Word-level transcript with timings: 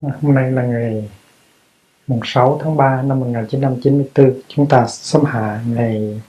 Hôm 0.00 0.34
nay 0.34 0.52
là 0.52 0.66
ngày 0.66 1.10
mùng 2.06 2.20
6 2.24 2.60
tháng 2.62 2.76
3 2.76 3.02
năm 3.02 3.20
1994. 3.20 4.40
Chúng 4.48 4.68
ta 4.68 4.86
xâm 4.88 5.24
hạ 5.24 5.64
ngày 5.66 6.22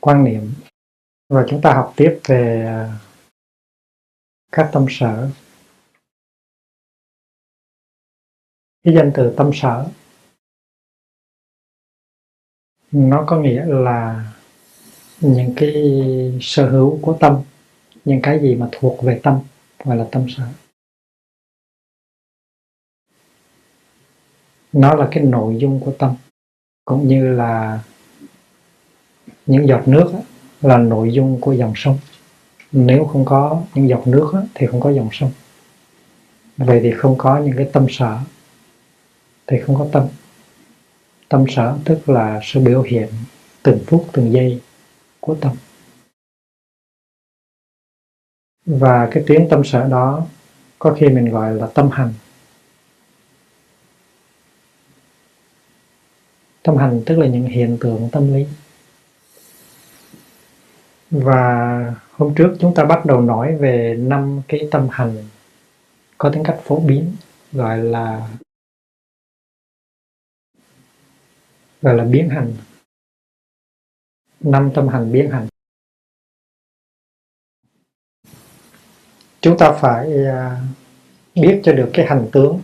quan 0.00 0.24
niệm 0.24 0.52
và 1.28 1.46
chúng 1.48 1.60
ta 1.62 1.74
học 1.74 1.92
tiếp 1.96 2.20
về 2.24 2.64
à, 2.66 2.98
các 4.52 4.70
tâm 4.72 4.86
sở. 4.90 5.30
Cái 8.84 8.94
danh 8.94 9.12
từ 9.14 9.34
tâm 9.36 9.50
sở 9.54 9.86
nó 12.92 13.24
có 13.26 13.40
nghĩa 13.40 13.64
là 13.66 14.32
những 15.20 15.52
cái 15.56 15.72
sở 16.40 16.70
hữu 16.70 16.98
của 17.02 17.16
tâm, 17.20 17.42
những 18.04 18.20
cái 18.22 18.40
gì 18.42 18.54
mà 18.54 18.68
thuộc 18.72 19.02
về 19.02 19.20
tâm 19.22 19.40
gọi 19.84 19.96
là 19.96 20.06
tâm 20.12 20.26
sở. 20.28 20.48
Nó 24.72 24.94
là 24.94 25.08
cái 25.10 25.24
nội 25.24 25.56
dung 25.58 25.80
của 25.84 25.92
tâm. 25.98 26.14
Cũng 26.84 27.08
như 27.08 27.28
là 27.28 27.80
những 29.46 29.68
giọt 29.68 29.88
nước 29.88 30.12
là 30.62 30.78
nội 30.78 31.12
dung 31.12 31.40
của 31.40 31.52
dòng 31.52 31.72
sông. 31.76 31.98
Nếu 32.72 33.04
không 33.04 33.24
có 33.24 33.62
những 33.74 33.88
giọt 33.88 34.06
nước 34.06 34.32
thì 34.54 34.66
không 34.66 34.80
có 34.80 34.92
dòng 34.92 35.08
sông. 35.12 35.32
Vậy 36.56 36.80
thì 36.82 36.92
không 36.92 37.14
có 37.18 37.38
những 37.38 37.56
cái 37.56 37.70
tâm 37.72 37.86
sở, 37.88 38.18
thì 39.46 39.60
không 39.60 39.78
có 39.78 39.86
tâm. 39.92 40.06
Tâm 41.28 41.44
sở 41.48 41.78
tức 41.84 42.08
là 42.08 42.40
sự 42.42 42.60
biểu 42.60 42.82
hiện 42.82 43.08
từng 43.62 43.78
phút, 43.86 44.06
từng 44.12 44.32
giây 44.32 44.60
của 45.20 45.34
tâm. 45.34 45.52
Và 48.66 49.08
cái 49.10 49.24
tiếng 49.26 49.48
tâm 49.50 49.64
sở 49.64 49.88
đó, 49.88 50.26
có 50.78 50.96
khi 50.98 51.08
mình 51.08 51.30
gọi 51.30 51.54
là 51.54 51.66
tâm 51.66 51.90
hành. 51.92 52.12
Tâm 56.68 56.76
hành, 56.76 57.02
tức 57.06 57.18
là 57.18 57.26
những 57.26 57.44
hiện 57.44 57.78
tượng 57.80 58.08
tâm 58.12 58.34
lý. 58.34 58.46
Và 61.10 61.94
hôm 62.12 62.34
trước 62.34 62.56
chúng 62.60 62.74
ta 62.74 62.84
bắt 62.84 63.06
đầu 63.06 63.20
nói 63.20 63.56
về 63.56 63.96
năm 63.98 64.42
cái 64.48 64.68
tâm 64.70 64.88
hành 64.90 65.24
có 66.18 66.30
tính 66.30 66.42
cách 66.44 66.60
phổ 66.64 66.80
biến, 66.80 67.16
gọi 67.52 67.78
là 67.78 68.28
gọi 71.82 71.94
là 71.94 72.04
biến 72.04 72.28
hành. 72.28 72.52
Năm 74.40 74.70
tâm 74.74 74.88
hành 74.88 75.12
biến 75.12 75.30
hành. 75.30 75.48
Chúng 79.40 79.58
ta 79.58 79.72
phải 79.80 80.26
à, 80.26 80.62
biết 81.34 81.60
cho 81.64 81.72
được 81.72 81.90
cái 81.94 82.06
hành 82.06 82.28
tướng, 82.32 82.62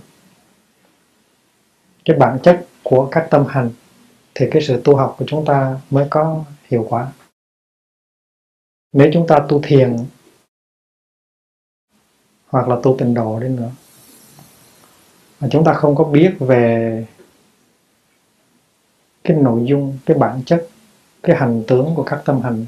cái 2.05 2.17
bản 2.17 2.39
chất 2.43 2.67
của 2.83 3.09
các 3.13 3.29
tâm 3.31 3.47
hành 3.49 3.71
thì 4.35 4.47
cái 4.51 4.63
sự 4.63 4.81
tu 4.85 4.97
học 4.97 5.15
của 5.19 5.25
chúng 5.29 5.45
ta 5.45 5.81
mới 5.91 6.07
có 6.11 6.45
hiệu 6.71 6.87
quả. 6.91 7.13
Nếu 8.93 9.11
chúng 9.13 9.27
ta 9.27 9.47
tu 9.49 9.61
thiền 9.63 9.97
hoặc 12.47 12.69
là 12.69 12.77
tu 12.83 12.97
tịnh 12.99 13.15
độ 13.15 13.41
đi 13.41 13.49
nữa, 13.49 13.71
mà 15.41 15.49
chúng 15.51 15.65
ta 15.65 15.75
không 15.75 15.95
có 15.95 16.05
biết 16.05 16.37
về 16.39 17.07
cái 19.25 19.37
nội 19.37 19.63
dung, 19.65 19.99
cái 20.07 20.19
bản 20.19 20.43
chất, 20.47 20.69
cái 21.23 21.37
hành 21.37 21.63
tướng 21.67 21.93
của 21.95 22.03
các 22.03 22.23
tâm 22.25 22.41
hành, 22.41 22.67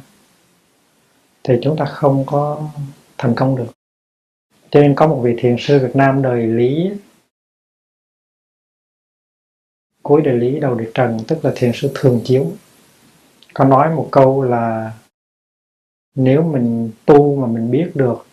thì 1.45 1.55
chúng 1.63 1.77
ta 1.77 1.85
không 1.85 2.25
có 2.27 2.71
thành 3.19 3.35
công 3.35 3.57
được. 3.57 3.67
Cho 4.71 4.81
nên 4.81 4.95
có 4.95 5.07
một 5.07 5.21
vị 5.23 5.35
thiền 5.39 5.57
sư 5.59 5.79
Việt 5.79 5.97
Nam 5.97 6.23
đời 6.23 6.47
Lý 6.47 6.91
cuối 10.07 10.23
đại 10.23 10.35
lý 10.35 10.61
đầu 10.61 10.75
đại 10.75 10.89
trần 10.95 11.19
tức 11.29 11.45
là 11.45 11.53
thiền 11.57 11.73
sư 11.75 11.91
thường 11.95 12.21
chiếu. 12.25 12.47
Có 13.55 13.65
nói 13.65 13.95
một 13.95 14.09
câu 14.13 14.43
là 14.43 14.93
nếu 16.15 16.43
mình 16.43 16.91
tu 17.07 17.37
mà 17.37 17.47
mình 17.47 17.71
biết 17.71 17.91
được 17.95 18.27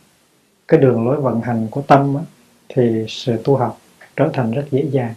cái 0.68 0.80
đường 0.80 1.06
lối 1.06 1.22
vận 1.22 1.42
hành 1.42 1.68
của 1.72 1.82
tâm 1.82 2.16
á, 2.16 2.24
thì 2.70 3.06
sự 3.08 3.42
tu 3.44 3.56
học 3.56 3.78
trở 4.16 4.30
thành 4.34 4.52
rất 4.52 4.66
dễ 4.72 4.86
dàng. 4.92 5.14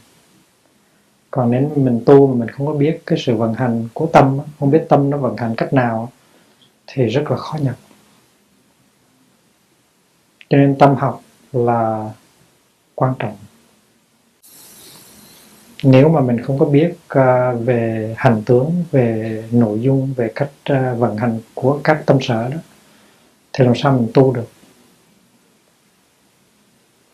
Còn 1.30 1.50
nếu 1.50 1.72
mình 1.76 2.02
tu 2.06 2.26
mà 2.26 2.34
mình 2.34 2.48
không 2.48 2.66
có 2.66 2.72
biết 2.72 3.02
cái 3.06 3.18
sự 3.18 3.36
vận 3.36 3.54
hành 3.54 3.88
của 3.94 4.06
tâm 4.06 4.38
không 4.60 4.70
biết 4.70 4.86
tâm 4.88 5.10
nó 5.10 5.16
vận 5.16 5.36
hành 5.36 5.54
cách 5.56 5.72
nào 5.72 6.12
thì 6.86 7.06
rất 7.06 7.30
là 7.30 7.36
khó 7.36 7.58
nhập 7.58 7.76
cho 10.48 10.58
nên 10.58 10.76
tâm 10.78 10.94
học 10.94 11.22
là 11.52 12.10
quan 12.94 13.14
trọng 13.18 13.36
nếu 15.86 16.08
mà 16.08 16.20
mình 16.20 16.40
không 16.40 16.58
có 16.58 16.66
biết 16.66 16.92
uh, 16.92 17.66
về 17.66 18.14
hành 18.18 18.42
tướng 18.46 18.84
về 18.90 19.44
nội 19.52 19.80
dung 19.80 20.14
về 20.16 20.32
cách 20.34 20.50
uh, 20.72 20.98
vận 20.98 21.16
hành 21.16 21.40
của 21.54 21.80
các 21.84 22.02
tâm 22.06 22.18
sở 22.20 22.48
đó 22.48 22.58
thì 23.52 23.64
làm 23.64 23.74
sao 23.76 23.98
mình 23.98 24.10
tu 24.14 24.32
được? 24.34 24.48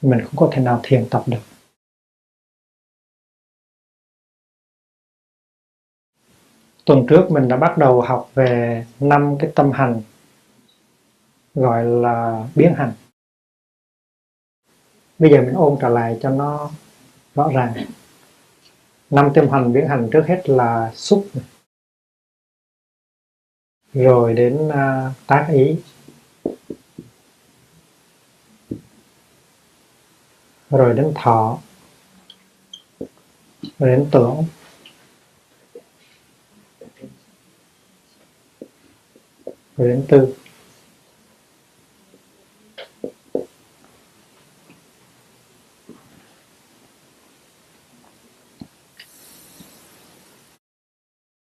Mình 0.03 0.21
không 0.21 0.37
có 0.37 0.49
thể 0.53 0.63
nào 0.63 0.81
thiền 0.83 1.09
tập 1.11 1.25
được. 1.27 1.39
Tuần 6.85 7.07
trước 7.09 7.31
mình 7.31 7.49
đã 7.49 7.57
bắt 7.57 7.79
đầu 7.79 8.01
học 8.01 8.31
về 8.35 8.85
năm 9.01 9.37
cái 9.39 9.51
tâm 9.55 9.71
hành 9.73 10.03
gọi 11.55 11.85
là 11.85 12.47
biến 12.55 12.75
hành. 12.77 12.93
Bây 15.19 15.31
giờ 15.31 15.41
mình 15.41 15.55
ôn 15.55 15.77
trở 15.81 15.89
lại 15.89 16.19
cho 16.23 16.31
nó 16.31 16.71
rõ 17.35 17.51
ràng 17.55 17.75
năm 19.13 19.31
tâm 19.35 19.49
hành 19.49 19.73
biến 19.73 19.89
hành 19.89 20.09
trước 20.13 20.25
hết 20.27 20.43
là 20.49 20.93
xúc. 20.95 21.27
Rồi 23.95 24.35
đến 24.35 24.69
à, 24.69 25.07
uh, 25.07 25.27
tác 25.27 25.49
ý. 25.53 25.77
Rồi 30.71 30.95
đến 30.95 31.13
thọ. 31.15 31.59
Rồi 33.79 33.91
đến 33.91 34.09
tưởng. 34.13 34.45
Rồi 39.77 39.89
đến 39.89 40.05
tư. 40.09 40.35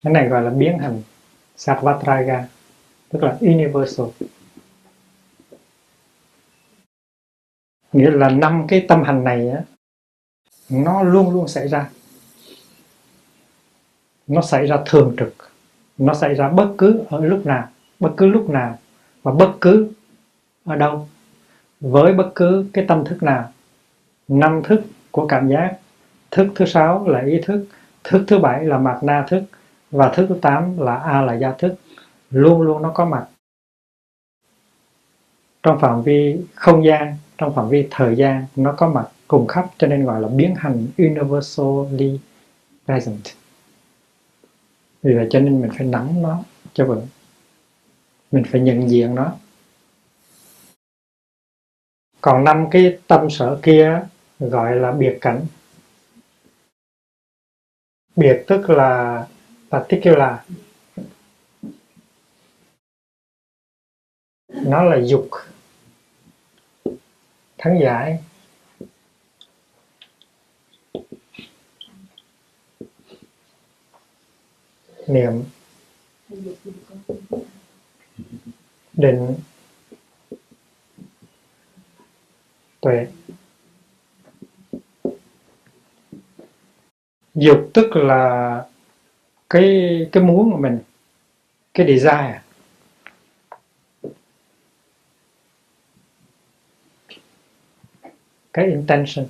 Cái 0.09 0.13
này 0.13 0.29
gọi 0.29 0.43
là 0.43 0.51
biến 0.51 0.79
hình 0.79 1.03
Sarvatraga 1.57 2.49
tức 3.09 3.23
là 3.23 3.37
universal. 3.41 4.07
Nghĩa 7.93 8.11
là 8.11 8.29
năm 8.29 8.67
cái 8.69 8.85
tâm 8.89 9.03
hành 9.03 9.25
này 9.25 9.51
á, 9.51 9.63
nó 10.71 11.03
luôn 11.03 11.31
luôn 11.31 11.49
xảy 11.49 11.69
ra. 11.69 11.91
Nó 14.27 14.43
xảy 14.43 14.67
ra 14.67 14.79
thường 14.87 15.17
trực. 15.19 15.35
Nó 15.99 16.15
xảy 16.15 16.35
ra 16.35 16.49
bất 16.49 16.75
cứ 16.79 17.05
ở 17.09 17.25
lúc 17.25 17.47
nào 17.47 17.69
bất 18.01 18.11
cứ 18.17 18.27
lúc 18.27 18.51
nào 18.51 18.79
và 19.23 19.33
bất 19.33 19.53
cứ 19.61 19.93
ở 20.65 20.77
đâu. 20.77 21.09
Với 21.81 22.13
bất 22.13 22.33
cứ 22.35 22.67
cái 22.73 22.85
tâm 22.89 23.05
thức 23.05 23.23
nào 23.23 23.53
năm 24.29 24.63
thức 24.65 24.83
của 25.11 25.27
cảm 25.27 25.49
giác 25.49 25.79
thức 26.31 26.49
thứ 26.55 26.65
sáu 26.65 27.09
là 27.09 27.21
ý 27.21 27.41
thức 27.45 27.67
thức 28.05 28.25
thứ 28.27 28.39
bảy 28.39 28.65
là 28.65 28.79
mạt 28.79 29.03
na 29.03 29.27
thức 29.29 29.43
và 29.91 30.13
thức 30.15 30.27
thứ 30.29 30.39
tám 30.43 30.79
là 30.79 30.97
a 30.97 31.23
là 31.23 31.35
gia 31.35 31.53
thức. 31.53 31.75
Luôn 32.31 32.63
luôn 32.63 32.83
nó 32.83 32.93
có 32.95 33.05
mặt. 33.05 33.29
Trong 35.63 35.81
phạm 35.81 36.03
vi 36.03 36.41
không 36.55 36.85
gian, 36.85 37.17
trong 37.39 37.55
phạm 37.55 37.69
vi 37.69 37.89
thời 37.91 38.17
gian, 38.17 38.47
nó 38.57 38.75
có 38.77 38.89
mặt 38.89 39.09
cùng 39.29 39.47
khắp, 39.47 39.67
cho 39.79 39.87
nên 39.87 40.05
gọi 40.05 40.21
là 40.21 40.29
biến 40.29 40.55
hành 40.55 40.87
universally 40.99 42.21
present. 42.87 43.25
Vì 45.03 45.15
vậy 45.15 45.27
cho 45.31 45.41
nên 45.41 45.61
mình 45.61 45.71
phải 45.79 45.87
nắm 45.87 46.23
nó 46.23 46.43
cho 46.73 46.87
vững. 46.87 47.07
Mình 48.33 48.45
phải 48.51 48.61
nhận 48.61 48.91
diện 48.91 49.15
nó. 49.15 49.33
Còn 52.21 52.45
năm 52.45 52.67
cái 52.71 52.99
tâm 53.07 53.31
sở 53.31 53.59
kia 53.63 54.01
gọi 54.41 54.77
là 54.77 54.93
biệt 54.93 55.19
cảnh. 55.21 55.47
Biệt 58.17 58.45
tức 58.47 58.71
là 58.71 59.27
particular 59.71 60.39
nó 64.69 64.83
là 64.85 65.01
dục. 65.05 65.29
Thắng 67.59 67.81
giải. 67.83 68.19
Niệm. 75.07 75.45
Định. 78.93 79.37
Tuệ. 82.81 83.07
Dục 87.35 87.71
tức 87.75 87.97
là 87.97 88.65
cái 89.51 90.09
cái 90.13 90.23
muốn 90.23 90.51
của 90.53 90.57
mình, 90.59 90.79
cái 91.75 91.87
desire. 91.87 92.41
Cái 98.53 98.67
intention. 98.67 99.27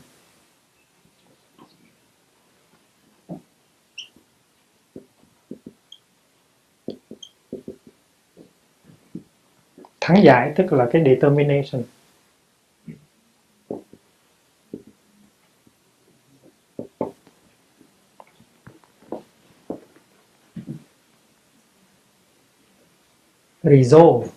Thắng 10.00 10.22
giải 10.24 10.52
tức 10.56 10.72
là 10.72 10.88
cái 10.92 11.02
determination. 11.04 11.82
Resolve. 23.70 24.28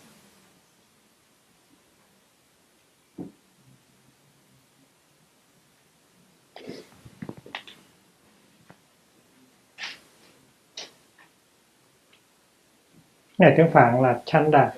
Này 13.38 13.54
tiếng 13.58 13.72
phạn 13.72 14.02
là 14.02 14.22
chanda 14.26 14.74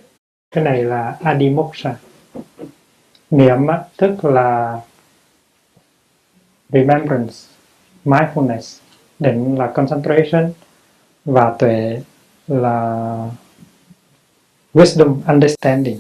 cái 0.51 0.63
này 0.63 0.83
là 0.83 1.17
adimoksha. 1.23 1.95
Niệm 3.31 3.67
á, 3.67 3.83
tức 3.97 4.25
là 4.25 4.79
remembrance 6.69 7.33
mindfulness. 8.05 8.81
Định 9.19 9.57
là 9.57 9.71
concentration. 9.75 10.53
Và 11.25 11.55
tuệ 11.59 12.01
là 12.47 13.29
wisdom 14.73 15.21
understanding. 15.27 15.99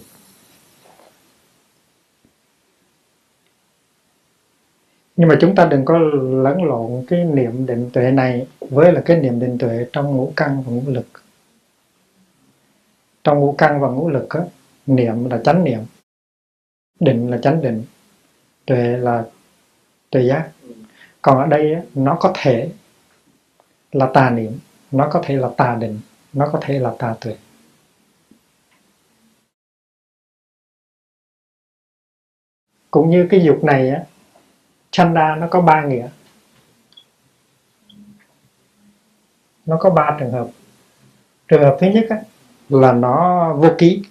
Nhưng 5.15 5.29
mà 5.29 5.37
chúng 5.41 5.55
ta 5.55 5.65
đừng 5.65 5.85
có 5.85 5.97
lẫn 6.43 6.63
lộn 6.63 7.05
cái 7.07 7.25
niệm 7.25 7.65
định 7.65 7.89
tuệ 7.93 8.11
này 8.11 8.47
với 8.59 8.91
là 8.91 9.01
cái 9.05 9.17
niệm 9.17 9.39
định 9.39 9.57
tuệ 9.57 9.87
trong 9.93 10.15
ngũ 10.15 10.33
căn 10.35 10.63
và 10.63 10.71
ngũ 10.71 10.83
lực. 10.87 11.05
Trong 13.23 13.39
ngũ 13.39 13.55
căn 13.57 13.79
và 13.79 13.87
ngũ 13.87 14.09
lực 14.09 14.29
á, 14.29 14.41
niệm 14.87 15.29
là 15.29 15.41
chánh 15.43 15.63
niệm 15.63 15.79
định 16.99 17.31
là 17.31 17.37
chánh 17.37 17.61
định 17.61 17.83
tuệ 18.65 18.97
là 18.97 19.25
tuệ 20.09 20.21
giác. 20.21 20.49
Còn 21.21 21.39
ở 21.39 21.45
đây 21.45 21.75
nó 21.95 22.17
có 22.19 22.33
thể 22.35 22.69
là 23.91 24.09
tà 24.13 24.29
niệm 24.29 24.59
nó 24.91 25.09
có 25.11 25.21
thể 25.25 25.35
là 25.35 25.49
tà 25.57 25.75
định 25.75 25.99
nó 26.33 26.49
có 26.53 26.59
thể 26.61 26.79
là 26.79 26.93
tà 26.99 27.15
tuệ. 27.21 27.35
Cũng 32.93 33.09
như 33.09 33.27
cái 33.29 33.43
dục 33.43 33.63
này 33.63 33.89
á 33.89 34.03
chanda 34.91 35.35
nó 35.35 35.47
có 35.47 35.61
ba 35.61 35.85
nghĩa. 35.85 36.09
Nó 39.65 39.77
có 39.79 39.89
ba 39.89 40.17
trường 40.19 40.31
hợp. 40.31 40.47
Trường 41.47 41.61
hợp 41.63 41.77
thứ 41.79 41.87
nhất 41.87 42.05
á, 42.09 42.21
là 42.69 42.91
nó 42.91 43.53
vô 43.53 43.69
ký. 43.77 44.03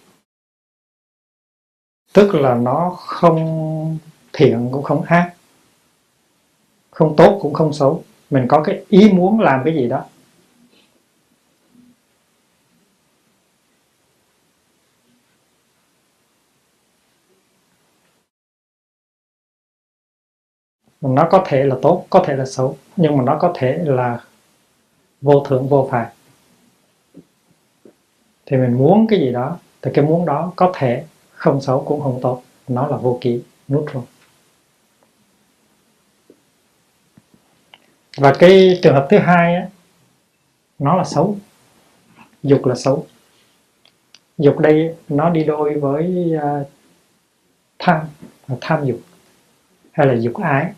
Tức 2.13 2.35
là 2.35 2.55
nó 2.55 2.97
không 2.99 3.99
thiện 4.33 4.69
cũng 4.73 4.83
không 4.83 5.03
ác. 5.03 5.35
Không 6.91 7.15
tốt 7.17 7.39
cũng 7.43 7.55
không 7.55 7.73
xấu. 7.73 8.05
Mình 8.31 8.47
có 8.49 8.63
cái 8.63 8.85
ý 8.89 9.13
muốn 9.13 9.41
làm 9.41 9.61
cái 9.65 9.75
gì 9.75 9.89
đó. 9.89 10.05
Nó 21.03 21.29
có 21.31 21.45
thể 21.47 21.65
là 21.65 21.77
tốt 21.83 22.07
có 22.11 22.25
thể 22.27 22.37
là 22.37 22.45
xấu 22.47 22.77
nhưng 22.97 23.17
mà 23.17 23.25
nó 23.25 23.39
có 23.41 23.53
thể 23.55 23.79
là 23.85 24.21
vô 25.23 25.45
thưởng 25.49 25.69
vô 25.69 25.89
phạt 25.91 26.11
thì 28.47 28.57
mình 28.57 28.79
muốn 28.79 29.07
cái 29.07 29.19
gì 29.19 29.33
đó 29.33 29.59
thì 29.83 29.91
cái 29.95 30.05
muốn 30.05 30.27
đó 30.27 30.53
có 30.57 30.73
thể 30.75 31.05
không 31.33 31.61
xấu 31.61 31.85
cũng 31.85 32.01
không 32.01 32.19
tốt 32.23 32.43
nó 32.69 32.87
là 32.87 32.97
vô 32.97 33.19
kỷ 33.21 33.43
neutral 33.69 34.03
và 38.17 38.33
cái 38.39 38.81
trường 38.83 38.95
hợp 38.95 39.07
thứ 39.11 39.19
hai 39.19 39.55
á, 39.55 39.69
nó 40.79 40.97
là 40.97 41.05
xấu. 41.05 41.37
Dục 42.43 42.67
là 42.67 42.75
xấu. 42.75 43.07
Dục 44.39 44.59
đây 44.59 44.95
nó 45.09 45.31
đi 45.31 45.45
đôi 45.45 45.79
với 45.79 46.33
uh, 46.37 46.67
tham 47.79 48.07
tham 48.61 48.85
dục 48.85 49.01
hay 49.93 50.07
là 50.07 50.15
dục 50.15 50.35
ái. 50.37 50.73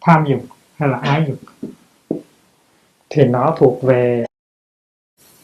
Tham 0.00 0.24
dục 0.28 0.40
hay 0.76 0.88
là 0.88 0.98
ái 0.98 1.24
dục 1.28 1.38
thì 3.10 3.24
nó 3.24 3.56
thuộc 3.58 3.82
về 3.82 4.26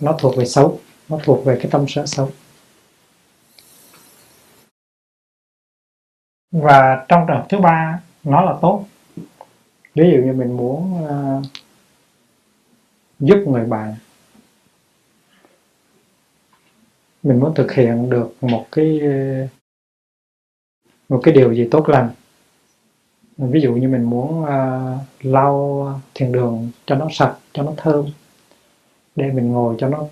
nó 0.00 0.16
thuộc 0.18 0.36
về 0.36 0.44
xấu 0.44 0.80
nó 1.08 1.18
thuộc 1.24 1.44
về 1.44 1.58
cái 1.62 1.70
tâm 1.70 1.84
sở 1.88 2.06
xấu. 2.06 2.30
Và 6.52 7.06
trong 7.08 7.24
trường 7.28 7.36
hợp 7.36 7.46
thứ 7.48 7.58
ba 7.58 8.02
nó 8.24 8.40
là 8.40 8.58
tốt. 8.62 8.84
Ví 9.94 10.10
dụ 10.12 10.22
như 10.22 10.32
mình 10.32 10.56
muốn 10.56 11.04
uh, 11.04 11.44
giúp 13.20 13.44
người 13.46 13.66
bạn 13.66 13.94
mình 17.22 17.40
muốn 17.40 17.54
thực 17.54 17.72
hiện 17.72 18.10
được 18.10 18.34
một 18.40 18.66
cái 18.72 19.00
một 21.08 21.20
cái 21.22 21.34
điều 21.34 21.54
gì 21.54 21.68
tốt 21.70 21.88
lành 21.88 22.10
ví 23.36 23.60
dụ 23.60 23.72
như 23.72 23.88
mình 23.88 24.02
muốn 24.02 24.42
uh, 24.42 25.00
lau 25.20 25.88
thiền 26.14 26.32
đường 26.32 26.70
cho 26.86 26.94
nó 26.94 27.08
sạch 27.10 27.36
cho 27.52 27.62
nó 27.62 27.72
thơm 27.76 28.06
để 29.16 29.30
mình 29.32 29.52
ngồi 29.52 29.76
cho 29.78 29.88
nó 29.88 30.04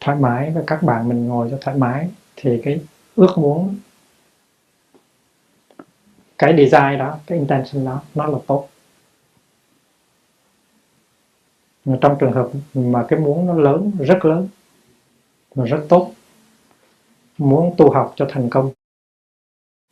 thoải 0.00 0.18
mái 0.18 0.50
và 0.50 0.62
các 0.66 0.82
bạn 0.82 1.08
mình 1.08 1.28
ngồi 1.28 1.48
cho 1.50 1.58
thoải 1.60 1.76
mái 1.76 2.10
thì 2.36 2.60
cái 2.64 2.80
ước 3.16 3.34
muốn 3.36 3.76
cái 6.38 6.56
design 6.56 6.98
đó 6.98 7.18
cái 7.26 7.38
intention 7.38 7.84
đó 7.84 8.02
nó 8.14 8.26
là 8.26 8.38
tốt. 8.46 8.68
Mà 11.84 11.98
trong 12.00 12.16
trường 12.20 12.32
hợp 12.32 12.50
mà 12.74 13.06
cái 13.08 13.18
muốn 13.18 13.46
nó 13.46 13.54
lớn 13.54 13.92
rất 13.98 14.24
lớn 14.24 14.48
và 15.54 15.64
rất 15.64 15.86
tốt 15.88 16.12
muốn 17.38 17.74
tu 17.78 17.90
học 17.90 18.12
cho 18.16 18.26
thành 18.30 18.50
công 18.50 18.70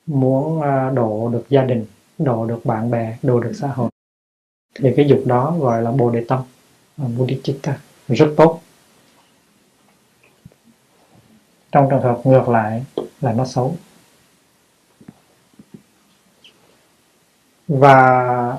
muốn 0.07 0.61
à, 0.63 0.91
độ 0.95 1.29
được 1.33 1.45
gia 1.49 1.65
đình 1.65 1.87
độ 2.21 2.47
được 2.47 2.61
bạn 2.65 2.91
bè 2.91 3.17
độ 3.23 3.41
được 3.41 3.53
xã 3.55 3.69
hội. 3.69 3.91
Thì 4.75 4.93
cái 4.97 5.09
dục 5.09 5.23
đó 5.27 5.57
gọi 5.59 5.83
là 5.83 5.91
bồ 5.91 6.11
đề 6.11 6.25
tâm 6.29 6.43
bodhicitta 6.97 7.79
rất 8.09 8.35
tốt. 8.37 8.61
Trong 11.73 11.89
trường 11.91 12.03
hợp 12.03 12.21
ngược 12.25 12.49
lại 12.49 12.85
là 13.21 13.33
nó 13.33 13.45
xấu. 13.45 13.77
Và 17.69 18.59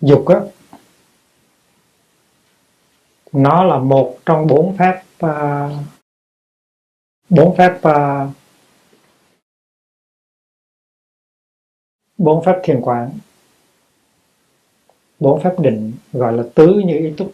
dục 0.00 0.26
á 0.26 0.40
nó 3.32 3.64
là 3.64 3.78
một 3.78 4.18
trong 4.26 4.46
bốn 4.46 4.76
phép 4.76 5.02
uh, 5.24 5.72
bốn 7.28 7.56
phép 7.56 7.78
uh, 7.88 8.30
bốn 12.18 12.44
pháp 12.44 12.60
thiền 12.62 12.80
quán 12.80 13.10
bốn 15.20 15.40
pháp 15.42 15.60
định, 15.60 15.92
gọi 16.12 16.32
là 16.32 16.42
tứ 16.54 16.82
như 16.86 16.98
ý 16.98 17.14
túc. 17.16 17.32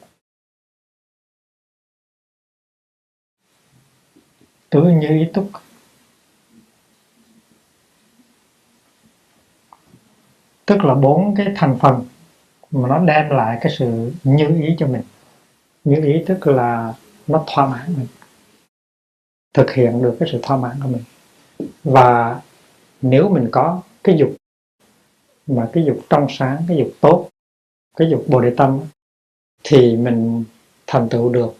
Tứ 4.70 4.82
như 4.82 5.08
ý 5.08 5.26
túc. 5.34 5.50
Tức 10.66 10.84
là 10.84 10.94
bốn 10.94 11.34
cái 11.36 11.46
thành 11.56 11.78
phần 11.80 12.04
mà 12.70 12.88
nó 12.88 12.98
đem 12.98 13.30
lại 13.30 13.58
cái 13.60 13.72
sự 13.78 14.12
như 14.24 14.48
ý 14.62 14.76
cho 14.78 14.86
mình. 14.86 15.02
Như 15.84 16.04
ý 16.04 16.24
tức 16.26 16.46
là 16.46 16.94
nó 17.26 17.44
thỏa 17.46 17.66
mãn 17.66 17.94
mình, 17.96 18.06
thực 19.54 19.70
hiện 19.70 20.02
được 20.02 20.16
cái 20.20 20.28
sự 20.32 20.40
thỏa 20.42 20.56
mãn 20.56 20.76
của 20.82 20.88
mình. 20.88 21.02
Và 21.84 22.40
nếu 23.02 23.28
mình 23.28 23.48
có 23.52 23.82
cái 24.04 24.16
dục 24.18 24.36
mà 25.46 25.70
cái 25.72 25.84
dục 25.84 25.98
trong 26.10 26.26
sáng 26.28 26.64
cái 26.68 26.76
dục 26.76 26.90
tốt 27.00 27.28
cái 27.96 28.10
dục 28.10 28.24
bồ 28.28 28.40
đề 28.40 28.54
tâm 28.56 28.80
thì 29.64 29.96
mình 29.96 30.44
thành 30.86 31.08
tựu 31.08 31.32
được. 31.32 31.54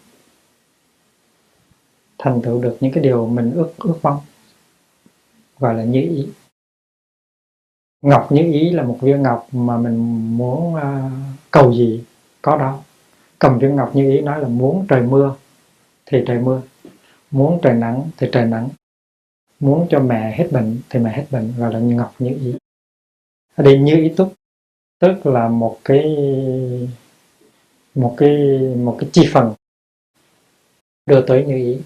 Thành 2.19 2.43
tựu 2.43 2.63
được 2.63 2.77
những 2.81 2.93
cái 2.93 3.05
điều 3.05 3.27
mình 3.27 3.53
ước 3.55 3.73
ước 3.79 3.99
mong. 4.03 4.21
Gọi 5.59 5.75
là 5.75 5.85
như 5.85 6.01
ý. 6.01 6.29
Ngọc 8.03 8.33
như 8.33 8.43
ý 8.53 8.71
là 8.71 8.83
một 8.83 8.99
viên 9.01 9.23
ngọc 9.23 9.49
mà 9.53 9.79
mình 9.79 9.97
muốn 10.37 10.75
uh, 10.75 10.81
cầu 11.51 11.75
gì 11.75 12.05
có 12.43 12.57
đó. 12.57 12.83
Cầm 13.39 13.59
viên 13.59 13.77
ngọc 13.77 13.97
như 13.97 14.11
ý 14.11 14.21
nói 14.21 14.41
là 14.41 14.49
muốn 14.49 14.87
trời 14.89 15.03
mưa 15.03 15.37
thì 16.07 16.25
trời 16.27 16.39
mưa 16.39 16.63
muốn 17.31 17.59
trời 17.63 17.75
nắng 17.75 18.11
thì 18.17 18.29
trời 18.33 18.47
nắng 18.47 18.69
muốn 19.61 19.87
cho 19.91 20.01
mẹ 20.01 20.37
hết 20.37 20.49
bệnh 20.53 20.81
thì 20.91 20.99
mẹ 20.99 21.13
hết 21.17 21.27
bệnh 21.31 21.53
gọi 21.59 21.73
là 21.73 21.79
ngọc 21.79 22.15
như 22.19 22.29
ý 22.29 22.55
định 23.57 23.65
đây 23.65 23.79
như 23.79 23.97
ý 23.97 24.09
túc, 24.17 24.35
tức 24.99 25.27
là 25.27 25.49
một 25.49 25.81
cái 25.85 26.17
một 27.95 28.15
cái 28.19 28.59
một 28.77 28.97
cái 29.01 29.11
chi 29.13 29.29
phần 29.33 29.55
đưa 31.07 31.27
tới 31.27 31.45
như 31.45 31.57
ý. 31.57 31.79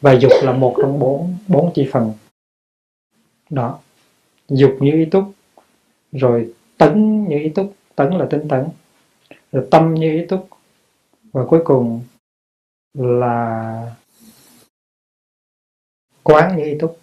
Và 0.00 0.12
dục 0.12 0.32
là 0.42 0.52
một 0.52 0.74
trong 0.82 0.98
bốn 0.98 1.36
bốn 1.48 1.72
chi 1.74 1.88
phần. 1.92 2.12
Đó. 3.50 3.78
Dục 4.48 4.76
như 4.80 4.92
ý 4.92 5.04
túc, 5.04 5.32
rồi 6.12 6.54
tấn 6.78 7.24
như 7.28 7.38
ý 7.38 7.48
túc, 7.48 7.74
tấn 7.96 8.10
là 8.10 8.26
tinh 8.30 8.48
tấn, 8.48 8.68
rồi 9.52 9.68
tâm 9.70 9.94
như 9.94 10.12
ý 10.12 10.26
túc, 10.26 10.48
và 11.32 11.44
cuối 11.48 11.60
cùng 11.64 12.02
là 12.94 13.96
quán 16.22 16.56
như 16.56 16.64
ý 16.64 16.78
túc. 16.80 17.00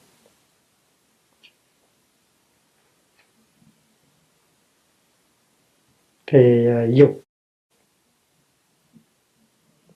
Thì 6.27 6.67
ờ, 6.67 6.87
dục 6.93 7.21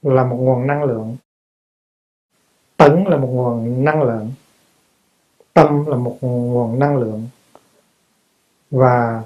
là 0.01 0.23
một 0.23 0.37
nguồn 0.39 0.67
năng 0.67 0.83
lượng. 0.83 1.17
Tấn 2.77 3.03
là 3.07 3.17
một 3.17 3.27
nguồn 3.27 3.83
năng 3.83 4.03
lượng. 4.03 4.31
Tâm 5.53 5.85
là 5.85 5.95
một 5.95 6.17
nguồn 6.21 6.79
năng 6.79 6.97
lượng. 6.97 7.27
Và 8.71 9.23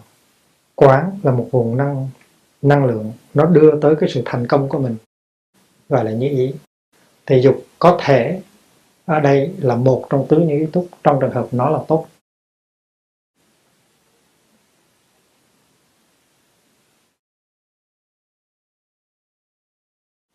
quán 0.75 1.19
là 1.24 1.31
một 1.31 1.50
nguồn 1.51 1.77
năng 1.77 2.10
năng 2.62 2.86
lượng. 2.86 3.12
Nó 3.33 3.45
đưa 3.45 3.79
tới 3.81 3.95
cái 4.00 4.10
sự 4.10 4.22
thành 4.25 4.48
công 4.48 4.69
của 4.69 4.79
mình. 4.79 4.95
Gọi 5.89 6.05
là 6.05 6.12
như 6.12 6.29
ý. 6.29 6.53
Thì 7.25 7.41
dục 7.41 7.65
có 7.79 7.98
thể 8.01 8.41
ở 9.05 9.19
đây 9.19 9.53
là 9.57 9.75
một 9.75 10.07
trong 10.10 10.25
tứ 10.29 10.39
như 10.39 10.60
ý 10.60 10.65
túc 10.65 10.88
trong 11.03 11.17
trường 11.22 11.31
hợp 11.31 11.48
nó 11.51 11.69
là 11.69 11.79
tốt. 11.88 12.07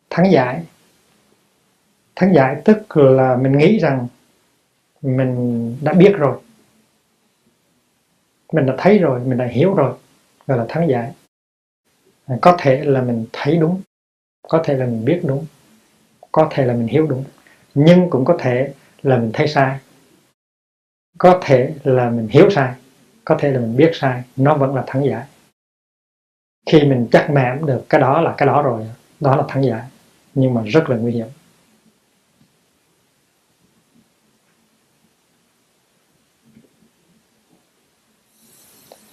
Thắng 0.09 0.31
giải. 0.31 0.63
Thắng 2.15 2.33
giải 2.33 2.61
tức 2.65 2.97
là 2.97 3.37
mình 3.37 3.57
nghĩ 3.57 3.79
rằng 3.79 4.07
mình 5.01 5.77
đã 5.81 5.93
biết 5.93 6.13
rồi. 6.17 6.39
Mình 8.53 8.65
đã 8.65 8.75
thấy 8.77 8.99
rồi, 8.99 9.19
mình 9.19 9.37
đã 9.37 9.45
hiểu 9.45 9.73
rồi, 9.73 9.93
gọi 10.47 10.57
là 10.57 10.65
thắng 10.69 10.89
giải. 10.89 11.13
Có 12.41 12.55
thể 12.59 12.81
là 12.83 13.01
mình 13.01 13.25
thấy 13.33 13.57
đúng, 13.57 13.81
có 14.49 14.61
thể 14.65 14.73
là 14.73 14.85
mình 14.85 15.05
biết 15.05 15.21
đúng, 15.23 15.45
có 16.31 16.47
thể 16.51 16.65
là 16.65 16.73
mình 16.73 16.87
hiểu 16.87 17.07
đúng, 17.07 17.23
nhưng 17.73 18.09
cũng 18.09 18.25
có 18.25 18.37
thể 18.39 18.73
là 19.01 19.17
mình 19.17 19.31
thấy 19.33 19.47
sai. 19.47 19.79
Có 21.17 21.39
thể 21.43 21.73
là 21.83 22.09
mình 22.09 22.27
hiểu 22.27 22.49
sai, 22.49 22.73
có 23.25 23.35
thể 23.39 23.51
là 23.51 23.59
mình 23.59 23.77
biết 23.77 23.91
sai, 23.93 24.23
nó 24.35 24.57
vẫn 24.57 24.75
là 24.75 24.83
thắng 24.87 25.05
giải. 25.05 25.25
Khi 26.65 26.83
mình 26.83 27.07
chắc 27.11 27.29
mẻm 27.29 27.65
được 27.65 27.85
cái 27.89 28.01
đó 28.01 28.21
là 28.21 28.35
cái 28.37 28.47
đó 28.47 28.61
rồi, 28.61 28.87
đó 29.19 29.35
là 29.35 29.43
thắng 29.47 29.65
giải 29.65 29.83
nhưng 30.39 30.53
mà 30.53 30.61
rất 30.61 30.89
là 30.89 30.97
nguy 30.97 31.11
hiểm. 31.11 31.27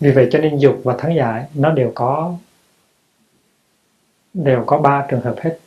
Vì 0.01 0.11
vậy 0.11 0.29
cho 0.33 0.39
nên 0.39 0.59
dục 0.59 0.81
và 0.85 0.97
thắng 0.99 1.17
giải, 1.17 1.47
nó 1.55 1.71
đều 1.71 1.93
có 1.95 2.37
đều 4.35 4.65
có 4.67 4.79
ba 4.79 5.07
trường 5.11 5.21
hợp 5.21 5.37
hết. 5.41 5.59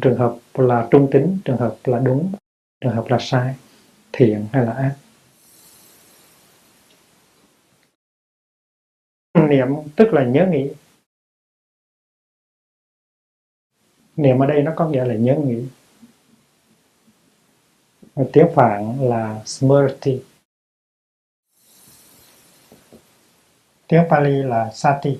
Trường 0.00 0.18
hợp 0.18 0.36
là 0.54 0.88
trung 0.90 1.08
tính, 1.10 1.38
trường 1.44 1.56
hợp 1.56 1.76
là 1.84 1.98
đúng, 1.98 2.32
trường 2.80 2.92
hợp 2.92 3.04
là 3.08 3.18
sai, 3.20 3.54
thiện 4.12 4.46
hay 4.52 4.66
là 4.66 4.72
ác. 4.72 4.94
Niệm 9.48 9.68
tức 9.96 10.12
là 10.12 10.24
nhớ 10.24 10.46
nghĩ. 10.46 10.70
Niệm 14.18 14.38
ở 14.38 14.46
đây 14.46 14.62
nó 14.62 14.72
có 14.76 14.88
nghĩa 14.88 15.04
là 15.04 15.14
nhớ 15.14 15.36
nghĩ. 15.44 15.64
Tiếng 18.32 18.46
phạn 18.54 19.08
là 19.08 19.42
smrti 19.46 20.20
tiếng 23.88 24.04
Pali 24.10 24.42
là 24.42 24.70
sati. 24.74 25.18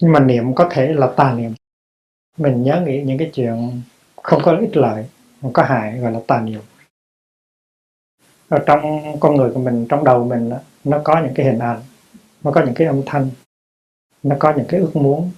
Nhưng 0.00 0.12
mà 0.12 0.20
niệm 0.20 0.54
có 0.54 0.68
thể 0.72 0.92
là 0.92 1.12
tà 1.16 1.34
niệm. 1.34 1.54
Mình 2.36 2.62
nhớ 2.62 2.82
nghĩ 2.86 3.02
những 3.02 3.18
cái 3.18 3.30
chuyện 3.34 3.82
không 4.22 4.42
có 4.44 4.56
ích 4.56 4.76
lợi, 4.76 5.06
không 5.42 5.52
có 5.52 5.62
hại, 5.62 5.98
gọi 5.98 6.12
là 6.12 6.20
tà 6.26 6.40
niệm. 6.40 6.60
Ở 8.48 8.64
trong 8.66 8.80
con 9.20 9.36
người 9.36 9.50
của 9.54 9.60
mình, 9.60 9.86
trong 9.88 10.04
đầu 10.04 10.24
mình 10.24 10.50
nó 10.84 11.00
có 11.04 11.22
những 11.24 11.34
cái 11.34 11.46
hình 11.46 11.58
ảnh, 11.58 11.80
nó 12.42 12.52
có 12.52 12.62
những 12.64 12.74
cái 12.74 12.86
âm 12.86 13.02
thanh 13.06 13.30
nó 14.22 14.36
có 14.38 14.52
những 14.56 14.66
cái 14.68 14.80
ước 14.80 14.96
muốn, 14.96 15.30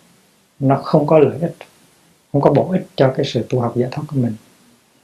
nó 0.58 0.76
không 0.76 1.06
có 1.06 1.18
lợi 1.18 1.38
ích, 1.40 1.56
không 2.32 2.42
có 2.42 2.52
bổ 2.52 2.72
ích 2.72 2.86
cho 2.96 3.12
cái 3.16 3.26
sự 3.26 3.46
tu 3.50 3.60
học 3.60 3.72
giải 3.76 3.88
thoát 3.92 4.04
của 4.08 4.16
mình. 4.16 4.34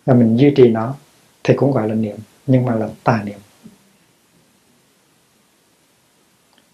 Và 0.07 0.15
mình 0.15 0.37
duy 0.37 0.53
trì 0.57 0.69
nó 0.69 0.95
thì 1.45 1.55
cũng 1.55 1.73
gọi 1.73 1.89
là 1.89 1.95
niệm, 1.95 2.17
nhưng 2.47 2.65
mà 2.65 2.75
là 2.75 2.89
tà 3.05 3.23
niệm. 3.23 3.39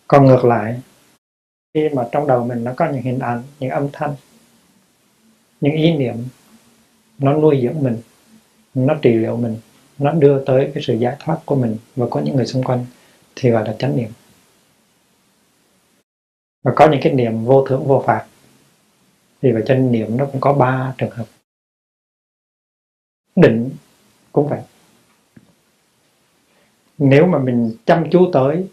Còn 0.06 0.26
ngược 0.26 0.44
lại, 0.44 0.80
khi 1.74 1.88
mà 1.88 2.08
trong 2.12 2.26
đầu 2.26 2.44
mình 2.44 2.64
nó 2.64 2.72
có 2.76 2.86
những 2.92 3.02
hình 3.02 3.18
ảnh, 3.18 3.42
những 3.60 3.70
âm 3.70 3.88
thanh, 3.92 4.14
những 5.60 5.74
ý 5.74 5.92
niệm, 5.94 6.14
nó 7.18 7.32
nuôi 7.32 7.60
dưỡng 7.62 7.82
mình, 7.82 7.98
nó 8.74 8.94
trị 9.02 9.12
liệu 9.12 9.36
mình, 9.36 9.56
nó 9.98 10.12
đưa 10.12 10.44
tới 10.44 10.70
cái 10.74 10.84
sự 10.86 10.94
giải 10.94 11.16
thoát 11.18 11.38
của 11.44 11.54
mình 11.54 11.76
và 11.96 12.06
có 12.10 12.20
những 12.20 12.36
người 12.36 12.46
xung 12.46 12.62
quanh, 12.62 12.86
thì 13.36 13.50
gọi 13.50 13.64
là 13.64 13.74
chánh 13.78 13.96
niệm 13.96 14.10
và 16.62 16.72
có 16.76 16.90
những 16.90 17.00
cái 17.02 17.12
niệm 17.12 17.44
vô 17.44 17.66
thưởng 17.68 17.84
vô 17.84 18.02
phạt. 18.06 18.26
Thì 19.42 19.52
về 19.52 19.62
chân 19.66 19.92
niệm 19.92 20.16
nó 20.16 20.26
cũng 20.32 20.40
có 20.40 20.52
ba 20.52 20.94
trường 20.98 21.10
hợp. 21.10 21.26
Định 23.36 23.70
cũng 24.32 24.48
vậy. 24.48 24.60
Nếu 26.98 27.26
mà 27.26 27.38
mình 27.38 27.76
chăm 27.86 28.04
chú 28.10 28.30
tới 28.32 28.68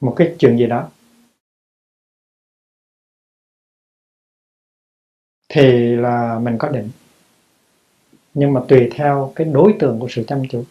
một 0.00 0.14
cái 0.16 0.36
chuyện 0.38 0.58
gì 0.58 0.66
đó, 0.66 0.90
thì 5.48 5.96
là 5.96 6.38
mình 6.38 6.56
có 6.58 6.68
định. 6.68 6.90
Nhưng 8.34 8.52
mà 8.52 8.60
tùy 8.68 8.88
theo 8.94 9.32
cái 9.36 9.46
đối 9.46 9.74
tượng 9.78 10.00
của 10.00 10.06
sự 10.10 10.24
chăm 10.28 10.42
chú. 10.50 10.64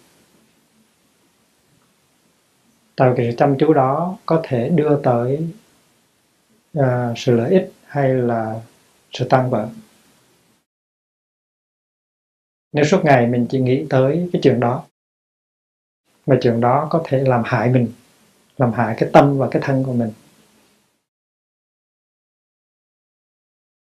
Tại 2.95 3.13
cái 3.17 3.31
sự 3.31 3.37
chăm 3.37 3.55
chú 3.59 3.73
đó 3.73 4.17
có 4.25 4.41
thể 4.43 4.69
đưa 4.69 5.01
tới 5.03 5.47
uh, 6.79 7.17
sự 7.17 7.35
lợi 7.35 7.51
ích 7.51 7.71
hay 7.85 8.13
là 8.13 8.61
sự 9.11 9.27
tăng 9.29 9.49
vỡ 9.49 9.69
nếu 12.73 12.85
suốt 12.85 13.05
ngày 13.05 13.27
mình 13.27 13.47
chỉ 13.49 13.59
nghĩ 13.59 13.85
tới 13.89 14.29
cái 14.33 14.41
chuyện 14.43 14.59
đó 14.59 14.83
mà 16.25 16.37
chuyện 16.41 16.61
đó 16.61 16.87
có 16.89 17.03
thể 17.05 17.19
làm 17.19 17.41
hại 17.45 17.69
mình 17.69 17.91
làm 18.57 18.73
hại 18.73 18.95
cái 18.97 19.09
tâm 19.13 19.37
và 19.37 19.47
cái 19.51 19.61
thân 19.65 19.83
của 19.83 19.93
mình 19.93 20.11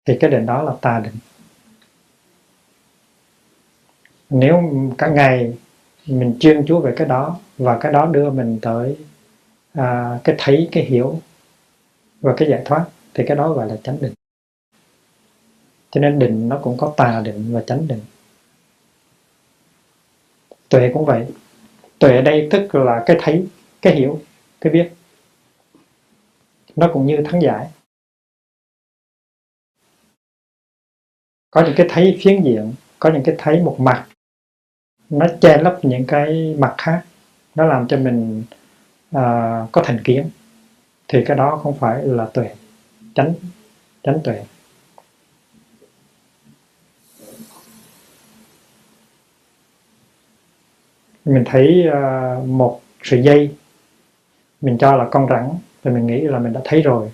thì 0.05 0.17
cái 0.19 0.29
định 0.29 0.46
đó 0.46 0.63
là 0.63 0.74
tà 0.81 1.00
định 1.00 1.15
nếu 4.29 4.62
cả 4.98 5.07
ngày 5.07 5.57
mình 6.07 6.38
chuyên 6.39 6.65
chú 6.67 6.79
về 6.79 6.93
cái 6.98 7.07
đó 7.07 7.39
và 7.57 7.77
cái 7.79 7.91
đó 7.91 8.05
đưa 8.05 8.29
mình 8.29 8.60
tới 8.62 8.98
à, 9.74 10.19
cái 10.24 10.36
thấy 10.39 10.69
cái 10.72 10.84
hiểu 10.84 11.22
và 12.21 12.33
cái 12.38 12.50
giải 12.50 12.62
thoát 12.65 12.86
thì 13.13 13.24
cái 13.27 13.38
đó 13.38 13.53
gọi 13.53 13.67
là 13.67 13.77
chánh 13.83 13.97
định. 14.01 14.13
Cho 15.91 16.01
nên 16.01 16.19
định 16.19 16.50
nó 16.50 16.59
cũng 16.63 16.77
có 16.77 16.93
tà 16.97 17.21
định 17.25 17.53
và 17.53 17.62
chánh 17.67 17.88
định. 17.88 18.01
Tuệ 20.69 20.91
cũng 20.93 21.05
vậy. 21.05 21.27
Tuệ 22.00 22.15
ở 22.15 22.21
đây 22.21 22.47
tức 22.51 22.75
là 22.75 23.03
cái 23.05 23.17
thấy 23.19 23.47
cái 23.81 23.95
hiểu 23.95 24.21
cái 24.62 24.74
biết. 24.74 24.91
Nó 26.75 26.89
cũng 26.93 27.05
như 27.05 27.24
thắng 27.25 27.41
giải. 27.41 27.67
Có 31.51 31.63
những 31.65 31.74
cái 31.77 31.88
thấy 31.89 32.19
phiến 32.21 32.43
diện 32.43 32.74
có 33.00 33.12
những 33.12 33.24
cái 33.25 33.36
thấy 33.38 33.62
một 33.62 33.75
mặt. 33.79 34.07
Nó 35.09 35.25
che 35.41 35.62
lấp 35.62 35.79
những 35.83 36.05
cái 36.07 36.55
mặt 36.59 36.75
khác. 36.77 37.05
Nó 37.55 37.65
làm 37.65 37.88
cho 37.88 37.97
mình 37.97 38.43
uh, 39.09 39.71
có 39.71 39.81
thành 39.86 40.03
kiến 40.03 40.29
thì 41.07 41.25
cái 41.25 41.37
đó 41.37 41.59
không 41.63 41.77
phải 41.79 42.05
là 42.05 42.25
tuệ 42.25 42.55
tránh 43.15 43.33
tránh 44.03 44.19
tuệ. 44.23 44.43
Mình 51.25 51.43
thấy 51.45 51.87
à, 51.93 52.35
một 52.45 52.81
sợi 53.03 53.23
dây, 53.23 53.55
mình 54.61 54.77
cho 54.77 54.97
là 54.97 55.07
con 55.11 55.27
rắn, 55.29 55.49
thì 55.83 55.91
mình 55.91 56.07
nghĩ 56.07 56.21
là 56.21 56.39
mình 56.39 56.53
đã 56.53 56.61
thấy 56.63 56.81
rồi. 56.81 57.11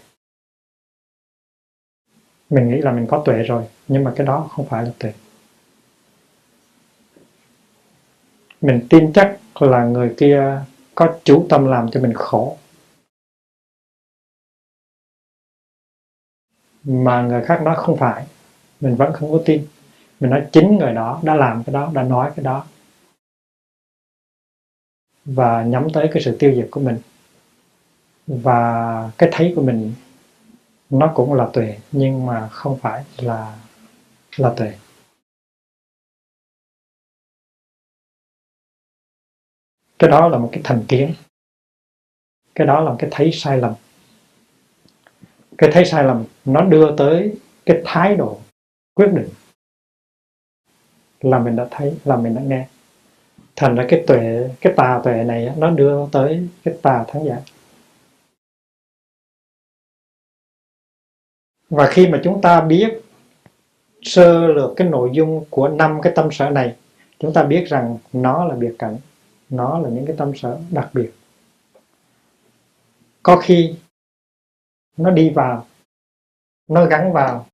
Mình 2.50 2.70
nghĩ 2.70 2.78
là 2.78 2.92
mình 2.92 3.08
có 3.08 3.22
tuệ 3.26 3.44
rồi, 3.44 3.64
nhưng 3.88 4.04
mà 4.04 4.14
cái 4.16 4.28
đó 4.28 4.48
không 4.52 4.66
phải 4.66 4.84
là 4.84 4.92
tuệ. 5.00 5.14
Mình 8.62 8.88
tin 8.90 9.14
chắc 9.14 9.38
là 9.62 9.86
người 9.86 10.14
kia 10.18 10.62
có 10.96 11.18
chủ 11.24 11.46
tâm 11.50 11.66
làm 11.66 11.92
cho 11.92 12.02
mình 12.02 12.14
khổ. 12.14 12.58
Mà 16.84 17.22
người 17.22 17.42
khác 17.46 17.62
nói 17.62 17.76
không 17.78 17.98
phải. 17.98 18.26
Mình 18.82 18.96
vẫn 18.96 19.14
không 19.14 19.32
có 19.32 19.40
tin. 19.46 19.68
Mình 20.20 20.32
nói, 20.32 20.48
chính 20.52 20.78
người 20.78 20.94
đó 20.94 21.20
đã 21.24 21.36
làm 21.36 21.64
cái 21.64 21.74
đó, 21.74 21.92
đã 21.94 22.04
nói 22.04 22.32
cái 22.36 22.46
đó. 22.46 22.66
Và 25.26 25.64
nhắm 25.64 25.88
tới 25.94 26.10
cái 26.14 26.24
sự 26.24 26.38
tiêu 26.40 26.54
diệt 26.56 26.68
của 26.72 26.82
mình. 26.82 26.98
Và 28.28 29.12
cái 29.18 29.30
thấy 29.32 29.54
của 29.56 29.62
mình, 29.62 29.94
nó 30.90 31.12
cũng 31.16 31.34
là 31.34 31.50
tuệ 31.54 31.78
nhưng 31.92 32.26
mà 32.26 32.48
không 32.48 32.78
phải 32.78 33.04
là 33.18 33.58
là 34.38 34.54
tuệ 34.58 34.74
cái 40.04 40.10
đó 40.10 40.28
là 40.28 40.38
một 40.38 40.50
cái 40.52 40.62
thành 40.64 40.84
kiến. 40.88 41.14
Cái 42.56 42.68
đó 42.68 42.82
là 42.82 42.90
một 42.90 42.96
cái 43.00 43.10
thấy 43.14 43.32
sai 43.34 43.58
lầm 43.58 43.74
cái 45.58 45.70
thấy 45.74 45.86
sai 45.86 46.04
lầm, 46.04 46.24
nó 46.46 46.62
đưa 46.62 46.96
tới 46.96 47.36
cái 47.66 47.82
thái 47.86 48.16
độ 48.16 48.40
quyết 48.94 49.08
định 49.14 49.30
là 51.22 51.40
mình 51.40 51.56
đã 51.56 51.68
thấy, 51.72 51.98
là 52.06 52.16
mình 52.16 52.36
đã 52.36 52.42
nghe. 52.42 52.68
Thành 53.56 53.76
ra 53.76 53.86
cái 53.90 54.04
tuệ, 54.08 54.50
cái 54.62 54.74
tà 54.78 55.02
tuệ 55.04 55.24
này 55.24 55.54
nó 55.58 55.70
đưa 55.70 56.08
tới 56.12 56.48
cái 56.64 56.74
tà 56.82 57.06
thắng 57.08 57.26
giả. 57.26 57.38
Và 61.70 61.88
khi 61.92 62.08
mà 62.08 62.22
chúng 62.24 62.42
ta 62.42 62.62
biết 62.62 63.02
sơ 64.02 64.48
lược 64.48 64.74
cái 64.76 64.88
nội 64.88 65.10
dung 65.14 65.46
của 65.50 65.68
năm 65.68 66.02
cái 66.02 66.14
tâm 66.16 66.32
sở 66.32 66.50
này, 66.50 66.76
chúng 67.20 67.34
ta 67.34 67.44
biết 67.44 67.66
rằng 67.68 67.98
nó 68.14 68.46
là 68.46 68.56
biệt 68.56 68.76
cảnh, 68.80 68.98
nó 69.50 69.80
là 69.80 69.90
những 69.90 70.06
cái 70.06 70.16
tâm 70.18 70.32
sở 70.36 70.60
đặc 70.72 70.90
biệt. 70.94 71.12
Có 73.24 73.38
khi 73.38 73.76
nó 74.98 75.12
đi 75.12 75.30
vào, 75.30 75.68
nó 76.68 76.86
gắn 76.86 77.14
vào, 77.14 77.48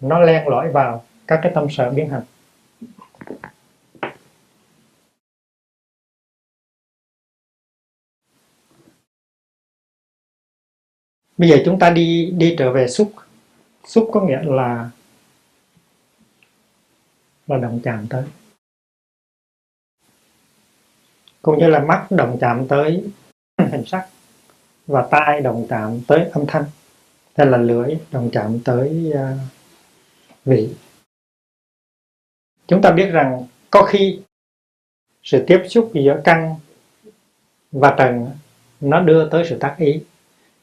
nó 0.00 0.18
len 0.18 0.48
lỏi 0.48 0.72
vào 0.72 1.04
các 1.26 1.40
cái 1.42 1.52
tâm 1.54 1.66
sở 1.70 1.90
biến 1.90 2.08
hành. 2.08 2.22
Bây 11.38 11.48
giờ 11.48 11.56
chúng 11.64 11.78
ta 11.78 11.90
đi 11.90 12.30
đi 12.30 12.54
trở 12.58 12.72
về 12.72 12.88
xúc. 12.88 13.12
Xúc 13.84 14.10
có 14.12 14.20
nghĩa 14.20 14.42
là 14.42 14.90
là 17.46 17.56
động 17.58 17.80
chạm 17.84 18.06
tới. 18.10 18.24
Cũng 21.42 21.58
như 21.58 21.66
là 21.66 21.78
mắt 21.78 22.06
động 22.10 22.38
chạm 22.40 22.68
tới 22.68 23.04
hình 23.58 23.84
sắc 23.86 24.08
và 24.86 25.08
tai 25.10 25.40
động 25.40 25.66
chạm 25.68 26.00
tới 26.06 26.30
âm 26.32 26.44
thanh 26.48 26.64
hay 27.36 27.46
là 27.46 27.58
lưỡi, 27.58 27.98
đồng 28.12 28.30
chạm 28.32 28.58
tới 28.64 29.12
à, 29.14 29.38
vị. 30.44 30.74
Chúng 32.66 32.82
ta 32.82 32.90
biết 32.90 33.10
rằng 33.10 33.44
có 33.70 33.82
khi 33.82 34.20
sự 35.22 35.44
tiếp 35.46 35.62
xúc 35.68 35.90
giữa 35.94 36.20
căn 36.24 36.54
và 37.72 37.94
trần 37.98 38.30
nó 38.80 39.00
đưa 39.00 39.28
tới 39.28 39.44
sự 39.48 39.58
tác 39.58 39.76
ý. 39.78 40.02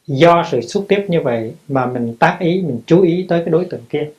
Do 0.08 0.43
sự 0.52 0.62
xúc 0.62 0.86
tiếp 0.89 1.06
như 1.10 1.21
vậy 1.21 1.56
mà 1.67 1.86
mình 1.86 2.15
tác 2.19 2.38
ý, 2.39 2.62
mình 2.62 2.82
chú 2.86 3.02
ý 3.02 3.26
tới 3.30 3.39
cái 3.39 3.50
đối 3.50 3.65
tượng 3.65 3.86
kia. 3.89 4.12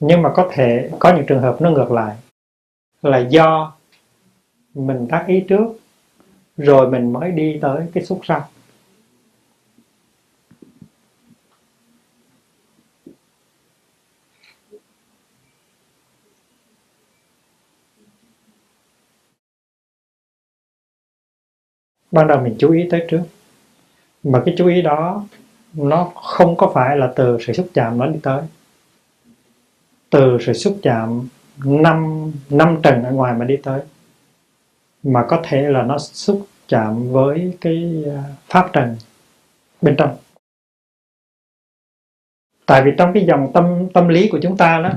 Nhưng 0.00 0.22
mà 0.22 0.32
có 0.34 0.50
thể 0.52 0.90
có 0.98 1.16
những 1.16 1.26
trường 1.26 1.42
hợp 1.42 1.56
nó 1.60 1.70
ngược 1.70 1.90
lại, 1.90 2.16
là 3.02 3.18
do 3.18 3.76
mình 4.74 5.06
tác 5.10 5.24
ý 5.28 5.44
trước 5.48 5.83
rồi 6.56 6.90
mình 6.90 7.12
mới 7.12 7.30
đi 7.30 7.58
tới 7.62 7.86
cái 7.94 8.04
xúc 8.04 8.20
sau 8.24 8.48
ban 22.14 22.26
đầu 22.26 22.40
mình 22.40 22.56
chú 22.58 22.72
ý 22.72 22.86
tới 22.90 23.06
trước. 23.08 23.22
Mà 24.22 24.42
cái 24.46 24.54
chú 24.58 24.68
ý 24.68 24.82
đó, 24.82 25.24
nó 25.74 26.12
không 26.14 26.56
có 26.56 26.72
phải 26.74 26.96
là 26.96 27.12
từ 27.16 27.38
sự 27.46 27.52
xúc 27.52 27.68
chạm 27.74 27.98
nó 27.98 28.06
đi 28.06 28.18
tới. 28.22 28.42
Từ 30.10 30.38
sự 30.40 30.52
xúc 30.52 30.78
chạm 30.82 31.28
năm 31.64 32.32
năm 32.50 32.76
trần 32.82 33.02
ở 33.02 33.12
ngoài 33.12 33.34
mà 33.34 33.44
đi 33.44 33.56
tới 33.56 33.80
mà 35.04 35.26
có 35.28 35.40
thể 35.44 35.70
là 35.70 35.82
nó 35.82 35.98
xúc 35.98 36.46
chạm 36.68 37.12
với 37.12 37.58
cái 37.60 38.04
à, 38.06 38.36
pháp 38.46 38.70
trần 38.72 38.96
bên 39.82 39.94
trong. 39.98 40.16
Tại 42.66 42.82
vì 42.84 42.90
trong 42.98 43.10
cái 43.14 43.24
dòng 43.26 43.50
tâm 43.54 43.88
tâm 43.94 44.08
lý 44.08 44.28
của 44.32 44.38
chúng 44.42 44.56
ta 44.56 44.80
đó, 44.82 44.90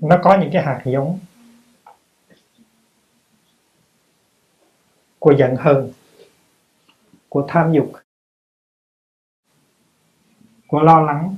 nó 0.00 0.20
có 0.22 0.38
những 0.40 0.50
cái 0.52 0.62
hạt 0.62 0.82
giống 0.84 1.18
của 5.18 5.34
giận 5.38 5.56
hờn, 5.58 5.92
của 7.28 7.44
tham 7.48 7.72
dục, 7.72 7.92
của 10.66 10.82
lo 10.82 11.00
lắng 11.00 11.35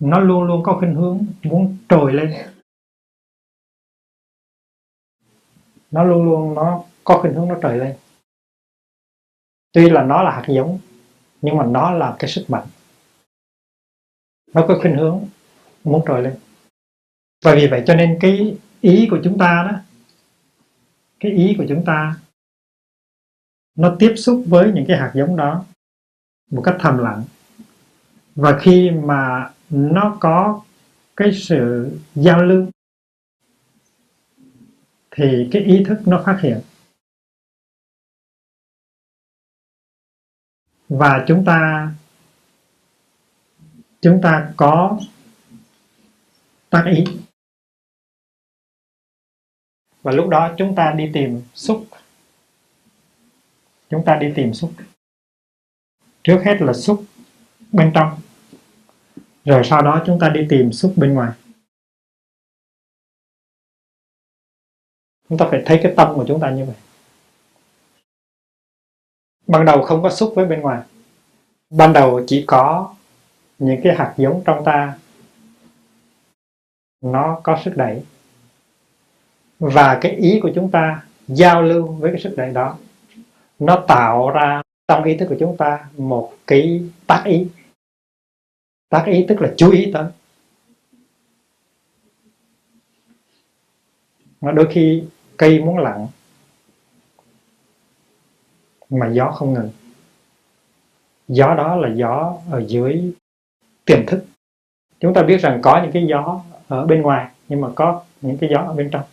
nó 0.00 0.18
luôn 0.18 0.44
luôn 0.44 0.62
có 0.62 0.76
khuynh 0.78 0.94
hướng, 0.94 1.26
muốn 1.42 1.76
trồi 1.88 2.12
lên. 2.12 2.34
Nó 5.90 6.04
luôn 6.04 6.24
luôn 6.24 6.54
nó 6.54 6.84
có 7.04 7.18
khuynh 7.20 7.34
hướng 7.34 7.48
nó 7.48 7.58
trồi 7.62 7.78
lên. 7.78 7.96
Tuy 9.72 9.90
là 9.90 10.02
nó 10.02 10.22
là 10.22 10.30
hạt 10.30 10.44
giống, 10.48 10.78
nhưng 11.42 11.56
mà 11.56 11.66
nó 11.66 11.90
là 11.90 12.16
cái 12.18 12.30
sức 12.30 12.44
mạnh. 12.48 12.66
Nó 14.54 14.64
có 14.68 14.78
khuynh 14.80 14.96
hướng, 14.96 15.24
muốn 15.84 16.02
trồi 16.06 16.22
lên. 16.22 16.38
Và 17.44 17.54
vì 17.54 17.66
vậy 17.66 17.82
cho 17.86 17.94
nên 17.94 18.18
cái 18.20 18.56
ý 18.80 19.08
của 19.10 19.18
chúng 19.24 19.38
ta 19.38 19.68
đó, 19.70 19.78
cái 21.20 21.32
ý 21.32 21.54
của 21.58 21.64
chúng 21.68 21.84
ta, 21.86 22.16
nó 23.74 23.96
tiếp 23.98 24.14
xúc 24.16 24.44
với 24.46 24.72
những 24.72 24.84
cái 24.88 24.96
hạt 24.96 25.12
giống 25.14 25.36
đó 25.36 25.64
một 26.50 26.62
cách 26.64 26.76
thầm 26.80 26.98
lặng. 26.98 27.24
Và 28.34 28.58
khi 28.60 28.90
mà 28.90 29.50
nó 29.70 30.16
có 30.20 30.64
cái 31.16 31.32
sự 31.34 31.90
giao 32.14 32.42
lưu, 32.42 32.70
thì 35.10 35.48
cái 35.52 35.62
ý 35.62 35.84
thức 35.84 35.98
nó 36.06 36.22
phát 36.26 36.38
hiện. 36.42 36.60
Và 40.88 41.24
chúng 41.28 41.44
ta 41.44 41.92
chúng 44.00 44.20
ta 44.22 44.52
có 44.56 45.00
tác 46.70 46.84
ý. 46.96 47.04
Và 50.02 50.12
lúc 50.12 50.28
đó 50.28 50.54
chúng 50.58 50.74
ta 50.74 50.94
đi 50.98 51.10
tìm 51.14 51.42
xúc. 51.54 51.88
Chúng 53.90 54.02
ta 54.06 54.16
đi 54.20 54.32
tìm 54.36 54.54
xúc. 54.54 54.72
Trước 56.22 56.42
hết 56.44 56.56
là 56.60 56.72
xúc 56.72 57.04
bên 57.72 57.92
trong 57.94 58.20
rồi 59.48 59.64
sau 59.64 59.82
đó 59.82 60.02
chúng 60.06 60.18
ta 60.18 60.28
đi 60.28 60.46
tìm 60.48 60.72
xúc 60.72 60.92
bên 60.96 61.14
ngoài. 61.14 61.32
Chúng 65.28 65.38
ta 65.38 65.46
phải 65.50 65.62
thấy 65.66 65.80
cái 65.82 65.92
tâm 65.96 66.14
của 66.14 66.24
chúng 66.28 66.40
ta 66.40 66.50
như 66.50 66.64
vậy. 66.64 66.76
Ban 69.46 69.64
đầu 69.64 69.82
không 69.82 70.02
có 70.02 70.10
xúc 70.10 70.32
với 70.36 70.46
bên 70.46 70.60
ngoài. 70.60 70.82
Ban 71.70 71.92
đầu 71.92 72.20
chỉ 72.26 72.44
có 72.46 72.94
những 73.58 73.80
cái 73.84 73.94
hạt 73.96 74.14
giống 74.16 74.42
trong 74.44 74.64
ta. 74.64 74.98
Nó 77.00 77.40
có 77.42 77.60
sức 77.64 77.72
đẩy. 77.76 78.02
Và 79.58 79.98
cái 80.00 80.12
ý 80.12 80.40
của 80.42 80.50
chúng 80.54 80.70
ta 80.70 81.02
giao 81.28 81.62
lưu 81.62 81.86
với 81.86 82.10
cái 82.10 82.20
sức 82.20 82.34
đẩy 82.36 82.52
đó. 82.52 82.78
Nó 83.58 83.84
tạo 83.88 84.30
ra 84.30 84.62
trong 84.88 85.04
ý 85.04 85.16
thức 85.16 85.26
của 85.28 85.36
chúng 85.40 85.56
ta 85.56 85.88
một 85.96 86.32
cái 86.46 86.90
tác 87.06 87.22
ý 87.26 87.46
tác 88.88 89.04
ý 89.06 89.24
tức 89.28 89.40
là 89.40 89.54
chú 89.56 89.70
ý 89.70 89.90
tới. 89.92 90.04
Mà 94.40 94.52
đôi 94.52 94.66
khi 94.70 95.02
cây 95.36 95.60
muốn 95.60 95.78
lặng 95.78 96.06
mà 98.90 99.10
gió 99.12 99.30
không 99.30 99.54
ngừng. 99.54 99.70
Gió 101.28 101.54
đó 101.54 101.76
là 101.76 101.88
gió 101.94 102.36
ở 102.50 102.64
dưới 102.68 103.12
tiềm 103.84 104.06
thức. 104.06 104.24
Chúng 105.00 105.14
ta 105.14 105.22
biết 105.22 105.40
rằng 105.40 105.60
có 105.62 105.82
những 105.82 105.92
cái 105.92 106.06
gió 106.08 106.40
ở 106.68 106.86
bên 106.86 107.02
ngoài, 107.02 107.28
nhưng 107.48 107.60
mà 107.60 107.68
có 107.74 108.02
những 108.20 108.38
cái 108.38 108.50
gió 108.52 108.58
ở 108.58 108.74
bên 108.74 108.90
trong. 108.90 109.04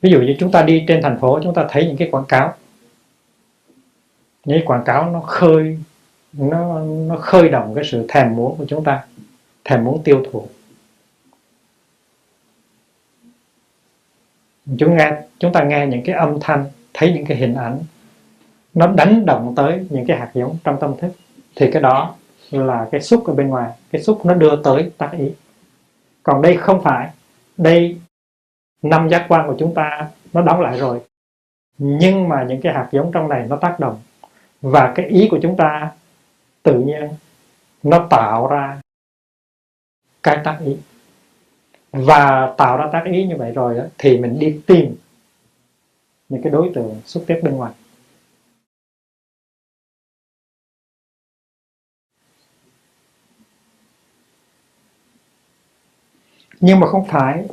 Ví 0.00 0.10
dụ 0.10 0.20
như 0.20 0.36
chúng 0.38 0.50
ta 0.50 0.62
đi 0.62 0.84
trên 0.88 1.02
thành 1.02 1.18
phố, 1.20 1.40
chúng 1.42 1.54
ta 1.54 1.66
thấy 1.70 1.86
những 1.86 1.96
cái 1.96 2.08
quảng 2.10 2.24
cáo. 2.28 2.54
Những 4.44 4.58
cái 4.58 4.66
quảng 4.66 4.84
cáo 4.84 5.10
nó 5.10 5.20
khơi 5.20 5.78
nó 6.38 6.80
nó 6.80 7.16
khơi 7.16 7.48
động 7.48 7.74
cái 7.74 7.84
sự 7.84 8.06
thèm 8.08 8.36
muốn 8.36 8.58
của 8.58 8.64
chúng 8.68 8.84
ta, 8.84 9.04
thèm 9.64 9.84
muốn 9.84 10.02
tiêu 10.02 10.24
thụ. 10.32 10.46
Chúng 14.78 14.96
nghe, 14.96 15.12
chúng 15.38 15.52
ta 15.52 15.64
nghe 15.64 15.86
những 15.86 16.02
cái 16.04 16.16
âm 16.16 16.38
thanh, 16.40 16.64
thấy 16.94 17.12
những 17.12 17.26
cái 17.26 17.36
hình 17.36 17.54
ảnh, 17.54 17.78
nó 18.74 18.86
đánh 18.86 19.26
động 19.26 19.54
tới 19.56 19.86
những 19.90 20.06
cái 20.06 20.18
hạt 20.18 20.30
giống 20.34 20.56
trong 20.64 20.76
tâm 20.80 20.94
thức, 21.00 21.12
thì 21.56 21.70
cái 21.70 21.82
đó 21.82 22.14
là 22.50 22.88
cái 22.92 23.00
xúc 23.00 23.26
ở 23.26 23.34
bên 23.34 23.48
ngoài, 23.48 23.70
cái 23.90 24.02
xúc 24.02 24.26
nó 24.26 24.34
đưa 24.34 24.62
tới 24.62 24.90
tác 24.98 25.10
ý. 25.18 25.30
Còn 26.22 26.42
đây 26.42 26.56
không 26.56 26.82
phải, 26.82 27.10
đây 27.56 28.00
năm 28.82 29.08
giác 29.08 29.26
quan 29.28 29.46
của 29.46 29.56
chúng 29.58 29.74
ta 29.74 30.08
nó 30.32 30.42
đóng 30.42 30.60
lại 30.60 30.78
rồi, 30.78 31.00
nhưng 31.78 32.28
mà 32.28 32.44
những 32.48 32.60
cái 32.60 32.74
hạt 32.74 32.88
giống 32.92 33.12
trong 33.12 33.28
này 33.28 33.46
nó 33.48 33.56
tác 33.56 33.80
động, 33.80 34.00
và 34.62 34.92
cái 34.94 35.06
ý 35.06 35.28
của 35.30 35.38
chúng 35.42 35.56
ta 35.56 35.90
tự 36.64 36.80
nhiên 36.80 37.08
nó 37.82 38.06
tạo 38.10 38.46
ra 38.46 38.80
cái 40.22 40.38
tác 40.44 40.58
ý. 40.64 40.76
Và 41.92 42.54
tạo 42.58 42.76
ra 42.76 42.88
tác 42.92 43.04
ý 43.04 43.26
như 43.26 43.36
vậy 43.36 43.52
rồi 43.52 43.76
đó, 43.76 43.84
thì 43.98 44.18
mình 44.18 44.38
đi 44.38 44.60
tìm 44.66 44.96
những 46.28 46.42
cái 46.42 46.52
đối 46.52 46.70
tượng 46.74 47.00
xuất 47.04 47.24
tiếp 47.26 47.40
bên 47.42 47.56
ngoài. 47.56 47.72
Nhưng 56.60 56.80
mà 56.80 56.86
không 56.86 57.06
phải 57.08 57.44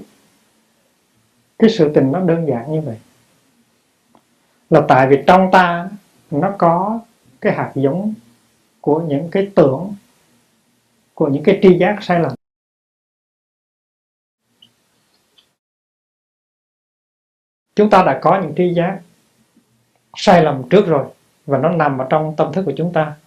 cái 1.59 1.69
sự 1.69 1.91
tình 1.95 2.11
nó 2.11 2.19
đơn 2.19 2.47
giản 2.47 2.73
như 2.73 2.81
vậy. 2.81 2.97
Là 4.69 4.81
tại 4.87 5.07
vì 5.07 5.23
trong 5.27 5.49
ta 5.51 5.89
nó 6.31 6.55
có 6.57 6.99
cái 7.41 7.53
hạt 7.53 7.71
giống 7.75 8.13
của 8.81 9.01
những 9.07 9.29
cái 9.31 9.51
tưởng, 9.55 9.95
của 11.13 11.27
những 11.27 11.43
cái 11.43 11.59
tri 11.61 11.77
giác 11.77 11.97
sai 12.01 12.19
lầm. 12.19 12.31
Chúng 17.75 17.89
ta 17.89 18.03
đã 18.03 18.19
có 18.21 18.41
những 18.41 18.53
tri 18.57 18.73
giác 18.73 19.01
sai 20.17 20.43
lầm 20.43 20.69
trước 20.69 20.87
rồi 20.87 21.05
và 21.45 21.57
nó 21.57 21.69
nằm 21.69 21.97
ở 21.97 22.07
trong 22.09 22.33
tâm 22.37 22.53
thức 22.53 22.63
của 22.65 22.73
chúng 22.77 22.93
ta. 22.93 23.17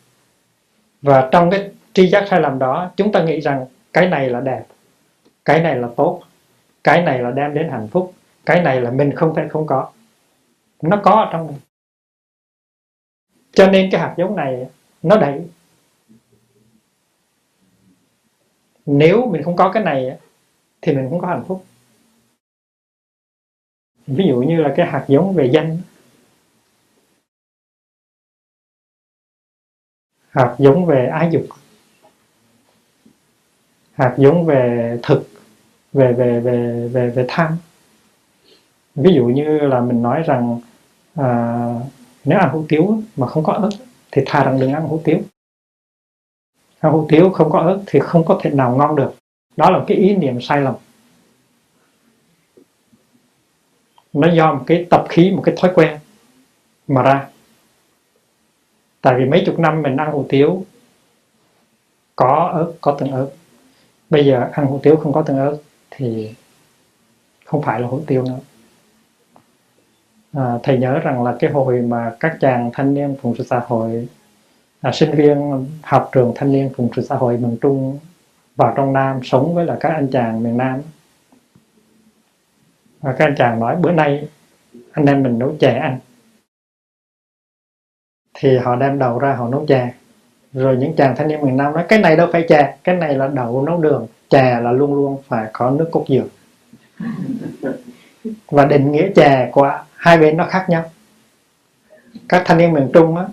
Và 1.03 1.29
trong 1.33 1.51
cái 1.51 1.71
tri 1.93 2.09
giác 2.09 2.27
sai 2.31 2.41
lầm 2.41 2.59
đó, 2.59 2.93
chúng 2.97 3.13
ta 3.13 3.25
nghĩ 3.25 3.41
rằng 3.41 3.67
cái 3.93 4.09
này 4.09 4.31
là 4.31 4.41
đẹp, 4.41 4.65
cái 5.45 5.61
này 5.61 5.77
là 5.77 5.89
tốt, 5.97 6.23
cái 6.85 7.03
này 7.03 7.19
là 7.19 7.31
đem 7.31 7.55
đến 7.55 7.69
hạnh 7.71 7.89
phúc, 7.91 8.15
cái 8.47 8.63
này 8.63 8.81
là 8.81 8.91
mình 8.91 9.13
không 9.17 9.35
thể 9.35 9.49
không 9.49 9.67
có. 9.67 9.93
Nó 10.83 11.01
có 11.05 11.11
ở 11.11 11.29
trong 11.33 11.47
mình. 11.47 11.57
Cho 13.53 13.71
nên 13.71 13.91
cái 13.93 14.01
hạt 14.01 14.15
giống 14.17 14.37
này 14.37 14.67
nó 15.05 15.17
đẩy. 15.17 15.49
Nếu 18.87 19.27
mình 19.31 19.43
không 19.43 19.57
có 19.57 19.73
cái 19.73 19.85
này 19.85 20.19
thì 20.83 20.93
mình 20.93 21.11
không 21.11 21.21
có 21.21 21.27
hạnh 21.27 21.45
phúc. 21.47 21.65
Ví 24.07 24.25
dụ 24.29 24.37
như 24.43 24.63
là 24.63 24.75
cái 24.77 24.87
hạt 24.87 25.05
giống 25.09 25.35
về 25.35 25.51
danh. 25.53 25.79
Hạt 30.29 30.57
giống 30.59 30.87
về 30.87 31.07
ái 31.07 31.31
dục. 31.33 31.45
Hạt 33.93 34.15
giống 34.19 34.47
về 34.47 34.99
thực 35.03 35.29
về 35.93 36.13
về 36.13 36.41
về 36.41 36.89
về 36.89 37.11
về 37.11 37.25
tham. 37.29 37.57
Ví 38.95 39.15
dụ 39.15 39.27
như 39.27 39.59
là 39.59 39.81
mình 39.81 40.03
nói 40.03 40.23
rằng 40.27 40.61
à, 41.15 41.27
nếu 42.25 42.39
ăn 42.39 42.51
hủ 42.51 42.65
tiếu 42.69 43.03
mà 43.17 43.27
không 43.27 43.45
có 43.45 43.53
ớt 43.53 43.71
thì 44.15 44.23
thà 44.27 44.45
rằng 44.45 44.61
đừng 44.61 44.73
ăn 44.73 44.83
hủ 44.83 45.01
tiếu. 45.05 45.19
Ăn 46.81 46.93
hủ 46.93 47.07
tiếu 47.09 47.31
không 47.31 47.51
có 47.51 47.59
ớt 47.61 47.83
thì 47.87 48.01
không 48.01 48.25
có 48.25 48.41
thể 48.43 48.51
nào 48.51 48.77
ngon 48.77 48.97
được. 48.97 49.15
Đó 49.57 49.71
là 49.71 49.85
cái 49.87 49.97
ý 49.97 50.17
niệm 50.17 50.41
sai 50.41 50.61
lầm. 50.61 50.75
Nó 54.13 54.33
do 54.33 54.55
một 54.55 54.65
cái 54.67 54.87
tập 54.91 55.07
khí, 55.09 55.31
một 55.31 55.43
cái 55.45 55.55
thói 55.59 55.73
quen 55.75 55.99
mà 56.89 57.03
ra. 57.03 57.29
Tại 59.01 59.15
vì 59.19 59.25
mấy 59.25 59.43
chục 59.47 59.59
năm 59.59 59.83
mình 59.83 59.97
ăn 59.97 60.13
hủ 60.13 60.27
tiếu, 60.29 60.65
có 62.17 62.51
ớt, 62.55 62.73
có 62.81 62.97
từng 63.01 63.11
ớt. 63.11 63.31
Bây 64.11 64.27
giờ 64.27 64.49
ăn 64.53 64.67
hủ 64.67 64.81
tiếu 64.83 64.97
không 64.97 65.13
có 65.13 65.23
từng 65.27 65.39
ớt 65.39 65.57
thì 65.91 66.35
không 67.45 67.63
phải 67.63 67.81
là 67.81 67.89
hủ 67.89 68.01
tiếu 68.07 68.23
nữa 68.23 68.39
à, 70.35 70.59
thầy 70.63 70.79
nhớ 70.79 70.99
rằng 70.99 71.23
là 71.23 71.37
cái 71.39 71.51
hồi 71.51 71.81
mà 71.81 72.13
các 72.21 72.37
chàng 72.41 72.71
thanh 72.75 72.95
niên 72.95 73.17
phụng 73.23 73.35
sự 73.39 73.45
xã 73.45 73.63
hội 73.67 74.09
à, 74.81 74.93
sinh 74.93 75.11
viên 75.11 75.67
học 75.83 76.11
trường 76.13 76.33
thanh 76.35 76.53
niên 76.53 76.71
phụng 76.77 76.91
sự 76.97 77.03
xã 77.03 77.17
hội 77.17 77.37
miền 77.37 77.57
trung 77.61 77.99
vào 78.57 78.75
trong 78.77 78.93
nam 78.93 79.21
sống 79.23 79.55
với 79.55 79.67
là 79.67 79.77
các 79.81 79.89
anh 79.89 80.09
chàng 80.13 80.43
miền 80.43 80.57
nam. 80.57 80.83
Và 83.01 83.13
các 83.13 83.25
anh 83.25 83.35
chàng 83.39 83.61
nói 83.61 83.77
bữa 83.77 83.93
nay 83.93 84.29
anh 84.93 85.07
em 85.07 85.23
mình 85.23 85.39
nấu 85.39 85.57
chè 85.61 85.73
ăn. 85.73 85.99
Thì 88.35 88.59
họ 88.59 88.77
đem 88.77 88.99
đầu 88.99 89.19
ra 89.19 89.35
họ 89.35 89.49
nấu 89.49 89.67
chè. 89.67 89.95
Rồi 90.53 90.77
những 90.77 90.97
chàng 90.97 91.17
thanh 91.17 91.29
niên 91.29 91.43
miền 91.43 91.57
Nam 91.57 91.73
nói 91.73 91.85
cái 91.89 91.99
này 91.99 92.17
đâu 92.17 92.29
phải 92.33 92.45
chè 92.49 92.77
cái 92.85 92.97
này 92.97 93.15
là 93.15 93.29
đậu 93.29 93.63
nấu 93.63 93.79
đường 93.79 94.07
chè 94.29 94.61
là 94.61 94.73
luôn 94.73 94.95
luôn 94.95 95.23
phải 95.29 95.51
có 95.53 95.71
nước 95.71 95.89
cốt 95.93 96.05
dừa. 96.09 96.25
Và 98.47 98.65
định 98.65 98.93
nghĩa 98.93 99.09
chè 99.15 99.49
của 99.53 99.79
hai 100.05 100.19
bên 100.19 100.37
nó 100.37 100.47
khác 100.47 100.67
nhau. 100.69 100.91
Các 102.29 102.43
thanh 102.47 102.59
niên 102.59 102.73
miền 102.73 102.91
Trung 102.95 103.17
á, 103.17 103.25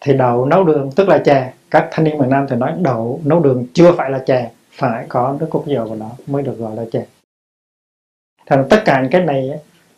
thì 0.00 0.12
đậu 0.12 0.46
nấu 0.46 0.64
đường 0.64 0.90
tức 0.96 1.08
là 1.08 1.22
chè. 1.24 1.52
Các 1.70 1.88
thanh 1.90 2.04
niên 2.04 2.18
miền 2.18 2.30
Nam 2.30 2.46
thì 2.50 2.56
nói 2.56 2.74
đậu 2.82 3.20
nấu 3.24 3.40
đường 3.40 3.66
chưa 3.74 3.92
phải 3.96 4.10
là 4.10 4.22
chè 4.26 4.52
phải 4.70 5.06
có 5.08 5.36
nước 5.40 5.46
cốt 5.50 5.64
dừa 5.66 5.84
vào 5.88 5.96
đó 5.96 6.10
mới 6.26 6.42
được 6.42 6.58
gọi 6.58 6.76
là 6.76 6.84
chè. 6.92 7.06
Thành 8.46 8.66
tất 8.70 8.82
cả 8.84 9.00
những 9.02 9.10
cái 9.10 9.24
này 9.24 9.50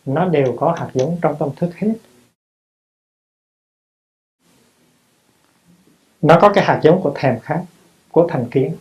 nó 0.07 0.29
đều 0.29 0.57
có 0.57 0.73
hạt 0.79 0.91
giống 0.95 1.19
trong 1.23 1.37
tâm 1.39 1.49
thức 1.57 1.71
hết. 1.77 1.93
Nó 6.23 6.39
có 6.41 6.53
cái 6.53 6.65
hạt 6.65 6.81
giống 6.83 7.03
của 7.03 7.13
thèm 7.15 7.41
khát 7.41 7.63
của 8.11 8.29
thành 8.31 8.51
kiến 8.51 8.77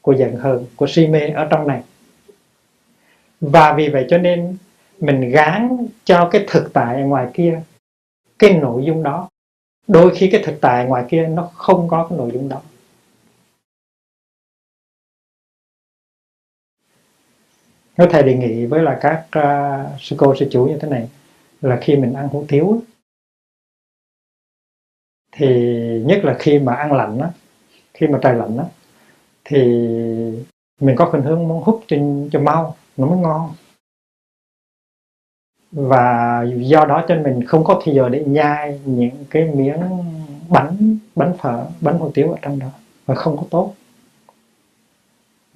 của 0.00 0.12
giận 0.12 0.36
hờn 0.36 0.66
của 0.76 0.86
si 0.86 1.06
mê 1.06 1.28
ở 1.28 1.46
trong 1.50 1.66
này. 1.66 1.82
Và 3.40 3.72
vì 3.72 3.88
vậy 3.88 4.06
cho 4.10 4.18
nên 4.18 4.56
mình 5.00 5.30
gán 5.30 5.86
cho 6.04 6.28
cái 6.32 6.44
thực 6.48 6.70
tại 6.72 7.02
ngoài 7.02 7.30
kia 7.34 7.62
cái 8.38 8.52
nội 8.52 8.84
dung 8.84 9.02
đó. 9.02 9.28
Đôi 9.86 10.14
khi 10.16 10.28
cái 10.32 10.42
thực 10.44 10.58
tại 10.60 10.86
ngoài 10.86 11.04
kia 11.08 11.26
nó 11.26 11.50
không 11.54 11.88
có 11.88 12.06
cái 12.10 12.18
nội 12.18 12.30
dung 12.34 12.48
đó. 12.48 12.62
Nếu 17.98 18.08
thầy 18.10 18.22
đề 18.22 18.36
nghị 18.36 18.66
với 18.66 18.82
là 18.82 18.98
các 19.00 19.26
uh, 19.38 20.00
sư 20.00 20.16
cô 20.18 20.34
sư 20.34 20.48
chủ 20.50 20.66
như 20.66 20.78
thế 20.80 20.88
này 20.88 21.08
là 21.60 21.78
khi 21.82 21.96
mình 21.96 22.12
ăn 22.12 22.28
hủ 22.28 22.44
tiếu 22.48 22.82
thì 25.32 25.46
nhất 26.06 26.24
là 26.24 26.36
khi 26.38 26.58
mà 26.58 26.74
ăn 26.74 26.92
lạnh 26.92 27.18
á 27.18 27.30
khi 27.94 28.06
mà 28.06 28.18
trời 28.22 28.34
lạnh 28.34 28.56
á 28.58 28.64
thì 29.44 29.58
mình 30.80 30.96
có 30.96 31.10
khuynh 31.10 31.22
hướng 31.22 31.48
muốn 31.48 31.62
hút 31.62 31.84
cho, 31.86 31.96
cho 32.32 32.40
mau 32.40 32.76
nó 32.96 33.06
mới 33.06 33.18
ngon 33.18 33.54
và 35.72 36.44
do 36.56 36.84
đó 36.84 37.04
cho 37.08 37.14
mình 37.14 37.46
không 37.46 37.64
có 37.64 37.80
thời 37.84 37.94
giờ 37.94 38.08
để 38.08 38.24
nhai 38.24 38.80
những 38.84 39.24
cái 39.30 39.44
miếng 39.44 39.80
bánh 40.48 40.98
bánh 41.16 41.32
phở 41.38 41.66
bánh 41.80 41.98
hủ 41.98 42.10
tiếu 42.14 42.30
ở 42.30 42.36
trong 42.42 42.58
đó. 42.58 42.70
Và 43.06 43.14
không 43.14 43.36
có 43.36 43.42
tốt. 43.50 43.74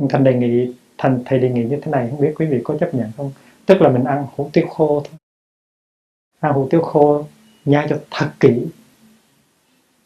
Thành 0.09 0.25
đề 0.25 0.35
nghị 0.35 0.73
thành 0.99 1.23
thầy 1.27 1.39
đề 1.39 1.51
nghị 1.51 1.65
như 1.65 1.81
thế 1.83 1.93
này 1.93 2.09
không 2.11 2.21
biết 2.21 2.35
quý 2.37 2.47
vị 2.47 2.61
có 2.65 2.77
chấp 2.81 2.95
nhận 2.95 3.11
không? 3.17 3.33
Tức 3.67 3.81
là 3.83 3.89
mình 3.89 4.05
ăn 4.05 4.27
hủ 4.37 4.51
tiếu 4.53 4.67
khô 4.67 5.03
thôi. 5.05 5.19
Ăn 6.41 6.53
hủ 6.53 6.69
tiếu 6.71 6.83
khô 6.83 7.25
nhai 7.65 7.87
cho 7.91 7.99
thật 8.11 8.31
kỹ. 8.41 8.67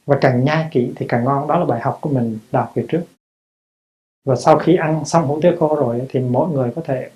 Và 0.06 0.18
càng 0.20 0.44
nhai 0.44 0.68
kỹ 0.70 0.92
thì 0.96 1.06
càng 1.08 1.24
ngon. 1.24 1.48
Đó 1.48 1.58
là 1.58 1.64
bài 1.64 1.80
học 1.80 1.98
của 2.00 2.10
mình 2.10 2.38
đọc 2.52 2.72
về 2.74 2.84
trước. 2.88 3.02
Và 4.24 4.36
sau 4.36 4.58
khi 4.58 4.76
ăn 4.76 5.04
xong 5.04 5.26
hủ 5.26 5.40
tiếu 5.42 5.52
khô 5.58 5.76
rồi 5.76 6.06
thì 6.08 6.20
mỗi 6.20 6.50
người 6.50 6.72
có 6.76 6.82
thể 6.84 7.10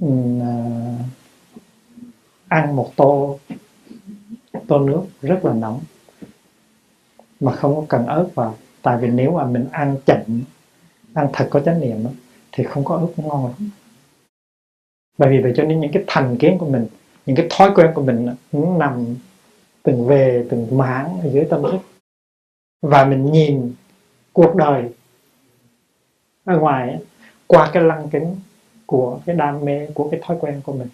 um, 0.00 0.40
uh, 0.40 1.06
ăn 2.52 2.76
một 2.76 2.92
tô 2.96 3.38
tô 4.66 4.78
nước 4.78 5.02
rất 5.22 5.44
là 5.44 5.52
nóng, 5.52 5.80
mà 7.40 7.52
không 7.52 7.74
có 7.74 7.84
cần 7.88 8.06
ớt 8.06 8.28
vào. 8.34 8.56
Tại 8.82 8.98
vì 9.00 9.08
nếu 9.08 9.32
mà 9.32 9.44
mình 9.44 9.68
ăn 9.72 9.96
chậm, 10.06 10.42
ăn 11.14 11.28
thật 11.32 11.48
có 11.50 11.60
chánh 11.60 11.80
niệm 11.80 12.06
thì 12.52 12.64
không 12.64 12.84
có 12.84 12.96
ớt 12.96 13.06
cũng 13.16 13.28
ngon 13.28 13.44
lắm. 13.46 13.70
Bởi 15.18 15.30
vì 15.30 15.42
vậy 15.42 15.52
cho 15.56 15.64
nên 15.64 15.80
những 15.80 15.92
cái 15.92 16.04
thành 16.06 16.36
kiến 16.38 16.58
của 16.58 16.68
mình, 16.68 16.86
những 17.26 17.36
cái 17.36 17.46
thói 17.50 17.70
quen 17.74 17.90
của 17.94 18.02
mình 18.02 18.26
nó 18.52 18.76
nằm 18.78 19.04
từng 19.82 20.06
về, 20.06 20.46
từng 20.50 20.78
mảng 20.78 21.20
ở 21.20 21.30
dưới 21.30 21.44
tâm 21.50 21.62
thức. 21.62 21.78
Và 22.82 23.04
mình 23.04 23.32
nhìn 23.32 23.74
cuộc 24.32 24.54
đời 24.54 24.84
ở 26.44 26.58
ngoài 26.58 26.98
qua 27.46 27.70
cái 27.72 27.82
lăng 27.82 28.08
kính 28.08 28.36
của 28.86 29.20
cái 29.26 29.36
đam 29.36 29.64
mê, 29.64 29.86
của 29.94 30.08
cái 30.10 30.20
thói 30.22 30.36
quen 30.40 30.60
của 30.64 30.72
mình 30.72 30.88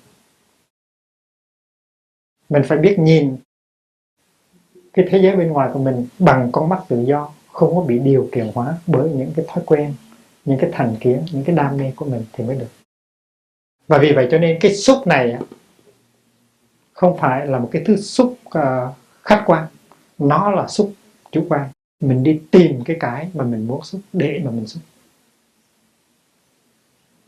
mình 2.49 2.63
phải 2.67 2.79
biết 2.79 2.99
nhìn 2.99 3.37
cái 4.93 5.07
thế 5.11 5.19
giới 5.19 5.37
bên 5.37 5.49
ngoài 5.49 5.71
của 5.73 5.79
mình 5.79 6.07
bằng 6.19 6.49
con 6.53 6.69
mắt 6.69 6.81
tự 6.89 7.05
do, 7.07 7.31
không 7.53 7.77
có 7.77 7.83
bị 7.83 7.99
điều 7.99 8.29
kiện 8.33 8.51
hóa 8.55 8.79
bởi 8.87 9.11
những 9.11 9.33
cái 9.37 9.45
thói 9.49 9.65
quen, 9.67 9.95
những 10.45 10.59
cái 10.59 10.71
thành 10.73 10.97
kiến, 11.01 11.25
những 11.33 11.45
cái 11.45 11.57
đam 11.57 11.77
mê 11.77 11.93
của 11.97 12.05
mình 12.05 12.25
thì 12.33 12.45
mới 12.45 12.57
được. 12.57 12.69
Và 13.89 13.99
vì 13.99 14.13
vậy 14.13 14.29
cho 14.31 14.39
nên 14.39 14.59
cái 14.61 14.75
xúc 14.75 15.07
này 15.07 15.37
không 16.93 17.19
phải 17.19 17.47
là 17.47 17.59
một 17.59 17.69
cái 17.73 17.83
thứ 17.87 17.97
xúc 17.97 18.39
à, 18.51 18.87
khách 19.23 19.43
quan. 19.47 19.67
Nó 20.19 20.51
là 20.51 20.69
xúc 20.69 20.93
chủ 21.33 21.47
quan. 21.49 21.69
Mình 22.01 22.23
đi 22.23 22.41
tìm 22.51 22.85
cái 22.85 22.97
cái 23.01 23.31
mà 23.35 23.45
mình 23.45 23.67
muốn 23.67 23.83
xúc, 23.83 24.01
để 24.13 24.41
mà 24.45 24.51
mình 24.51 24.67
xúc. 24.67 24.83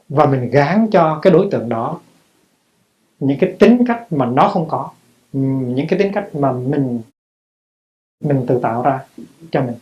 Và 0.08 0.26
mình 0.26 0.50
gán 0.50 0.88
cho 0.92 1.18
cái 1.22 1.32
đối 1.32 1.48
tượng 1.50 1.68
đó 1.68 2.00
những 3.20 3.38
cái 3.40 3.56
tính 3.58 3.84
cách 3.88 4.12
mà 4.12 4.26
nó 4.26 4.48
không 4.48 4.68
có 4.68 4.90
những 5.32 5.86
cái 5.88 5.98
tính 5.98 6.12
cách 6.14 6.28
mà 6.34 6.52
mình 6.52 7.02
mình 8.24 8.44
tự 8.48 8.60
tạo 8.62 8.82
ra 8.82 9.04
cho 9.52 9.62
mình. 9.62 9.76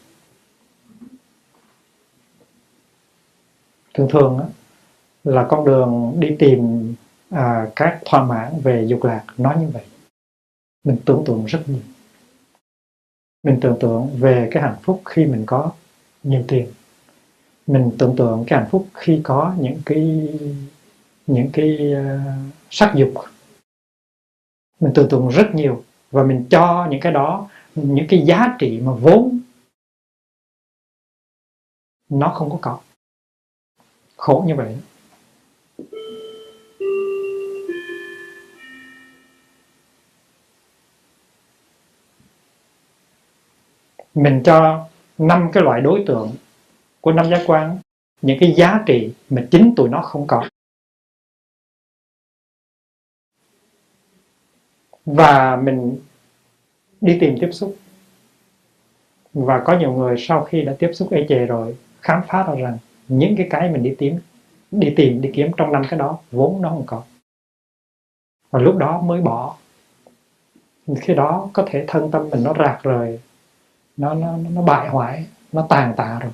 Thường 3.94 4.08
thường 4.10 4.40
là 5.24 5.46
con 5.48 5.64
đường 5.64 6.16
đi 6.20 6.36
tìm 6.38 6.94
à, 7.30 7.70
các 7.76 8.00
thỏa 8.04 8.24
mãn 8.24 8.60
về 8.62 8.86
dục 8.88 9.04
lạc 9.04 9.24
nói 9.38 9.56
như 9.60 9.68
vậy. 9.72 9.84
Mình 10.84 10.96
tưởng 11.04 11.24
tượng 11.26 11.44
rất 11.44 11.62
nhiều. 11.66 11.82
Mình 13.42 13.58
tưởng 13.60 13.76
tượng 13.80 14.10
về 14.18 14.48
cái 14.50 14.62
hạnh 14.62 14.76
phúc 14.82 15.02
khi 15.04 15.26
mình 15.26 15.42
có 15.46 15.72
nhiều 16.22 16.44
tiền. 16.48 16.66
Mình 17.66 17.90
tưởng 17.98 18.16
tượng 18.16 18.44
cái 18.46 18.58
hạnh 18.58 18.68
phúc 18.70 18.88
khi 18.94 19.20
có 19.24 19.54
những 19.58 19.80
cái 19.86 20.28
những 21.26 21.50
cái 21.52 21.94
uh, 21.94 22.54
sắc 22.70 22.92
dục 22.96 23.14
mình 24.80 24.92
tưởng 24.94 25.08
tượng 25.10 25.28
rất 25.28 25.50
nhiều 25.54 25.84
và 26.10 26.22
mình 26.22 26.46
cho 26.50 26.86
những 26.90 27.00
cái 27.00 27.12
đó, 27.12 27.48
những 27.74 28.06
cái 28.08 28.22
giá 28.26 28.56
trị 28.58 28.80
mà 28.84 28.92
vốn 28.92 29.40
nó 32.10 32.28
không 32.28 32.50
có 32.50 32.58
có 32.60 32.80
khổ 34.16 34.44
như 34.46 34.54
vậy. 34.54 34.76
Mình 44.14 44.42
cho 44.44 44.86
năm 45.18 45.50
cái 45.52 45.62
loại 45.62 45.80
đối 45.80 46.04
tượng 46.06 46.34
của 47.00 47.12
năm 47.12 47.30
giác 47.30 47.42
quan, 47.46 47.78
những 48.22 48.36
cái 48.40 48.54
giá 48.56 48.80
trị 48.86 49.12
mà 49.30 49.46
chính 49.50 49.74
tụi 49.76 49.88
nó 49.88 50.02
không 50.02 50.26
có 50.26 50.48
và 55.08 55.56
mình 55.56 55.98
đi 57.00 57.18
tìm 57.20 57.36
tiếp 57.40 57.50
xúc. 57.52 57.76
Và 59.32 59.62
có 59.64 59.78
nhiều 59.78 59.92
người 59.92 60.16
sau 60.18 60.44
khi 60.44 60.62
đã 60.62 60.74
tiếp 60.78 60.90
xúc 60.94 61.08
ê 61.10 61.26
chề 61.28 61.46
rồi, 61.46 61.76
khám 62.00 62.22
phá 62.28 62.42
ra 62.42 62.54
rằng 62.54 62.78
những 63.08 63.36
cái 63.36 63.46
cái 63.50 63.70
mình 63.70 63.82
đi 63.82 63.94
tìm 63.98 64.18
đi 64.70 64.94
tìm, 64.96 65.20
đi 65.20 65.30
kiếm 65.34 65.50
trong 65.56 65.72
năm 65.72 65.82
cái 65.90 65.98
đó 65.98 66.18
vốn 66.30 66.62
nó 66.62 66.68
không 66.68 66.84
có 66.86 67.02
và 68.50 68.60
lúc 68.60 68.76
đó 68.76 69.00
mới 69.00 69.20
bỏ. 69.20 69.56
Khi 71.00 71.14
đó 71.14 71.50
có 71.52 71.66
thể 71.70 71.84
thân 71.88 72.10
tâm 72.10 72.30
mình 72.30 72.42
nó 72.44 72.54
rạc 72.58 72.82
rời, 72.82 73.20
nó 73.96 74.14
nó 74.14 74.36
nó 74.36 74.62
bại 74.62 74.88
hoại, 74.88 75.26
nó 75.52 75.66
tàn 75.68 75.94
tạ 75.96 76.18
rồi. 76.22 76.32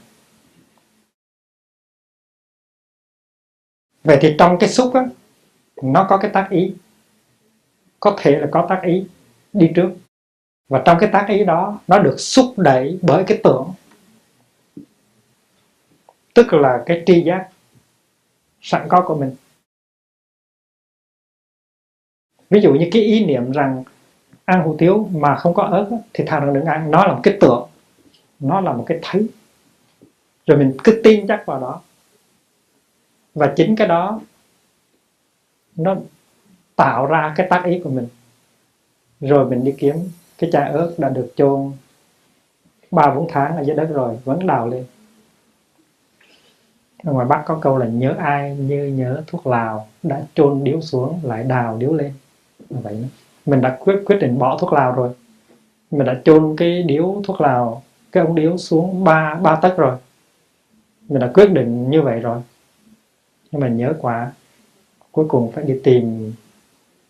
Vậy 4.04 4.18
thì 4.20 4.34
trong 4.38 4.56
cái 4.60 4.68
xúc 4.68 4.94
á, 4.94 5.04
nó 5.82 6.06
có 6.10 6.18
cái 6.18 6.30
tác 6.30 6.48
ý 6.50 6.74
có 8.04 8.14
thể 8.18 8.38
là 8.38 8.48
có 8.50 8.66
tác 8.68 8.82
ý 8.82 9.06
đi 9.52 9.70
trước. 9.74 9.90
Và 10.68 10.82
trong 10.86 10.96
cái 11.00 11.10
tác 11.12 11.26
ý 11.28 11.44
đó, 11.44 11.80
nó 11.88 11.98
được 11.98 12.20
xúc 12.20 12.54
đẩy 12.56 12.98
bởi 13.02 13.24
cái 13.26 13.40
tưởng. 13.44 13.72
Tức 16.34 16.52
là 16.52 16.82
cái 16.86 17.02
tri 17.06 17.22
giác 17.22 17.48
sẵn 18.60 18.86
có 18.88 19.04
của 19.06 19.14
mình. 19.14 19.34
Ví 22.50 22.60
dụ 22.60 22.74
như 22.74 22.88
cái 22.92 23.02
ý 23.02 23.24
niệm 23.24 23.52
rằng 23.52 23.84
ăn 24.44 24.62
hủ 24.62 24.76
tiếu 24.78 25.08
mà 25.12 25.36
không 25.36 25.54
có 25.54 25.62
ớt 25.62 25.90
thì 26.12 26.24
thằng 26.26 26.54
đừng 26.54 26.64
ăn. 26.64 26.90
Nó 26.90 27.06
là 27.06 27.12
một 27.14 27.20
cái 27.22 27.36
tưởng 27.40 27.68
nó 28.40 28.60
là 28.60 28.72
một 28.72 28.84
cái 28.86 28.98
thấy. 29.02 29.28
Rồi 30.46 30.58
mình 30.58 30.76
cứ 30.84 31.00
tin 31.04 31.26
chắc 31.26 31.42
vào 31.46 31.60
đó. 31.60 31.82
Và 33.34 33.52
chính 33.56 33.76
cái 33.76 33.88
đó, 33.88 34.20
nó 35.76 35.96
tạo 36.76 37.06
ra 37.06 37.34
cái 37.36 37.46
tác 37.50 37.64
ý 37.64 37.80
của 37.84 37.90
mình. 37.90 38.08
Rồi 39.20 39.50
mình 39.50 39.64
đi 39.64 39.74
kiếm 39.78 39.96
cái 40.38 40.50
chai 40.52 40.70
ớt 40.70 40.94
đã 40.98 41.08
được 41.08 41.32
chôn 41.36 41.72
ba 42.90 43.14
bốn 43.14 43.26
tháng 43.30 43.56
ở 43.56 43.62
dưới 43.62 43.76
đất 43.76 43.88
rồi 43.92 44.18
vẫn 44.24 44.46
đào 44.46 44.68
lên. 44.68 44.84
Ở 47.04 47.12
ngoài 47.12 47.26
Bắc 47.26 47.42
có 47.46 47.58
câu 47.60 47.78
là 47.78 47.86
nhớ 47.86 48.14
ai 48.18 48.56
như 48.56 48.86
nhớ 48.86 49.22
thuốc 49.26 49.46
lào, 49.46 49.88
đã 50.02 50.22
chôn 50.34 50.64
điếu 50.64 50.80
xuống 50.80 51.20
lại 51.22 51.42
đào 51.44 51.76
điếu 51.78 51.92
lên. 51.92 52.12
Vậy 52.70 52.98
đó. 53.02 53.08
mình 53.46 53.60
đã 53.60 53.76
quyết 53.80 53.96
quyết 54.06 54.16
định 54.20 54.38
bỏ 54.38 54.58
thuốc 54.58 54.72
lào 54.72 54.92
rồi. 54.92 55.10
Mình 55.90 56.06
đã 56.06 56.20
chôn 56.24 56.56
cái 56.56 56.82
điếu 56.82 57.22
thuốc 57.24 57.40
lào, 57.40 57.82
cái 58.12 58.24
ống 58.24 58.34
điếu 58.34 58.56
xuống 58.56 59.04
ba 59.04 59.34
ba 59.34 59.56
tấc 59.56 59.76
rồi. 59.76 59.96
Mình 61.08 61.20
đã 61.20 61.30
quyết 61.34 61.50
định 61.50 61.90
như 61.90 62.02
vậy 62.02 62.20
rồi. 62.20 62.40
Nhưng 63.50 63.60
mà 63.60 63.68
nhớ 63.68 63.94
quá, 64.00 64.32
cuối 65.12 65.24
cùng 65.28 65.52
phải 65.52 65.64
đi 65.64 65.80
tìm 65.84 66.32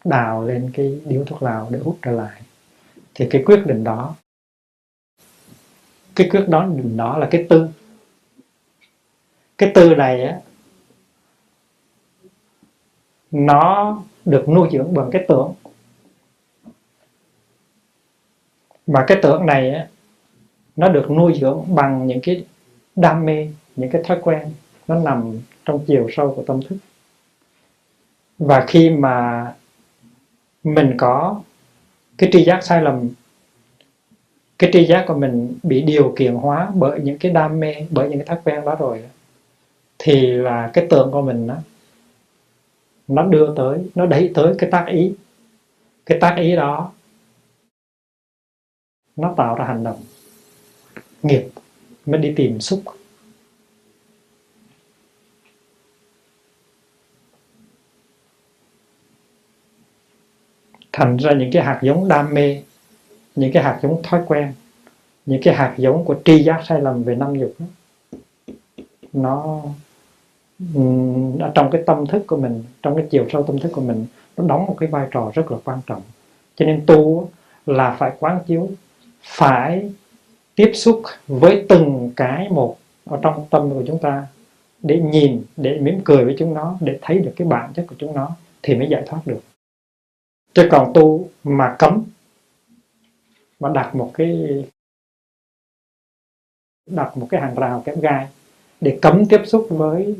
đào 0.05 0.45
lên 0.45 0.71
cái 0.75 1.01
điếu 1.05 1.25
thuốc 1.25 1.43
lào 1.43 1.69
để 1.71 1.79
hút 1.79 1.99
trở 2.03 2.11
lại. 2.11 2.41
Thì 3.15 3.27
cái 3.31 3.43
quyết 3.47 3.63
định 3.67 3.85
đó, 3.85 4.15
cái 6.17 6.29
quyết 6.31 6.49
đó 6.49 6.67
định 6.67 6.97
đó 6.97 7.19
là 7.19 7.29
cái 7.31 7.47
tư. 7.49 7.69
Cái 9.59 9.73
tư 9.75 9.95
này 9.95 10.25
á, 10.25 10.41
nó 13.31 14.03
được 14.25 14.49
nuôi 14.49 14.69
dưỡng 14.73 14.95
bằng 14.95 15.11
cái 15.13 15.25
tưởng. 15.29 15.55
Và 18.87 19.05
cái 19.07 19.19
tưởng 19.23 19.47
này 19.47 19.71
á, 19.71 19.89
nó 20.77 20.89
được 20.89 21.11
nuôi 21.11 21.33
dưỡng 21.41 21.75
bằng 21.75 22.07
những 22.07 22.21
cái 22.23 22.45
đam 22.97 23.27
mê, 23.27 23.49
những 23.77 23.91
cái 23.91 24.03
thói 24.05 24.19
quen. 24.23 24.53
Nó 24.89 24.95
nằm 24.95 25.41
trong 25.65 25.85
chiều 25.87 26.09
sâu 26.13 26.35
của 26.37 26.43
tâm 26.47 26.61
thức. 26.69 26.77
Và 28.39 28.65
khi 28.69 28.91
mà 28.91 29.55
mình 30.65 30.95
có 30.99 31.43
cái 32.19 32.31
tri 32.33 32.45
giác 32.45 32.65
sai 32.65 32.83
lầm, 32.83 33.09
cái 34.59 34.71
tri 34.73 34.87
giác 34.87 35.05
của 35.09 35.15
mình 35.15 35.59
bị 35.63 35.83
điều 35.83 36.15
kiện 36.17 36.35
hóa 36.35 36.71
bởi 36.75 37.01
những 37.01 37.19
cái 37.19 37.33
đam 37.33 37.61
mê, 37.61 37.75
bởi 37.91 38.09
những 38.09 38.19
cái 38.19 38.27
thói 38.27 38.39
quen 38.45 38.65
đó 38.65 38.77
rồi, 38.79 39.05
thì 39.99 40.27
là 40.27 40.71
cái 40.73 40.87
tượng 40.91 41.13
của 41.13 41.23
mình 41.23 41.47
đó 41.47 41.57
nó 43.09 43.23
đưa 43.23 43.55
tới, 43.57 43.79
nó 43.95 44.07
đẩy 44.07 44.31
tới 44.35 44.55
cái 44.59 44.71
tác 44.71 44.87
ý. 44.89 45.13
Cái 46.07 46.19
tác 46.21 46.37
ý 46.39 46.57
đó, 46.57 46.93
nó 49.17 49.35
tạo 49.37 49.55
ra 49.55 49.65
hành 49.65 49.85
động 49.85 50.03
nghiệp, 51.23 51.49
mới 52.07 52.21
đi 52.21 52.33
tìm 52.37 52.61
xúc. 52.61 52.83
Thành 60.97 61.17
ra 61.17 61.33
những 61.33 61.51
cái 61.53 61.63
hạt 61.63 61.79
giống 61.83 62.09
đam 62.09 62.35
mê 62.35 62.61
những 63.35 63.53
cái 63.53 63.63
hạt 63.63 63.79
giống 63.83 64.03
thói 64.03 64.21
quen 64.27 64.53
những 65.27 65.43
cái 65.43 65.55
hạt 65.55 65.75
giống 65.77 66.05
của 66.05 66.17
tri 66.25 66.45
giác 66.45 66.61
sai 66.69 66.81
lầm 66.81 67.03
về 67.03 67.15
năm 67.15 67.35
dục 67.35 67.55
đó, 67.59 67.67
nó 69.13 69.63
ở 71.41 71.53
trong 71.55 71.71
cái 71.71 71.83
tâm 71.87 72.07
thức 72.07 72.27
của 72.27 72.37
mình 72.37 72.65
trong 72.83 72.97
cái 72.97 73.07
chiều 73.11 73.27
sâu 73.33 73.43
tâm 73.43 73.59
thức 73.59 73.73
của 73.73 73.81
mình 73.81 74.07
nó 74.37 74.45
đóng 74.47 74.67
một 74.67 74.77
cái 74.81 74.89
vai 74.89 75.09
trò 75.11 75.31
rất 75.35 75.53
là 75.53 75.59
quan 75.65 75.79
trọng. 75.87 76.03
Cho 76.57 76.65
nên 76.65 76.83
tu 76.87 77.29
là 77.67 77.97
phải 77.99 78.13
quán 78.19 78.39
chiếu 78.47 78.69
phải 79.23 79.91
tiếp 80.55 80.71
xúc 80.75 81.03
với 81.27 81.65
từng 81.69 82.11
cái 82.17 82.49
một 82.49 82.77
ở 83.05 83.19
trong 83.23 83.47
tâm 83.51 83.71
của 83.71 83.83
chúng 83.87 83.99
ta 83.99 84.27
để 84.83 85.01
nhìn 85.01 85.43
để 85.57 85.79
mỉm 85.79 86.01
cười 86.05 86.25
với 86.25 86.37
chúng 86.39 86.55
nó 86.55 86.77
để 86.81 86.99
thấy 87.03 87.19
được 87.19 87.33
cái 87.37 87.49
bản 87.49 87.73
chất 87.75 87.85
của 87.89 87.97
chúng 87.99 88.15
nó 88.15 88.31
thì 88.63 88.75
mới 88.75 88.89
giải 88.89 89.03
thoát 89.07 89.21
được 89.27 89.41
chứ 90.55 90.69
còn 90.71 90.93
tu 90.95 91.31
mà 91.45 91.77
cấm 91.79 92.05
mà 93.61 93.69
đặt 93.75 93.95
một 93.95 94.11
cái 94.15 94.65
đặt 96.87 97.17
một 97.17 97.27
cái 97.31 97.41
hàng 97.41 97.55
rào 97.55 97.83
kép 97.87 98.01
gai 98.01 98.29
để 98.81 98.99
cấm 99.03 99.27
tiếp 99.27 99.41
xúc 99.47 99.67
với 99.71 100.17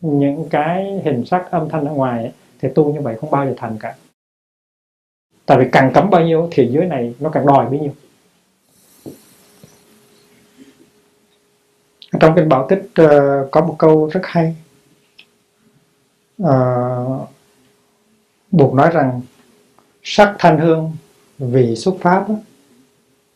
những 0.00 0.48
cái 0.50 1.00
hình 1.04 1.24
sắc 1.26 1.50
âm 1.50 1.68
thanh 1.68 1.84
ở 1.84 1.92
ngoài 1.92 2.22
ấy, 2.22 2.32
thì 2.58 2.68
tu 2.74 2.94
như 2.94 3.00
vậy 3.00 3.16
không 3.20 3.30
bao 3.30 3.46
giờ 3.46 3.54
thành 3.56 3.76
cả. 3.80 3.96
Tại 5.46 5.58
vì 5.58 5.68
càng 5.72 5.90
cấm 5.94 6.10
bao 6.10 6.24
nhiêu 6.24 6.48
thì 6.52 6.68
dưới 6.72 6.86
này 6.86 7.14
nó 7.20 7.30
càng 7.30 7.46
đòi 7.46 7.70
bấy 7.70 7.80
nhiêu. 7.80 7.94
Trong 12.20 12.32
kinh 12.36 12.48
bảo 12.48 12.66
tích 12.68 12.82
uh, 13.02 13.50
có 13.50 13.64
một 13.66 13.76
câu 13.78 14.10
rất 14.12 14.20
hay. 14.24 14.56
Uh, 16.42 17.28
buộc 18.50 18.74
nói 18.74 18.90
rằng 18.90 19.20
sắc 20.02 20.36
thanh 20.38 20.58
hương 20.58 20.96
vì 21.38 21.76
xuất 21.76 21.94
pháp 22.00 22.28
đó, 22.28 22.34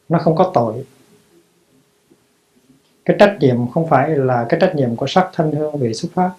nó 0.09 0.19
không 0.19 0.37
có 0.37 0.51
tội. 0.55 0.85
Cái 3.05 3.17
trách 3.21 3.37
nhiệm 3.41 3.69
không 3.69 3.89
phải 3.89 4.11
là 4.11 4.47
cái 4.49 4.61
trách 4.61 4.75
nhiệm 4.75 4.97
của 4.97 5.07
sắc 5.07 5.31
thanh 5.33 5.53
hương 5.53 5.79
vì 5.79 5.95
xuất 5.95 6.13
phát 6.15 6.31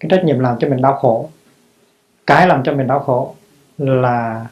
cái 0.00 0.08
trách 0.10 0.24
nhiệm 0.24 0.38
làm 0.38 0.58
cho 0.60 0.68
mình 0.68 0.82
đau 0.82 0.96
khổ. 0.96 1.30
Cái 2.26 2.48
làm 2.48 2.62
cho 2.64 2.72
mình 2.72 2.86
đau 2.86 3.00
khổ 3.00 3.34
là 3.78 4.46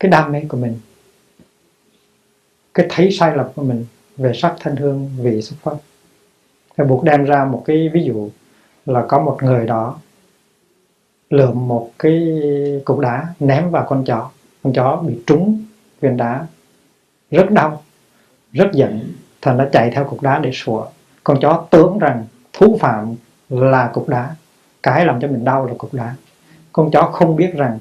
cái 0.00 0.10
đam 0.10 0.32
mê 0.32 0.42
của 0.48 0.56
mình 0.56 0.78
cái 2.74 2.86
thấy 2.90 3.10
sai 3.12 3.36
lầm 3.36 3.46
của 3.54 3.62
mình 3.62 3.86
về 4.16 4.32
sắc 4.34 4.56
thanh 4.60 4.76
hương 4.76 5.10
vị 5.18 5.42
xuất 5.42 5.56
phát 5.62 5.76
thì 6.78 6.84
buộc 6.84 7.04
đem 7.04 7.24
ra 7.24 7.44
một 7.44 7.62
cái 7.66 7.88
ví 7.92 8.04
dụ 8.04 8.30
là 8.86 9.04
có 9.08 9.20
một 9.20 9.38
người 9.42 9.66
đó 9.66 9.98
lượm 11.32 11.68
một 11.68 11.90
cái 11.98 12.42
cục 12.84 12.98
đá 12.98 13.26
ném 13.40 13.70
vào 13.70 13.86
con 13.88 14.04
chó. 14.04 14.30
Con 14.62 14.72
chó 14.72 15.02
bị 15.06 15.18
trúng 15.26 15.64
viên 16.00 16.16
đá. 16.16 16.46
Rất 17.30 17.50
đau, 17.50 17.82
rất 18.52 18.72
giận. 18.72 19.12
Thành 19.42 19.56
nó 19.56 19.64
chạy 19.72 19.90
theo 19.90 20.04
cục 20.04 20.22
đá 20.22 20.38
để 20.38 20.50
sủa. 20.52 20.86
Con 21.24 21.40
chó 21.40 21.66
tưởng 21.70 21.98
rằng 21.98 22.24
thú 22.52 22.78
phạm 22.80 23.14
là 23.48 23.90
cục 23.92 24.08
đá. 24.08 24.34
Cái 24.82 25.06
làm 25.06 25.20
cho 25.20 25.28
mình 25.28 25.44
đau 25.44 25.66
là 25.66 25.74
cục 25.78 25.94
đá. 25.94 26.14
Con 26.72 26.90
chó 26.90 27.02
không 27.02 27.36
biết 27.36 27.54
rằng 27.54 27.78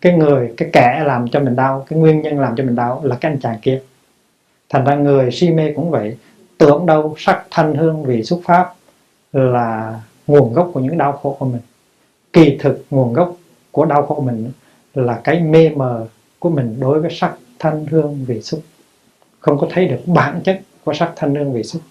cái 0.00 0.12
người, 0.12 0.54
cái 0.56 0.70
kẻ 0.72 1.02
làm 1.06 1.28
cho 1.28 1.40
mình 1.40 1.56
đau, 1.56 1.86
cái 1.88 1.98
nguyên 1.98 2.22
nhân 2.22 2.38
làm 2.38 2.56
cho 2.56 2.64
mình 2.64 2.76
đau 2.76 3.00
là 3.04 3.16
cái 3.20 3.32
anh 3.32 3.40
chàng 3.40 3.58
kia. 3.62 3.82
Thành 4.68 4.84
ra 4.84 4.94
người 4.94 5.30
si 5.30 5.50
mê 5.50 5.72
cũng 5.76 5.90
vậy. 5.90 6.16
Tưởng 6.58 6.86
đâu 6.86 7.14
sắc 7.18 7.44
thanh 7.50 7.74
hương 7.74 8.04
vị 8.04 8.22
xuất 8.22 8.40
pháp 8.44 8.74
là 9.32 10.00
nguồn 10.26 10.52
gốc 10.52 10.70
của 10.74 10.80
những 10.80 10.98
đau 10.98 11.12
khổ 11.12 11.36
của 11.38 11.46
mình 11.46 11.60
kỳ 12.32 12.56
thực 12.60 12.84
nguồn 12.90 13.12
gốc 13.12 13.36
của 13.70 13.84
đau 13.84 14.06
khổ 14.06 14.20
mình 14.20 14.52
là 14.94 15.20
cái 15.24 15.40
mê 15.40 15.70
mờ 15.76 16.08
của 16.38 16.50
mình 16.50 16.80
đối 16.80 17.00
với 17.00 17.10
sắc 17.10 17.36
thanh 17.58 17.86
hương 17.86 18.24
vị 18.24 18.42
xúc. 18.42 18.62
Không 19.40 19.58
có 19.58 19.68
thấy 19.70 19.88
được 19.88 20.00
bản 20.06 20.40
chất 20.44 20.60
của 20.84 20.94
sắc 20.94 21.12
thanh 21.16 21.34
hương 21.34 21.52
vị 21.52 21.62
xúc. 21.62 21.82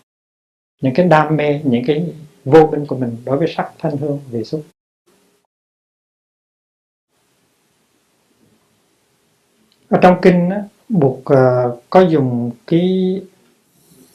Những 0.82 0.94
cái 0.94 1.08
đam 1.08 1.38
mê 1.38 1.62
những 1.64 1.84
cái 1.88 2.14
vô 2.46 2.68
minh 2.68 2.86
của 2.86 2.98
mình 2.98 3.18
đối 3.26 3.38
với 3.38 3.48
sắc 3.56 3.72
thanh 3.80 3.98
hương 3.98 4.20
vị 4.32 4.44
xúc. 4.44 4.64
Ở 9.90 10.00
trong 10.02 10.18
kinh 10.22 10.50
á, 10.50 10.64
buộc 10.90 11.20
uh, 11.20 11.26
ờ, 11.26 11.78
có 11.90 12.02
dùng 12.02 12.52
cái 12.68 13.22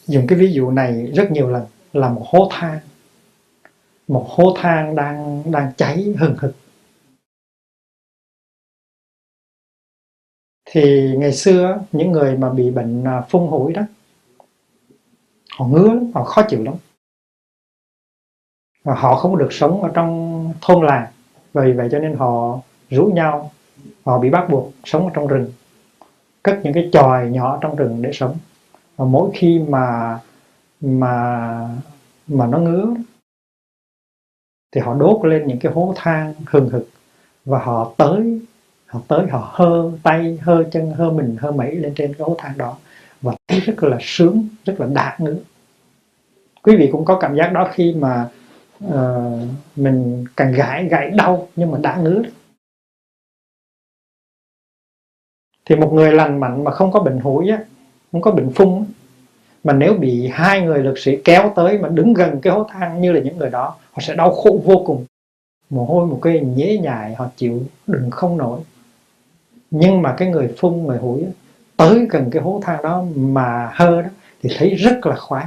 dùng 0.07 0.27
cái 0.27 0.39
ví 0.39 0.51
dụ 0.53 0.71
này 0.71 1.11
rất 1.15 1.31
nhiều 1.31 1.49
lần 1.49 1.63
là 1.93 2.09
một 2.09 2.23
hố 2.25 2.49
than 2.51 2.79
một 4.13 4.25
hố 4.29 4.53
than 4.57 4.95
đang 4.95 5.43
đang 5.51 5.71
cháy 5.77 6.13
hừng 6.19 6.35
hực. 6.37 6.55
Thì 10.65 11.15
ngày 11.17 11.33
xưa 11.33 11.81
những 11.91 12.11
người 12.11 12.37
mà 12.37 12.49
bị 12.49 12.71
bệnh 12.71 13.03
à, 13.03 13.21
phun 13.29 13.47
hủi 13.47 13.73
đó, 13.73 13.81
họ 15.57 15.65
ngứa 15.67 15.99
họ 16.13 16.23
khó 16.23 16.41
chịu 16.49 16.63
lắm. 16.63 16.73
Và 18.83 18.95
họ 18.95 19.15
không 19.15 19.37
được 19.37 19.49
sống 19.51 19.83
ở 19.83 19.91
trong 19.93 20.53
thôn 20.61 20.85
làng. 20.85 21.11
Vì 21.53 21.73
vậy 21.73 21.89
cho 21.91 21.99
nên 21.99 22.15
họ 22.15 22.59
rủ 22.89 23.05
nhau, 23.05 23.51
họ 24.05 24.19
bị 24.19 24.29
bắt 24.29 24.47
buộc 24.49 24.73
sống 24.83 25.05
ở 25.05 25.11
trong 25.13 25.27
rừng. 25.27 25.51
Cất 26.43 26.59
những 26.63 26.73
cái 26.73 26.89
chòi 26.93 27.29
nhỏ 27.29 27.57
trong 27.61 27.75
rừng 27.75 28.01
để 28.01 28.09
sống. 28.13 28.37
Và 28.95 29.05
mỗi 29.05 29.31
khi 29.33 29.59
mà 29.59 30.19
mà 30.81 31.69
mà 32.27 32.47
nó 32.47 32.57
ngứa 32.57 32.95
thì 34.73 34.81
họ 34.81 34.93
đốt 34.93 35.25
lên 35.25 35.47
những 35.47 35.59
cái 35.59 35.71
hố 35.71 35.93
than 35.97 36.33
hừng 36.45 36.69
hực 36.69 36.89
và 37.45 37.59
họ 37.59 37.93
tới 37.97 38.39
họ 38.85 39.01
tới 39.07 39.27
họ 39.27 39.51
hơ 39.53 39.91
tay 40.03 40.39
hơ 40.41 40.63
chân 40.71 40.91
hơ 40.91 41.11
mình 41.11 41.37
hơ 41.39 41.51
mẩy 41.51 41.75
lên 41.75 41.93
trên 41.95 42.13
cái 42.13 42.25
hố 42.27 42.35
than 42.39 42.57
đó 42.57 42.77
và 43.21 43.35
thấy 43.47 43.59
rất 43.59 43.83
là 43.83 43.97
sướng 44.01 44.47
rất 44.65 44.79
là 44.79 44.87
đạt 44.87 45.19
nữa 45.19 45.35
quý 46.63 46.75
vị 46.75 46.89
cũng 46.91 47.05
có 47.05 47.19
cảm 47.19 47.35
giác 47.35 47.53
đó 47.53 47.69
khi 47.73 47.93
mà 47.93 48.29
uh, 48.85 48.93
mình 49.75 50.25
càng 50.37 50.51
gãi 50.51 50.85
gãi 50.85 51.09
đau 51.09 51.47
nhưng 51.55 51.71
mà 51.71 51.77
đã 51.81 51.97
ngứa 51.97 52.21
thì 55.65 55.75
một 55.75 55.93
người 55.93 56.11
lành 56.11 56.39
mạnh 56.39 56.63
mà 56.63 56.71
không 56.71 56.91
có 56.91 56.99
bệnh 56.99 57.19
hủi 57.19 57.49
á 57.49 57.63
không 58.11 58.21
có 58.21 58.31
bệnh 58.31 58.51
phung 58.55 58.85
mà 59.63 59.73
nếu 59.73 59.93
bị 59.93 60.27
hai 60.27 60.61
người 60.61 60.83
lực 60.83 60.97
sĩ 60.97 61.17
kéo 61.23 61.53
tới 61.55 61.77
mà 61.77 61.89
đứng 61.89 62.13
gần 62.13 62.41
cái 62.41 62.53
hố 62.53 62.63
than 62.63 63.01
như 63.01 63.11
là 63.11 63.19
những 63.19 63.37
người 63.37 63.49
đó, 63.49 63.75
họ 63.91 64.01
sẽ 64.01 64.15
đau 64.15 64.35
khổ 64.35 64.61
vô 64.65 64.83
cùng. 64.85 65.05
Mồ 65.69 65.85
hôi, 65.85 66.07
một 66.07 66.19
cái 66.21 66.39
nhễ 66.39 66.77
nhại, 66.77 67.15
họ 67.15 67.29
chịu 67.35 67.61
đừng 67.87 68.11
không 68.11 68.37
nổi. 68.37 68.59
Nhưng 69.71 70.01
mà 70.01 70.13
cái 70.17 70.27
người 70.27 70.53
phun, 70.57 70.83
người 70.83 70.97
hủi 70.97 71.25
tới 71.77 72.07
gần 72.09 72.29
cái 72.31 72.41
hố 72.41 72.61
than 72.63 72.83
đó 72.83 73.05
mà 73.15 73.71
hơ 73.73 74.01
đó, 74.01 74.09
thì 74.41 74.49
thấy 74.57 74.69
rất 74.75 75.05
là 75.05 75.15
khoái, 75.15 75.45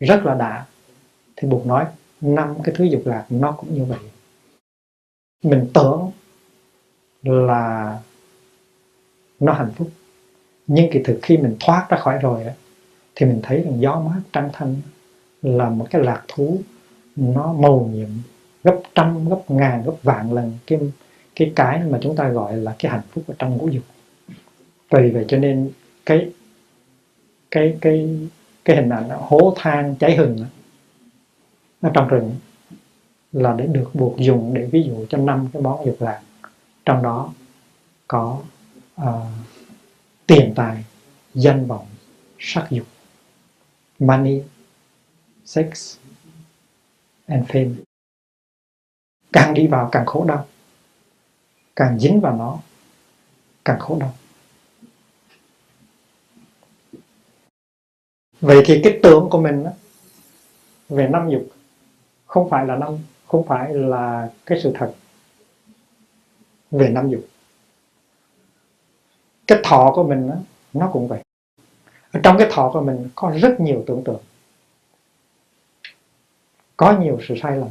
rất 0.00 0.24
là 0.24 0.34
đã. 0.34 0.66
Thì 1.36 1.48
buộc 1.48 1.66
nói, 1.66 1.84
năm 2.20 2.54
cái 2.64 2.74
thứ 2.78 2.84
dục 2.84 3.02
lạc 3.04 3.24
nó 3.30 3.52
cũng 3.52 3.74
như 3.74 3.84
vậy. 3.84 3.98
Mình 5.42 5.66
tưởng 5.74 6.10
là 7.22 7.98
nó 9.40 9.52
hạnh 9.52 9.70
phúc, 9.76 9.88
nhưng 10.66 10.92
kỳ 10.92 11.02
thực 11.02 11.18
khi 11.22 11.36
mình 11.36 11.56
thoát 11.60 11.86
ra 11.88 11.98
khỏi 11.98 12.18
rồi 12.18 12.44
ấy 12.44 12.54
thì 13.14 13.26
mình 13.26 13.40
thấy 13.42 13.62
rằng 13.62 13.80
gió 13.80 14.00
mát 14.00 14.20
trăng 14.32 14.50
thanh 14.52 14.76
là 15.42 15.68
một 15.70 15.86
cái 15.90 16.02
lạc 16.02 16.22
thú. 16.28 16.60
Nó 17.16 17.52
màu 17.52 17.90
nhiệm 17.92 18.08
gấp 18.64 18.80
trăm 18.94 19.28
gấp 19.28 19.40
ngàn 19.48 19.82
gấp 19.84 19.94
vạn 20.02 20.32
lần. 20.32 20.58
Cái 20.66 20.78
cái 21.36 21.52
cái 21.56 21.82
mà 21.90 21.98
chúng 22.02 22.16
ta 22.16 22.28
gọi 22.28 22.56
là 22.56 22.74
cái 22.78 22.92
hạnh 22.92 23.02
phúc 23.10 23.24
ở 23.28 23.34
trong 23.38 23.56
ngũ 23.56 23.68
dục. 23.68 23.84
Vì 24.90 25.10
vậy 25.10 25.24
cho 25.28 25.38
nên 25.38 25.70
cái 26.06 26.30
cái 27.50 27.78
cái 27.80 28.28
cái 28.64 28.76
hình 28.76 28.88
ảnh 28.88 29.08
hố 29.10 29.54
than 29.56 29.94
cháy 30.00 30.16
hừng 30.16 30.38
ở 31.80 31.90
trong 31.94 32.08
rừng 32.08 32.34
là 33.32 33.54
để 33.58 33.66
được 33.66 33.90
buộc 33.94 34.18
dùng 34.18 34.54
để 34.54 34.66
ví 34.66 34.82
dụ 34.82 35.06
cho 35.08 35.18
năm 35.18 35.48
cái 35.52 35.62
món 35.62 35.86
dục 35.86 35.96
lạc. 36.00 36.20
Trong 36.84 37.02
đó 37.02 37.32
có 38.08 38.38
uh, 39.02 39.06
tiền 40.26 40.52
tài 40.56 40.84
danh 41.34 41.66
vọng 41.66 41.86
sắc 42.38 42.66
dục 42.70 42.86
money 43.98 44.42
sex 45.44 45.98
and 47.26 47.46
fame. 47.46 47.74
Càng 49.32 49.54
đi 49.54 49.66
vào 49.66 49.88
càng 49.92 50.06
khổ 50.06 50.24
đau. 50.24 50.46
Càng 51.76 51.98
dính 51.98 52.20
vào 52.20 52.36
nó 52.36 52.58
càng 53.64 53.78
khổ 53.78 53.98
đau. 54.00 54.14
Vậy 58.40 58.62
thì 58.66 58.80
cái 58.84 59.00
tưởng 59.02 59.28
của 59.30 59.40
mình 59.40 59.64
đó, 59.64 59.70
về 60.88 61.08
năm 61.08 61.30
dục 61.30 61.42
không 62.26 62.50
phải 62.50 62.66
là 62.66 62.76
năm 62.76 62.98
không 63.26 63.46
phải 63.46 63.74
là 63.74 64.32
cái 64.46 64.60
sự 64.62 64.72
thật. 64.74 64.94
Về 66.70 66.88
năm 66.88 67.10
dục. 67.10 67.26
Cái 69.46 69.58
thọ 69.64 69.92
của 69.94 70.08
mình 70.08 70.28
đó, 70.28 70.36
nó 70.72 70.90
cũng 70.92 71.08
vậy 71.08 71.23
trong 72.22 72.38
cái 72.38 72.48
thọ 72.50 72.70
của 72.72 72.80
mình 72.80 73.08
có 73.14 73.32
rất 73.42 73.60
nhiều 73.60 73.84
tưởng 73.86 74.04
tượng. 74.04 74.20
Có 76.76 76.98
nhiều 76.98 77.18
sự 77.28 77.34
sai 77.42 77.56
lầm. 77.56 77.68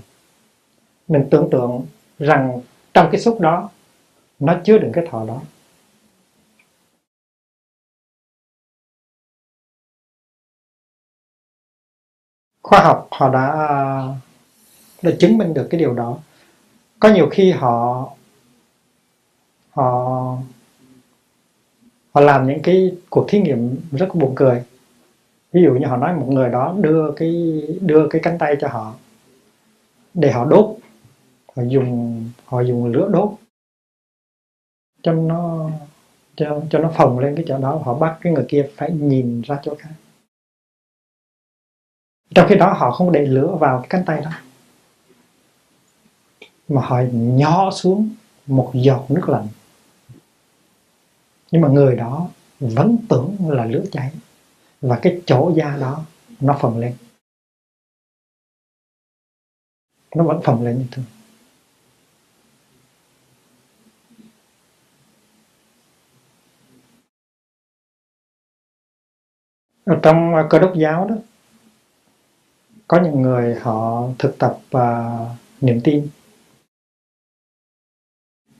Mình 1.07 1.27
tưởng 1.31 1.49
tượng 1.51 1.85
rằng 2.19 2.61
trong 2.93 3.09
cái 3.11 3.21
xúc 3.21 3.39
đó, 3.39 3.69
nó 4.39 4.61
chứa 4.63 4.77
đựng 4.77 4.91
cái 4.93 5.05
thọ 5.11 5.25
đó. 5.25 5.41
Khoa 12.63 12.79
học, 12.83 13.07
họ 13.11 13.29
đã 13.29 13.47
đã 15.01 15.11
chứng 15.19 15.37
minh 15.37 15.53
được 15.53 15.67
cái 15.71 15.79
điều 15.79 15.93
đó. 15.93 16.17
Có 16.99 17.09
nhiều 17.09 17.29
khi 17.31 17.51
họ 17.51 18.09
họ 19.71 20.37
họ 22.13 22.21
làm 22.21 22.47
những 22.47 22.61
cái 22.63 22.95
cuộc 23.09 23.25
thí 23.29 23.41
nghiệm 23.41 23.77
rất 23.91 24.15
buồn 24.15 24.33
cười. 24.35 24.63
Ví 25.51 25.63
dụ 25.63 25.73
như 25.73 25.87
họ 25.87 25.97
nói 25.97 26.15
một 26.15 26.27
người 26.29 26.49
đó 26.49 26.75
đưa 26.81 27.11
cái 27.15 27.61
đưa 27.81 28.07
cái 28.09 28.21
cánh 28.23 28.37
tay 28.37 28.55
cho 28.61 28.67
họ 28.67 28.95
để 30.13 30.31
họ 30.31 30.45
đốt. 30.45 30.77
Họ 31.55 31.63
dùng 31.63 32.23
họ 32.45 32.61
dùng 32.61 32.85
lửa 32.85 33.09
đốt 33.13 33.29
cho 35.01 35.13
nó, 35.13 35.69
cho 36.35 36.61
cho 36.69 36.79
nó 36.79 36.91
phồng 36.97 37.19
lên 37.19 37.35
cái 37.35 37.45
chỗ 37.47 37.57
đó. 37.57 37.81
Họ 37.85 37.93
bắt 37.93 38.17
cái 38.21 38.33
người 38.33 38.45
kia 38.47 38.69
phải 38.75 38.91
nhìn 38.91 39.41
ra 39.41 39.59
chỗ 39.63 39.75
khác. 39.79 39.89
Trong 42.35 42.47
khi 42.49 42.55
đó 42.55 42.73
họ 42.73 42.91
không 42.91 43.11
để 43.11 43.25
lửa 43.25 43.57
vào 43.59 43.79
cái 43.79 43.87
cánh 43.89 44.03
tay 44.05 44.21
đó. 44.21 44.31
Mà 46.67 46.81
họ 46.81 47.01
nhỏ 47.13 47.71
xuống 47.71 48.09
một 48.47 48.71
giọt 48.73 49.05
nước 49.09 49.29
lạnh 49.29 49.47
nhưng 51.53 51.61
mà 51.61 51.67
người 51.67 51.95
đó 51.95 52.29
vẫn 52.59 52.97
tưởng 53.09 53.37
là 53.49 53.65
lửa 53.65 53.83
cháy. 53.91 54.11
Và 54.81 54.99
cái 55.01 55.21
chỗ 55.25 55.53
da 55.55 55.77
đó 55.81 56.05
nó 56.39 56.57
phồng 56.59 56.77
lên. 56.79 56.95
Nó 60.15 60.23
vẫn 60.23 60.41
phồng 60.43 60.63
lên 60.65 60.77
như 60.77 60.85
thường. 60.91 61.05
Ở 69.85 69.99
trong 70.03 70.35
à, 70.35 70.47
cơ 70.49 70.59
đốc 70.59 70.73
giáo 70.75 71.07
đó 71.09 71.15
có 72.87 73.01
những 73.03 73.21
người 73.21 73.55
họ 73.55 74.07
thực 74.19 74.37
tập 74.39 74.59
à, 74.71 75.19
uh, 75.23 75.29
niềm 75.61 75.81
tin. 75.83 76.09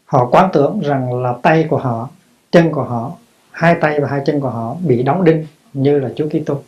Họ 0.06 0.30
quán 0.32 0.50
tưởng 0.54 0.80
rằng 0.80 1.22
là 1.24 1.40
tay 1.44 1.68
của 1.70 1.78
họ 1.78 2.10
chân 2.54 2.72
của 2.72 2.84
họ, 2.84 3.12
hai 3.52 3.76
tay 3.82 4.00
và 4.00 4.08
hai 4.08 4.22
chân 4.26 4.40
của 4.40 4.50
họ 4.50 4.76
bị 4.88 5.04
đóng 5.04 5.24
đinh 5.24 5.46
như 5.74 6.00
là 6.00 6.10
Chúa 6.16 6.30
Kitô. 6.30 6.62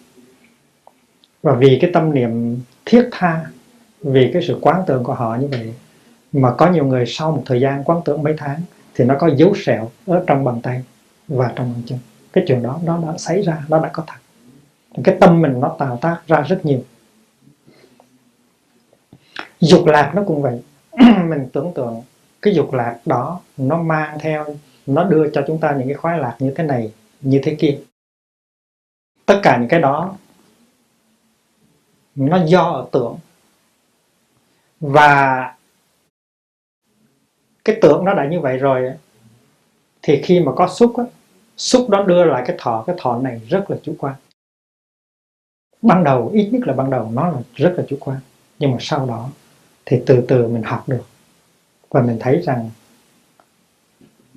Và 1.44 1.54
vì 1.54 1.78
cái 1.82 1.92
tâm 1.94 2.14
niệm 2.14 2.60
thiết 2.86 3.10
tha, 3.12 3.46
vì 4.02 4.30
cái 4.34 4.42
sự 4.48 4.58
quán 4.62 4.84
tưởng 4.88 5.04
của 5.04 5.14
họ 5.14 5.36
như 5.36 5.48
vậy, 5.48 5.74
mà 6.32 6.52
có 6.58 6.72
nhiều 6.72 6.86
người 6.86 7.06
sau 7.08 7.32
một 7.32 7.44
thời 7.46 7.62
gian 7.62 7.84
quán 7.84 8.02
tưởng 8.06 8.24
mấy 8.24 8.34
tháng 8.38 8.62
thì 8.96 9.06
nó 9.06 9.16
có 9.20 9.30
dấu 9.36 9.54
sẹo 9.56 9.90
ở 10.06 10.24
trong 10.28 10.44
bàn 10.44 10.62
tay 10.64 10.84
và 11.28 11.52
trong 11.56 11.74
bàn 11.74 11.82
chân. 11.86 12.00
Cái 12.34 12.44
chuyện 12.48 12.64
đó, 12.64 12.80
nó 12.84 12.98
đã 12.98 13.18
xảy 13.18 13.42
ra, 13.42 13.64
nó 13.70 13.80
đã 13.80 13.90
có 13.94 14.04
thật. 14.08 14.18
Cái 15.04 15.18
tâm 15.20 15.42
mình 15.42 15.60
nó 15.60 15.76
tạo 15.80 15.98
tác 16.02 16.22
ra 16.28 16.42
rất 16.42 16.66
nhiều. 16.66 16.80
Dục 19.60 19.86
lạc 19.86 20.12
nó 20.16 20.24
cũng 20.28 20.42
vậy. 20.42 20.62
Mình 21.30 21.50
tưởng 21.54 21.72
tượng 21.76 22.02
cái 22.42 22.54
dục 22.54 22.74
lạc 22.74 22.98
đó 23.06 23.40
nó 23.58 23.78
mang 23.78 24.20
theo 24.20 24.46
nó 24.86 25.04
đưa 25.04 25.30
cho 25.34 25.44
chúng 25.48 25.60
ta 25.60 25.76
những 25.78 25.88
cái 25.88 25.98
khoái 25.98 26.20
lạc 26.20 26.36
như 26.40 26.54
thế 26.56 26.64
này 26.64 26.92
như 27.22 27.42
thế 27.44 27.56
kia. 27.60 27.80
Tất 29.26 29.40
cả 29.44 29.58
những 29.58 29.70
cái 29.70 29.82
đó 29.82 30.18
nó 32.16 32.46
do 32.46 32.62
ở 32.62 32.88
tưởng. 32.92 33.18
Và 34.80 35.56
cái 37.66 37.78
tưởng 37.82 38.06
nó 38.06 38.14
đã 38.14 38.28
như 38.28 38.40
vậy 38.40 38.58
rồi 38.58 38.92
thì 40.02 40.22
khi 40.24 40.40
mà 40.40 40.52
có 40.56 40.68
xúc 40.68 40.98
á, 40.98 41.04
xúc 41.58 41.90
đó 41.90 42.04
đưa 42.04 42.26
lại 42.26 42.44
cái 42.48 42.56
thọ 42.60 42.84
cái 42.88 42.96
thọ 43.00 43.20
này 43.20 43.42
rất 43.50 43.72
là 43.72 43.78
chủ 43.84 43.96
quan. 44.00 44.16
Ban 45.82 46.04
đầu 46.04 46.30
ít 46.34 46.50
nhất 46.52 46.62
là 46.68 46.74
ban 46.74 46.90
đầu 46.90 47.12
nó 47.12 47.28
là 47.28 47.42
rất 47.56 47.74
là 47.78 47.84
chủ 47.88 47.98
quan. 48.00 48.20
Nhưng 48.60 48.72
mà 48.72 48.78
sau 48.80 49.06
đó 49.06 49.30
thì 49.86 50.04
từ 50.06 50.26
từ 50.28 50.48
mình 50.48 50.64
học 50.64 50.84
được. 50.88 51.04
Và 51.90 52.02
mình 52.02 52.18
thấy 52.20 52.42
rằng 52.42 52.70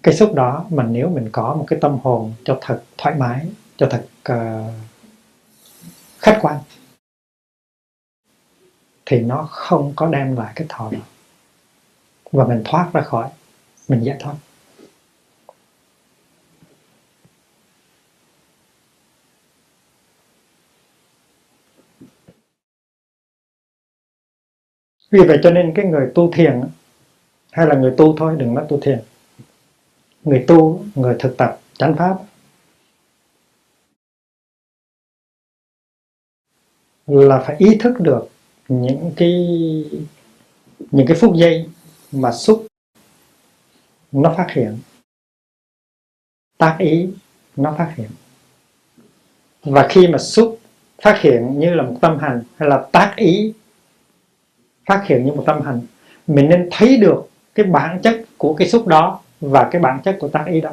cái 0.02 0.14
xúc 0.14 0.34
đó 0.34 0.66
mà 0.70 0.82
nếu 0.82 1.08
mình 1.08 1.28
có 1.32 1.54
một 1.54 1.64
cái 1.68 1.78
tâm 1.82 1.98
hồn 2.02 2.34
cho 2.44 2.58
thật 2.60 2.82
thoải 2.98 3.14
mái 3.14 3.46
cho 3.76 3.88
thật 3.90 4.06
uh, 4.32 4.74
khách 6.18 6.38
quan 6.42 6.60
thì 9.06 9.20
nó 9.20 9.48
không 9.50 9.92
có 9.96 10.06
đem 10.06 10.36
lại 10.36 10.52
cái 10.56 10.66
thọ 10.68 10.90
đó 10.92 10.98
và 12.32 12.46
mình 12.46 12.62
thoát 12.64 12.90
ra 12.92 13.00
khỏi 13.00 13.28
mình 13.88 14.00
giải 14.00 14.16
thoát. 14.20 14.34
Vì 25.10 25.20
vậy 25.26 25.38
cho 25.42 25.50
nên 25.50 25.72
cái 25.74 25.84
người 25.84 26.12
tu 26.14 26.32
thiền 26.32 26.60
hay 27.52 27.66
là 27.66 27.74
người 27.74 27.94
tu 27.96 28.16
thôi 28.16 28.36
đừng 28.38 28.54
nói 28.54 28.64
tu 28.68 28.80
thiền 28.80 29.00
người 30.24 30.44
tu, 30.48 30.84
người 30.94 31.16
thực 31.18 31.36
tập 31.36 31.60
chánh 31.78 31.96
pháp. 31.96 32.18
Là 37.06 37.42
phải 37.46 37.56
ý 37.58 37.76
thức 37.80 38.00
được 38.00 38.28
những 38.68 39.12
cái 39.16 39.34
những 40.90 41.06
cái 41.06 41.16
phút 41.20 41.36
giây 41.36 41.68
mà 42.12 42.32
xúc 42.32 42.66
nó 44.12 44.34
phát 44.36 44.46
hiện, 44.50 44.78
tác 46.58 46.76
ý 46.78 47.08
nó 47.56 47.74
phát 47.78 47.94
hiện. 47.96 48.10
Và 49.62 49.86
khi 49.90 50.08
mà 50.08 50.18
xúc 50.18 50.60
phát 51.02 51.20
hiện 51.20 51.58
như 51.58 51.74
là 51.74 51.82
một 51.82 51.98
tâm 52.00 52.18
hành 52.18 52.42
hay 52.56 52.68
là 52.68 52.88
tác 52.92 53.14
ý 53.16 53.52
phát 54.86 55.04
hiện 55.06 55.24
như 55.24 55.32
một 55.32 55.44
tâm 55.46 55.62
hành, 55.62 55.80
mình 56.26 56.48
nên 56.48 56.68
thấy 56.72 56.96
được 56.96 57.28
cái 57.54 57.66
bản 57.66 58.00
chất 58.02 58.24
của 58.38 58.54
cái 58.54 58.68
xúc 58.68 58.86
đó 58.86 59.20
và 59.40 59.68
cái 59.70 59.82
bản 59.82 60.00
chất 60.04 60.16
của 60.20 60.28
tác 60.28 60.44
ý 60.46 60.60
đó. 60.60 60.70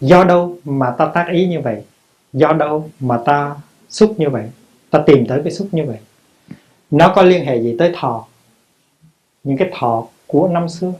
Do 0.00 0.24
đâu 0.24 0.58
mà 0.64 0.94
ta 0.98 1.10
tác 1.14 1.26
ý 1.32 1.46
như 1.46 1.60
vậy? 1.60 1.84
Do 2.32 2.52
đâu 2.52 2.90
mà 3.00 3.20
ta 3.24 3.56
xúc 3.88 4.14
như 4.18 4.30
vậy? 4.30 4.50
Ta 4.90 5.02
tìm 5.06 5.26
tới 5.26 5.40
cái 5.44 5.52
xúc 5.52 5.68
như 5.72 5.84
vậy. 5.86 5.98
Nó 6.90 7.12
có 7.16 7.22
liên 7.22 7.44
hệ 7.44 7.62
gì 7.62 7.76
tới 7.78 7.92
thọ. 7.94 8.26
Những 9.44 9.56
cái 9.56 9.70
thọ 9.78 10.06
của 10.26 10.48
năm 10.48 10.68
xưa. 10.68 10.92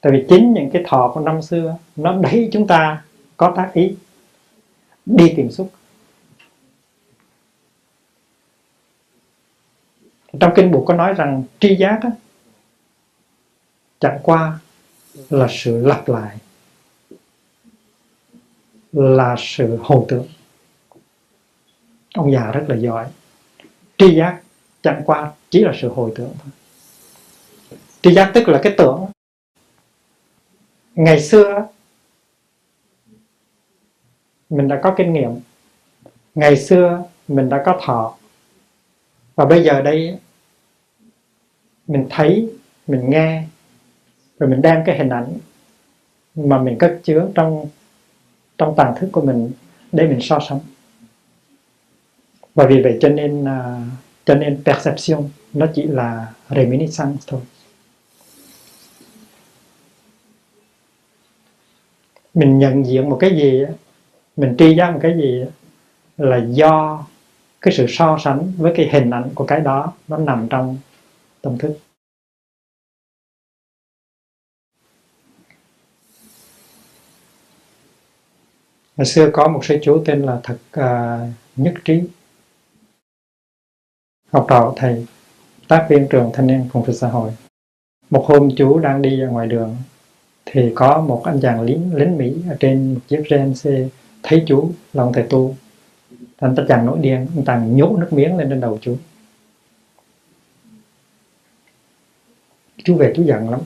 Tại 0.00 0.12
vì 0.12 0.24
chính 0.28 0.52
những 0.52 0.70
cái 0.70 0.82
thọ 0.86 1.10
của 1.14 1.20
năm 1.20 1.42
xưa 1.42 1.76
nó 1.96 2.16
đẩy 2.20 2.48
chúng 2.52 2.66
ta 2.66 3.02
có 3.36 3.52
tác 3.56 3.70
ý. 3.74 3.96
Đi 5.06 5.32
tìm 5.36 5.50
xúc. 5.50 5.70
Trong 10.40 10.52
kinh 10.56 10.70
buộc 10.70 10.86
có 10.86 10.94
nói 10.94 11.14
rằng 11.14 11.44
tri 11.60 11.76
giác 11.76 11.98
á, 12.02 12.10
chẳng 14.02 14.18
qua 14.22 14.58
là 15.30 15.46
sự 15.50 15.86
lặp 15.86 16.08
lại, 16.08 16.36
là 18.92 19.36
sự 19.38 19.78
hồi 19.82 20.04
tưởng. 20.08 20.26
Ông 22.14 22.32
già 22.32 22.50
rất 22.52 22.64
là 22.68 22.76
giỏi. 22.76 23.06
Tri 23.98 24.14
giác 24.16 24.40
chẳng 24.82 25.02
qua 25.06 25.32
chỉ 25.50 25.64
là 25.64 25.72
sự 25.80 25.88
hồi 25.88 26.12
tưởng 26.14 26.34
thôi. 26.42 26.52
Tri 28.02 28.14
giác 28.14 28.30
tức 28.34 28.48
là 28.48 28.60
cái 28.62 28.74
tưởng. 28.78 29.06
Ngày 30.94 31.20
xưa 31.20 31.68
mình 34.50 34.68
đã 34.68 34.80
có 34.82 34.94
kinh 34.96 35.12
nghiệm. 35.12 35.30
Ngày 36.34 36.56
xưa 36.56 37.04
mình 37.28 37.48
đã 37.48 37.62
có 37.66 37.80
thọ. 37.82 38.16
Và 39.34 39.44
bây 39.44 39.64
giờ 39.64 39.82
đây 39.82 40.18
mình 41.86 42.06
thấy, 42.10 42.50
mình 42.86 43.10
nghe 43.10 43.44
rồi 44.42 44.50
mình 44.50 44.62
đem 44.62 44.82
cái 44.86 44.98
hình 44.98 45.08
ảnh 45.08 45.38
mà 46.34 46.62
mình 46.62 46.78
cất 46.78 47.00
chứa 47.02 47.28
trong 47.34 47.66
trong 48.58 48.74
tàng 48.76 48.94
thức 49.00 49.08
của 49.12 49.20
mình 49.20 49.52
để 49.92 50.06
mình 50.06 50.18
so 50.20 50.38
sánh. 50.48 50.58
Và 52.54 52.66
vì 52.66 52.82
vậy 52.82 52.98
cho 53.00 53.08
nên 53.08 53.42
uh, 53.42 53.48
cho 54.24 54.34
nên 54.34 54.62
perception 54.64 55.28
nó 55.52 55.66
chỉ 55.74 55.82
là 55.82 56.32
reminiscence 56.50 57.22
thôi. 57.26 57.40
Mình 62.34 62.58
nhận 62.58 62.86
diện 62.86 63.10
một 63.10 63.16
cái 63.20 63.30
gì 63.30 63.64
mình 64.36 64.54
tri 64.58 64.74
giác 64.76 64.90
một 64.90 64.98
cái 65.02 65.14
gì 65.16 65.44
là 66.16 66.36
do 66.50 67.04
cái 67.60 67.74
sự 67.74 67.86
so 67.88 68.18
sánh 68.24 68.52
với 68.56 68.72
cái 68.76 68.88
hình 68.92 69.10
ảnh 69.10 69.30
của 69.34 69.44
cái 69.44 69.60
đó 69.60 69.92
nó 70.08 70.16
nằm 70.16 70.48
trong 70.50 70.78
tâm 71.42 71.58
thức. 71.58 71.78
Hồi 79.02 79.06
xưa 79.06 79.30
có 79.32 79.48
một 79.48 79.64
sư 79.64 79.78
chú 79.82 80.02
tên 80.06 80.22
là 80.22 80.40
Thật 80.42 80.56
uh, 80.80 81.30
Nhất 81.56 81.74
Trí. 81.84 82.02
Học 84.32 84.46
trò 84.48 84.72
thầy 84.76 85.06
tác 85.68 85.86
viên 85.90 86.06
trường 86.10 86.30
thanh 86.34 86.46
niên 86.46 86.68
phụng 86.72 86.84
sự 86.86 86.92
xã 86.92 87.08
hội. 87.08 87.30
Một 88.10 88.24
hôm 88.28 88.50
chú 88.56 88.78
đang 88.78 89.02
đi 89.02 89.20
ra 89.20 89.28
ngoài 89.28 89.46
đường 89.46 89.76
Thì 90.46 90.72
có 90.74 91.00
một 91.00 91.22
anh 91.24 91.40
chàng 91.40 91.62
lính, 91.62 91.94
lính 91.94 92.18
Mỹ 92.18 92.34
ở 92.48 92.56
trên 92.60 92.94
một 92.94 93.00
chiếc 93.08 93.22
GMC 93.30 93.70
Thấy 94.22 94.44
chú 94.46 94.70
là 94.92 95.02
ông 95.02 95.12
thầy 95.12 95.24
tu. 95.30 95.56
Anh 96.36 96.54
ta 96.54 96.62
chàng 96.68 96.86
nổi 96.86 96.98
điên, 97.00 97.26
anh 97.36 97.44
ta 97.44 97.62
nhổ 97.66 97.96
nước 97.96 98.08
miếng 98.12 98.36
lên 98.36 98.50
trên 98.50 98.60
đầu 98.60 98.78
chú. 98.82 98.96
Chú 102.84 102.96
về 102.96 103.12
chú 103.16 103.22
giận 103.22 103.50
lắm. 103.50 103.60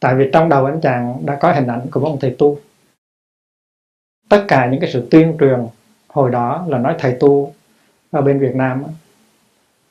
Tại 0.00 0.14
vì 0.14 0.24
trong 0.32 0.48
đầu 0.48 0.64
anh 0.64 0.80
chàng 0.80 1.26
đã 1.26 1.36
có 1.40 1.52
hình 1.52 1.66
ảnh 1.66 1.86
của 1.90 2.00
một 2.00 2.06
ông 2.06 2.18
thầy 2.20 2.36
tu 2.38 2.58
tất 4.28 4.44
cả 4.48 4.68
những 4.70 4.80
cái 4.80 4.90
sự 4.92 5.08
tuyên 5.10 5.36
truyền 5.40 5.58
hồi 6.08 6.30
đó 6.30 6.66
là 6.68 6.78
nói 6.78 6.94
thầy 6.98 7.16
tu 7.20 7.52
ở 8.10 8.22
bên 8.22 8.38
Việt 8.38 8.54
Nam 8.54 8.84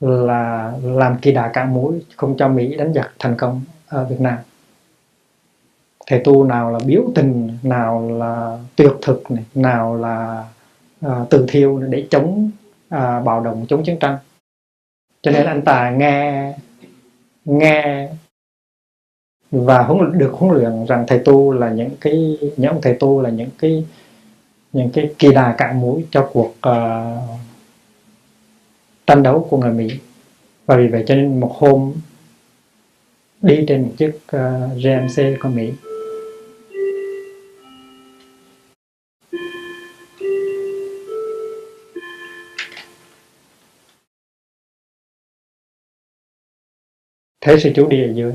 là 0.00 0.72
làm 0.82 1.16
kỳ 1.22 1.32
đà 1.32 1.48
cạn 1.48 1.74
mũi 1.74 2.04
không 2.16 2.36
cho 2.36 2.48
Mỹ 2.48 2.76
đánh 2.76 2.92
giặc 2.94 3.12
thành 3.18 3.36
công 3.36 3.62
ở 3.86 4.04
Việt 4.04 4.20
Nam. 4.20 4.38
Thầy 6.06 6.20
tu 6.24 6.44
nào 6.44 6.70
là 6.70 6.78
biểu 6.86 7.02
tình 7.14 7.58
nào 7.62 8.10
là 8.10 8.58
tuyệt 8.76 8.92
thực 9.02 9.30
này 9.30 9.44
nào 9.54 9.96
là 9.96 10.44
uh, 11.06 11.12
từ 11.30 11.44
thiêu 11.48 11.78
để 11.78 12.06
chống 12.10 12.50
uh, 12.94 13.24
bạo 13.24 13.40
động 13.44 13.66
chống 13.68 13.84
chiến 13.84 13.98
tranh. 13.98 14.18
Cho 15.22 15.30
nên 15.30 15.46
anh 15.46 15.62
ta 15.62 15.90
nghe 15.90 16.52
nghe 17.44 18.08
và 19.50 19.82
huấn 19.82 20.18
được 20.18 20.32
huấn 20.32 20.54
luyện 20.54 20.84
rằng 20.86 21.04
thầy 21.08 21.18
tu 21.18 21.52
là 21.52 21.70
những 21.70 21.90
cái 22.00 22.38
những 22.56 22.70
ông 22.72 22.80
thầy 22.82 22.96
tu 23.00 23.22
là 23.22 23.30
những 23.30 23.50
cái 23.58 23.86
những 24.72 24.90
cái 24.90 25.14
kỳ 25.18 25.32
đà 25.32 25.54
cạn 25.58 25.80
mũi 25.80 26.06
cho 26.10 26.30
cuộc 26.32 26.54
uh, 26.68 27.40
tranh 29.06 29.22
đấu 29.22 29.46
của 29.50 29.58
người 29.58 29.72
Mỹ. 29.72 29.90
Và 30.66 30.76
vì 30.76 30.86
vậy 30.86 31.04
cho 31.06 31.14
nên 31.14 31.40
một 31.40 31.52
hôm 31.58 31.94
đi 33.42 33.64
trên 33.68 33.82
một 33.82 33.92
chiếc 33.98 34.20
ờ, 34.26 34.68
uh, 34.72 34.82
GMC 34.82 35.40
của 35.40 35.48
Mỹ. 35.48 35.72
Thế 47.40 47.58
sư 47.58 47.72
chủ 47.74 47.88
đi 47.88 48.02
ở 48.02 48.12
dưới. 48.14 48.32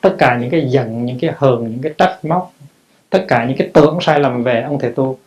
Tất 0.00 0.16
cả 0.18 0.38
những 0.40 0.50
cái 0.50 0.66
giận 0.70 1.04
những 1.04 1.18
cái 1.20 1.34
hờn 1.36 1.70
những 1.70 1.82
cái 1.82 1.94
trách 1.98 2.18
móc 2.22 2.54
tất 3.14 3.24
cả 3.28 3.44
những 3.44 3.56
cái 3.56 3.70
tưởng 3.74 3.98
sai 4.00 4.20
lầm 4.20 4.42
về 4.42 4.62
ông 4.62 4.78
thầy 4.78 4.92
tu 4.92 5.18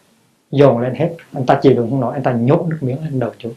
dồn 0.51 0.79
lên 0.79 0.95
hết. 0.95 1.09
Anh 1.33 1.45
ta 1.45 1.59
chịu 1.61 1.73
đựng 1.73 1.89
không 1.89 1.99
nổi 1.99 2.13
anh 2.13 2.23
ta 2.23 2.31
nhốt 2.31 2.65
nước 2.69 2.77
miếng 2.81 3.03
lên 3.03 3.19
đầu 3.19 3.31
chú 3.38 3.51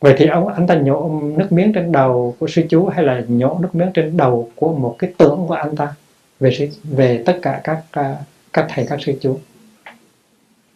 vậy 0.00 0.14
thì 0.18 0.26
ông 0.26 0.48
anh 0.48 0.66
ta 0.66 0.74
nhổ 0.74 1.20
nước 1.36 1.52
miếng 1.52 1.72
trên 1.72 1.92
đầu 1.92 2.36
của 2.38 2.46
sư 2.46 2.62
chú 2.68 2.86
hay 2.86 3.04
là 3.04 3.24
nhổ 3.28 3.58
nước 3.62 3.74
miếng 3.74 3.92
trên 3.94 4.16
đầu 4.16 4.50
của 4.54 4.74
một 4.74 4.96
cái 4.98 5.12
tưởng 5.18 5.44
của 5.48 5.54
anh 5.54 5.76
ta 5.76 5.94
về 6.40 6.50
sư, 6.58 6.68
về 6.84 7.22
tất 7.26 7.38
cả 7.42 7.60
các 7.64 7.82
à, 7.90 8.16
các 8.52 8.66
thầy 8.68 8.86
các 8.88 8.98
sư 9.02 9.12
chú 9.20 9.38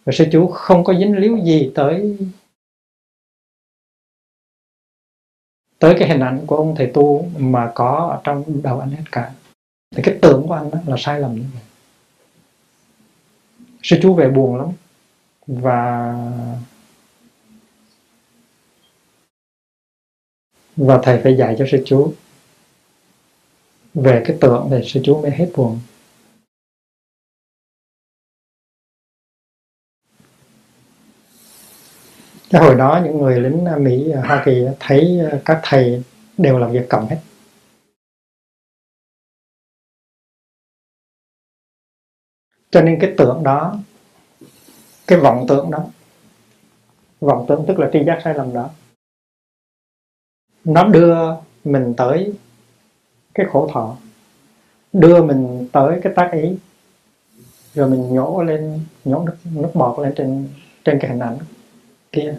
và 0.05 0.13
sư 0.13 0.25
chú 0.31 0.47
không 0.47 0.83
có 0.83 0.93
dính 0.93 1.17
líu 1.17 1.37
gì 1.37 1.71
tới 1.75 2.17
tới 5.81 5.95
cái 5.99 6.09
hình 6.09 6.19
ảnh 6.19 6.47
của 6.47 6.55
ông 6.55 6.75
thầy 6.75 6.91
tu 6.93 7.29
mà 7.37 7.71
có 7.75 8.09
ở 8.11 8.21
trong 8.23 8.61
đầu 8.63 8.79
anh 8.79 8.89
hết 8.89 9.03
cả. 9.11 9.31
Thì 9.95 10.03
cái 10.03 10.17
tưởng 10.21 10.47
của 10.47 10.53
anh 10.53 10.71
đó 10.71 10.79
là 10.85 10.95
sai 10.99 11.19
lầm 11.19 11.35
như 11.35 11.45
vậy. 11.53 11.63
Sư 13.83 13.97
chú 14.01 14.13
về 14.13 14.29
buồn 14.29 14.57
lắm. 14.57 14.67
Và 15.47 16.13
và 20.77 20.99
thầy 21.03 21.19
phải 21.23 21.37
dạy 21.37 21.55
cho 21.59 21.65
sư 21.71 21.83
chú. 21.85 22.13
Về 23.93 24.23
cái 24.25 24.37
tưởng 24.41 24.67
thì 24.71 24.89
sư 24.89 25.01
chú 25.03 25.21
mới 25.21 25.31
hết 25.31 25.51
buồn. 25.55 25.79
Cái 32.51 32.61
hồi 32.61 32.75
đó 32.75 33.01
những 33.03 33.17
người 33.17 33.39
lính 33.39 33.65
Mỹ 33.79 34.11
ờ, 34.11 34.21
Hoa 34.21 34.41
Kỳ 34.45 34.65
thấy 34.79 35.19
ờ, 35.31 35.39
các 35.45 35.59
thầy 35.63 36.03
đều 36.37 36.59
làm 36.59 36.71
việc 36.71 36.89
cộng 36.89 37.07
hết. 37.07 37.17
Cho 42.71 42.81
nên 42.81 42.97
cái 43.01 43.13
tưởng 43.17 43.43
đó 43.43 43.79
cái 45.07 45.19
vọng 45.19 45.45
tưởng 45.47 45.71
đó 45.71 45.85
vọng 47.19 47.45
tưởng 47.47 47.65
tức 47.67 47.79
là 47.79 47.89
tri 47.93 48.03
giác 48.05 48.21
sai 48.23 48.33
lầm 48.33 48.53
đó 48.53 48.69
nó 50.65 50.83
đưa 50.83 51.15
mình 51.63 51.93
tới 51.97 52.33
cái 53.33 53.45
khổ 53.51 53.69
thọ 53.73 53.97
đưa 54.93 55.23
mình 55.23 55.67
tới 55.71 55.99
cái 56.03 56.13
tác 56.15 56.31
ý 56.33 56.57
rồi 57.73 57.89
mình 57.89 58.13
nhổ 58.15 58.43
lên 58.43 58.79
nhổ 59.05 59.23
nước, 59.23 59.35
nước 59.43 59.71
bọt 59.73 59.99
lên 59.99 60.13
trên 60.17 60.47
trên 60.83 60.99
cái 60.99 61.11
hình 61.11 61.19
ảnh 61.19 61.37
kia. 62.11 62.35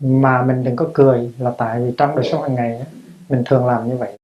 Mà 0.00 0.42
mình 0.42 0.64
đừng 0.64 0.76
có 0.76 0.90
cười 0.94 1.34
là 1.38 1.54
tại 1.58 1.80
vì 1.80 1.94
trong 1.98 2.16
đời 2.16 2.28
sống 2.32 2.42
hàng 2.42 2.54
ngày 2.54 2.86
mình 3.28 3.42
thường 3.46 3.66
làm 3.66 3.88
như 3.88 3.96
vậy. 3.96 4.18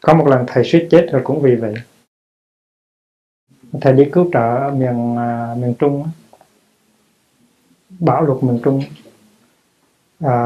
Có 0.00 0.14
một 0.14 0.26
lần 0.28 0.44
thầy 0.46 0.64
suýt 0.64 0.88
chết 0.90 1.08
rồi 1.12 1.22
cũng 1.24 1.42
vì 1.42 1.56
vậy. 1.56 1.74
Thầy 3.80 3.92
đi 3.92 4.08
cứu 4.12 4.30
trợ 4.32 4.56
ở 4.56 4.74
miền 4.74 5.16
à, 5.18 5.54
miền 5.58 5.74
trung 5.78 6.10
bão 8.00 8.22
lụt 8.22 8.42
miền 8.42 8.60
trung. 8.64 8.82
À, 10.20 10.36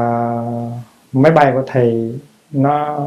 máy 1.11 1.31
bay 1.31 1.51
của 1.53 1.63
thầy 1.67 2.19
nó 2.53 2.99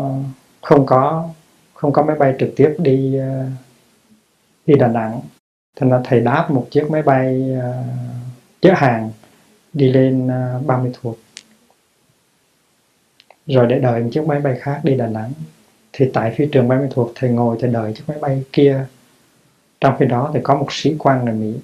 không 0.62 0.86
có 0.86 1.28
không 1.74 1.92
có 1.92 2.02
máy 2.02 2.16
bay 2.16 2.34
trực 2.38 2.52
tiếp 2.56 2.74
đi 2.78 3.16
ờ, 3.18 3.46
đi 4.66 4.74
Đà 4.74 4.88
Nẵng. 4.88 5.20
Thành 5.76 5.90
ra 5.90 6.00
thầy 6.04 6.20
đáp 6.20 6.50
một 6.50 6.66
chiếc 6.70 6.90
máy 6.90 7.02
bay 7.02 7.50
ờ, 7.60 7.84
chở 8.60 8.72
hàng 8.76 9.10
đi 9.72 9.92
lên 9.92 10.28
ờ, 10.28 10.60
30 10.66 10.92
thuộc. 11.02 11.18
Rồi 13.46 13.66
để 13.66 13.78
đợi 13.78 14.02
một 14.02 14.08
chiếc 14.12 14.26
máy 14.26 14.40
bay 14.40 14.58
khác 14.60 14.80
đi 14.84 14.94
Đà 14.94 15.06
Nẵng. 15.06 15.32
Thì 15.92 16.10
tại 16.14 16.34
phi 16.36 16.46
trường 16.52 16.68
30 16.68 16.88
thuộc, 16.90 17.12
thầy 17.14 17.30
ngồi 17.30 17.56
thầy 17.60 17.70
đợi 17.70 17.92
chiếc 17.92 18.04
máy 18.08 18.18
bay 18.20 18.44
kia. 18.52 18.86
Trong 19.80 19.96
khi 19.98 20.06
đó 20.06 20.30
thì 20.34 20.40
có 20.42 20.54
một 20.54 20.66
sĩ 20.70 20.96
quan 20.98 21.24
người 21.24 21.34
Mỹ. 21.34 21.54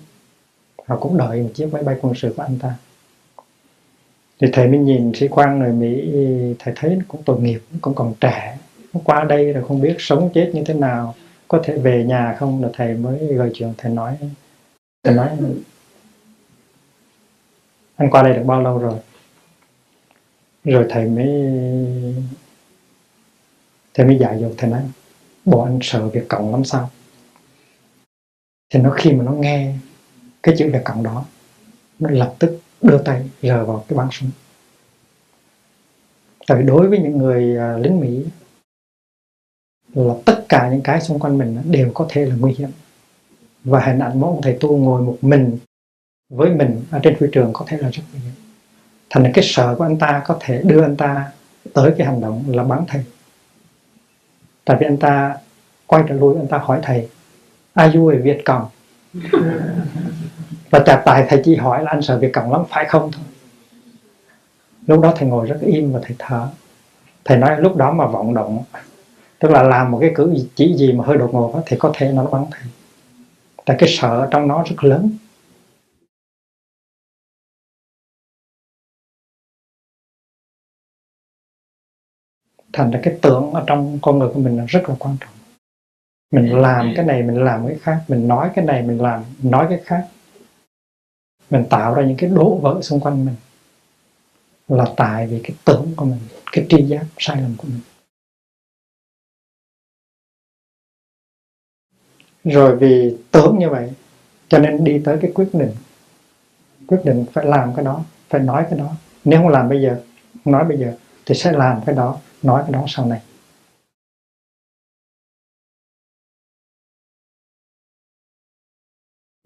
Họ 0.86 0.96
cũng 0.96 1.18
đợi 1.18 1.42
một 1.42 1.50
chiếc 1.54 1.68
máy 1.72 1.82
bay 1.82 1.96
quân 2.02 2.14
sự 2.14 2.34
của 2.36 2.42
anh 2.42 2.58
ta 2.58 2.74
thì 4.42 4.48
thầy 4.52 4.68
mới 4.68 4.78
nhìn 4.78 5.12
sĩ 5.14 5.28
quan 5.28 5.58
người 5.58 5.72
Mỹ, 5.72 6.12
thầy 6.58 6.74
thấy 6.76 6.98
cũng 7.08 7.22
tội 7.22 7.40
nghiệp 7.40 7.62
cũng 7.80 7.94
còn 7.94 8.14
trẻ. 8.20 8.58
Nó 8.92 9.00
qua 9.04 9.24
đây 9.24 9.52
rồi 9.52 9.64
không 9.68 9.80
biết 9.80 9.96
sống 9.98 10.30
chết 10.34 10.50
như 10.54 10.62
thế 10.66 10.74
nào, 10.74 11.14
có 11.48 11.60
thể 11.64 11.76
về 11.76 12.04
nhà 12.04 12.36
không 12.38 12.62
là 12.62 12.68
thầy 12.72 12.94
mới 12.94 13.18
gợi 13.18 13.50
chuyện 13.54 13.72
thầy 13.78 13.92
nói. 13.92 14.16
Thầy 15.04 15.14
nói, 15.14 15.28
anh 17.96 18.10
qua 18.10 18.22
đây 18.22 18.32
được 18.32 18.42
bao 18.46 18.62
lâu 18.62 18.78
rồi? 18.78 18.94
Rồi 20.64 20.86
thầy 20.88 21.06
mới 21.06 21.28
thầy 23.94 24.06
mới 24.06 24.18
dạy 24.18 24.38
dỗ 24.40 24.48
thầy 24.58 24.70
nói, 24.70 24.82
bộ 25.44 25.62
anh 25.62 25.78
sợ 25.82 26.08
việc 26.08 26.28
cộng 26.28 26.52
lắm 26.52 26.64
sao? 26.64 26.90
Thì 28.74 28.80
nó 28.80 28.90
khi 28.90 29.12
mà 29.12 29.24
nó 29.24 29.32
nghe 29.32 29.74
cái 30.42 30.54
chữ 30.58 30.70
việc 30.72 30.84
Cộng 30.84 31.02
đó, 31.02 31.24
nó 31.98 32.10
lập 32.10 32.34
tức 32.38 32.61
đưa 32.82 32.98
tay 32.98 33.30
rờ 33.42 33.64
vào 33.64 33.84
cái 33.88 33.98
bắn 33.98 34.08
súng. 34.10 34.30
Tại 36.46 36.58
vì 36.58 36.64
đối 36.64 36.88
với 36.88 36.98
những 36.98 37.18
người 37.18 37.56
à, 37.58 37.78
lính 37.78 38.00
Mỹ, 38.00 38.24
là 39.94 40.14
tất 40.24 40.44
cả 40.48 40.68
những 40.72 40.82
cái 40.82 41.00
xung 41.00 41.18
quanh 41.18 41.38
mình 41.38 41.58
đều 41.64 41.90
có 41.94 42.06
thể 42.08 42.24
là 42.24 42.34
nguy 42.34 42.52
hiểm. 42.52 42.70
Và 43.64 43.80
hình 43.80 43.98
ảnh 43.98 44.20
mỗi 44.20 44.30
ông 44.30 44.42
thầy 44.42 44.56
tu 44.60 44.76
ngồi 44.76 45.02
một 45.02 45.18
mình 45.20 45.58
với 46.28 46.50
mình 46.50 46.82
ở 46.90 47.00
trên 47.02 47.16
phi 47.16 47.26
trường 47.32 47.52
có 47.52 47.64
thể 47.68 47.76
là 47.76 47.90
rất 47.90 48.02
nguy 48.12 48.20
hiểm. 48.20 48.32
Thành 49.10 49.22
ra 49.22 49.30
cái 49.34 49.44
sợ 49.48 49.74
của 49.78 49.84
anh 49.84 49.98
ta 49.98 50.22
có 50.26 50.36
thể 50.40 50.62
đưa 50.64 50.82
anh 50.82 50.96
ta 50.96 51.32
tới 51.72 51.92
cái 51.98 52.06
hành 52.06 52.20
động 52.20 52.44
là 52.48 52.64
bắn 52.64 52.84
thầy. 52.88 53.04
Tại 54.64 54.76
vì 54.80 54.86
anh 54.86 54.96
ta 54.96 55.36
quay 55.86 56.04
trở 56.08 56.14
lui 56.14 56.36
anh 56.36 56.48
ta 56.48 56.58
hỏi 56.58 56.80
thầy 56.82 57.08
are 57.74 57.98
you 57.98 58.08
a 58.08 58.16
Việt 58.22 58.42
Cộng? 58.44 58.68
và 60.72 60.82
trả 60.86 61.02
tài 61.04 61.26
thầy 61.28 61.40
chỉ 61.44 61.56
hỏi 61.56 61.84
là 61.84 61.90
anh 61.90 62.02
sợ 62.02 62.18
việc 62.18 62.32
Cộng 62.32 62.52
lắm, 62.52 62.62
phải 62.68 62.84
không 62.88 63.10
thôi? 63.12 63.24
Lúc 64.86 65.00
đó 65.00 65.12
thầy 65.16 65.28
ngồi 65.28 65.46
rất 65.46 65.58
im 65.60 65.92
và 65.92 66.00
thầy 66.02 66.16
thở. 66.18 66.48
Thầy 67.24 67.38
nói 67.38 67.60
lúc 67.60 67.76
đó 67.76 67.92
mà 67.92 68.06
vọng 68.06 68.34
động, 68.34 68.64
tức 69.38 69.50
là 69.50 69.62
làm 69.62 69.90
một 69.90 69.98
cái 70.00 70.12
cử 70.14 70.34
chỉ 70.54 70.74
gì 70.76 70.92
mà 70.92 71.04
hơi 71.04 71.16
đột 71.16 71.30
ngột 71.32 71.62
thì 71.66 71.76
có 71.80 71.92
thể 71.94 72.12
nó 72.12 72.24
bắn 72.24 72.44
thầy. 72.50 72.62
Tại 73.64 73.76
cái 73.80 73.88
sợ 73.92 74.28
trong 74.30 74.48
nó 74.48 74.64
rất 74.68 74.84
lớn. 74.84 75.10
Thành 82.72 82.90
ra 82.90 83.00
cái 83.02 83.18
tưởng 83.22 83.52
ở 83.52 83.64
trong 83.66 83.98
con 84.02 84.18
người 84.18 84.28
của 84.34 84.40
mình 84.40 84.56
là 84.56 84.64
rất 84.68 84.88
là 84.88 84.94
quan 84.98 85.16
trọng. 85.20 85.30
Mình 86.30 86.60
làm 86.60 86.92
cái 86.96 87.04
này, 87.04 87.22
mình 87.22 87.44
làm 87.44 87.66
cái 87.66 87.76
khác, 87.82 88.04
mình 88.08 88.28
nói 88.28 88.50
cái 88.54 88.64
này, 88.64 88.82
mình 88.82 89.02
làm, 89.02 89.24
nói 89.42 89.66
cái 89.70 89.80
khác 89.84 90.08
mình 91.52 91.64
tạo 91.70 91.94
ra 91.94 92.02
những 92.04 92.16
cái 92.16 92.30
đổ 92.30 92.58
vỡ 92.62 92.82
xung 92.82 93.00
quanh 93.00 93.24
mình 93.24 93.34
là 94.68 94.84
tại 94.96 95.26
vì 95.26 95.40
cái 95.44 95.56
tưởng 95.64 95.92
của 95.96 96.04
mình, 96.04 96.20
cái 96.52 96.66
tri 96.68 96.82
giác, 96.82 97.06
sai 97.18 97.42
lầm 97.42 97.54
của 97.58 97.68
mình. 97.68 97.80
Rồi 102.44 102.76
vì 102.76 103.16
tưởng 103.30 103.58
như 103.58 103.70
vậy, 103.70 103.92
cho 104.48 104.58
nên 104.58 104.84
đi 104.84 105.02
tới 105.04 105.18
cái 105.22 105.32
quyết 105.34 105.48
định. 105.52 105.72
Quyết 106.86 107.00
định 107.04 107.24
phải 107.32 107.44
làm 107.44 107.72
cái 107.76 107.84
đó, 107.84 108.04
phải 108.28 108.40
nói 108.40 108.66
cái 108.70 108.78
đó. 108.78 108.92
Nếu 109.24 109.42
không 109.42 109.48
làm 109.48 109.68
bây 109.68 109.82
giờ 109.82 110.02
không 110.44 110.52
nói 110.52 110.64
bây 110.64 110.78
giờ, 110.78 110.96
thì 111.26 111.34
sẽ 111.34 111.52
làm 111.52 111.80
cái 111.86 111.94
đó, 111.94 112.20
nói 112.42 112.62
cái 112.62 112.72
đó 112.72 112.84
sau 112.88 113.06
này. 113.06 113.20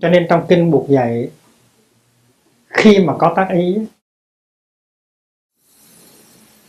Cho 0.02 0.08
nên 0.08 0.26
trong 0.28 0.46
kinh 0.48 0.70
buộc 0.70 0.88
dạy 0.88 1.30
khi 2.76 2.98
mà 3.00 3.14
có 3.18 3.32
tác 3.36 3.48
ý, 3.54 3.78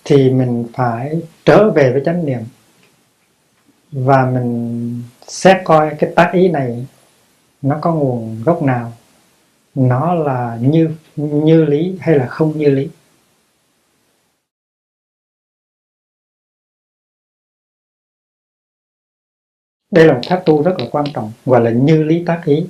thì 0.03 0.29
mình 0.29 0.65
phải 0.73 1.21
trở 1.45 1.71
về 1.71 1.91
với 1.93 2.01
chánh 2.05 2.25
niệm. 2.25 2.41
Và 3.91 4.25
mình 4.31 5.03
xét 5.27 5.57
coi 5.65 5.95
cái 5.99 6.11
tác 6.15 6.31
ý 6.33 6.47
này 6.49 6.87
nó 7.61 7.79
có 7.81 7.93
nguồn 7.93 8.43
gốc 8.45 8.63
nào, 8.63 8.93
nó 9.75 10.15
là 10.15 10.57
như 10.61 10.95
như 11.15 11.65
lý 11.65 11.97
hay 11.99 12.15
là 12.17 12.27
không 12.27 12.57
như 12.57 12.69
lý. 12.69 12.89
Đây 19.91 20.05
là 20.05 20.13
một 20.13 20.21
tháp 20.27 20.45
tu 20.45 20.63
rất 20.63 20.75
là 20.79 20.85
quan 20.91 21.05
trọng 21.13 21.31
gọi 21.45 21.61
là 21.61 21.71
như 21.71 22.03
lý 22.03 22.23
tác 22.25 22.41
ý. 22.45 22.65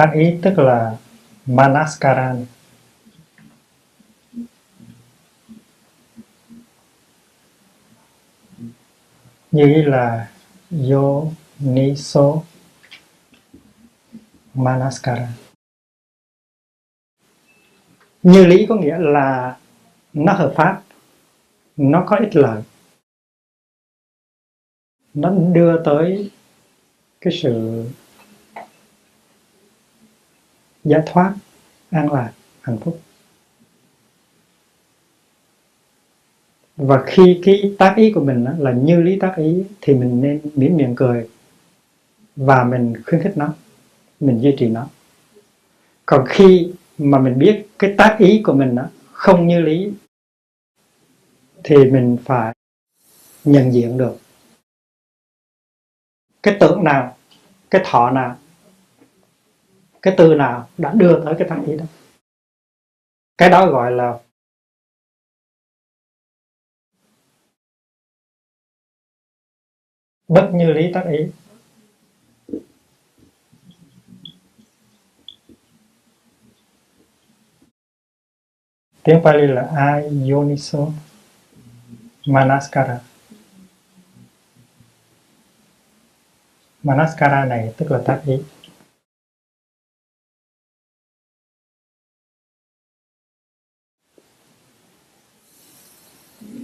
Tác 0.00 0.10
ý 0.14 0.38
tức 0.42 0.58
là 0.58 0.96
manaskaran. 1.46 2.46
Như 9.50 9.66
ý 9.66 9.82
là 9.82 10.30
yoniso 10.90 12.42
manaskara 14.54 15.28
như 18.22 18.46
lý 18.46 18.66
có 18.68 18.74
nghĩa 18.74 18.98
là 18.98 19.58
nó 20.12 20.32
hợp 20.32 20.52
pháp, 20.56 20.82
nó 21.76 22.04
có 22.06 22.16
ích 22.16 22.36
lợi. 22.36 22.62
Nó 25.14 25.30
đưa 25.52 25.84
tới 25.84 26.30
cái 27.20 27.32
sự 27.42 27.84
giải 30.84 31.02
thoát, 31.06 31.34
an 31.90 32.12
lạc, 32.12 32.32
hạnh 32.60 32.78
phúc. 32.78 33.00
Và 36.76 37.04
khi 37.06 37.40
cái 37.44 37.74
tác 37.78 37.94
ý 37.96 38.12
của 38.12 38.20
mình 38.20 38.46
là 38.58 38.72
như 38.72 39.00
lý 39.00 39.18
tác 39.18 39.34
ý, 39.36 39.64
thì 39.80 39.94
mình 39.94 40.20
nên 40.20 40.40
mỉm 40.54 40.76
miệng 40.76 40.94
cười. 40.96 41.28
Và 42.36 42.64
mình 42.64 43.02
khuyến 43.06 43.22
khích 43.22 43.36
nó, 43.36 43.54
mình 44.20 44.40
duy 44.40 44.56
trì 44.58 44.68
nó. 44.68 44.86
Còn 46.06 46.26
khi 46.28 46.72
mà 46.98 47.18
mình 47.18 47.38
biết 47.38 47.66
cái 47.78 47.94
tác 47.98 48.16
ý 48.18 48.42
của 48.44 48.52
mình 48.52 48.76
không 49.12 49.46
như 49.46 49.60
lý, 49.60 49.92
thì 51.64 51.76
mình 51.76 52.16
phải 52.24 52.54
nhận 53.44 53.72
diện 53.72 53.98
được. 53.98 54.16
Cái 56.42 56.56
tưởng 56.60 56.84
nào, 56.84 57.16
cái 57.70 57.82
thọ 57.84 58.10
nào 58.10 58.38
cái 60.02 60.14
từ 60.18 60.34
nào 60.34 60.68
đã 60.78 60.92
đưa 60.94 61.24
tới 61.24 61.34
cái 61.38 61.48
tác 61.48 61.62
ý 61.66 61.76
đó. 61.76 61.84
Cái 63.38 63.50
đó 63.50 63.66
gọi 63.66 63.92
là 63.92 64.18
bất 70.28 70.50
như 70.54 70.72
lý 70.72 70.92
tác 70.92 71.04
ý. 71.10 71.18
Tiếng 79.02 79.20
Pali 79.24 79.46
là 79.46 79.70
ayoniso 79.76 80.78
manaskara. 82.26 83.00
Manaskara 86.82 87.44
này 87.44 87.74
tức 87.76 87.90
là 87.90 88.02
tác 88.06 88.22
ý. 88.26 88.42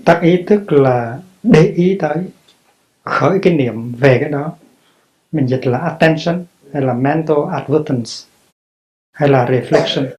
Tác 0.07 0.21
ý 0.23 0.45
tức 0.47 0.73
là 0.73 1.21
để 1.43 1.73
ý 1.77 1.97
tới, 2.01 2.17
khởi 3.03 3.39
cái 3.43 3.55
niệm 3.55 3.93
về 3.93 4.19
cái 4.21 4.29
đó. 4.29 4.53
Mình 5.33 5.47
dịch 5.47 5.67
là 5.67 5.79
attention, 5.79 6.45
hay 6.73 6.83
là 6.83 6.93
mental 6.93 7.37
advertence, 7.53 8.11
hay 9.13 9.29
là 9.29 9.47
reflection. 9.47 10.15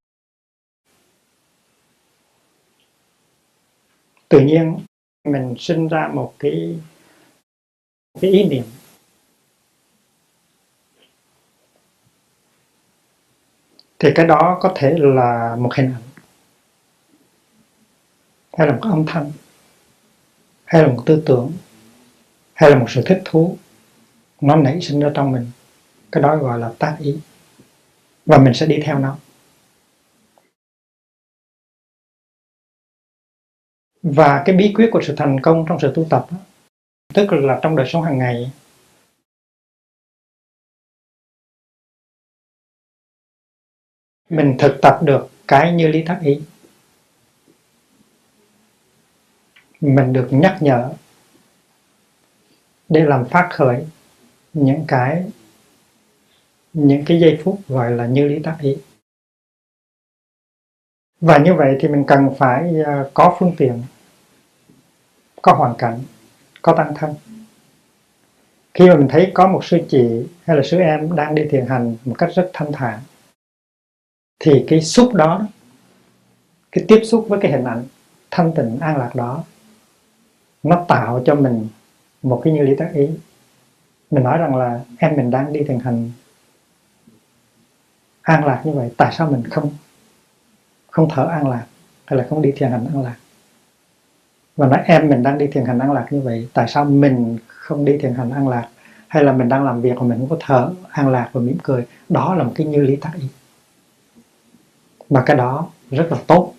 Tự 4.29 4.39
nhiên, 4.39 4.79
mình 5.23 5.55
sinh 5.59 5.87
ra 5.87 6.07
một 6.13 6.33
cái 6.39 6.79
cái 8.21 8.31
ý 8.31 8.43
niệm. 8.43 8.63
Thì 13.99 14.09
cái 14.15 14.27
đó 14.27 14.57
có 14.61 14.71
thể 14.75 14.95
là 14.97 15.55
một 15.59 15.73
hình 15.73 15.93
ảnh, 15.93 16.03
hay 18.57 18.67
là 18.67 18.73
một 18.73 18.81
âm 18.83 19.05
thanh 19.05 19.31
hay 20.67 20.81
là 20.81 20.87
một 20.87 21.03
tư 21.05 21.23
tưởng, 21.25 21.53
hay 22.53 22.69
là 22.69 22.79
một 22.79 22.85
sự 22.89 23.01
thích 23.05 23.21
thú, 23.25 23.57
nó 24.41 24.55
nảy 24.55 24.81
sinh 24.81 24.99
ra 24.99 25.11
trong 25.15 25.31
mình. 25.31 25.51
Cái 26.11 26.23
đó 26.23 26.35
gọi 26.35 26.59
là 26.59 26.73
tác 26.79 26.97
ý. 26.99 27.19
Và 28.25 28.37
mình 28.37 28.53
sẽ 28.53 28.65
đi 28.65 28.79
theo 28.83 28.99
nó. 28.99 29.17
Và 34.03 34.43
cái 34.45 34.55
bí 34.55 34.73
quyết 34.75 34.89
của 34.91 35.01
sự 35.07 35.15
thành 35.17 35.39
công 35.39 35.65
trong 35.67 35.79
sự 35.81 35.91
tu 35.95 36.07
tập 36.09 36.27
tức 37.13 37.33
là 37.33 37.59
trong 37.61 37.75
đời 37.75 37.87
sống 37.89 38.03
hàng 38.03 38.17
ngày 38.17 38.51
mình 44.29 44.55
thực 44.59 44.79
tập 44.81 44.99
được 45.03 45.29
cái 45.47 45.71
như 45.73 45.87
lý 45.87 46.03
tác 46.07 46.19
ý. 46.23 46.41
Mình 49.81 50.13
được 50.13 50.27
nhắc 50.31 50.57
nhở 50.61 50.93
để 52.89 53.03
làm 53.03 53.25
phát 53.25 53.49
khởi 53.51 53.85
những 54.53 54.85
cái 54.87 55.25
những 56.73 57.05
cái 57.05 57.19
giây 57.19 57.39
phút 57.43 57.59
gọi 57.67 57.91
là 57.91 58.05
như 58.05 58.27
lý 58.27 58.39
tác 58.39 58.57
ý. 58.61 58.77
Và 61.21 61.37
như 61.37 61.53
vậy 61.53 61.77
thì 61.79 61.87
mình 61.87 62.03
cần 62.07 62.29
phải 62.37 62.81
à, 62.85 63.05
có 63.13 63.35
phương 63.39 63.53
tiện, 63.57 63.83
có 65.41 65.53
hoàn 65.53 65.75
cảnh, 65.77 65.99
có 66.61 66.73
tăng 66.77 66.93
thân. 66.95 67.15
Khi 68.73 68.89
mà 68.89 68.95
mình 68.95 69.07
thấy 69.07 69.31
có 69.33 69.47
một 69.47 69.65
sư 69.65 69.77
chị 69.89 70.27
hay 70.43 70.57
là 70.57 70.63
sư 70.63 70.77
em 70.77 71.15
đang 71.15 71.35
đi 71.35 71.43
thiền 71.51 71.65
hành 71.65 71.95
một 72.05 72.15
cách 72.17 72.29
rất 72.35 72.49
thanh 72.53 72.71
thản, 72.71 72.99
thì 74.39 74.65
cái 74.67 74.81
xúc 74.81 75.13
đó, 75.13 75.47
cái 76.71 76.85
tiếp 76.87 77.01
xúc 77.03 77.25
với 77.29 77.39
cái 77.41 77.51
hình 77.51 77.63
ảnh 77.63 77.83
thanh 78.31 78.51
tịnh, 78.55 78.79
an 78.79 78.97
lạc 78.97 79.15
đó 79.15 79.43
nó 80.63 80.85
tạo 80.87 81.21
cho 81.25 81.35
mình 81.35 81.67
một 82.23 82.41
cái 82.43 82.53
như 82.53 82.63
lý 82.63 82.75
tác 82.75 82.91
ý. 82.93 83.09
Mình 84.11 84.23
nói 84.23 84.37
rằng 84.37 84.55
là 84.55 84.79
em 84.97 85.15
mình 85.15 85.31
đang 85.31 85.53
đi 85.53 85.63
thiền 85.63 85.79
hành 85.79 86.11
an 88.21 88.45
lạc 88.45 88.61
như 88.65 88.71
vậy, 88.71 88.91
tại 88.97 89.13
sao 89.17 89.31
mình 89.31 89.43
không 89.43 89.69
không 90.91 91.09
thở 91.09 91.25
an 91.25 91.47
lạc 91.47 91.65
hay 92.05 92.17
là 92.17 92.25
không 92.29 92.41
đi 92.41 92.51
thiền 92.51 92.71
hành 92.71 92.87
an 92.93 93.03
lạc? 93.03 93.15
Và 94.57 94.67
nói 94.67 94.79
em 94.85 95.09
mình 95.09 95.23
đang 95.23 95.37
đi 95.37 95.47
thiền 95.47 95.65
hành 95.65 95.79
an 95.79 95.91
lạc 95.91 96.07
như 96.11 96.21
vậy, 96.21 96.47
tại 96.53 96.67
sao 96.67 96.85
mình 96.85 97.37
không 97.47 97.85
đi 97.85 97.97
thiền 97.97 98.13
hành 98.13 98.31
an 98.31 98.47
lạc? 98.47 98.67
Hay 99.07 99.23
là 99.23 99.31
mình 99.31 99.49
đang 99.49 99.65
làm 99.65 99.81
việc 99.81 99.95
mà 99.95 100.03
mình 100.03 100.19
không 100.19 100.29
có 100.29 100.37
thở 100.39 100.71
an 100.89 101.09
lạc 101.09 101.29
và 101.33 101.41
mỉm 101.41 101.57
cười? 101.63 101.85
Đó 102.09 102.35
là 102.35 102.43
một 102.43 102.51
cái 102.55 102.67
như 102.67 102.81
lý 102.81 102.95
tác 102.95 103.11
ý. 103.15 103.27
Mà 105.09 105.23
cái 105.25 105.37
đó 105.37 105.69
rất 105.91 106.07
là 106.11 106.17
tốt 106.27 106.53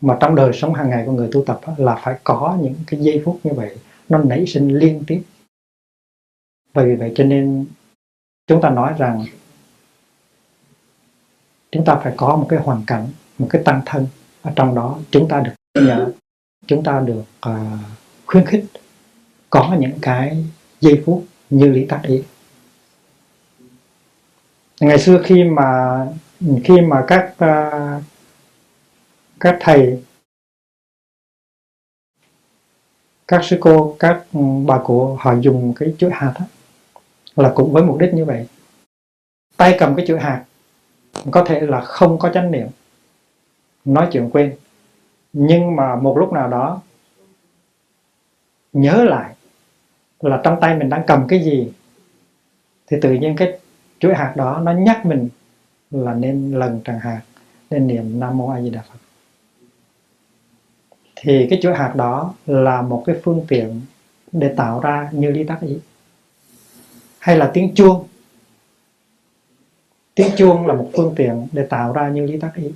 mà 0.00 0.16
trong 0.20 0.34
đời 0.34 0.52
sống 0.52 0.74
hàng 0.74 0.90
ngày 0.90 1.02
của 1.06 1.12
người 1.12 1.28
tu 1.32 1.44
tập 1.44 1.60
là 1.76 2.00
phải 2.02 2.18
có 2.24 2.58
những 2.62 2.74
cái 2.86 3.00
giây 3.00 3.22
phút 3.24 3.40
như 3.44 3.52
vậy 3.54 3.76
nó 4.08 4.18
nảy 4.18 4.46
sinh 4.46 4.78
liên 4.78 5.04
tiếp. 5.06 5.22
Và 6.74 6.82
vì 6.82 6.94
vậy 6.94 7.12
cho 7.16 7.24
nên 7.24 7.66
chúng 8.46 8.60
ta 8.60 8.70
nói 8.70 8.94
rằng 8.98 9.24
chúng 11.72 11.84
ta 11.84 12.00
phải 12.02 12.12
có 12.16 12.36
một 12.36 12.46
cái 12.48 12.58
hoàn 12.58 12.82
cảnh 12.86 13.06
một 13.38 13.46
cái 13.50 13.62
tăng 13.64 13.82
thân 13.86 14.06
ở 14.42 14.52
trong 14.56 14.74
đó. 14.74 14.98
Chúng 15.10 15.28
ta 15.28 15.40
được 15.40 15.82
nhớ 15.84 16.12
chúng 16.66 16.82
ta 16.82 17.00
được 17.00 17.24
uh, 17.48 17.56
khuyến 18.26 18.46
khích 18.46 18.64
có 19.50 19.76
những 19.78 19.98
cái 20.02 20.44
giây 20.80 21.02
phút 21.06 21.24
như 21.50 21.66
lý 21.66 21.86
tác 21.86 22.00
ý. 22.02 22.22
Ngày 24.80 24.98
xưa 24.98 25.22
khi 25.24 25.44
mà 25.44 25.98
khi 26.64 26.80
mà 26.80 27.04
các 27.08 27.34
uh, 27.44 28.02
các 29.40 29.56
thầy 29.60 30.02
các 33.28 33.44
sư 33.44 33.58
cô 33.60 33.96
các 33.98 34.24
ừ, 34.32 34.40
bà 34.66 34.78
cụ 34.84 35.16
họ 35.20 35.34
dùng 35.40 35.72
cái 35.76 35.94
chuỗi 35.98 36.10
hạt 36.12 36.32
đó, 36.38 36.46
là 37.36 37.52
cũng 37.54 37.72
với 37.72 37.82
mục 37.82 37.98
đích 37.98 38.14
như 38.14 38.24
vậy. 38.24 38.46
Tay 39.56 39.76
cầm 39.78 39.96
cái 39.96 40.06
chuỗi 40.08 40.20
hạt 40.20 40.44
có 41.30 41.44
thể 41.44 41.60
là 41.60 41.80
không 41.80 42.18
có 42.18 42.30
chánh 42.34 42.50
niệm 42.50 42.68
nói 43.84 44.08
chuyện 44.12 44.30
quên 44.32 44.54
nhưng 45.32 45.76
mà 45.76 45.96
một 45.96 46.18
lúc 46.18 46.32
nào 46.32 46.48
đó 46.48 46.82
nhớ 48.72 49.04
lại 49.04 49.34
là 50.20 50.40
trong 50.44 50.58
tay 50.60 50.76
mình 50.76 50.88
đang 50.88 51.02
cầm 51.06 51.26
cái 51.28 51.44
gì 51.44 51.72
thì 52.86 52.96
tự 53.02 53.12
nhiên 53.12 53.36
cái 53.36 53.58
chuỗi 53.98 54.14
hạt 54.14 54.32
đó 54.36 54.60
nó 54.62 54.72
nhắc 54.72 55.06
mình 55.06 55.28
là 55.90 56.14
nên 56.14 56.52
lần 56.52 56.80
tràng 56.84 56.98
hạt 56.98 57.22
nên 57.70 57.86
niệm 57.86 58.20
nam 58.20 58.38
mô 58.38 58.50
a 58.50 58.60
di 58.60 58.70
đà 58.70 58.82
phật 58.82 59.07
thì 61.20 61.46
cái 61.50 61.58
chuỗi 61.62 61.74
hạt 61.74 61.92
đó 61.96 62.34
là 62.46 62.82
một 62.82 63.02
cái 63.06 63.16
phương 63.24 63.44
tiện 63.48 63.80
để 64.32 64.54
tạo 64.56 64.80
ra 64.80 65.08
như 65.12 65.30
lý 65.30 65.44
tác 65.44 65.58
ý 65.60 65.78
hay 67.18 67.36
là 67.36 67.50
tiếng 67.54 67.74
chuông? 67.74 68.06
Tiếng 70.14 70.30
chuông 70.36 70.66
là 70.66 70.74
một 70.74 70.90
phương 70.96 71.14
tiện 71.16 71.46
để 71.52 71.66
tạo 71.66 71.92
ra 71.92 72.08
như 72.08 72.26
lý 72.26 72.38
tác 72.38 72.52
ý 72.54 72.72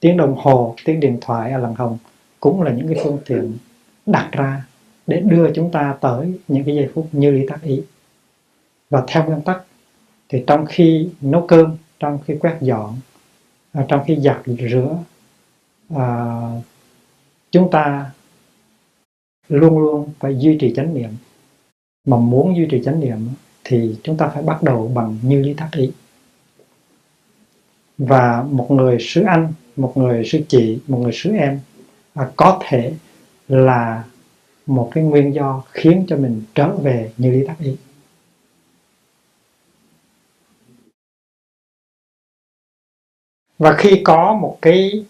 tiếng 0.00 0.16
đồng 0.16 0.34
hồ, 0.36 0.74
tiếng 0.84 1.00
điện 1.00 1.18
thoại 1.20 1.52
ở 1.52 1.58
lần 1.58 1.74
hồng 1.74 1.98
cũng 2.40 2.62
là 2.62 2.72
những 2.72 2.88
cái 2.88 3.04
phương 3.04 3.18
tiện 3.26 3.56
đặt 4.06 4.28
ra 4.32 4.66
để 5.06 5.20
đưa 5.20 5.52
chúng 5.54 5.70
ta 5.70 5.96
tới 6.00 6.32
những 6.48 6.64
cái 6.64 6.74
giây 6.74 6.88
phút 6.94 7.08
như 7.12 7.30
lý 7.30 7.46
tác 7.48 7.62
ý 7.62 7.82
và 8.90 9.04
theo 9.06 9.24
nguyên 9.24 9.42
tắc 9.42 9.62
thì 10.28 10.44
trong 10.46 10.66
khi 10.66 11.08
nấu 11.20 11.46
cơm, 11.46 11.76
trong 12.00 12.18
khi 12.24 12.36
quét 12.40 12.56
dọn 12.60 12.98
à, 13.72 13.84
trong 13.88 14.04
khi 14.06 14.16
giặt 14.16 14.42
rửa 14.70 14.96
à, 15.96 16.40
chúng 17.54 17.70
ta 17.70 18.10
luôn 19.48 19.78
luôn 19.78 20.12
phải 20.18 20.38
duy 20.38 20.58
trì 20.60 20.74
chánh 20.76 20.94
niệm. 20.94 21.10
Mà 22.06 22.16
muốn 22.16 22.56
duy 22.56 22.66
trì 22.70 22.82
chánh 22.84 23.00
niệm 23.00 23.28
thì 23.64 23.96
chúng 24.02 24.16
ta 24.16 24.28
phải 24.28 24.42
bắt 24.42 24.62
đầu 24.62 24.90
bằng 24.94 25.18
như 25.22 25.42
lý 25.42 25.54
tác 25.54 25.68
ý. 25.72 25.92
Và 27.98 28.42
một 28.42 28.70
người 28.70 28.96
sư 29.00 29.22
anh 29.26 29.52
một 29.76 29.92
người 29.96 30.24
sư 30.24 30.38
chị 30.48 30.78
một 30.86 30.98
người 30.98 31.12
sư 31.14 31.30
em 31.32 31.60
à, 32.14 32.30
có 32.36 32.60
thể 32.62 32.94
là 33.48 34.04
một 34.66 34.90
cái 34.94 35.04
nguyên 35.04 35.34
do 35.34 35.62
khiến 35.70 36.04
cho 36.08 36.16
mình 36.16 36.42
trở 36.54 36.76
về 36.76 37.12
như 37.16 37.30
lý 37.30 37.46
tác 37.46 37.56
ý. 37.58 37.76
Và 43.58 43.74
khi 43.78 44.00
có 44.04 44.34
một 44.34 44.58
cái 44.62 45.04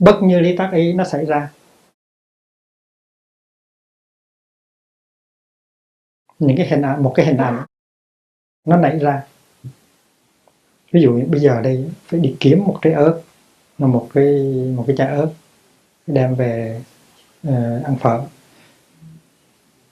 bất 0.00 0.20
như 0.22 0.40
lý 0.40 0.56
tác 0.56 0.70
ý 0.72 0.92
nó 0.92 1.04
xảy 1.04 1.26
ra. 1.26 1.52
Những 6.38 6.56
cái 6.56 6.68
hình 6.68 6.82
ảnh 6.82 7.02
một 7.02 7.12
cái 7.16 7.26
hình 7.26 7.36
ảnh 7.36 7.66
nó 8.64 8.76
nảy 8.76 8.98
ra. 8.98 9.26
Ví 10.92 11.02
dụ 11.02 11.12
như 11.12 11.26
bây 11.30 11.40
giờ 11.40 11.60
đây 11.62 11.90
phải 12.04 12.20
đi 12.20 12.36
kiếm 12.40 12.64
một 12.64 12.78
trái 12.82 12.92
ớt 12.92 13.22
là 13.78 13.86
một 13.86 14.08
cái 14.14 14.24
một 14.76 14.84
cái 14.86 14.96
trái 14.98 15.08
ớt 15.08 15.34
đem 16.06 16.34
về 16.34 16.82
uh, 17.48 17.84
ăn 17.84 17.96
phở. 18.00 18.26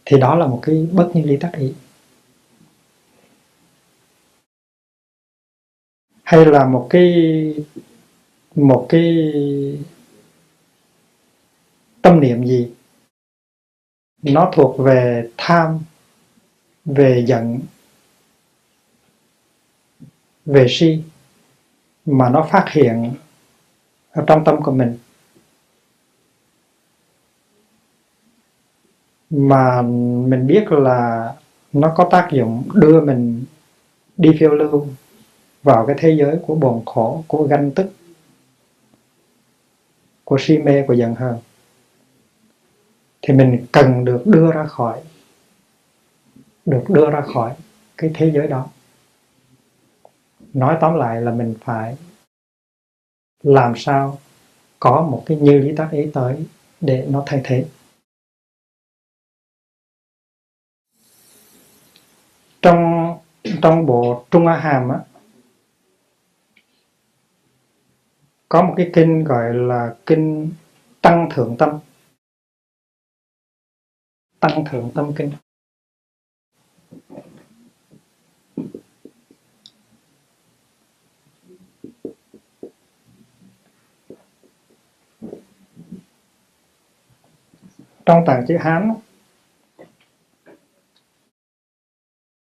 Thì 0.05 0.21
đó 0.21 0.35
là 0.37 0.47
một 0.47 0.61
cái 0.63 0.89
bất 0.93 1.11
như 1.15 1.23
lý 1.23 1.37
tác 1.37 1.53
ý. 1.59 1.75
Hay 6.23 6.47
là 6.47 6.67
một 6.67 6.87
cái 6.91 7.15
một 8.55 8.87
cái 8.89 9.33
tâm 12.09 12.21
niệm 12.21 12.45
gì? 12.45 12.71
Nó 14.23 14.51
thuộc 14.55 14.79
về 14.79 15.29
tham, 15.37 15.79
về 16.85 17.25
giận, 17.27 17.61
về 20.47 20.67
si 20.69 21.03
mà 22.07 22.29
nó 22.29 22.49
phát 22.51 22.65
hiện 22.71 23.15
ở 24.11 24.25
trong 24.27 24.45
tâm 24.45 24.63
của 24.63 24.73
mình. 24.73 24.99
Mà 29.31 29.83
mình 30.29 30.47
biết 30.47 30.73
là 30.73 31.35
nó 31.73 31.95
có 31.97 32.09
tác 32.11 32.29
dụng 32.33 32.63
đưa 32.75 33.01
mình 33.01 33.45
đi 34.17 34.37
phiêu 34.41 34.55
lưu 34.55 34.87
vào 35.63 35.87
cái 35.87 35.97
thế 35.99 36.17
giới 36.19 36.39
của 36.47 36.55
buồn 36.55 36.85
khổ, 36.87 37.25
của 37.29 37.47
ganh 37.47 37.71
tức, 37.71 37.87
của 40.25 40.37
si 40.41 40.59
mê, 40.59 40.85
của 40.87 40.95
giận 40.95 41.15
hờn 41.15 41.39
thì 43.29 43.35
mình 43.35 43.67
cần 43.73 44.05
được 44.05 44.23
đưa 44.27 44.53
ra 44.53 44.65
khỏi, 44.65 45.03
được 46.67 46.85
đưa 46.89 47.11
ra 47.11 47.21
khỏi 47.21 47.55
cái 47.97 48.11
thế 48.15 48.31
giới 48.35 48.47
đó. 48.47 48.69
Nói 50.55 50.79
tóm 50.81 50.95
lại 50.95 51.21
là 51.21 51.33
mình 51.33 51.55
phải 51.61 51.97
làm 53.43 53.73
sao 53.77 54.19
có 54.81 55.03
một 55.03 55.23
cái 55.27 55.37
như 55.37 55.59
lý 55.59 55.77
tác 55.77 55.89
ý 55.93 56.11
tới 56.15 56.47
để 56.81 57.07
nó 57.11 57.23
thay 57.27 57.41
thế. 57.45 57.67
Trong 62.63 63.15
trong 63.63 63.87
bộ 63.87 64.25
trung 64.31 64.47
a 64.47 64.57
hàm 64.57 64.89
á, 64.89 64.99
có 68.49 68.63
một 68.63 68.75
cái 68.77 68.91
kinh 68.93 69.25
gọi 69.25 69.55
là 69.55 69.95
kinh 70.07 70.51
tăng 71.01 71.29
thượng 71.35 71.57
tâm 71.59 71.79
tăng 74.41 74.65
thượng 74.65 74.91
tâm 74.95 75.13
kinh. 75.17 75.33
Trong 88.07 88.25
tàng 88.27 88.45
chữ 88.49 88.57
Hán, 88.61 88.95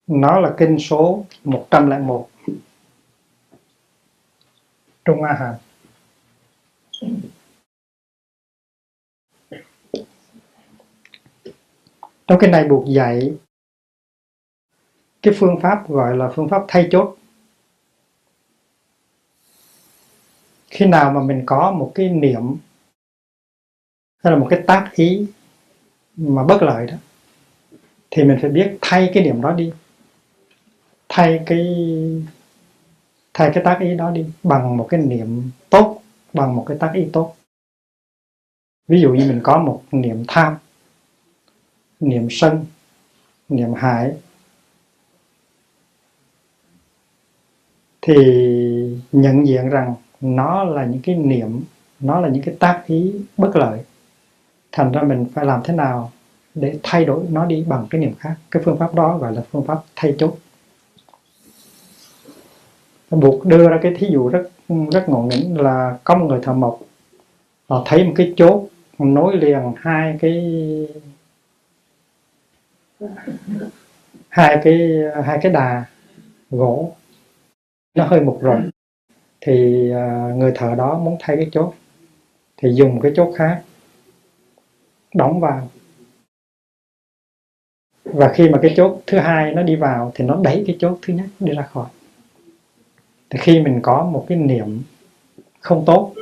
nó 0.07 0.41
là 0.41 0.55
kinh 0.59 0.78
số 0.78 1.26
101 1.45 2.30
Trung 5.05 5.22
A 5.22 5.32
Hàm 5.32 5.55
trong 12.31 12.39
cái 12.39 12.51
này 12.51 12.68
buộc 12.68 12.85
dạy, 12.87 13.33
cái 15.22 15.35
phương 15.39 15.61
pháp 15.62 15.89
gọi 15.89 16.16
là 16.16 16.31
phương 16.35 16.49
pháp 16.49 16.64
thay 16.68 16.89
chốt. 16.91 17.16
Khi 20.66 20.87
nào 20.87 21.12
mà 21.12 21.22
mình 21.22 21.43
có 21.47 21.70
một 21.70 21.93
cái 21.95 22.09
niệm, 22.09 22.57
hay 24.24 24.33
là 24.33 24.39
một 24.39 24.47
cái 24.51 24.62
tác 24.66 24.91
ý 24.95 25.26
mà 26.16 26.45
bất 26.45 26.62
lợi 26.62 26.87
đó, 26.87 26.95
thì 28.11 28.24
mình 28.24 28.39
phải 28.41 28.51
biết 28.51 28.78
thay 28.81 29.11
cái 29.14 29.24
niệm 29.24 29.41
đó 29.41 29.53
đi. 29.53 29.72
Thay 31.09 31.43
cái 31.47 31.66
thay 33.35 33.51
cái 33.55 33.64
tác 33.64 33.78
ý 33.81 33.95
đó 33.95 34.11
đi 34.11 34.26
bằng 34.43 34.76
một 34.76 34.87
cái 34.91 35.01
niệm 35.01 35.51
tốt, 35.70 36.03
bằng 36.33 36.57
một 36.57 36.64
cái 36.68 36.78
tác 36.81 36.91
ý 36.95 37.07
tốt. 37.12 37.37
Ví 38.89 39.01
dụ 39.01 39.14
như 39.14 39.26
mình 39.26 39.41
có 39.43 39.59
một 39.59 39.83
niệm 39.93 40.24
tham 40.28 40.57
niệm 42.01 42.28
sân, 42.30 42.66
niệm 43.48 43.72
hại 43.74 44.12
thì 48.03 48.14
nhận 49.12 49.46
diện 49.46 49.68
rằng 49.68 49.94
nó 50.20 50.64
là 50.64 50.84
những 50.84 51.03
cái 51.03 51.14
niệm, 51.14 51.62
nó 52.01 52.20
là 52.20 52.28
những 52.28 52.42
cái 52.42 52.55
tác 52.59 52.82
ý 52.86 53.14
bất 53.36 53.57
lợi. 53.57 53.80
Thành 54.72 54.92
ra 54.92 55.03
mình 55.03 55.26
phải 55.34 55.44
làm 55.44 55.61
thế 55.64 55.74
nào 55.74 56.12
để 56.55 56.78
thay 56.82 57.05
đổi 57.05 57.24
nó 57.30 57.46
đi 57.46 57.64
bằng 57.68 57.86
cái 57.90 58.01
niệm 58.01 58.14
khác? 58.18 58.34
Cái 58.51 58.62
phương 58.64 58.78
pháp 58.78 58.94
đó 58.94 59.18
gọi 59.18 59.34
là 59.34 59.42
phương 59.51 59.64
pháp 59.64 59.78
thay 59.96 60.14
chốt. 60.18 60.36
Buộc 63.11 63.44
đưa 63.44 63.68
ra 63.68 63.78
cái 63.82 63.94
thí 63.98 64.07
dụ 64.11 64.28
rất 64.28 64.51
rất 64.92 65.09
ngộ 65.09 65.22
nghĩnh 65.22 65.61
là 65.61 65.98
có 66.05 66.14
một 66.14 66.26
người 66.26 66.40
thợ 66.42 66.53
mộc, 66.53 66.80
họ 67.68 67.82
thấy 67.86 68.05
một 68.05 68.12
cái 68.16 68.34
chốt 68.36 68.66
nối 68.98 69.36
liền 69.36 69.72
hai 69.76 70.18
cái 70.20 70.42
hai 74.28 74.61
cái 74.64 74.90
hai 75.24 75.38
cái 75.42 75.53
đà 75.53 75.84
gỗ, 76.51 76.96
nó 77.94 78.05
hơi 78.05 78.20
mục 78.20 78.42
rồi. 78.42 78.61
Thì 79.40 79.90
à, 79.92 80.32
người 80.36 80.53
thợ 80.55 80.74
đó 80.74 80.98
muốn 80.98 81.16
thay 81.20 81.36
cái 81.36 81.48
chốt, 81.53 81.74
thì 82.57 82.72
dùng 82.72 83.01
cái 83.01 83.12
chốt 83.16 83.34
khác, 83.36 83.62
đóng 85.14 85.40
vào. 85.40 85.70
Và 88.05 88.32
khi 88.34 88.48
mà 88.48 88.59
cái 88.62 88.74
chốt 88.76 89.01
thứ 89.07 89.18
hai 89.18 89.53
nó 89.55 89.62
đi 89.62 89.76
vào 89.76 90.12
thì 90.14 90.24
nó 90.24 90.40
đẩy 90.42 90.64
cái 90.66 90.76
chốt 90.80 90.98
thứ 91.03 91.14
nhất 91.14 91.26
đi 91.40 91.53
ra 91.53 91.62
khỏi. 91.62 91.88
Thì 93.30 93.38
khi 93.42 93.61
mình 93.61 93.80
có 93.82 94.05
một 94.05 94.26
cái 94.28 94.38
niệm 94.38 94.82
không 95.61 95.84
tốt 95.86 96.14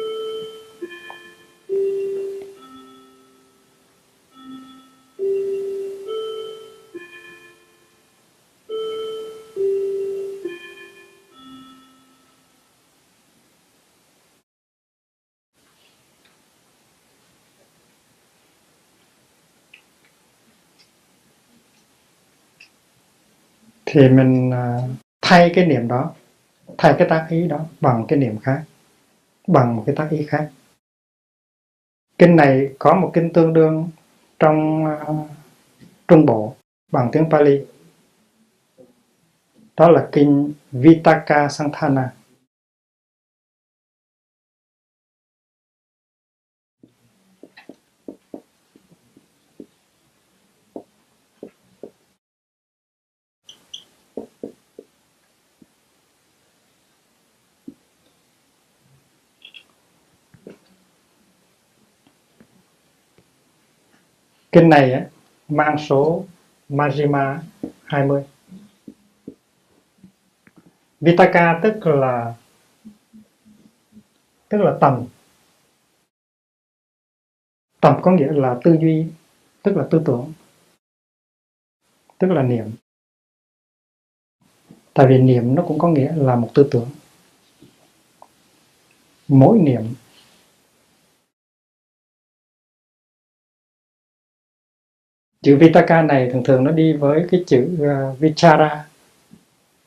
thì 23.91 24.09
mình 24.09 24.51
à, 24.51 24.78
thay 25.22 25.53
cái 25.55 25.66
niệm 25.66 25.89
đó 25.89 26.12
thay 26.78 26.95
cái 26.99 27.09
tác 27.09 27.26
ý 27.30 27.49
đó 27.49 27.61
bằng 27.80 28.05
cái 28.09 28.18
niệm 28.18 28.39
khác 28.39 28.62
bằng 29.47 29.76
một 29.76 29.82
cái 29.86 29.95
tác 29.95 30.11
ý 30.11 30.26
khác. 30.26 30.51
Kinh 32.18 32.36
này 32.36 32.68
có 32.78 32.95
một 32.95 33.11
kinh 33.14 33.32
tương 33.32 33.53
đương 33.53 33.91
trong 34.39 34.84
uh, 34.84 35.26
Trung 36.09 36.26
Bộ 36.26 36.55
bằng 36.93 37.09
tiếng 37.12 37.30
Pali. 37.30 37.64
Đó 39.76 39.89
là 39.89 40.09
kinh 40.12 40.53
Vitaka 40.72 41.49
Santhana 41.49 42.11
Kinh 64.53 64.69
này 64.69 65.07
mang 65.49 65.79
số 65.79 66.25
Majima 66.69 67.39
20 67.85 68.25
Vitaka 71.01 71.61
tức 71.63 71.87
là 71.87 72.35
tức 74.49 74.59
là 74.59 74.79
tầm. 74.81 75.05
Tầm 77.81 77.97
có 78.03 78.11
nghĩa 78.11 78.33
là 78.33 78.61
tư 78.65 78.77
duy, 78.81 79.07
tức 79.63 79.77
là 79.77 79.87
tư 79.91 80.03
tưởng, 80.07 80.33
tức 82.19 82.29
là 82.31 82.43
niệm. 82.43 82.67
Tại 84.95 85.07
vì 85.07 85.19
niệm 85.19 85.55
nó 85.55 85.65
cũng 85.69 85.79
có 85.79 85.89
nghĩa 85.89 86.13
là 86.17 86.37
một 86.37 86.51
tư 86.55 86.69
tưởng. 86.71 86.89
Mỗi 89.29 89.59
niệm 89.59 89.83
chữ 95.49 95.57
Vitaka 95.57 96.03
này 96.03 96.31
thường 96.33 96.45
thường 96.45 96.65
nó 96.65 96.71
đi 96.71 96.93
với 96.93 97.27
cái 97.31 97.45
chữ 97.47 97.69
uh, 97.81 98.19
Vichara. 98.19 98.85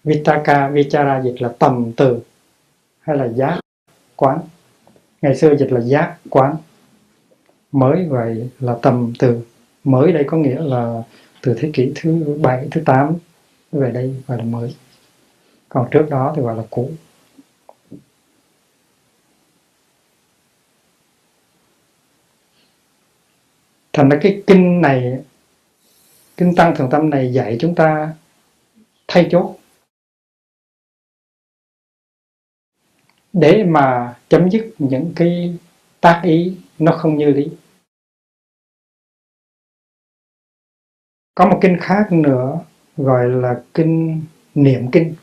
Vitaka, 0.03 0.67
Vichara 0.67 1.21
dịch 1.21 1.41
là 1.41 1.49
tầm 1.59 1.91
từ 1.97 2.19
hay 2.99 3.17
là 3.17 3.25
giác 3.25 3.59
quán. 4.15 4.39
Ngày 5.21 5.35
xưa 5.35 5.55
dịch 5.55 5.71
là 5.71 5.81
giác 5.81 6.17
quán. 6.29 6.55
Mới 7.71 8.05
vậy 8.09 8.49
là 8.59 8.75
tầm 8.81 9.13
từ. 9.19 9.41
Mới 9.83 10.11
đây 10.11 10.23
có 10.27 10.37
nghĩa 10.37 10.59
là 10.59 11.03
từ 11.41 11.55
thế 11.59 11.69
kỷ 11.73 11.91
thứ 11.95 12.37
bảy 12.41 12.67
thứ 12.71 12.81
tám 12.85 13.15
về 13.71 13.91
đây 13.91 14.15
gọi 14.27 14.37
là 14.37 14.43
mới. 14.43 14.75
Còn 15.69 15.87
trước 15.91 16.09
đó 16.09 16.33
thì 16.35 16.41
gọi 16.41 16.55
là 16.55 16.63
cũ. 16.69 16.91
Thành 23.93 24.09
ra 24.09 24.19
cái 24.21 24.43
kinh 24.47 24.81
này 24.81 25.21
Kinh 26.41 26.55
Tăng 26.57 26.73
Thường 26.75 26.89
Tâm 26.91 27.09
này 27.09 27.33
dạy 27.33 27.57
chúng 27.59 27.75
ta 27.75 28.15
thay 29.07 29.27
chốt 29.31 29.57
để 33.33 33.63
mà 33.67 34.15
chấm 34.29 34.49
dứt 34.49 34.75
những 34.79 35.13
cái 35.15 35.59
tác 35.99 36.21
ý 36.23 36.57
nó 36.79 36.97
không 36.97 37.17
như 37.17 37.25
lý. 37.25 37.47
Có 41.35 41.49
một 41.49 41.59
kinh 41.61 41.77
khác 41.81 42.07
nữa 42.11 42.59
gọi 42.97 43.29
là 43.29 43.63
kinh 43.73 44.21
niệm 44.55 44.91
kinh. 44.91 45.15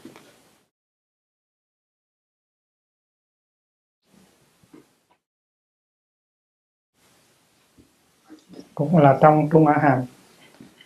Cũng 8.75 8.99
là 8.99 9.19
trong 9.23 9.49
Trung 9.53 9.67
Á 9.67 9.79
Hàm 9.83 10.18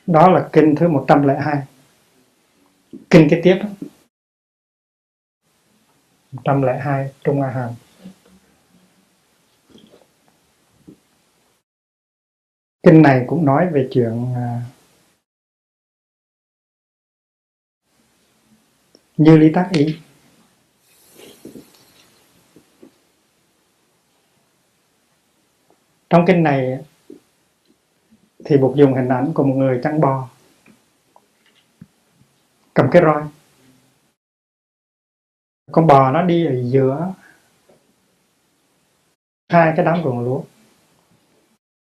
đó 0.07 0.31
là 0.31 0.49
kinh 0.53 0.75
thứ 0.77 0.89
102 0.89 1.63
kinh 3.11 3.29
kế 3.31 3.41
tiếp 3.45 3.59
102 6.33 7.13
Trung 7.25 7.43
A 7.43 7.51
Hàm 7.51 7.71
kinh 12.83 13.03
này 13.03 13.25
cũng 13.27 13.45
nói 13.45 13.69
về 13.73 13.89
chuyện 13.93 14.35
à, 14.37 14.63
như 19.17 19.37
lý 19.37 19.53
tác 19.55 19.69
ý. 19.73 19.99
Trong 26.11 26.25
kinh 26.27 26.43
này 26.43 26.79
thì 28.45 28.57
buộc 28.57 28.76
dùng 28.76 28.95
hình 28.95 29.09
ảnh 29.09 29.32
của 29.34 29.45
một 29.45 29.55
người 29.55 29.80
chăn 29.82 30.01
bò. 30.01 30.28
Cầm 32.74 32.88
cái 32.93 33.03
roi. 33.03 33.22
Con 35.72 35.86
bò 35.86 36.11
nó 36.11 36.22
đi 36.22 36.47
ở 36.47 36.53
giữa 36.64 37.12
hai 39.49 39.72
cái 39.76 39.84
đám 39.84 40.03
ruộng 40.05 40.24
lúa. 40.24 40.43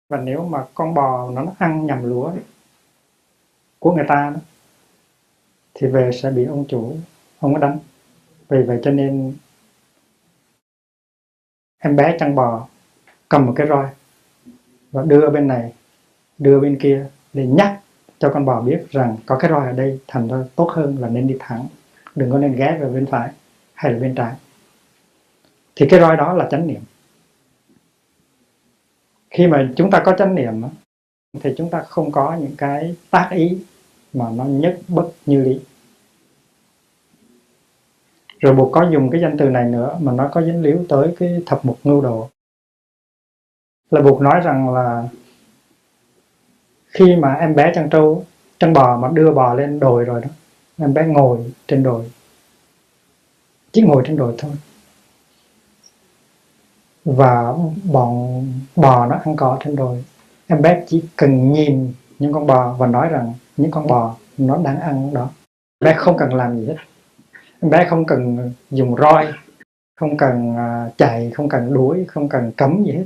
Và 0.09 0.17
nếu 0.17 0.45
mà 0.45 0.65
con 0.73 0.93
bò 0.93 1.31
nó 1.31 1.45
ăn 1.59 1.85
nhầm 1.85 2.03
lúa 2.03 2.33
của 3.79 3.93
người 3.93 4.05
ta 4.07 4.31
đó, 4.35 4.39
thì 5.73 5.87
về 5.87 6.11
sẽ 6.11 6.31
bị 6.31 6.45
ông 6.45 6.65
chủ 6.67 6.97
ông 7.39 7.53
có 7.53 7.59
đánh. 7.59 7.79
Vì 8.49 8.63
vậy 8.63 8.79
cho 8.83 8.91
nên 8.91 9.37
em 11.77 11.95
bé 11.95 12.17
chăn 12.19 12.35
bò 12.35 12.67
cầm 13.29 13.45
một 13.45 13.53
cái 13.55 13.67
roi 13.67 13.89
và 14.91 15.03
đưa 15.03 15.29
bên 15.29 15.47
này 15.47 15.73
đưa 16.39 16.59
bên 16.59 16.77
kia 16.79 17.05
để 17.33 17.45
nhắc 17.45 17.79
cho 18.19 18.31
con 18.33 18.45
bò 18.45 18.61
biết 18.61 18.85
rằng 18.89 19.17
có 19.25 19.37
cái 19.37 19.51
roi 19.51 19.65
ở 19.65 19.71
đây, 19.71 19.99
thành 20.07 20.27
ra 20.27 20.37
tốt 20.55 20.71
hơn 20.73 20.97
là 20.99 21.09
nên 21.09 21.27
đi 21.27 21.35
thẳng. 21.39 21.67
Đừng 22.15 22.31
có 22.31 22.37
nên 22.37 22.55
ghé 22.55 22.77
về 22.81 22.89
bên 22.89 23.05
phải 23.05 23.29
hay 23.73 23.93
là 23.93 23.99
bên 23.99 24.15
trái. 24.15 24.35
Thì 25.75 25.87
cái 25.89 25.99
roi 25.99 26.17
đó 26.17 26.33
là 26.33 26.47
chánh 26.51 26.67
niệm. 26.67 26.81
Khi 29.29 29.47
mà 29.47 29.69
chúng 29.75 29.91
ta 29.91 30.01
có 30.05 30.15
chánh 30.17 30.35
niệm 30.35 30.61
thì 31.41 31.53
chúng 31.57 31.69
ta 31.69 31.81
không 31.81 32.11
có 32.11 32.37
những 32.41 32.55
cái 32.57 32.95
tác 33.09 33.29
ý 33.31 33.57
mà 34.13 34.25
nó 34.35 34.43
nhất 34.43 34.79
bất 34.87 35.09
như 35.25 35.43
lý 35.43 35.59
rồi 38.39 38.55
buộc 38.55 38.71
có 38.73 38.89
dùng 38.91 39.09
cái 39.09 39.21
danh 39.21 39.37
từ 39.37 39.49
này 39.49 39.65
nữa 39.65 39.97
mà 40.01 40.11
nó 40.11 40.29
có 40.31 40.41
dính 40.41 40.61
líu 40.61 40.85
tới 40.89 41.15
cái 41.19 41.43
thập 41.45 41.65
mục 41.65 41.79
ngưu 41.83 42.01
đồ. 42.01 42.29
Là 43.91 44.01
buộc 44.01 44.21
nói 44.21 44.39
rằng 44.43 44.73
là 44.73 45.07
khi 46.89 47.15
mà 47.15 47.33
em 47.33 47.55
bé 47.55 47.71
chăn 47.75 47.89
trâu 47.89 48.25
chăn 48.59 48.73
bò 48.73 48.97
mà 48.97 49.09
đưa 49.13 49.31
bò 49.31 49.53
lên 49.53 49.79
đồi 49.79 50.05
rồi 50.05 50.21
đó, 50.21 50.27
em 50.77 50.93
bé 50.93 51.07
ngồi 51.07 51.53
trên 51.67 51.83
đồi. 51.83 52.11
Chỉ 53.71 53.81
ngồi 53.81 54.03
trên 54.05 54.17
đồi 54.17 54.35
thôi. 54.37 54.51
Và 57.05 57.53
bọn 57.91 58.43
bò 58.75 59.05
nó 59.05 59.15
ăn 59.25 59.35
cỏ 59.35 59.57
trên 59.63 59.75
đồi. 59.75 60.03
Em 60.47 60.61
bé 60.61 60.83
chỉ 60.87 61.03
cần 61.15 61.51
nhìn 61.51 61.93
những 62.19 62.33
con 62.33 62.47
bò 62.47 62.73
và 62.73 62.87
nói 62.87 63.09
rằng 63.09 63.33
những 63.57 63.71
con 63.71 63.87
bò 63.87 64.15
nó 64.37 64.57
đang 64.63 64.79
ăn 64.79 65.13
đó. 65.13 65.29
Em 65.79 65.85
bé 65.85 65.93
không 65.97 66.17
cần 66.17 66.33
làm 66.33 66.59
gì 66.59 66.67
hết. 66.67 66.75
Em 67.61 67.71
bé 67.71 67.87
không 67.89 68.05
cần 68.05 68.53
dùng 68.71 68.95
roi, 68.95 69.27
không 69.95 70.17
cần 70.17 70.55
à, 70.57 70.89
chạy 70.97 71.31
không 71.31 71.49
cần 71.49 71.73
đuổi, 71.73 72.05
không 72.07 72.29
cần 72.29 72.51
cấm 72.51 72.83
gì 72.83 72.91
hết. 72.91 73.05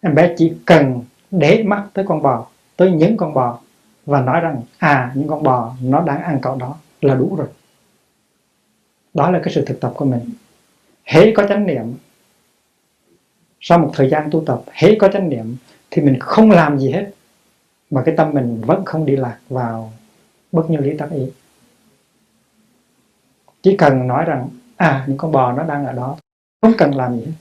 Em 0.00 0.14
bé 0.14 0.34
chỉ 0.36 0.52
cần 0.66 1.00
để 1.30 1.62
mắt 1.62 1.84
tới 1.94 2.04
con 2.08 2.22
bò 2.22 2.46
tới 2.82 2.90
những 2.90 3.16
con 3.16 3.34
bò 3.34 3.58
và 4.06 4.20
nói 4.20 4.40
rằng 4.40 4.62
à 4.78 5.12
những 5.14 5.28
con 5.28 5.42
bò 5.42 5.74
nó 5.82 6.00
đang 6.00 6.22
ăn 6.22 6.38
cỏ 6.42 6.56
đó 6.60 6.76
là 7.00 7.14
đủ 7.14 7.36
rồi. 7.36 7.46
Đó 9.14 9.30
là 9.30 9.40
cái 9.44 9.54
sự 9.54 9.64
thực 9.64 9.80
tập 9.80 9.92
của 9.96 10.04
mình. 10.04 10.20
Hễ 11.04 11.32
có 11.36 11.46
chánh 11.48 11.66
niệm, 11.66 11.94
sau 13.60 13.78
một 13.78 13.90
thời 13.94 14.10
gian 14.10 14.30
tu 14.30 14.42
tập, 14.46 14.62
hễ 14.72 14.94
có 14.98 15.08
chánh 15.12 15.28
niệm 15.28 15.56
thì 15.90 16.02
mình 16.02 16.18
không 16.20 16.50
làm 16.50 16.78
gì 16.78 16.90
hết, 16.92 17.10
mà 17.90 18.02
cái 18.06 18.14
tâm 18.16 18.32
mình 18.32 18.62
vẫn 18.66 18.84
không 18.84 19.06
đi 19.06 19.16
lạc 19.16 19.38
vào 19.48 19.92
bất 20.52 20.70
như 20.70 20.78
lý 20.78 20.96
tác 20.96 21.10
ý. 21.10 21.30
Chỉ 23.62 23.76
cần 23.76 24.06
nói 24.06 24.24
rằng 24.24 24.48
à 24.76 25.04
những 25.06 25.18
con 25.18 25.32
bò 25.32 25.52
nó 25.52 25.62
đang 25.62 25.86
ở 25.86 25.92
đó, 25.92 26.16
không 26.62 26.72
cần 26.78 26.94
làm 26.94 27.16
gì 27.16 27.24
hết. 27.26 27.32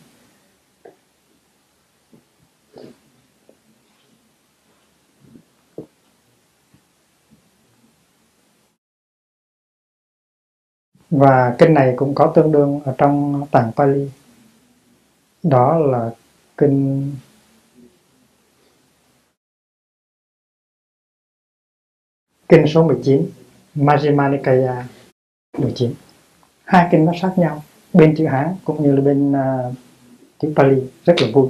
Và 11.12 11.56
kinh 11.60 11.74
này 11.74 11.94
cũng 11.96 12.16
có 12.16 12.32
tương 12.36 12.52
đương 12.52 12.80
ở 12.86 12.96
trong 12.98 13.46
tạng 13.52 13.72
Pali. 13.76 14.10
Đó 15.44 15.78
là 15.80 16.12
kinh 16.58 17.12
kinh 22.50 22.68
số 22.68 22.88
19 22.88 23.30
Majjhima 23.76 24.32
Nikaya 24.32 24.88
19 25.58 25.94
hai 26.64 26.88
kinh 26.92 27.06
nó 27.06 27.12
sát 27.22 27.34
nhau 27.38 27.64
bên 27.94 28.16
chữ 28.18 28.28
Hán 28.28 28.56
cũng 28.64 28.84
như 28.84 28.96
là 28.96 29.02
bên 29.02 29.32
uh, 29.32 29.76
chữ 30.40 30.54
Pali 30.56 30.82
rất 31.06 31.14
là 31.22 31.28
vui. 31.34 31.50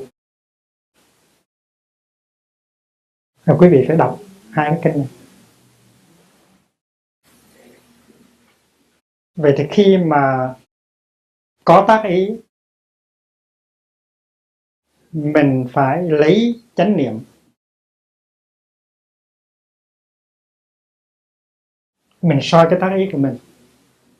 Rồi 3.45 3.57
quý 3.59 3.69
vị 3.69 3.85
phải 3.87 3.97
đọc 3.97 4.19
hai 4.51 4.69
cái 4.69 4.79
kinh 4.83 4.97
này. 4.97 5.20
Vậy 9.35 9.53
thì 9.57 9.63
khi 9.71 9.97
mà 9.97 10.55
có 11.65 11.85
tác 11.87 12.03
ý, 12.05 12.29
mình 15.11 15.65
phải 15.73 16.03
lấy 16.03 16.61
chánh 16.75 16.97
niệm. 16.97 17.19
Mình 22.21 22.39
soi 22.41 22.67
cái 22.69 22.79
tác 22.81 22.95
ý 22.97 23.09
của 23.11 23.17
mình. 23.17 23.37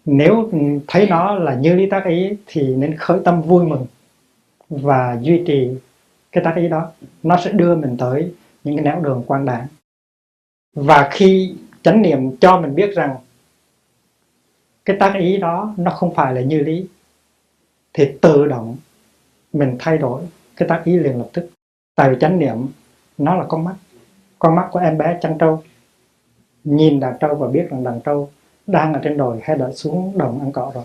Nếu 0.06 0.52
thấy 0.88 1.08
nó 1.10 1.36
là 1.36 1.56
như 1.56 1.76
lý 1.76 1.90
tác 1.90 2.06
ý 2.06 2.38
thì 2.46 2.76
nên 2.76 2.98
khởi 2.98 3.20
tâm 3.26 3.42
vui 3.42 3.66
mừng 3.66 3.86
và 4.70 5.20
duy 5.22 5.44
trì 5.48 5.70
cái 6.32 6.44
tác 6.44 6.54
ý 6.56 6.68
đó. 6.68 6.92
Nó 7.24 7.38
sẽ 7.46 7.52
đưa 7.52 7.76
mình 7.76 7.98
tới 8.00 8.34
những 8.64 8.76
cái 8.76 8.86
nẻo 8.86 9.02
đường 9.02 9.24
quan 9.28 9.46
đảng 9.46 9.68
và 10.74 11.10
khi 11.12 11.56
chánh 11.84 12.02
niệm 12.02 12.38
cho 12.38 12.62
mình 12.62 12.76
biết 12.76 12.92
rằng 12.96 13.16
cái 14.86 14.98
tác 15.00 15.14
ý 15.20 15.38
đó 15.38 15.74
nó 15.78 15.92
không 15.92 16.16
phải 16.16 16.34
là 16.34 16.42
như 16.42 16.60
lý. 16.60 16.88
Thì 17.94 18.12
tự 18.22 18.46
động 18.46 18.78
mình 19.54 19.76
thay 19.80 19.98
đổi 19.98 20.22
cái 20.56 20.70
tác 20.70 20.82
ý 20.86 20.98
liền 20.98 21.18
lập 21.18 21.30
tức. 21.34 21.50
Tại 21.96 22.10
vì 22.10 22.16
chánh 22.20 22.40
niệm 22.40 22.58
nó 23.18 23.36
là 23.36 23.46
con 23.48 23.64
mắt. 23.64 23.76
Con 24.40 24.56
mắt 24.56 24.68
của 24.72 24.80
em 24.80 24.98
bé 24.98 25.18
chăn 25.22 25.38
trâu. 25.38 25.64
Nhìn 26.64 27.00
đàn 27.00 27.18
trâu 27.20 27.36
và 27.36 27.48
biết 27.48 27.68
rằng 27.70 27.84
đàn 27.84 28.02
trâu 28.02 28.30
đang 28.68 28.94
ở 28.94 29.00
trên 29.04 29.18
đồi 29.18 29.40
hay 29.44 29.58
đã 29.58 29.72
xuống 29.72 30.18
đồng 30.18 30.40
ăn 30.40 30.52
cỏ 30.52 30.72
rồi. 30.76 30.84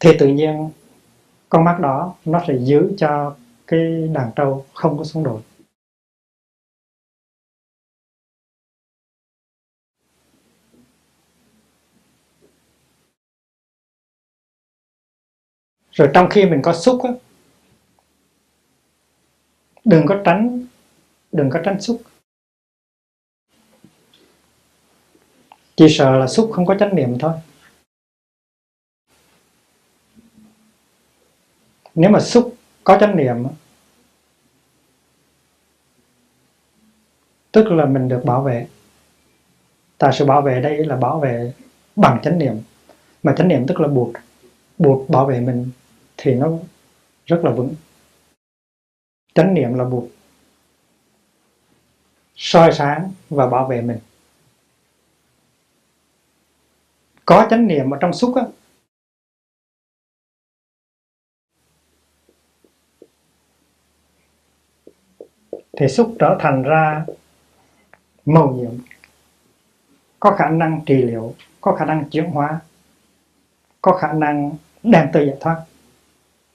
Thì 0.00 0.10
tự 0.18 0.26
nhiên 0.28 0.70
con 1.48 1.64
mắt 1.64 1.80
đó 1.80 2.14
nó 2.24 2.42
sẽ 2.48 2.54
giữ 2.58 2.92
cho 2.98 3.34
cái 3.66 4.08
đàn 4.12 4.30
trâu 4.36 4.64
không 4.74 4.98
có 4.98 5.04
xuống 5.04 5.24
đồi. 5.24 5.40
Rồi 15.96 16.10
trong 16.14 16.28
khi 16.30 16.46
mình 16.46 16.62
có 16.62 16.72
xúc 16.72 17.00
á, 17.04 17.10
đừng 19.84 20.06
có 20.06 20.22
tránh 20.24 20.66
đừng 21.32 21.50
có 21.50 21.60
tránh 21.64 21.80
xúc. 21.80 22.02
Chỉ 25.76 25.86
sợ 25.90 26.18
là 26.18 26.26
xúc 26.26 26.50
không 26.52 26.66
có 26.66 26.76
chánh 26.78 26.94
niệm 26.94 27.18
thôi. 27.18 27.32
Nếu 31.94 32.10
mà 32.10 32.20
xúc 32.20 32.54
có 32.84 32.98
chánh 33.00 33.16
niệm 33.16 33.36
tức 37.52 37.66
là 37.72 37.86
mình 37.86 38.08
được 38.08 38.22
bảo 38.24 38.42
vệ. 38.42 38.66
Tại 39.98 40.12
sự 40.18 40.24
bảo 40.24 40.42
vệ 40.42 40.60
đây 40.60 40.84
là 40.84 40.96
bảo 40.96 41.20
vệ 41.20 41.52
bằng 41.96 42.20
chánh 42.22 42.38
niệm. 42.38 42.62
Mà 43.22 43.34
chánh 43.38 43.48
niệm 43.48 43.64
tức 43.68 43.80
là 43.80 43.88
buộc 43.88 44.12
buộc 44.78 45.10
bảo 45.10 45.26
vệ 45.26 45.40
mình 45.40 45.70
thì 46.16 46.34
nó 46.34 46.50
rất 47.26 47.40
là 47.44 47.50
vững. 47.50 47.74
Chánh 49.34 49.54
niệm 49.54 49.74
là 49.74 49.84
buộc 49.84 50.08
soi 52.36 52.72
sáng 52.72 53.12
và 53.30 53.46
bảo 53.46 53.66
vệ 53.66 53.82
mình. 53.82 53.98
Có 57.24 57.46
chánh 57.50 57.66
niệm 57.66 57.90
ở 57.90 57.98
trong 58.00 58.12
xúc 58.12 58.34
á, 58.36 58.42
thì 65.78 65.88
xúc 65.88 66.16
trở 66.18 66.36
thành 66.40 66.62
ra 66.62 67.06
màu 68.26 68.54
nhiệm. 68.54 68.70
Có 70.20 70.36
khả 70.36 70.50
năng 70.50 70.80
trị 70.86 70.94
liệu, 70.94 71.34
có 71.60 71.76
khả 71.76 71.84
năng 71.84 72.10
chuyển 72.10 72.24
hóa, 72.24 72.60
có 73.82 73.96
khả 73.96 74.12
năng 74.12 74.56
đem 74.82 75.08
tới 75.12 75.26
giải 75.26 75.36
thoát 75.40 75.64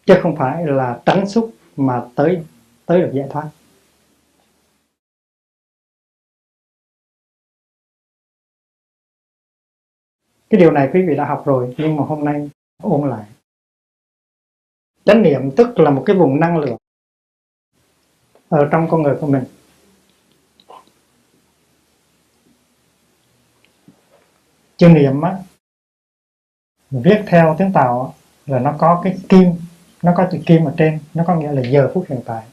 chứ 0.05 0.13
không 0.21 0.35
phải 0.35 0.65
là 0.65 1.01
tránh 1.05 1.29
xúc 1.29 1.53
mà 1.75 2.05
tới 2.15 2.45
tới 2.85 3.01
được 3.01 3.11
giải 3.13 3.27
thoát. 3.31 3.49
Cái 10.49 10.59
điều 10.59 10.71
này 10.71 10.89
quý 10.93 11.01
vị 11.07 11.15
đã 11.15 11.25
học 11.25 11.43
rồi, 11.45 11.75
nhưng 11.77 11.95
mà 11.95 12.03
hôm 12.03 12.25
nay 12.25 12.49
ôn 12.83 13.09
lại. 13.09 13.25
Chánh 15.05 15.21
niệm 15.21 15.41
tức 15.57 15.79
là 15.79 15.91
một 15.91 16.03
cái 16.05 16.15
vùng 16.15 16.39
năng 16.39 16.57
lượng 16.57 16.77
ở 18.49 18.69
trong 18.71 18.87
con 18.91 19.01
người 19.01 19.17
của 19.21 19.27
mình. 19.27 19.43
Chữ 24.77 24.87
niệm 24.87 25.21
á, 25.21 25.37
viết 26.91 27.23
theo 27.27 27.55
tiếng 27.59 27.73
tàu 27.73 28.15
là 28.45 28.59
nó 28.59 28.75
có 28.79 29.01
cái 29.03 29.17
kim 29.29 29.51
nó 30.03 30.13
có 30.17 30.27
chữ 30.31 30.37
kim 30.45 30.65
ở 30.65 30.73
trên 30.77 30.99
nó 31.13 31.23
có 31.27 31.35
nghĩa 31.35 31.51
là 31.51 31.61
giờ 31.61 31.91
phút 31.93 32.05
hiện 32.09 32.19
tại. 32.25 32.43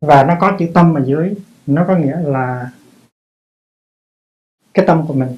Và 0.00 0.24
nó 0.24 0.36
có 0.40 0.56
chữ 0.58 0.66
tâm 0.74 0.94
ở 0.94 1.04
dưới 1.06 1.34
nó 1.66 1.84
có 1.88 1.96
nghĩa 1.96 2.16
là 2.16 2.70
cái 4.74 4.86
tâm 4.86 5.06
của 5.06 5.14
mình. 5.14 5.36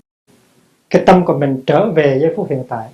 Cái 0.90 1.02
tâm 1.06 1.24
của 1.24 1.38
mình 1.38 1.62
trở 1.66 1.90
về 1.90 2.18
giây 2.22 2.32
phút 2.36 2.50
hiện 2.50 2.64
tại. 2.68 2.90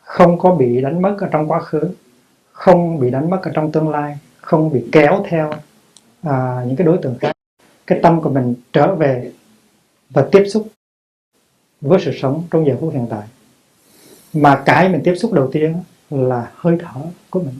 Không 0.00 0.38
có 0.38 0.54
bị 0.54 0.80
đánh 0.80 1.02
mất 1.02 1.16
ở 1.20 1.28
trong 1.32 1.48
quá 1.48 1.60
khứ 1.60 1.94
không 2.52 3.00
bị 3.00 3.10
đánh 3.10 3.30
mất 3.30 3.40
ở 3.42 3.50
trong 3.54 3.72
tương 3.72 3.88
lai 3.88 4.18
không 4.40 4.72
bị 4.72 4.88
kéo 4.92 5.24
theo 5.28 5.52
à, 6.22 6.64
những 6.66 6.76
cái 6.76 6.86
đối 6.86 6.98
tượng 7.02 7.18
khác. 7.20 7.32
Cái 7.86 8.00
tâm 8.02 8.20
của 8.20 8.30
mình 8.30 8.54
trở 8.72 8.94
về 8.94 9.32
và 10.10 10.28
tiếp 10.32 10.44
xúc 10.48 10.68
với 11.80 12.00
sự 12.00 12.12
sống 12.14 12.44
trong 12.50 12.66
giờ 12.66 12.76
phút 12.80 12.92
hiện 12.92 13.06
tại 13.10 13.26
mà 14.32 14.62
cái 14.66 14.88
mình 14.88 15.00
tiếp 15.04 15.14
xúc 15.16 15.32
đầu 15.32 15.50
tiên 15.52 15.82
là 16.10 16.52
hơi 16.54 16.76
thở 16.80 17.00
của 17.30 17.40
mình. 17.40 17.58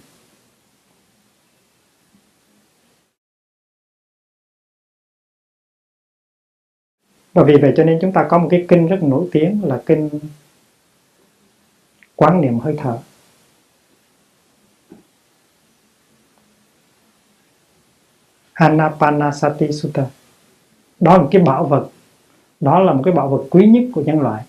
Và 7.34 7.44
vì 7.44 7.56
vậy 7.56 7.72
cho 7.76 7.84
nên 7.84 7.98
chúng 8.00 8.12
ta 8.12 8.26
có 8.30 8.38
một 8.38 8.48
cái 8.50 8.64
kinh 8.68 8.86
rất 8.86 9.02
nổi 9.02 9.28
tiếng 9.32 9.60
là 9.64 9.82
kinh 9.86 10.10
quán 12.16 12.40
niệm 12.40 12.58
hơi 12.58 12.74
thở. 12.78 12.98
Anapanasati 18.52 19.72
Sutta. 19.72 20.06
Đó 21.00 21.16
là 21.16 21.22
một 21.22 21.28
cái 21.32 21.42
bảo 21.42 21.64
vật. 21.64 21.90
Đó 22.60 22.78
là 22.78 22.92
một 22.92 23.02
cái 23.04 23.14
bảo 23.14 23.28
vật 23.28 23.44
quý 23.50 23.66
nhất 23.66 23.84
của 23.94 24.02
nhân 24.02 24.20
loại 24.20 24.44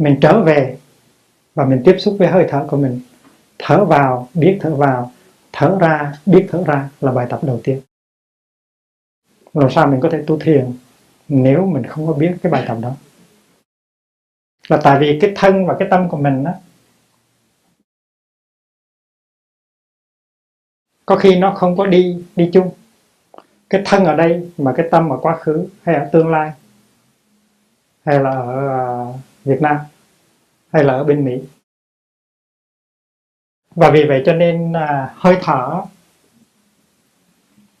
mình 0.00 0.18
trở 0.20 0.42
về 0.42 0.78
và 1.54 1.64
mình 1.64 1.82
tiếp 1.84 1.96
xúc 1.98 2.16
với 2.18 2.28
hơi 2.28 2.46
thở 2.48 2.66
của 2.70 2.76
mình. 2.76 3.00
Thở 3.58 3.84
vào, 3.84 4.28
biết 4.34 4.58
thở 4.60 4.74
vào, 4.74 5.12
thở 5.52 5.78
ra, 5.80 6.12
biết 6.26 6.46
thở 6.50 6.64
ra 6.66 6.88
là 7.00 7.12
bài 7.12 7.26
tập 7.30 7.40
đầu 7.42 7.60
tiên. 7.64 7.80
Làm 9.54 9.70
sao 9.70 9.86
mình 9.86 10.00
có 10.00 10.08
thể 10.12 10.24
tu 10.26 10.38
thiền 10.38 10.72
nếu 11.28 11.66
mình 11.66 11.82
không 11.86 12.06
có 12.06 12.12
biết 12.12 12.36
cái 12.42 12.52
bài 12.52 12.64
tập 12.68 12.78
đó. 12.82 12.96
Là 14.68 14.80
tại 14.84 14.98
vì 15.00 15.18
cái 15.20 15.32
thân 15.36 15.66
và 15.66 15.76
cái 15.78 15.88
tâm 15.90 16.08
của 16.08 16.16
mình 16.16 16.44
đó 16.44 16.52
có 21.06 21.16
khi 21.16 21.36
nó 21.36 21.54
không 21.54 21.76
có 21.76 21.86
đi 21.86 22.24
đi 22.36 22.50
chung. 22.52 22.70
Cái 23.70 23.82
thân 23.84 24.04
ở 24.04 24.16
đây 24.16 24.50
mà 24.58 24.72
cái 24.76 24.88
tâm 24.90 25.12
ở 25.12 25.18
quá 25.22 25.36
khứ, 25.36 25.66
hay 25.82 25.94
ở 25.94 26.08
tương 26.12 26.28
lai, 26.28 26.52
hay 28.04 28.20
là 28.20 28.30
ở 28.30 28.68
à, 28.68 29.29
Việt 29.44 29.62
Nam 29.62 29.76
hay 30.72 30.84
là 30.84 30.94
ở 30.94 31.04
bên 31.04 31.24
Mỹ. 31.24 31.40
Và 33.74 33.90
vì 33.90 34.04
vậy 34.04 34.22
cho 34.26 34.32
nên 34.32 34.72
à, 34.72 35.14
hơi 35.16 35.36
thở 35.42 35.82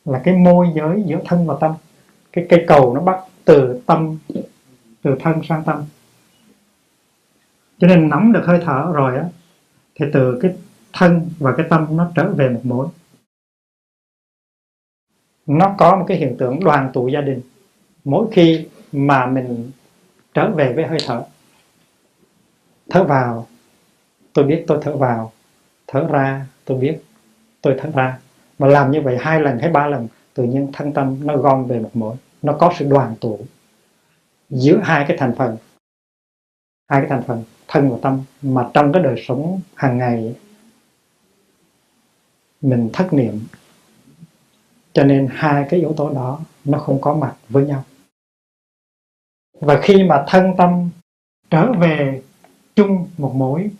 là 0.04 0.20
cái 0.24 0.34
môi 0.34 0.66
giới 0.74 1.02
giữa 1.06 1.18
thân 1.24 1.46
và 1.46 1.54
tâm. 1.60 1.74
Cái 2.32 2.46
cây 2.48 2.64
cầu 2.66 2.94
nó 2.94 3.00
bắt 3.00 3.20
từ 3.44 3.82
tâm 3.86 4.18
từ 5.02 5.16
thân 5.20 5.40
sang 5.44 5.62
tâm. 5.66 5.84
Cho 7.78 7.86
nên 7.86 8.08
nắm 8.08 8.32
được 8.32 8.42
hơi 8.46 8.60
thở 8.64 8.92
rồi 8.92 9.16
á 9.18 9.24
thì 9.94 10.06
từ 10.12 10.38
cái 10.42 10.56
thân 10.92 11.30
và 11.38 11.54
cái 11.56 11.66
tâm 11.70 11.96
nó 11.96 12.12
trở 12.14 12.32
về 12.32 12.48
một 12.48 12.60
mối. 12.64 12.88
Nó 15.46 15.74
có 15.78 15.96
một 15.96 16.04
cái 16.08 16.16
hiện 16.16 16.36
tượng 16.38 16.64
đoàn 16.64 16.90
tụ 16.92 17.08
gia 17.08 17.20
đình. 17.20 17.40
Mỗi 18.04 18.28
khi 18.32 18.68
mà 18.92 19.26
mình 19.26 19.70
trở 20.34 20.50
về 20.50 20.72
với 20.72 20.86
hơi 20.86 20.98
thở 21.06 21.24
thở 22.90 23.04
vào. 23.04 23.46
Tôi 24.32 24.44
biết 24.44 24.64
tôi 24.66 24.78
thở 24.82 24.96
vào. 24.96 25.32
Thở 25.86 26.06
ra, 26.10 26.46
tôi 26.64 26.78
biết 26.78 26.98
tôi 27.60 27.76
thở 27.80 27.90
ra. 27.94 28.18
Mà 28.58 28.66
làm 28.66 28.90
như 28.90 29.00
vậy 29.00 29.18
hai 29.20 29.40
lần 29.40 29.58
hay 29.58 29.70
ba 29.70 29.86
lần, 29.86 30.08
tự 30.34 30.44
nhiên 30.44 30.70
thân 30.72 30.92
tâm 30.92 31.26
nó 31.26 31.36
gom 31.36 31.66
về 31.66 31.78
một 31.78 31.90
mối. 31.94 32.16
Nó 32.42 32.56
có 32.60 32.72
sự 32.78 32.88
đoàn 32.88 33.14
tụ 33.20 33.40
giữa 34.50 34.80
hai 34.82 35.04
cái 35.08 35.16
thành 35.16 35.34
phần. 35.36 35.56
Hai 36.88 37.00
cái 37.00 37.10
thành 37.10 37.22
phần, 37.26 37.44
thân 37.68 37.90
và 37.90 37.98
tâm, 38.02 38.22
mà 38.42 38.68
trong 38.74 38.92
cái 38.92 39.02
đời 39.02 39.24
sống 39.26 39.60
hàng 39.74 39.98
ngày, 39.98 40.36
mình 42.60 42.90
thất 42.92 43.12
niệm. 43.12 43.46
Cho 44.92 45.04
nên 45.04 45.28
hai 45.30 45.66
cái 45.70 45.80
yếu 45.80 45.94
tố 45.96 46.10
đó 46.10 46.40
nó 46.64 46.78
không 46.78 47.00
có 47.00 47.14
mặt 47.14 47.36
với 47.48 47.66
nhau. 47.66 47.84
Và 49.60 49.80
khi 49.82 50.04
mà 50.04 50.24
thân 50.28 50.54
tâm 50.58 50.90
trở 51.50 51.72
về 51.72 52.22
chung 52.76 53.08
một 53.18 53.34
mối 53.34 53.70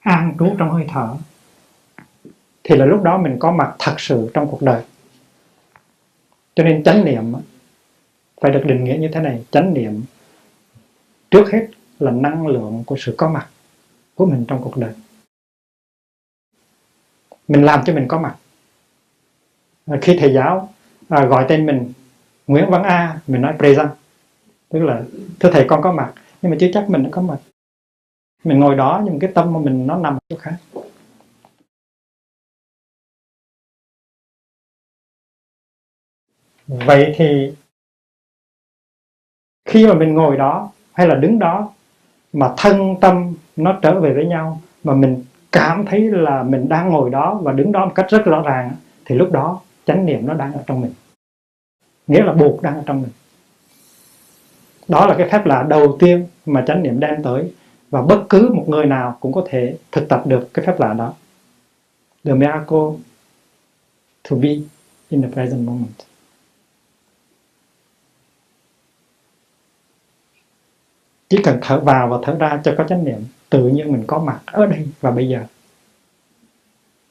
an 0.00 0.36
trú 0.38 0.54
trong 0.58 0.70
hơi 0.70 0.84
thở 0.88 1.16
thì 2.64 2.76
là 2.76 2.84
lúc 2.84 3.02
đó 3.02 3.18
mình 3.18 3.36
có 3.38 3.52
mặt 3.52 3.76
thật 3.78 3.94
sự 4.00 4.30
trong 4.34 4.48
cuộc 4.50 4.62
đời. 4.62 4.82
Cho 6.54 6.64
nên 6.64 6.84
chánh 6.84 7.04
niệm 7.04 7.32
phải 8.40 8.50
được 8.50 8.62
định 8.64 8.84
nghĩa 8.84 8.96
như 9.00 9.08
thế 9.12 9.20
này. 9.20 9.44
Chánh 9.50 9.74
niệm 9.74 10.02
trước 11.30 11.50
hết 11.52 11.68
là 11.98 12.10
năng 12.10 12.46
lượng 12.46 12.82
của 12.86 12.96
sự 12.98 13.14
có 13.18 13.28
mặt 13.28 13.48
của 14.14 14.26
mình 14.26 14.44
trong 14.48 14.62
cuộc 14.62 14.76
đời. 14.76 14.92
Mình 17.48 17.64
làm 17.64 17.84
cho 17.84 17.94
mình 17.94 18.08
có 18.08 18.20
mặt. 18.20 18.36
Khi 20.02 20.16
thầy 20.20 20.32
giáo 20.32 20.74
à, 21.08 21.24
gọi 21.24 21.46
tên 21.48 21.66
mình 21.66 21.92
Nguyễn 22.46 22.70
Văn 22.70 22.82
A 22.82 23.20
mình 23.26 23.42
nói 23.42 23.54
present 23.58 23.88
tức 24.68 24.80
là 24.80 25.02
thưa 25.40 25.50
thầy 25.52 25.64
con 25.68 25.82
có 25.82 25.92
mặt. 25.92 26.12
Nhưng 26.42 26.50
mà 26.50 26.56
chưa 26.60 26.70
chắc 26.72 26.90
mình 26.90 27.02
đã 27.02 27.08
có 27.12 27.22
mặt 27.22 27.38
mình 28.44 28.60
ngồi 28.60 28.76
đó 28.76 29.02
nhưng 29.04 29.18
cái 29.18 29.30
tâm 29.34 29.54
của 29.54 29.60
mình 29.60 29.86
nó 29.86 29.96
nằm 29.96 30.18
chỗ 30.28 30.36
khác. 30.36 30.56
Vậy 36.66 37.14
thì 37.16 37.54
khi 39.64 39.86
mà 39.86 39.94
mình 39.94 40.14
ngồi 40.14 40.36
đó 40.36 40.72
hay 40.92 41.06
là 41.06 41.14
đứng 41.14 41.38
đó 41.38 41.72
mà 42.32 42.54
thân 42.56 42.94
tâm 43.00 43.34
nó 43.56 43.78
trở 43.82 44.00
về 44.00 44.14
với 44.14 44.26
nhau 44.26 44.60
mà 44.84 44.94
mình 44.94 45.24
cảm 45.52 45.84
thấy 45.86 46.00
là 46.00 46.42
mình 46.42 46.68
đang 46.68 46.88
ngồi 46.88 47.10
đó 47.10 47.40
và 47.42 47.52
đứng 47.52 47.72
đó 47.72 47.86
một 47.86 47.92
cách 47.94 48.06
rất 48.08 48.22
rõ 48.24 48.42
ràng, 48.42 48.72
thì 49.04 49.14
lúc 49.14 49.32
đó 49.32 49.60
chánh 49.86 50.06
niệm 50.06 50.26
nó 50.26 50.34
đang 50.34 50.52
ở 50.52 50.62
trong 50.66 50.80
mình. 50.80 50.92
Nghĩa 52.06 52.22
là 52.22 52.32
buộc 52.32 52.62
đang 52.62 52.74
ở 52.74 52.82
trong 52.86 53.02
mình. 53.02 53.10
Đó 54.88 55.06
là 55.06 55.14
cái 55.18 55.28
phép 55.32 55.46
lạ 55.46 55.66
đầu 55.68 55.96
tiên 56.00 56.26
mà 56.46 56.64
chánh 56.66 56.82
niệm 56.82 57.00
đem 57.00 57.22
tới 57.22 57.52
và 57.90 58.02
bất 58.02 58.24
cứ 58.28 58.50
một 58.54 58.64
người 58.68 58.86
nào 58.86 59.16
cũng 59.20 59.32
có 59.32 59.44
thể 59.48 59.76
thực 59.92 60.08
tập 60.08 60.22
được 60.26 60.48
cái 60.54 60.66
phép 60.66 60.80
lạ 60.80 60.94
đó. 60.94 61.14
The 62.24 62.34
miracle 62.34 63.02
to 64.30 64.36
be 64.36 64.48
in 65.08 65.22
the 65.22 65.28
present 65.32 65.66
moment. 65.66 65.94
Chỉ 71.28 71.38
cần 71.44 71.58
thở 71.62 71.80
vào 71.80 72.08
và 72.08 72.18
thở 72.22 72.36
ra 72.38 72.60
cho 72.64 72.74
có 72.78 72.84
chánh 72.84 73.04
niệm, 73.04 73.24
tự 73.50 73.68
nhiên 73.68 73.92
mình 73.92 74.04
có 74.06 74.18
mặt 74.18 74.40
ở 74.46 74.66
đây 74.66 74.88
và 75.00 75.10
bây 75.10 75.28
giờ. 75.28 75.44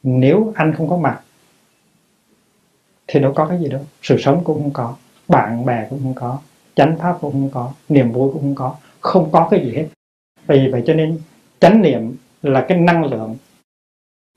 Nếu 0.03 0.53
anh 0.55 0.73
không 0.77 0.89
có 0.89 0.97
mặt, 0.97 1.21
thì 3.07 3.19
đâu 3.19 3.33
có 3.35 3.47
cái 3.47 3.59
gì 3.59 3.67
đâu. 3.67 3.85
Sự 4.01 4.17
sống 4.19 4.43
cũng 4.43 4.63
không 4.63 4.73
có, 4.73 4.95
bạn 5.27 5.65
bè 5.65 5.87
cũng 5.89 5.99
không 6.03 6.13
có, 6.13 6.39
chánh 6.75 6.97
pháp 6.99 7.17
cũng 7.21 7.31
không 7.31 7.49
có, 7.53 7.73
niềm 7.89 8.11
vui 8.11 8.29
cũng 8.33 8.41
không 8.41 8.55
có 8.55 8.75
không 9.01 9.29
có 9.31 9.47
cái 9.51 9.65
gì 9.65 9.73
hết 9.75 9.87
vì 10.47 10.67
vậy 10.71 10.83
cho 10.87 10.93
nên 10.93 11.21
chánh 11.59 11.81
niệm 11.81 12.15
là 12.41 12.65
cái 12.69 12.77
năng 12.77 13.05
lượng 13.05 13.35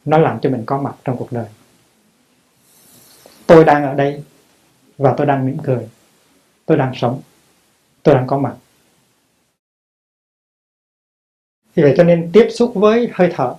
nó 0.04 0.18
làm 0.18 0.40
cho 0.40 0.50
mình 0.50 0.62
có 0.66 0.80
mặt 0.80 0.94
trong 1.04 1.16
cuộc 1.16 1.32
đời. 1.32 1.46
Tôi 3.46 3.64
đang 3.64 3.84
ở 3.84 3.94
đây 3.94 4.24
và 4.98 5.14
tôi 5.16 5.26
đang 5.26 5.46
mỉm 5.46 5.58
cười. 5.64 5.88
Tôi 6.66 6.78
đang 6.78 6.92
sống. 6.94 7.20
Tôi 8.02 8.14
đang 8.14 8.26
có 8.26 8.38
mặt. 8.38 8.56
Vì 11.74 11.82
vậy 11.82 11.94
cho 11.96 12.04
nên 12.04 12.30
tiếp 12.32 12.48
xúc 12.50 12.72
với 12.74 13.08
hơi 13.12 13.32
thở, 13.36 13.54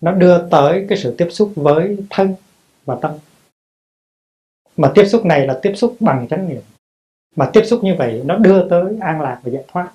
nó 0.00 0.12
đưa 0.12 0.48
tới 0.48 0.86
cái 0.88 0.98
sự 0.98 1.14
tiếp 1.18 1.28
xúc 1.30 1.52
với 1.56 1.96
thân 2.10 2.34
và 2.84 2.98
tâm. 3.02 3.12
Mà 4.76 4.92
tiếp 4.94 5.04
xúc 5.06 5.24
này 5.24 5.46
là 5.46 5.58
tiếp 5.62 5.72
xúc 5.76 5.96
bằng 6.00 6.26
chánh 6.30 6.48
niệm. 6.48 6.62
Mà 7.36 7.50
tiếp 7.52 7.62
xúc 7.66 7.84
như 7.84 7.94
vậy 7.98 8.22
nó 8.24 8.36
đưa 8.36 8.68
tới 8.68 8.96
an 9.00 9.20
lạc 9.20 9.40
và 9.42 9.50
giải 9.50 9.64
thoát 9.68 9.92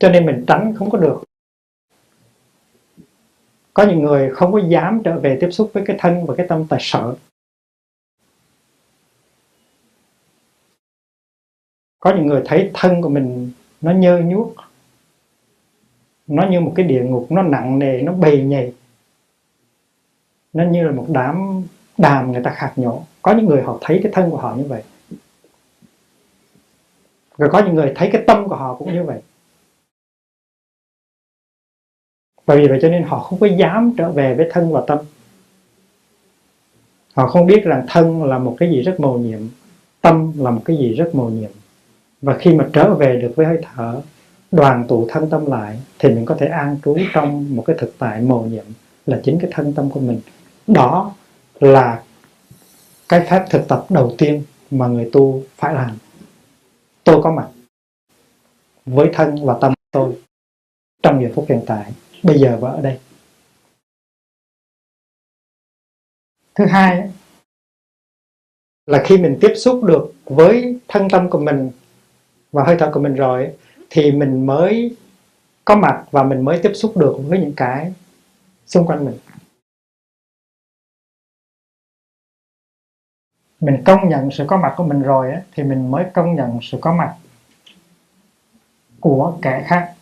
cho 0.00 0.08
nên 0.08 0.26
mình 0.26 0.44
tránh 0.46 0.74
không 0.76 0.90
có 0.90 0.98
được. 0.98 1.22
Có 3.74 3.82
những 3.82 4.02
người 4.02 4.30
không 4.34 4.52
có 4.52 4.60
dám 4.68 5.00
trở 5.04 5.18
về 5.18 5.38
tiếp 5.40 5.48
xúc 5.50 5.70
với 5.74 5.82
cái 5.86 5.96
thân 5.98 6.26
và 6.26 6.34
cái 6.36 6.46
tâm 6.48 6.66
tại 6.68 6.78
sợ. 6.82 7.14
Có 11.98 12.14
những 12.16 12.26
người 12.26 12.42
thấy 12.44 12.70
thân 12.74 13.02
của 13.02 13.08
mình 13.08 13.52
nó 13.80 13.92
nhơ 13.92 14.18
nhuốc, 14.18 14.54
nó 16.26 16.48
như 16.50 16.60
một 16.60 16.72
cái 16.76 16.86
địa 16.86 17.02
ngục, 17.02 17.26
nó 17.30 17.42
nặng 17.42 17.78
nề, 17.78 18.02
nó 18.02 18.12
bầy 18.12 18.42
nhầy. 18.42 18.74
Nó 20.52 20.64
như 20.64 20.84
là 20.84 20.92
một 20.92 21.06
đám 21.08 21.62
đàm 21.98 22.32
người 22.32 22.42
ta 22.44 22.50
khạc 22.50 22.72
nhổ. 22.78 23.02
Có 23.22 23.34
những 23.34 23.46
người 23.46 23.62
họ 23.62 23.78
thấy 23.80 24.00
cái 24.02 24.12
thân 24.14 24.30
của 24.30 24.36
họ 24.36 24.54
như 24.54 24.64
vậy. 24.68 24.82
Rồi 27.38 27.50
có 27.52 27.64
những 27.64 27.74
người 27.74 27.92
thấy 27.96 28.10
cái 28.12 28.24
tâm 28.26 28.48
của 28.48 28.56
họ 28.56 28.74
cũng 28.74 28.94
như 28.94 29.04
vậy. 29.04 29.20
Và 32.50 32.56
vì 32.56 32.68
vậy 32.68 32.78
cho 32.82 32.88
nên 32.88 33.02
họ 33.02 33.18
không 33.18 33.40
có 33.40 33.46
dám 33.46 33.94
trở 33.96 34.12
về 34.12 34.34
với 34.34 34.48
thân 34.50 34.72
và 34.72 34.82
tâm. 34.86 34.98
Họ 37.14 37.26
không 37.26 37.46
biết 37.46 37.64
rằng 37.64 37.84
thân 37.88 38.24
là 38.24 38.38
một 38.38 38.56
cái 38.58 38.70
gì 38.70 38.82
rất 38.82 39.00
màu 39.00 39.18
nhiệm, 39.18 39.40
tâm 40.00 40.32
là 40.36 40.50
một 40.50 40.62
cái 40.64 40.76
gì 40.76 40.94
rất 40.94 41.14
màu 41.14 41.30
nhiệm. 41.30 41.50
Và 42.22 42.36
khi 42.38 42.54
mà 42.54 42.68
trở 42.72 42.94
về 42.94 43.16
được 43.16 43.32
với 43.36 43.46
hơi 43.46 43.58
thở, 43.62 44.00
đoàn 44.50 44.84
tụ 44.88 45.06
thân 45.10 45.30
tâm 45.30 45.46
lại, 45.46 45.80
thì 45.98 46.08
mình 46.08 46.24
có 46.24 46.34
thể 46.38 46.46
an 46.46 46.76
trú 46.84 46.96
trong 47.12 47.56
một 47.56 47.64
cái 47.66 47.76
thực 47.78 47.98
tại 47.98 48.20
màu 48.20 48.42
nhiệm 48.42 48.64
là 49.06 49.20
chính 49.24 49.38
cái 49.40 49.50
thân 49.54 49.72
tâm 49.72 49.90
của 49.90 50.00
mình. 50.00 50.20
Đó 50.66 51.14
là 51.60 52.02
cái 53.08 53.26
phép 53.30 53.44
thực 53.50 53.68
tập 53.68 53.84
đầu 53.88 54.14
tiên 54.18 54.42
mà 54.70 54.86
người 54.86 55.10
tu 55.12 55.42
phải 55.56 55.74
làm. 55.74 55.90
Tôi 57.04 57.22
có 57.22 57.32
mặt 57.32 57.48
với 58.86 59.10
thân 59.12 59.46
và 59.46 59.58
tâm 59.60 59.72
tôi 59.90 60.12
trong 61.02 61.22
giờ 61.22 61.28
phút 61.34 61.46
hiện 61.48 61.60
tại 61.66 61.92
bây 62.22 62.38
giờ 62.38 62.58
và 62.60 62.70
ở 62.70 62.80
đây. 62.80 63.00
Thứ 66.54 66.66
hai 66.66 67.10
là 68.86 69.02
khi 69.06 69.18
mình 69.18 69.38
tiếp 69.40 69.52
xúc 69.56 69.84
được 69.84 70.12
với 70.24 70.80
thân 70.88 71.08
tâm 71.10 71.30
của 71.30 71.38
mình 71.38 71.70
và 72.52 72.64
hơi 72.64 72.76
thở 72.78 72.90
của 72.94 73.00
mình 73.00 73.14
rồi, 73.14 73.56
thì 73.90 74.12
mình 74.12 74.46
mới 74.46 74.96
có 75.64 75.76
mặt 75.76 76.04
và 76.10 76.22
mình 76.22 76.40
mới 76.40 76.60
tiếp 76.62 76.72
xúc 76.74 76.96
được 76.96 77.16
với 77.28 77.38
những 77.38 77.52
cái 77.56 77.92
xung 78.66 78.86
quanh 78.86 79.04
mình. 79.04 79.18
Mình 83.60 83.82
công 83.86 84.08
nhận 84.08 84.30
sự 84.30 84.44
có 84.48 84.56
mặt 84.56 84.74
của 84.76 84.84
mình 84.84 85.02
rồi 85.02 85.32
thì 85.52 85.62
mình 85.62 85.90
mới 85.90 86.04
công 86.14 86.34
nhận 86.36 86.58
sự 86.62 86.78
có 86.80 86.94
mặt 86.94 87.16
của 89.00 89.38
kẻ 89.42 89.64
khác. 89.66 89.94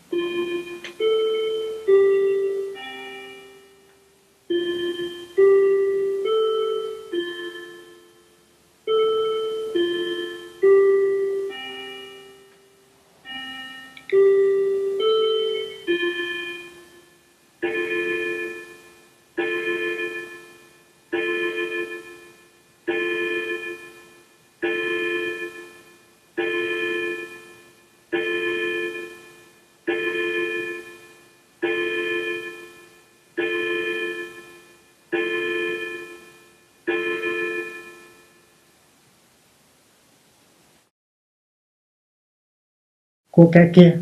Của 43.38 43.50
cái 43.52 43.70
kia. 43.74 44.00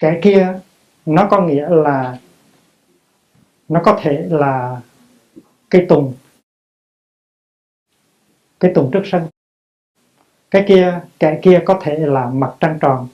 Cái 0.00 0.20
kia 0.22 0.60
nó 1.06 1.28
có 1.30 1.40
nghĩa 1.46 1.68
là, 1.68 2.18
nó 3.68 3.80
có 3.84 3.98
thể 4.02 4.26
là 4.30 4.80
cây 5.70 5.86
tùng 5.88 6.14
cây 8.58 8.72
tùng 8.74 8.90
trước 8.92 9.02
sân. 9.04 9.28
Cái 10.50 10.64
kia 10.68 11.00
cái 11.18 11.38
kia 11.42 11.62
có 11.64 11.78
thể 11.82 11.98
là 11.98 12.30
mặt 12.30 12.54
trăng 12.60 12.78
tròn, 12.80 13.08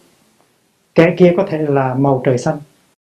cái 0.94 1.14
kia 1.19 1.35
có 1.36 1.47
thể 1.51 1.59
là 1.59 1.94
màu 1.94 2.23
trời 2.24 2.39
xanh, 2.39 2.60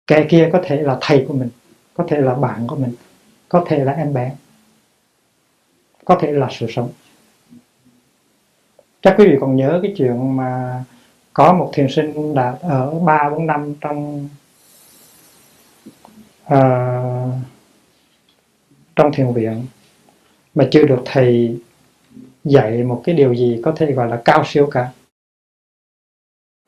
cái 0.07 0.27
kia 0.31 0.51
có 0.53 0.61
thể 0.65 0.83
là 0.83 0.99
thầy 1.01 1.25
của 1.29 1.35
mình, 1.35 1.51
có 1.95 2.05
thể 2.09 2.21
là 2.21 2.35
bạn 2.35 2.67
của 2.67 2.77
mình, 2.77 2.95
có 3.49 3.65
thể 3.69 3.85
là 3.85 3.93
em 3.93 4.15
bé, 4.15 4.37
có 6.05 6.19
thể 6.21 6.33
là 6.33 6.49
sự 6.51 6.67
sống 6.69 6.93
chắc 9.01 9.15
quý 9.19 9.27
vị 9.27 9.37
còn 9.41 9.57
nhớ 9.57 9.79
cái 9.83 9.95
chuyện 9.97 10.37
mà 10.37 10.85
có 11.33 11.53
một 11.53 11.71
thiền 11.75 11.87
sinh 11.91 12.35
đã 12.35 12.57
ở 12.61 12.91
ba 12.91 13.31
bốn 13.31 13.47
năm 13.47 13.75
trong 13.81 14.29
uh, 16.47 17.33
trong 18.97 19.13
thiền 19.13 19.33
viện 19.33 19.67
mà 20.55 20.69
chưa 20.71 20.83
được 20.83 21.03
thầy 21.05 21.59
dạy 22.45 22.83
một 22.83 23.03
cái 23.05 23.15
điều 23.15 23.35
gì 23.35 23.61
có 23.65 23.73
thể 23.77 23.93
gọi 23.93 24.09
là 24.09 24.23
cao 24.25 24.43
siêu 24.47 24.67
cả. 24.67 24.93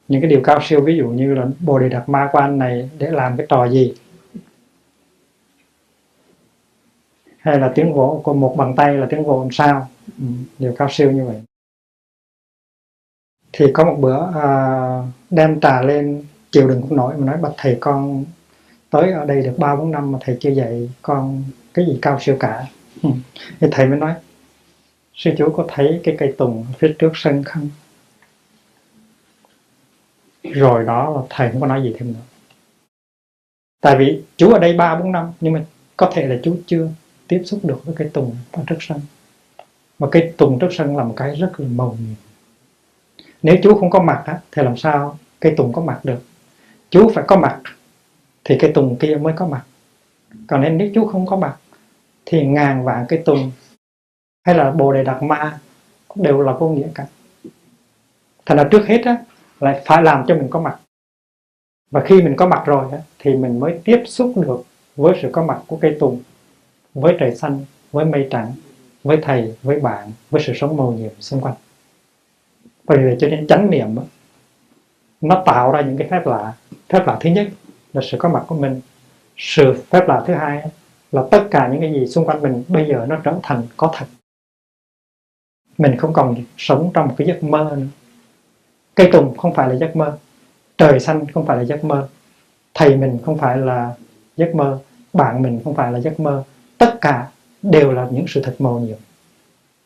Những 0.08 0.20
cái 0.20 0.30
điều 0.30 0.40
cao 0.44 0.60
siêu 0.62 0.80
ví 0.80 0.96
dụ 0.96 1.08
như 1.08 1.34
là 1.34 1.46
bồ 1.60 1.78
đề 1.78 1.88
đạt 1.88 2.08
ma 2.08 2.28
quan 2.32 2.58
này 2.58 2.90
để 2.98 3.10
làm 3.10 3.36
cái 3.36 3.46
trò 3.48 3.68
gì? 3.68 3.94
Hay 7.38 7.58
là 7.58 7.72
tiếng 7.74 7.94
vỗ 7.94 8.20
của 8.24 8.34
một 8.34 8.54
bàn 8.58 8.74
tay 8.76 8.94
là 8.94 9.06
tiếng 9.10 9.24
vỗ 9.24 9.40
làm 9.40 9.52
sao? 9.52 9.88
Ừ, 10.18 10.24
điều 10.58 10.74
cao 10.78 10.88
siêu 10.90 11.12
như 11.12 11.24
vậy 11.24 11.40
thì 13.52 13.66
có 13.74 13.84
một 13.84 13.96
bữa 14.00 14.32
à, 14.34 14.48
đem 15.30 15.60
trà 15.60 15.82
lên 15.82 16.24
chịu 16.50 16.68
đừng 16.68 16.80
không 16.80 16.96
nổi 16.96 17.14
mà 17.16 17.26
nói 17.26 17.36
bạch 17.36 17.52
thầy 17.56 17.76
con 17.80 18.24
tới 18.90 19.12
ở 19.12 19.24
đây 19.24 19.42
được 19.42 19.54
ba 19.58 19.76
bốn 19.76 19.90
năm 19.90 20.12
mà 20.12 20.18
thầy 20.22 20.36
chưa 20.40 20.50
dạy 20.50 20.90
con 21.02 21.44
cái 21.74 21.86
gì 21.86 21.98
cao 22.02 22.18
siêu 22.20 22.36
cả. 22.40 22.66
Thì 23.60 23.68
thầy 23.70 23.86
mới 23.86 23.98
nói 23.98 24.14
sư 25.14 25.30
chú 25.38 25.52
có 25.56 25.64
thấy 25.68 26.00
cái 26.04 26.16
cây 26.18 26.34
tùng 26.38 26.66
phía 26.78 26.94
trước 26.98 27.12
sân 27.14 27.44
không? 27.44 27.70
Rồi 30.42 30.84
đó 30.84 31.10
là 31.10 31.22
thầy 31.30 31.50
không 31.50 31.60
có 31.60 31.66
nói 31.66 31.82
gì 31.82 31.94
thêm 31.98 32.12
nữa. 32.12 32.20
Tại 33.80 33.96
vì 33.98 34.22
chú 34.36 34.52
ở 34.52 34.58
đây 34.58 34.72
ba 34.72 34.94
bốn 34.94 35.12
năm 35.12 35.32
nhưng 35.40 35.52
mà 35.52 35.64
có 35.96 36.10
thể 36.14 36.26
là 36.26 36.36
chú 36.42 36.56
chưa 36.66 36.88
tiếp 37.28 37.42
xúc 37.44 37.60
được 37.62 37.84
với 37.84 37.94
cây 37.98 38.10
tùng 38.12 38.36
ở 38.52 38.62
trước 38.66 38.76
sân. 38.80 39.00
Mà 39.98 40.08
cây 40.10 40.32
tùng 40.36 40.58
trước 40.58 40.68
sân 40.70 40.96
là 40.96 41.04
một 41.04 41.14
cái 41.16 41.34
rất 41.34 41.60
là 41.60 41.66
màu 41.68 41.96
nhiệm 42.00 42.29
nếu 43.42 43.56
chú 43.62 43.78
không 43.78 43.90
có 43.90 44.02
mặt 44.02 44.22
á, 44.26 44.40
thì 44.52 44.62
làm 44.62 44.76
sao 44.76 45.18
cây 45.40 45.54
tùng 45.56 45.72
có 45.72 45.82
mặt 45.82 46.00
được? 46.04 46.22
Chú 46.90 47.10
phải 47.14 47.24
có 47.28 47.36
mặt 47.36 47.60
thì 48.44 48.56
cây 48.60 48.72
tùng 48.72 48.96
kia 48.96 49.18
mới 49.22 49.32
có 49.36 49.46
mặt. 49.46 49.62
Còn 50.46 50.60
nên 50.60 50.78
nếu 50.78 50.90
chú 50.94 51.06
không 51.06 51.26
có 51.26 51.36
mặt 51.36 51.56
thì 52.26 52.46
ngàn 52.46 52.84
vạn 52.84 53.06
cây 53.08 53.22
tùng 53.24 53.50
hay 54.46 54.54
là 54.54 54.70
bồ 54.70 54.92
đề 54.92 55.04
đạt 55.04 55.22
ma 55.22 55.58
đều 56.14 56.42
là 56.42 56.52
vô 56.52 56.68
nghĩa 56.68 56.88
cả. 56.94 57.06
Thành 58.46 58.58
ra 58.58 58.64
trước 58.70 58.86
hết 58.86 59.02
á, 59.04 59.16
lại 59.60 59.82
phải 59.84 60.02
làm 60.02 60.24
cho 60.28 60.34
mình 60.34 60.46
có 60.50 60.60
mặt. 60.60 60.80
Và 61.90 62.00
khi 62.00 62.22
mình 62.22 62.36
có 62.36 62.46
mặt 62.46 62.62
rồi 62.66 62.92
á, 62.92 62.98
thì 63.18 63.34
mình 63.34 63.60
mới 63.60 63.80
tiếp 63.84 64.02
xúc 64.06 64.32
được 64.36 64.62
với 64.96 65.18
sự 65.22 65.28
có 65.32 65.44
mặt 65.44 65.60
của 65.66 65.76
cây 65.76 65.96
tùng 66.00 66.22
với 66.94 67.16
trời 67.20 67.34
xanh 67.34 67.64
với 67.92 68.04
mây 68.04 68.28
trắng 68.30 68.52
với 69.04 69.18
thầy 69.22 69.54
với 69.62 69.80
bạn 69.80 70.12
với 70.30 70.42
sự 70.46 70.52
sống 70.56 70.76
màu 70.76 70.92
nhiệm 70.92 71.20
xung 71.20 71.40
quanh 71.40 71.54
vì 72.96 73.04
vậy 73.04 73.16
cho 73.20 73.28
nên 73.28 73.46
chánh 73.46 73.70
niệm 73.70 73.96
nó 75.20 75.42
tạo 75.46 75.72
ra 75.72 75.80
những 75.80 75.96
cái 75.96 76.08
phép 76.10 76.26
lạ. 76.26 76.52
Phép 76.88 77.06
lạ 77.06 77.16
thứ 77.20 77.30
nhất 77.30 77.48
là 77.92 78.02
sự 78.10 78.16
có 78.18 78.28
mặt 78.28 78.44
của 78.46 78.54
mình. 78.54 78.80
Sự 79.36 79.84
phép 79.90 80.08
lạ 80.08 80.22
thứ 80.26 80.34
hai 80.34 80.62
là 81.12 81.22
tất 81.30 81.44
cả 81.50 81.68
những 81.68 81.80
cái 81.80 81.92
gì 81.92 82.06
xung 82.06 82.26
quanh 82.26 82.42
mình 82.42 82.64
bây 82.68 82.88
giờ 82.88 83.06
nó 83.08 83.16
trở 83.24 83.34
thành 83.42 83.62
có 83.76 83.90
thật. 83.94 84.06
Mình 85.78 85.96
không 85.96 86.12
còn 86.12 86.36
sống 86.56 86.90
trong 86.94 87.08
một 87.08 87.14
cái 87.18 87.26
giấc 87.26 87.42
mơ 87.42 87.76
nữa. 87.78 87.86
Cây 88.94 89.08
tùng 89.12 89.36
không 89.36 89.54
phải 89.54 89.68
là 89.68 89.74
giấc 89.74 89.96
mơ. 89.96 90.18
Trời 90.78 91.00
xanh 91.00 91.26
không 91.26 91.46
phải 91.46 91.56
là 91.56 91.64
giấc 91.64 91.84
mơ. 91.84 92.08
Thầy 92.74 92.96
mình 92.96 93.18
không 93.24 93.38
phải 93.38 93.58
là 93.58 93.94
giấc 94.36 94.54
mơ. 94.54 94.78
Bạn 95.12 95.42
mình 95.42 95.60
không 95.64 95.74
phải 95.74 95.92
là 95.92 96.00
giấc 96.00 96.20
mơ. 96.20 96.44
Tất 96.78 97.00
cả 97.00 97.28
đều 97.62 97.92
là 97.92 98.08
những 98.10 98.24
sự 98.28 98.42
thật 98.44 98.54
màu 98.58 98.78
nhiệm 98.78 98.98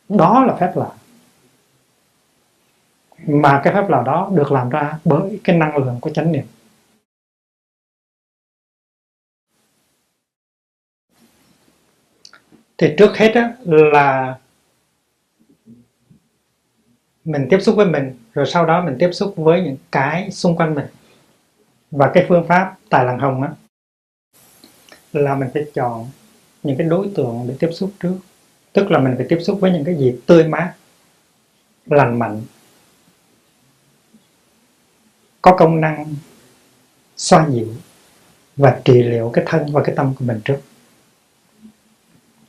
đó 0.08 0.44
là 0.44 0.56
phép 0.56 0.72
lạ 0.76 0.90
mà 3.26 3.60
cái 3.64 3.74
phép 3.74 3.88
lạ 3.88 4.02
đó 4.06 4.30
được 4.34 4.52
làm 4.52 4.70
ra 4.70 4.98
bởi 5.04 5.40
cái 5.44 5.56
năng 5.56 5.76
lượng 5.76 5.98
của 6.00 6.10
chánh 6.10 6.32
niệm. 6.32 6.44
Thì 12.78 12.94
trước 12.98 13.16
hết 13.16 13.32
á, 13.34 13.54
là 13.64 14.38
mình 17.24 17.46
tiếp 17.50 17.58
xúc 17.60 17.76
với 17.76 17.86
mình 17.86 18.18
rồi 18.34 18.46
sau 18.46 18.66
đó 18.66 18.84
mình 18.84 18.96
tiếp 18.98 19.10
xúc 19.12 19.34
với 19.36 19.62
những 19.62 19.76
cái 19.92 20.30
xung 20.30 20.56
quanh 20.56 20.74
mình. 20.74 20.86
Và 21.90 22.10
cái 22.14 22.26
phương 22.28 22.46
pháp 22.48 22.76
tài 22.88 23.04
làng 23.04 23.18
hồng 23.18 23.42
á 23.42 23.52
là 25.12 25.34
mình 25.34 25.48
phải 25.54 25.64
chọn 25.74 26.10
những 26.62 26.76
cái 26.76 26.86
đối 26.86 27.10
tượng 27.14 27.44
để 27.48 27.56
tiếp 27.58 27.70
xúc 27.72 27.90
trước. 28.00 28.16
Tức 28.72 28.90
là 28.90 28.98
mình 28.98 29.14
phải 29.16 29.26
tiếp 29.28 29.38
xúc 29.40 29.58
với 29.60 29.72
những 29.72 29.84
cái 29.84 29.94
gì 29.94 30.20
tươi 30.26 30.48
mát 30.48 30.74
lành 31.86 32.18
mạnh 32.18 32.42
có 35.44 35.56
công 35.56 35.80
năng 35.80 36.06
xoa 37.16 37.48
dịu 37.50 37.66
và 38.56 38.80
trị 38.84 39.02
liệu 39.02 39.30
cái 39.32 39.44
thân 39.48 39.72
và 39.72 39.82
cái 39.82 39.94
tâm 39.96 40.14
của 40.18 40.24
mình 40.24 40.40
trước. 40.44 40.58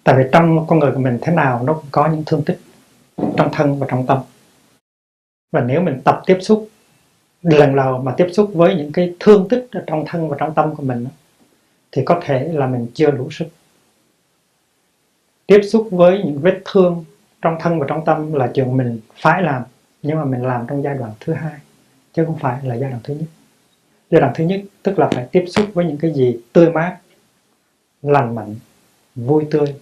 Tại 0.03 0.15
vì 0.17 0.23
trong 0.31 0.67
con 0.67 0.79
người 0.79 0.91
của 0.91 0.99
mình 0.99 1.19
thế 1.21 1.33
nào 1.33 1.63
nó 1.63 1.73
cũng 1.73 1.85
có 1.91 2.07
những 2.07 2.23
thương 2.25 2.43
tích 2.45 2.59
trong 3.37 3.49
thân 3.53 3.79
và 3.79 3.87
trong 3.89 4.05
tâm. 4.07 4.17
Và 5.51 5.61
nếu 5.61 5.81
mình 5.81 6.01
tập 6.03 6.21
tiếp 6.25 6.37
xúc, 6.41 6.69
lần 7.41 7.75
đầu 7.75 8.01
mà 8.01 8.13
tiếp 8.17 8.27
xúc 8.33 8.51
với 8.53 8.75
những 8.75 8.91
cái 8.91 9.15
thương 9.19 9.47
tích 9.49 9.67
ở 9.71 9.83
trong 9.87 10.03
thân 10.07 10.29
và 10.29 10.37
trong 10.39 10.53
tâm 10.53 10.75
của 10.75 10.83
mình 10.83 11.07
thì 11.91 12.01
có 12.05 12.21
thể 12.23 12.49
là 12.53 12.67
mình 12.67 12.87
chưa 12.93 13.11
đủ 13.11 13.31
sức. 13.31 13.47
Tiếp 15.47 15.61
xúc 15.71 15.87
với 15.91 16.21
những 16.25 16.39
vết 16.39 16.61
thương 16.65 17.05
trong 17.41 17.57
thân 17.59 17.79
và 17.79 17.85
trong 17.89 18.05
tâm 18.05 18.33
là 18.33 18.51
chuyện 18.53 18.77
mình 18.77 18.99
phải 19.15 19.41
làm, 19.41 19.63
nhưng 20.01 20.17
mà 20.17 20.25
mình 20.25 20.41
làm 20.41 20.67
trong 20.67 20.83
giai 20.83 20.97
đoạn 20.97 21.11
thứ 21.19 21.33
hai 21.33 21.59
chứ 22.15 22.25
không 22.25 22.39
phải 22.39 22.63
là 22.63 22.75
giai 22.75 22.89
đoạn 22.89 23.01
thứ 23.03 23.13
nhất. 23.13 23.27
Giai 24.11 24.21
đoạn 24.21 24.33
thứ 24.35 24.43
nhất 24.43 24.61
tức 24.83 24.99
là 24.99 25.09
phải 25.13 25.27
tiếp 25.31 25.45
xúc 25.47 25.65
với 25.73 25.85
những 25.85 25.97
cái 25.97 26.13
gì 26.13 26.37
tươi 26.53 26.71
mát, 26.71 26.97
lành 28.01 28.35
mạnh, 28.35 28.55
vui 29.15 29.47
tươi, 29.51 29.75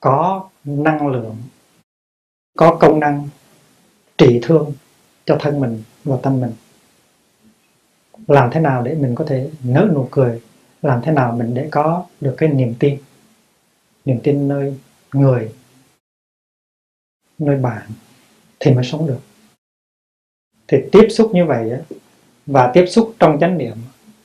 có 0.00 0.48
năng 0.64 1.06
lượng, 1.08 1.36
có 2.56 2.76
công 2.80 3.00
năng, 3.00 3.28
trị 4.18 4.38
thương 4.42 4.72
cho 5.24 5.36
thân 5.40 5.60
mình 5.60 5.82
và 6.04 6.16
tâm 6.22 6.40
mình. 6.40 6.52
Làm 8.26 8.50
thế 8.52 8.60
nào 8.60 8.82
để 8.82 8.94
mình 8.94 9.14
có 9.14 9.24
thể 9.24 9.50
nở 9.64 9.88
nụ 9.94 10.08
cười? 10.10 10.42
Làm 10.82 11.00
thế 11.02 11.12
nào 11.12 11.36
mình 11.36 11.54
để 11.54 11.68
có 11.70 12.06
được 12.20 12.34
cái 12.38 12.48
niềm 12.48 12.74
tin? 12.78 12.98
Niềm 14.04 14.20
tin 14.22 14.48
nơi 14.48 14.78
người, 15.12 15.54
nơi 17.38 17.56
bạn 17.56 17.90
thì 18.60 18.74
mới 18.74 18.84
sống 18.84 19.06
được 19.06 19.20
thì 20.70 20.78
tiếp 20.92 21.06
xúc 21.10 21.30
như 21.34 21.44
vậy 21.44 21.70
và 22.46 22.70
tiếp 22.74 22.86
xúc 22.86 23.14
trong 23.18 23.38
chánh 23.40 23.58
niệm 23.58 23.76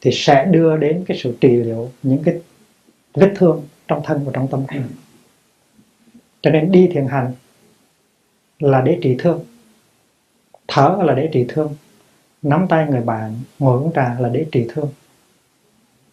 thì 0.02 0.12
sẽ 0.14 0.46
đưa 0.46 0.78
đến 0.78 1.04
cái 1.08 1.18
sự 1.18 1.38
trị 1.42 1.50
liệu 1.50 1.92
những 2.04 2.24
cái 2.24 2.36
vết 3.14 3.34
thương 3.36 3.64
trong 3.88 4.02
thân 4.04 4.26
và 4.26 4.32
trong 4.36 4.48
tâm 4.48 4.64
của 4.68 4.74
mình. 4.74 4.90
Cho 6.42 6.52
nên 6.52 6.72
đi 6.72 6.90
thiền 6.94 7.06
hành 7.06 7.32
là 8.60 8.82
để 8.82 8.98
trị 9.02 9.16
thương. 9.20 9.46
Thở 10.68 10.98
là 11.06 11.14
để 11.14 11.30
trị 11.32 11.46
thương. 11.48 11.76
Nắm 12.42 12.66
tay 12.70 12.88
người 12.90 13.02
bạn, 13.02 13.34
ngồi 13.60 13.80
uống 13.80 13.92
trà 13.96 14.16
là 14.20 14.30
để 14.30 14.46
trị 14.52 14.66
thương. 14.70 14.90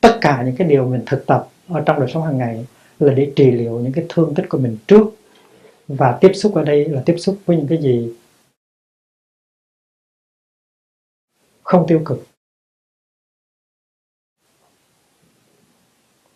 Tất 0.01 0.19
cả 0.21 0.43
những 0.47 0.57
cái 0.57 0.69
điều 0.69 0.89
mình 0.89 1.03
thực 1.07 1.27
tập 1.27 1.49
ở 1.69 1.81
trong 1.87 2.01
đời 2.01 2.11
sống 2.15 2.23
hàng 2.23 2.39
ngày 2.39 2.67
là 3.01 3.15
để 3.15 3.33
trị 3.37 3.51
liệu 3.51 3.81
những 3.81 3.93
cái 3.93 4.05
thương 4.09 4.35
tích 4.35 4.49
của 4.49 4.59
mình 4.59 4.77
trước. 4.87 5.17
Và 5.89 6.19
tiếp 6.21 6.33
xúc 6.35 6.55
ở 6.55 6.65
đây 6.65 6.85
là 6.85 7.03
tiếp 7.07 7.17
xúc 7.19 7.39
với 7.47 7.57
những 7.57 7.67
cái 7.67 7.79
gì 7.79 8.13
không 11.73 11.87
tiêu 11.89 12.03
cực. 12.05 12.27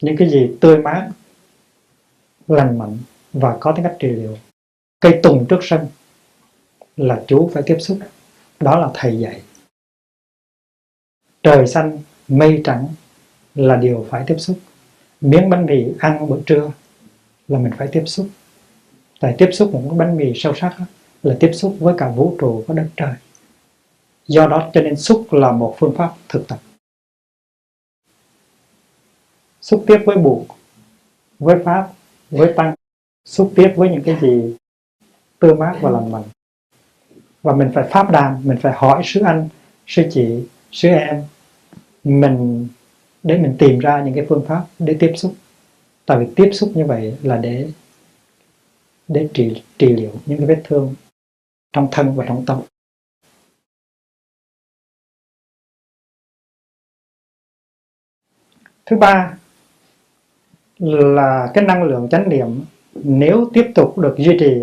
Những 0.01 0.17
cái 0.19 0.31
gì 0.31 0.57
tươi 0.61 0.79
mát, 0.79 1.11
lành 2.49 2.79
mạnh 2.79 2.99
và 3.33 3.57
có 3.61 3.73
tính 3.73 3.85
cách 3.85 3.97
trị 3.99 4.09
liệu. 4.09 4.39
Cây 5.01 5.21
tùng 5.23 5.47
trước 5.49 5.59
sân 5.63 5.87
là 6.97 7.25
chú 7.27 7.51
phải 7.55 7.63
tiếp 7.67 7.77
xúc. 7.81 7.99
Đó 8.61 8.79
là 8.79 8.91
thầy 8.95 9.19
dạy. 9.19 9.43
Trời 11.43 11.67
xanh, 11.67 12.03
mây 12.29 12.61
trắng 12.65 12.89
là 13.55 13.77
điều 13.77 14.07
phải 14.11 14.25
tiếp 14.27 14.37
xúc. 14.39 14.59
Miếng 15.21 15.51
bánh 15.51 15.67
mì 15.67 15.85
ăn 15.99 16.29
bữa 16.29 16.41
trưa 16.47 16.73
là 17.49 17.59
mình 17.59 17.73
phải 17.79 17.89
tiếp 17.93 18.03
xúc. 18.07 18.29
Tại 19.21 19.35
tiếp 19.39 19.49
xúc 19.53 19.73
một 19.73 19.83
cái 19.85 19.99
bánh 19.99 20.17
mì 20.17 20.33
sâu 20.35 20.55
sắc 20.55 20.77
là 21.23 21.37
tiếp 21.41 21.51
xúc 21.53 21.77
với 21.81 21.95
cả 21.99 22.09
vũ 22.09 22.37
trụ 22.41 22.65
và 22.67 22.75
đất 22.75 22.89
trời 22.97 23.15
do 24.27 24.47
đó 24.47 24.71
cho 24.75 24.83
nên 24.83 24.97
xúc 24.97 25.27
là 25.31 25.53
một 25.53 25.77
phương 25.79 25.95
pháp 25.97 26.15
thực 26.29 26.49
tập. 26.49 26.59
Xúc 29.61 29.85
tiếp 29.87 29.99
với 30.07 30.17
buộc 30.17 30.47
với 31.39 31.57
pháp, 31.65 31.93
với 32.31 32.53
tăng, 32.57 32.75
xúc 33.25 33.53
tiếp 33.57 33.73
với 33.77 33.89
những 33.89 34.03
cái 34.03 34.19
gì 34.21 34.57
tươi 35.39 35.55
mát 35.55 35.79
và 35.81 35.91
lành 35.91 36.13
mạnh 36.13 36.25
và 37.43 37.55
mình 37.55 37.71
phải 37.75 37.89
pháp 37.91 38.11
đàm, 38.11 38.41
mình 38.45 38.59
phải 38.63 38.73
hỏi 38.77 39.03
sư 39.05 39.21
anh 39.21 39.49
sư 39.87 40.03
chị 40.11 40.45
sư 40.73 40.89
em, 40.89 41.25
mình, 42.05 42.69
để 43.23 43.39
mình 43.39 43.57
tìm 43.59 43.79
ra 43.79 44.03
những 44.05 44.15
cái 44.15 44.27
phương 44.29 44.45
pháp 44.49 44.65
để 44.79 44.97
tiếp 45.01 45.13
xúc. 45.17 45.35
Tại 46.07 46.19
vì 46.19 46.27
tiếp 46.37 46.51
xúc 46.53 46.73
như 46.75 46.87
vậy 46.87 47.17
là 47.23 47.37
để 47.37 47.69
để 49.09 49.29
trị 49.35 49.63
trị 49.79 49.87
liệu 49.87 50.13
những 50.27 50.39
cái 50.39 50.47
vết 50.47 50.63
thương 50.65 50.95
trong 51.73 51.89
thân 51.93 52.15
và 52.15 52.25
trong 52.29 52.45
tâm. 52.47 52.61
Thứ 58.87 58.97
ba 58.97 59.39
là 60.79 61.51
cái 61.55 61.65
năng 61.65 61.83
lượng 61.83 62.09
chánh 62.11 62.29
niệm, 62.29 62.65
nếu 62.95 63.51
tiếp 63.55 63.73
tục 63.75 63.99
được 63.99 64.15
duy 64.19 64.37
trì 64.41 64.63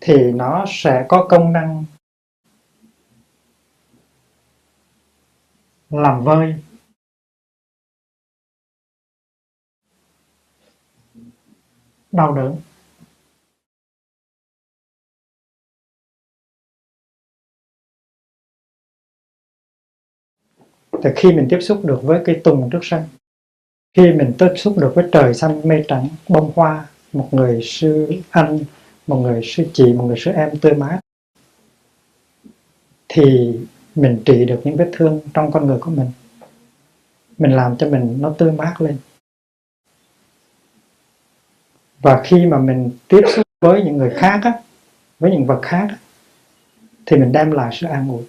thì 0.00 0.32
nó 0.32 0.64
sẽ 0.68 1.04
có 1.08 1.26
công 1.28 1.52
năng 1.52 1.84
làm 5.90 6.24
vơi. 6.24 6.54
Đau 12.12 12.34
đớn. 12.34 12.56
Thì 21.02 21.10
khi 21.16 21.32
mình 21.32 21.46
tiếp 21.50 21.58
xúc 21.60 21.80
được 21.84 22.00
với 22.02 22.22
cái 22.24 22.40
tùng 22.44 22.70
trước 22.72 22.80
sân 22.82 23.02
khi 23.96 24.12
mình 24.12 24.32
tiếp 24.38 24.52
xúc 24.56 24.78
được 24.78 24.92
với 24.94 25.08
trời 25.12 25.34
xanh 25.34 25.68
mây 25.68 25.84
trắng 25.88 26.08
bông 26.28 26.52
hoa 26.56 26.86
một 27.12 27.28
người 27.32 27.60
sư 27.62 28.12
anh 28.30 28.58
một 29.06 29.16
người 29.16 29.40
sư 29.44 29.66
chị 29.72 29.92
một 29.92 30.04
người 30.04 30.16
sư 30.18 30.30
em 30.30 30.58
tươi 30.58 30.74
mát 30.74 31.00
thì 33.08 33.52
mình 33.94 34.22
trị 34.24 34.44
được 34.44 34.60
những 34.64 34.76
vết 34.76 34.90
thương 34.92 35.20
trong 35.34 35.52
con 35.52 35.66
người 35.66 35.78
của 35.80 35.90
mình. 35.90 36.10
Mình 37.38 37.52
làm 37.52 37.76
cho 37.76 37.88
mình 37.88 38.18
nó 38.20 38.34
tươi 38.38 38.52
mát 38.52 38.80
lên. 38.80 38.98
Và 42.00 42.22
khi 42.24 42.46
mà 42.46 42.58
mình 42.58 42.90
tiếp 43.08 43.22
xúc 43.36 43.46
với 43.60 43.82
những 43.84 43.96
người 43.96 44.10
khác 44.10 44.40
á, 44.42 44.52
với 45.18 45.30
những 45.30 45.46
vật 45.46 45.60
khác 45.62 45.86
á, 45.88 45.98
thì 47.06 47.16
mình 47.16 47.32
đem 47.32 47.50
lại 47.50 47.70
sự 47.72 47.86
an 47.86 48.08
ủi. 48.08 48.22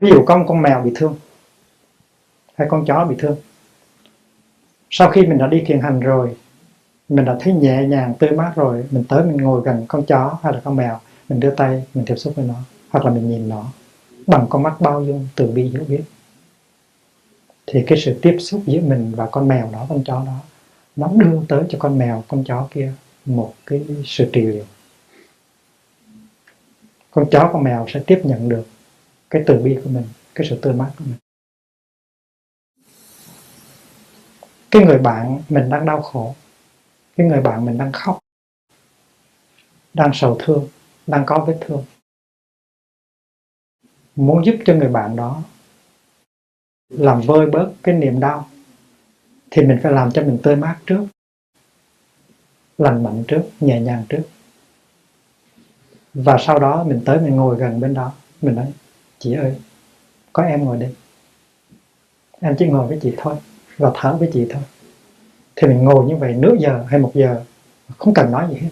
Ví 0.00 0.10
dụ 0.10 0.24
con 0.26 0.46
con 0.48 0.62
mèo 0.62 0.82
bị 0.82 0.90
thương 0.94 1.16
hay 2.54 2.68
con 2.70 2.84
chó 2.86 3.04
bị 3.04 3.16
thương 3.18 3.36
sau 4.90 5.10
khi 5.10 5.26
mình 5.26 5.38
đã 5.38 5.46
đi 5.46 5.62
thiền 5.66 5.80
hành 5.80 6.00
rồi, 6.00 6.36
mình 7.08 7.24
đã 7.24 7.36
thấy 7.40 7.52
nhẹ 7.52 7.86
nhàng, 7.86 8.14
tươi 8.18 8.30
mát 8.30 8.52
rồi, 8.56 8.84
mình 8.90 9.04
tới 9.08 9.24
mình 9.24 9.36
ngồi 9.36 9.62
gần 9.64 9.84
con 9.88 10.06
chó 10.06 10.38
hay 10.42 10.52
là 10.52 10.60
con 10.64 10.76
mèo, 10.76 11.00
mình 11.28 11.40
đưa 11.40 11.50
tay, 11.50 11.84
mình 11.94 12.04
tiếp 12.04 12.16
xúc 12.16 12.32
với 12.36 12.44
nó, 12.46 12.54
hoặc 12.90 13.04
là 13.04 13.10
mình 13.10 13.30
nhìn 13.30 13.48
nó, 13.48 13.64
bằng 14.26 14.46
con 14.48 14.62
mắt 14.62 14.80
bao 14.80 15.04
dung 15.04 15.28
từ 15.34 15.46
bi 15.46 15.62
hiểu 15.62 15.84
biết. 15.88 16.02
Thì 17.66 17.84
cái 17.86 17.98
sự 17.98 18.18
tiếp 18.22 18.36
xúc 18.40 18.62
giữa 18.66 18.80
mình 18.80 19.12
và 19.16 19.26
con 19.26 19.48
mèo 19.48 19.70
đó, 19.72 19.86
con 19.88 20.04
chó 20.04 20.22
đó, 20.26 20.38
nó 20.96 21.10
đưa 21.14 21.40
tới 21.48 21.62
cho 21.68 21.78
con 21.78 21.98
mèo, 21.98 22.24
con 22.28 22.44
chó 22.44 22.68
kia 22.70 22.92
một 23.24 23.54
cái 23.66 23.84
sự 24.04 24.30
trị 24.32 24.40
liệu. 24.40 24.64
Con 27.10 27.30
chó, 27.30 27.50
con 27.52 27.64
mèo 27.64 27.86
sẽ 27.88 28.00
tiếp 28.06 28.20
nhận 28.24 28.48
được 28.48 28.66
cái 29.30 29.42
từ 29.46 29.54
bi 29.58 29.78
của 29.84 29.90
mình, 29.90 30.04
cái 30.34 30.46
sự 30.50 30.58
tươi 30.62 30.72
mát 30.72 30.90
của 30.98 31.04
mình. 31.04 31.25
Cái 34.76 34.86
người 34.86 34.98
bạn 34.98 35.42
mình 35.48 35.70
đang 35.70 35.84
đau 35.86 36.02
khổ. 36.02 36.34
Cái 37.16 37.26
người 37.26 37.40
bạn 37.40 37.64
mình 37.64 37.78
đang 37.78 37.92
khóc. 37.92 38.18
Đang 39.94 40.10
sầu 40.14 40.36
thương. 40.40 40.68
Đang 41.06 41.26
có 41.26 41.44
vết 41.44 41.58
thương. 41.60 41.84
Muốn 44.16 44.44
giúp 44.46 44.56
cho 44.64 44.74
người 44.74 44.88
bạn 44.88 45.16
đó 45.16 45.42
làm 46.88 47.20
vơi 47.20 47.46
bớt 47.46 47.72
cái 47.82 47.94
niềm 47.94 48.20
đau, 48.20 48.48
thì 49.50 49.62
mình 49.62 49.78
phải 49.82 49.92
làm 49.92 50.12
cho 50.12 50.22
mình 50.22 50.38
tươi 50.42 50.56
mát 50.56 50.76
trước. 50.86 51.06
Lành 52.78 53.02
mạnh 53.02 53.24
trước, 53.28 53.42
nhẹ 53.60 53.80
nhàng 53.80 54.04
trước. 54.08 54.22
Và 56.14 56.36
sau 56.40 56.58
đó 56.58 56.84
mình 56.84 57.02
tới 57.04 57.20
mình 57.20 57.36
ngồi 57.36 57.56
gần 57.56 57.80
bên 57.80 57.94
đó. 57.94 58.12
Mình 58.42 58.54
nói, 58.54 58.72
chị 59.18 59.34
ơi, 59.34 59.56
có 60.32 60.42
em 60.42 60.64
ngồi 60.64 60.76
đây. 60.76 60.94
Em 62.40 62.56
chỉ 62.58 62.66
ngồi 62.66 62.88
với 62.88 62.98
chị 63.02 63.14
thôi 63.18 63.36
và 63.78 63.90
thở 63.94 64.16
với 64.16 64.30
chị 64.32 64.46
thôi. 64.50 64.62
Thì 65.56 65.68
mình 65.68 65.84
ngồi 65.84 66.04
như 66.04 66.16
vậy 66.16 66.34
nửa 66.34 66.54
giờ 66.58 66.84
hay 66.88 67.00
một 67.00 67.12
giờ, 67.14 67.44
không 67.98 68.14
cần 68.14 68.30
nói 68.30 68.46
gì 68.50 68.56
hết. 68.60 68.70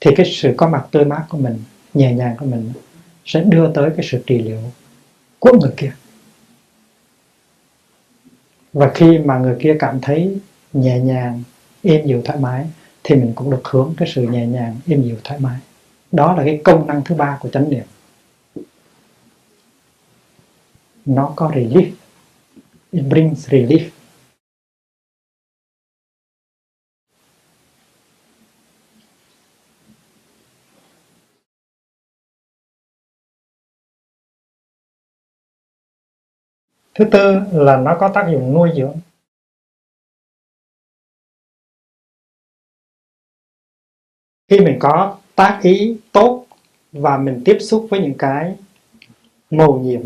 Thì 0.00 0.10
cái 0.16 0.26
sự 0.26 0.54
có 0.56 0.68
mặt 0.68 0.86
tươi 0.90 1.04
mát 1.04 1.24
của 1.28 1.38
mình, 1.38 1.58
nhẹ 1.94 2.14
nhàng 2.14 2.36
của 2.38 2.46
mình 2.46 2.72
sẽ 3.24 3.40
đưa 3.40 3.72
tới 3.72 3.90
cái 3.96 4.06
sự 4.10 4.22
trị 4.26 4.38
liệu 4.38 4.58
của 5.38 5.58
người 5.60 5.72
kia. 5.76 5.92
Và 8.72 8.90
khi 8.94 9.18
mà 9.18 9.38
người 9.38 9.56
kia 9.60 9.76
cảm 9.78 10.00
thấy 10.00 10.38
nhẹ 10.72 10.98
nhàng, 10.98 11.42
êm 11.82 12.06
dịu 12.06 12.22
thoải 12.24 12.38
mái, 12.38 12.66
thì 13.04 13.14
mình 13.14 13.32
cũng 13.34 13.50
được 13.50 13.68
hưởng 13.68 13.94
cái 13.96 14.08
sự 14.14 14.22
nhẹ 14.22 14.46
nhàng, 14.46 14.76
êm 14.86 15.02
dịu 15.02 15.16
thoải 15.24 15.40
mái. 15.40 15.58
Đó 16.12 16.34
là 16.36 16.44
cái 16.44 16.60
công 16.64 16.86
năng 16.86 17.04
thứ 17.04 17.14
ba 17.14 17.38
của 17.40 17.48
chánh 17.48 17.70
niệm. 17.70 17.84
Nó 21.06 21.32
có 21.36 21.50
relief. 21.54 21.90
It 22.90 23.04
brings 23.04 23.48
relief. 23.48 23.88
Thứ 36.94 37.04
tư 37.12 37.40
là 37.52 37.76
nó 37.76 37.96
có 38.00 38.10
tác 38.14 38.28
dụng 38.32 38.54
nuôi 38.54 38.70
dưỡng. 38.76 38.96
Khi 44.48 44.60
mình 44.60 44.76
có 44.80 45.20
tác 45.34 45.60
ý 45.62 46.00
tốt 46.12 46.46
và 46.92 47.18
mình 47.18 47.42
tiếp 47.44 47.56
xúc 47.60 47.86
với 47.90 48.00
những 48.00 48.18
cái 48.18 48.56
màu 49.50 49.78
nhiệm, 49.78 50.02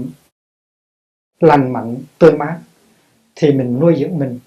lành 1.41 1.73
mạnh, 1.73 1.97
tươi 2.19 2.33
mát, 2.33 2.61
thì 3.35 3.53
mình 3.53 3.81
nuôi 3.81 3.97
dưỡng 3.99 4.19
mình. 4.19 4.41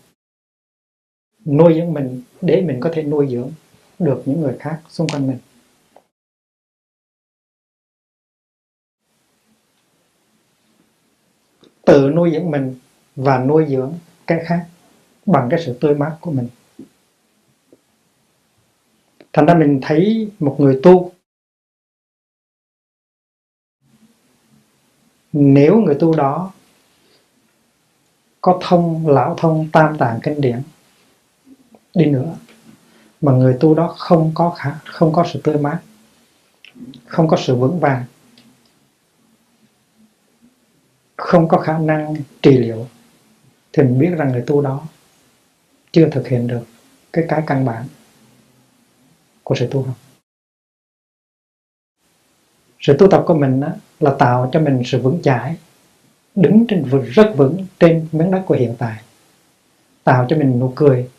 Nuôi 1.45 1.73
dưỡng 1.73 1.93
mình 1.93 2.21
để 2.41 2.61
mình 2.61 2.79
có 2.79 2.91
thể 2.93 3.03
nuôi 3.03 3.27
dưỡng 3.31 3.51
được 3.99 4.23
những 4.25 4.41
người 4.41 4.57
khác 4.59 4.81
xung 4.89 5.07
quanh 5.07 5.27
mình. 5.27 5.37
Tự 11.85 12.09
nuôi 12.15 12.31
dưỡng 12.33 12.51
mình 12.51 12.75
và 13.15 13.37
nuôi 13.37 13.65
dưỡng 13.69 13.93
cái 14.27 14.39
khác 14.45 14.65
bằng 15.25 15.47
cái 15.51 15.63
sự 15.65 15.77
tươi 15.81 15.95
mát 15.95 16.17
của 16.21 16.31
mình. 16.31 16.47
Thành 19.33 19.45
ra 19.45 19.53
mình 19.53 19.79
thấy 19.81 20.31
một 20.39 20.55
người 20.59 20.79
tu 20.83 21.11
nếu 25.33 25.81
người 25.81 25.95
tu 25.99 26.15
đó 26.15 26.51
có 28.41 28.59
thông 28.61 29.07
lão 29.07 29.35
thông 29.37 29.69
tam 29.71 29.97
tạng 29.97 30.19
kinh 30.23 30.41
điển 30.41 30.61
đi 31.93 32.05
nữa 32.05 32.35
mà 33.21 33.31
người 33.31 33.57
tu 33.59 33.75
đó 33.75 33.95
không 33.97 34.31
có 34.33 34.49
khả, 34.49 34.71
không 34.85 35.13
có 35.13 35.25
sự 35.33 35.41
tươi 35.43 35.57
mát 35.57 35.79
không 37.05 37.27
có 37.27 37.37
sự 37.37 37.55
vững 37.55 37.79
vàng 37.79 38.05
không 41.21 41.47
có 41.47 41.57
khả 41.57 41.77
năng 41.77 42.15
trị 42.41 42.57
liệu, 42.57 42.87
thì 43.73 43.83
mình 43.83 43.99
biết 43.99 44.09
rằng 44.17 44.31
người 44.31 44.43
tu 44.47 44.61
đó 44.61 44.83
chưa 45.91 46.09
thực 46.09 46.27
hiện 46.27 46.47
được 46.47 46.63
cái 47.13 47.25
cái 47.27 47.43
căn 47.47 47.65
bản 47.65 47.85
của 49.43 49.55
sự 49.55 49.67
tu 49.71 49.83
học. 49.83 49.95
Sự 52.79 52.95
tu 52.99 53.07
tập 53.07 53.23
của 53.27 53.33
mình 53.33 53.61
là 53.99 54.15
tạo 54.19 54.49
cho 54.53 54.59
mình 54.59 54.81
sự 54.85 55.01
vững 55.01 55.21
chãi, 55.23 55.55
đứng 56.35 56.65
trên 56.67 56.83
rất 57.13 57.33
vững 57.37 57.65
trên 57.79 58.07
miếng 58.11 58.31
đất 58.31 58.43
của 58.45 58.55
hiện 58.55 58.75
tại. 58.79 59.01
Tạo 60.03 60.25
cho 60.29 60.37
mình 60.37 60.59
nụ 60.59 60.73
cười, 60.75 61.09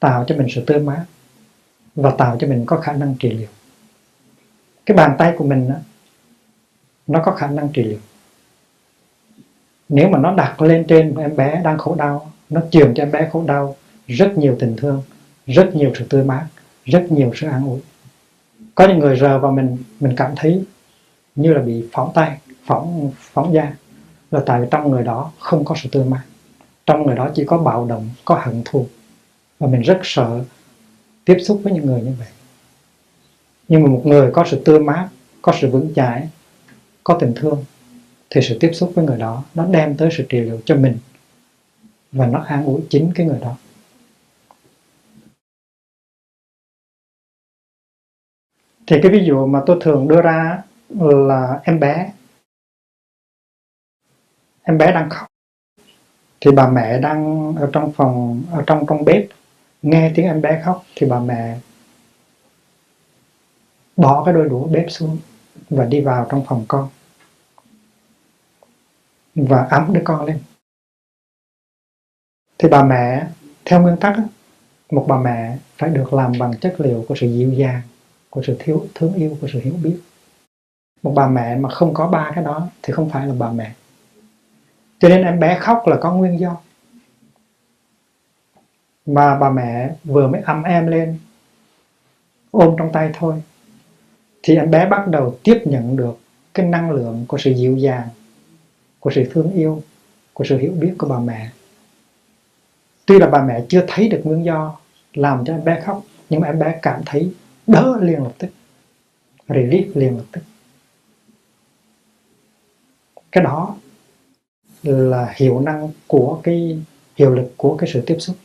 tạo 0.00 0.24
cho 0.28 0.36
mình 0.36 0.46
sự 0.50 0.64
tươi 0.66 0.80
mát, 0.80 1.04
và 1.94 2.14
tạo 2.18 2.36
cho 2.40 2.46
mình 2.46 2.66
có 2.66 2.80
khả 2.80 2.92
năng 2.92 3.14
trị 3.18 3.30
liệu. 3.30 3.48
Cái 4.86 4.96
bàn 4.96 5.14
tay 5.18 5.34
của 5.38 5.44
mình 5.44 5.70
nó 7.06 7.22
có 7.24 7.32
khả 7.32 7.46
năng 7.46 7.68
trị 7.72 7.82
liệu 7.82 7.98
nếu 9.92 10.08
mà 10.08 10.18
nó 10.18 10.34
đặt 10.34 10.62
lên 10.62 10.84
trên 10.88 11.14
em 11.14 11.36
bé 11.36 11.60
đang 11.64 11.78
khổ 11.78 11.94
đau, 11.94 12.32
nó 12.50 12.60
truyền 12.70 12.94
cho 12.94 13.02
em 13.02 13.10
bé 13.10 13.28
khổ 13.32 13.44
đau, 13.46 13.76
rất 14.06 14.38
nhiều 14.38 14.56
tình 14.58 14.76
thương, 14.76 15.02
rất 15.46 15.74
nhiều 15.74 15.92
sự 15.98 16.06
tươi 16.10 16.24
mát, 16.24 16.46
rất 16.84 17.06
nhiều 17.10 17.32
sự 17.34 17.46
an 17.46 17.66
ủi. 17.66 17.80
Có 18.74 18.88
những 18.88 18.98
người 18.98 19.16
rờ 19.16 19.38
vào 19.38 19.52
mình 19.52 19.78
mình 20.00 20.16
cảm 20.16 20.32
thấy 20.36 20.64
như 21.34 21.52
là 21.52 21.62
bị 21.62 21.84
phỏng 21.92 22.10
tay, 22.14 22.38
phỏng 22.66 23.10
phỏng 23.18 23.54
da. 23.54 23.72
Là 24.30 24.42
tại 24.46 24.60
vì 24.60 24.66
trong 24.70 24.90
người 24.90 25.02
đó 25.02 25.30
không 25.38 25.64
có 25.64 25.74
sự 25.82 25.88
tươi 25.92 26.04
mát. 26.04 26.22
Trong 26.86 27.06
người 27.06 27.16
đó 27.16 27.30
chỉ 27.34 27.44
có 27.44 27.58
bạo 27.58 27.86
động, 27.86 28.08
có 28.24 28.40
hận 28.42 28.62
thù. 28.64 28.86
Và 29.58 29.66
mình 29.66 29.80
rất 29.80 30.00
sợ 30.02 30.40
tiếp 31.24 31.36
xúc 31.44 31.60
với 31.64 31.72
những 31.72 31.86
người 31.86 32.00
như 32.00 32.12
vậy. 32.18 32.28
Nhưng 33.68 33.82
mà 33.82 33.88
một 33.88 34.02
người 34.04 34.30
có 34.32 34.44
sự 34.50 34.62
tươi 34.64 34.80
mát, 34.80 35.08
có 35.42 35.52
sự 35.60 35.70
vững 35.70 35.94
chãi, 35.94 36.28
có 37.04 37.18
tình 37.20 37.32
thương 37.36 37.64
thì 38.34 38.40
sự 38.42 38.56
tiếp 38.60 38.70
xúc 38.72 38.92
với 38.94 39.04
người 39.04 39.18
đó, 39.18 39.44
nó 39.54 39.66
đem 39.66 39.96
tới 39.96 40.08
sự 40.12 40.26
trị 40.28 40.40
liệu 40.40 40.60
cho 40.64 40.76
mình. 40.76 40.98
Và 42.12 42.26
nó 42.26 42.38
an 42.38 42.64
ủi 42.64 42.80
chính 42.90 43.12
cái 43.14 43.26
người 43.26 43.40
đó. 43.40 43.56
Thì 48.86 48.96
cái 49.02 49.12
ví 49.12 49.24
dụ 49.24 49.46
mà 49.46 49.62
tôi 49.66 49.78
thường 49.80 50.08
đưa 50.08 50.22
ra 50.22 50.62
là 50.98 51.60
em 51.64 51.80
bé. 51.80 52.12
Em 54.62 54.78
bé 54.78 54.92
đang 54.92 55.10
khóc. 55.10 55.26
Thì 56.40 56.50
bà 56.50 56.68
mẹ 56.68 56.98
đang 57.00 57.52
ở 57.56 57.70
trong 57.72 57.92
phòng, 57.92 58.42
ở 58.52 58.62
trong 58.66 58.84
trong 58.88 59.04
bếp, 59.04 59.26
nghe 59.82 60.12
tiếng 60.14 60.26
em 60.26 60.42
bé 60.42 60.62
khóc. 60.64 60.84
Thì 60.96 61.06
bà 61.10 61.20
mẹ 61.20 61.58
bỏ 63.96 64.24
cái 64.24 64.34
đôi 64.34 64.48
đũa 64.48 64.66
bếp 64.66 64.86
xuống 64.88 65.18
và 65.70 65.84
đi 65.84 66.00
vào 66.00 66.26
trong 66.30 66.44
phòng 66.46 66.64
con 66.68 66.88
và 69.34 69.66
ấm 69.70 69.92
đứa 69.92 70.00
con 70.04 70.24
lên. 70.24 70.38
Thì 72.58 72.68
bà 72.68 72.84
mẹ, 72.84 73.26
theo 73.64 73.82
nguyên 73.82 73.96
tắc 73.96 74.16
một 74.90 75.04
bà 75.08 75.18
mẹ 75.20 75.56
phải 75.76 75.90
được 75.90 76.12
làm 76.12 76.32
bằng 76.38 76.52
chất 76.60 76.74
liệu 76.78 77.04
của 77.08 77.14
sự 77.14 77.26
dịu 77.26 77.52
dàng, 77.52 77.80
của 78.30 78.42
sự 78.46 78.56
thiếu, 78.58 78.86
thương 78.94 79.14
yêu, 79.14 79.36
của 79.40 79.48
sự 79.52 79.60
hiểu 79.60 79.74
biết. 79.82 80.00
Một 81.02 81.12
bà 81.16 81.28
mẹ 81.28 81.56
mà 81.56 81.68
không 81.68 81.94
có 81.94 82.08
ba 82.08 82.32
cái 82.34 82.44
đó 82.44 82.68
thì 82.82 82.92
không 82.92 83.10
phải 83.10 83.26
là 83.26 83.34
bà 83.38 83.52
mẹ. 83.52 83.72
Cho 84.98 85.08
nên 85.08 85.22
em 85.22 85.40
bé 85.40 85.58
khóc 85.58 85.82
là 85.86 85.96
có 86.00 86.12
nguyên 86.12 86.40
do. 86.40 86.56
Mà 89.06 89.38
bà 89.38 89.50
mẹ 89.50 89.94
vừa 90.04 90.28
mới 90.28 90.40
ấm 90.40 90.62
em 90.62 90.86
lên, 90.86 91.18
ôm 92.50 92.74
trong 92.78 92.92
tay 92.92 93.10
thôi, 93.14 93.42
thì 94.42 94.56
em 94.56 94.70
bé 94.70 94.86
bắt 94.86 95.08
đầu 95.08 95.38
tiếp 95.42 95.62
nhận 95.64 95.96
được 95.96 96.18
cái 96.54 96.66
năng 96.66 96.90
lượng 96.90 97.24
của 97.28 97.38
sự 97.38 97.50
dịu 97.50 97.76
dàng 97.76 98.08
của 99.02 99.10
sự 99.14 99.24
thương 99.30 99.52
yêu 99.52 99.82
của 100.32 100.44
sự 100.44 100.58
hiểu 100.58 100.72
biết 100.72 100.94
của 100.98 101.06
bà 101.06 101.18
mẹ. 101.18 101.50
Tuy 103.06 103.18
là 103.18 103.26
bà 103.26 103.44
mẹ 103.44 103.64
chưa 103.68 103.84
thấy 103.88 104.08
được 104.08 104.20
nguyên 104.24 104.44
do 104.44 104.76
làm 105.14 105.44
cho 105.44 105.54
em 105.54 105.64
bé 105.64 105.80
khóc, 105.80 106.02
nhưng 106.30 106.40
mà 106.40 106.46
em 106.46 106.58
bé 106.58 106.78
cảm 106.82 107.00
thấy 107.06 107.32
đỡ 107.66 107.98
liền 108.00 108.22
lập 108.22 108.32
tức, 108.38 108.48
relief 109.48 109.84
liền 109.94 110.16
lập 110.16 110.24
tức. 110.32 110.40
Cái 113.32 113.44
đó 113.44 113.76
là 114.82 115.32
hiệu 115.36 115.60
năng 115.60 115.90
của 116.06 116.40
cái, 116.42 116.78
hiệu 117.16 117.34
lực 117.34 117.52
của 117.56 117.76
cái 117.76 117.90
sự 117.92 118.02
tiếp 118.06 118.16
xúc. 118.18 118.36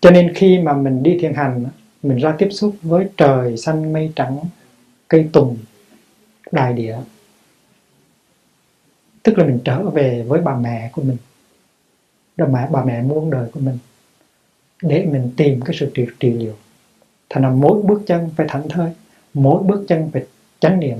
Cho 0.00 0.10
nên 0.10 0.34
khi 0.34 0.58
mà 0.58 0.72
mình 0.72 1.02
đi 1.02 1.18
thiền 1.20 1.34
hành, 1.34 1.66
mình 2.02 2.18
ra 2.18 2.34
tiếp 2.38 2.48
xúc 2.50 2.76
với 2.82 3.08
trời 3.16 3.56
xanh 3.56 3.92
mây 3.92 4.12
trắng, 4.16 4.38
cây 5.08 5.28
tùng 5.32 5.56
đài 6.52 6.72
địa 6.72 6.98
tức 9.26 9.38
là 9.38 9.44
mình 9.44 9.60
trở 9.64 9.90
về 9.90 10.24
với 10.28 10.40
bà 10.40 10.56
mẹ 10.56 10.90
của 10.92 11.02
mình. 11.02 11.16
Đó 12.36 12.46
mà 12.50 12.68
bà 12.72 12.84
mẹ 12.84 13.02
muôn 13.02 13.30
đời 13.30 13.48
của 13.52 13.60
mình. 13.60 13.78
Để 14.82 15.06
mình 15.06 15.32
tìm 15.36 15.60
cái 15.60 15.76
sự 15.80 15.90
trị, 15.94 16.06
trị 16.20 16.30
liệu. 16.30 16.54
Thành 17.30 17.42
là 17.42 17.50
mỗi 17.50 17.82
bước 17.82 18.02
chân 18.06 18.30
phải 18.36 18.46
thảnh 18.50 18.68
thơi. 18.68 18.92
Mỗi 19.34 19.62
bước 19.62 19.84
chân 19.88 20.10
phải 20.12 20.26
chánh 20.60 20.80
niệm. 20.80 20.98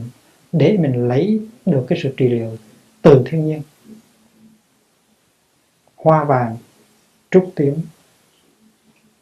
Để 0.53 0.77
mình 0.81 1.09
lấy 1.09 1.41
được 1.67 1.87
cái 1.89 1.99
sự 2.03 2.15
trị 2.17 2.29
liệu 2.29 2.57
từ 3.03 3.23
thiên 3.27 3.47
nhiên. 3.47 3.63
Hoa 5.97 6.25
vàng 6.25 6.57
trúc 7.31 7.53
tím 7.57 7.75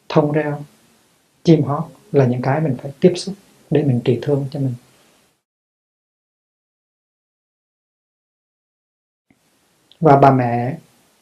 thông 0.09 0.31
reo 0.31 0.63
chim 1.43 1.63
hót 1.63 1.83
là 2.11 2.25
những 2.25 2.41
cái 2.41 2.61
mình 2.61 2.75
phải 2.81 2.91
tiếp 2.99 3.13
xúc 3.15 3.35
để 3.69 3.83
mình 3.83 4.01
trị 4.05 4.19
thương 4.21 4.45
cho 4.51 4.59
mình. 4.59 4.73
Và 10.05 10.15
bà 10.15 10.31
mẹ 10.31 10.77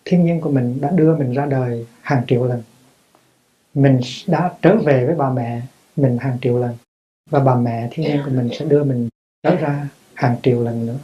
thiên 0.05 0.26
nhiên 0.26 0.41
của 0.41 0.49
mình 0.49 0.81
đã 0.81 0.91
đưa 0.91 1.15
mình 1.15 1.34
ra 1.34 1.45
đời 1.45 1.85
hàng 2.01 2.23
triệu 2.27 2.45
lần. 2.45 2.61
Mình 3.73 3.99
đã 4.27 4.51
trở 4.61 4.77
về 4.77 5.05
với 5.05 5.15
bà 5.15 5.30
mẹ 5.30 5.61
mình 5.95 6.18
hàng 6.18 6.38
triệu 6.41 6.60
lần. 6.60 6.76
Và 7.30 7.39
bà 7.39 7.55
mẹ 7.55 7.88
thiên 7.91 8.05
nhiên 8.05 8.22
của 8.26 8.31
mình 8.31 8.49
sẽ 8.60 8.65
đưa 8.65 8.84
mình 8.84 9.10
trở 9.43 9.55
ra 9.55 9.88
hàng 10.14 10.35
triệu 10.43 10.64
lần 10.64 10.85
nữa. 10.85 10.97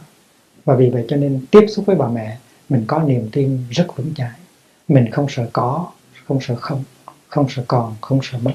Và 0.64 0.74
vì 0.74 0.90
vậy 0.90 1.04
cho 1.08 1.16
nên 1.16 1.46
tiếp 1.50 1.66
xúc 1.68 1.86
với 1.86 1.96
bà 1.96 2.08
mẹ, 2.08 2.38
mình 2.68 2.84
có 2.86 3.02
niềm 3.02 3.28
tin 3.32 3.58
rất 3.70 3.86
vững 3.96 4.14
chãi. 4.14 4.38
Mình 4.88 5.10
không 5.10 5.26
sợ 5.28 5.48
có, 5.52 5.92
không 6.26 6.38
sợ 6.40 6.54
không 6.54 6.84
không 7.28 7.46
sợ 7.48 7.64
còn, 7.68 7.96
không 8.00 8.20
sợ 8.22 8.38
mất. 8.42 8.54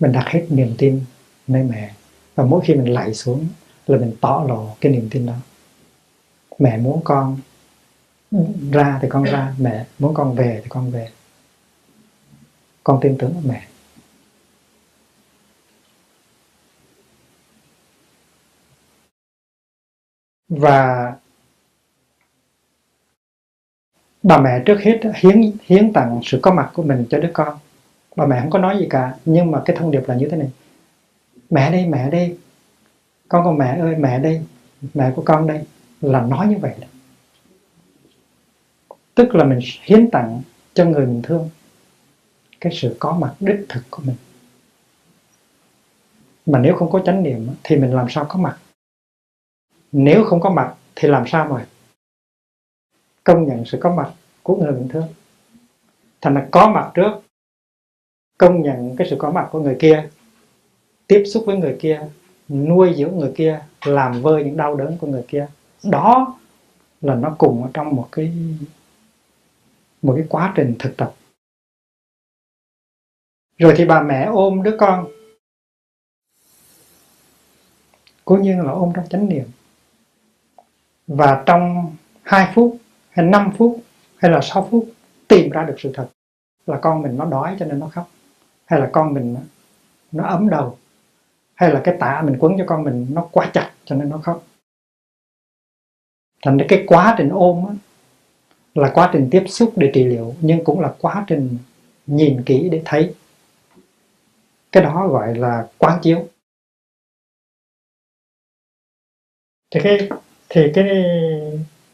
Mình 0.00 0.12
đặt 0.12 0.24
hết 0.26 0.46
niềm 0.48 0.74
tin 0.78 1.00
nơi 1.46 1.62
mẹ. 1.62 1.90
Và 2.34 2.44
mỗi 2.44 2.60
khi 2.64 2.74
mình 2.74 2.92
lại 2.92 3.14
xuống 3.14 3.46
là 3.86 3.98
mình 3.98 4.12
tỏ 4.20 4.44
lộ 4.48 4.76
cái 4.80 4.92
niềm 4.92 5.08
tin 5.10 5.26
đó. 5.26 5.34
Mẹ 6.58 6.76
muốn 6.76 7.00
con 7.04 7.38
ra 8.72 8.98
thì 9.02 9.08
con 9.08 9.22
ra, 9.22 9.54
mẹ. 9.58 9.86
Muốn 9.98 10.14
con 10.14 10.34
về 10.34 10.60
thì 10.62 10.68
con 10.68 10.90
về. 10.90 11.08
Con 12.84 12.98
tin 13.02 13.18
tưởng 13.18 13.34
ở 13.34 13.40
mẹ. 13.44 13.66
Và 20.48 21.12
bà 24.22 24.38
mẹ 24.38 24.62
trước 24.66 24.80
hết 24.80 25.00
hiến 25.14 25.52
hiến 25.64 25.92
tặng 25.92 26.20
sự 26.24 26.38
có 26.42 26.54
mặt 26.54 26.70
của 26.74 26.82
mình 26.82 27.06
cho 27.10 27.18
đứa 27.18 27.30
con. 27.32 27.58
Bà 28.16 28.26
mẹ 28.26 28.40
không 28.40 28.50
có 28.50 28.58
nói 28.58 28.78
gì 28.78 28.86
cả, 28.90 29.16
nhưng 29.24 29.50
mà 29.50 29.62
cái 29.64 29.76
thông 29.76 29.90
điệp 29.90 30.08
là 30.08 30.14
như 30.14 30.28
thế 30.30 30.36
này. 30.36 30.50
Mẹ 31.50 31.72
đây 31.72 31.86
mẹ 31.86 32.10
đây. 32.10 32.38
Con 33.28 33.44
con 33.44 33.58
mẹ 33.58 33.78
ơi, 33.80 33.96
mẹ 33.96 34.18
đây. 34.18 34.42
Mẹ 34.94 35.12
của 35.16 35.22
con 35.22 35.46
đây. 35.46 35.64
Là 36.00 36.20
nói 36.20 36.46
như 36.46 36.58
vậy 36.58 36.74
đó 36.80 36.86
tức 39.14 39.34
là 39.34 39.44
mình 39.44 39.58
hiến 39.82 40.10
tặng 40.10 40.42
cho 40.74 40.84
người 40.84 41.06
mình 41.06 41.22
thương. 41.22 41.50
Cái 42.60 42.72
sự 42.76 42.96
có 42.98 43.12
mặt 43.20 43.34
đích 43.40 43.66
thực 43.68 43.82
của 43.90 44.02
mình. 44.06 44.16
Mà 46.46 46.58
nếu 46.58 46.76
không 46.76 46.90
có 46.90 47.02
chánh 47.06 47.22
niệm 47.22 47.48
thì 47.62 47.76
mình 47.76 47.94
làm 47.94 48.06
sao 48.10 48.26
có 48.28 48.38
mặt? 48.38 48.58
Nếu 49.92 50.24
không 50.24 50.40
có 50.40 50.50
mặt 50.50 50.74
thì 50.94 51.08
làm 51.08 51.26
sao 51.26 51.48
mà 51.48 51.66
công 53.24 53.46
nhận 53.46 53.64
sự 53.64 53.78
có 53.80 53.94
mặt 53.94 54.12
của 54.42 54.56
người 54.56 54.72
mình 54.72 54.88
thương? 54.88 55.08
Thành 56.20 56.34
là 56.34 56.48
có 56.50 56.70
mặt 56.70 56.90
trước, 56.94 57.12
công 58.38 58.62
nhận 58.62 58.96
cái 58.96 59.06
sự 59.10 59.16
có 59.18 59.30
mặt 59.30 59.48
của 59.52 59.60
người 59.60 59.76
kia, 59.80 60.08
tiếp 61.06 61.22
xúc 61.26 61.42
với 61.46 61.56
người 61.56 61.76
kia, 61.80 62.08
nuôi 62.48 62.94
dưỡng 62.96 63.18
người 63.18 63.32
kia, 63.36 63.62
làm 63.84 64.22
vơi 64.22 64.44
những 64.44 64.56
đau 64.56 64.74
đớn 64.74 64.98
của 65.00 65.06
người 65.06 65.24
kia, 65.28 65.46
đó 65.82 66.38
là 67.00 67.14
nó 67.14 67.34
cùng 67.38 67.62
ở 67.62 67.70
trong 67.74 67.96
một 67.96 68.08
cái 68.12 68.32
một 70.02 70.14
cái 70.16 70.26
quá 70.28 70.52
trình 70.56 70.76
thực 70.78 70.96
tập. 70.96 71.14
Rồi 73.58 73.74
thì 73.76 73.84
bà 73.84 74.02
mẹ 74.02 74.24
ôm 74.24 74.62
đứa 74.62 74.76
con 74.78 75.08
cố 78.24 78.36
nhiên 78.36 78.60
là 78.60 78.72
ôm 78.72 78.92
trong 78.94 79.08
chánh 79.08 79.28
niệm. 79.28 79.46
Và 81.06 81.42
trong 81.46 81.96
2 82.22 82.52
phút 82.54 82.78
hay 83.10 83.26
5 83.26 83.52
phút 83.58 83.82
hay 84.16 84.30
là 84.30 84.40
6 84.42 84.68
phút 84.70 84.88
tìm 85.28 85.50
ra 85.50 85.64
được 85.64 85.76
sự 85.78 85.92
thật 85.94 86.08
là 86.66 86.78
con 86.82 87.02
mình 87.02 87.16
nó 87.16 87.24
đói 87.24 87.56
cho 87.58 87.66
nên 87.66 87.78
nó 87.78 87.88
khóc. 87.88 88.10
Hay 88.64 88.80
là 88.80 88.90
con 88.92 89.14
mình 89.14 89.36
nó 90.12 90.24
ấm 90.24 90.48
đầu. 90.48 90.78
Hay 91.54 91.70
là 91.70 91.80
cái 91.84 91.96
tả 92.00 92.22
mình 92.24 92.36
quấn 92.40 92.54
cho 92.58 92.64
con 92.66 92.84
mình 92.84 93.06
nó 93.10 93.28
quá 93.32 93.50
chặt 93.54 93.72
cho 93.84 93.96
nên 93.96 94.08
nó 94.08 94.18
khóc. 94.18 94.44
Thành 96.42 96.56
ra 96.56 96.66
cái 96.68 96.84
quá 96.86 97.14
trình 97.18 97.28
ôm 97.28 97.64
á, 97.68 97.74
là 98.74 98.90
quá 98.94 99.10
trình 99.12 99.28
tiếp 99.30 99.44
xúc 99.46 99.72
để 99.76 99.90
trị 99.94 100.04
liệu, 100.04 100.34
nhưng 100.40 100.64
cũng 100.64 100.80
là 100.80 100.94
quá 101.00 101.24
trình 101.28 101.58
nhìn 102.06 102.42
kỹ 102.46 102.68
để 102.72 102.82
thấy. 102.84 103.14
Cái 104.72 104.82
đó 104.82 105.08
gọi 105.08 105.34
là 105.34 105.68
quán 105.78 105.98
chiếu. 106.02 106.28
Thì 109.70 109.80
cái 109.84 110.08
thì 110.48 110.72
cái 110.74 110.84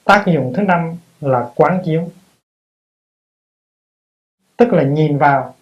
tác 0.05 0.25
dụng 0.27 0.53
thứ 0.57 0.63
năm 0.63 0.97
là 1.21 1.53
quán 1.57 1.83
chiếu. 1.85 2.11
Tức 4.57 4.73
là 4.73 4.83
nhìn 4.83 5.19
vào, 5.19 5.55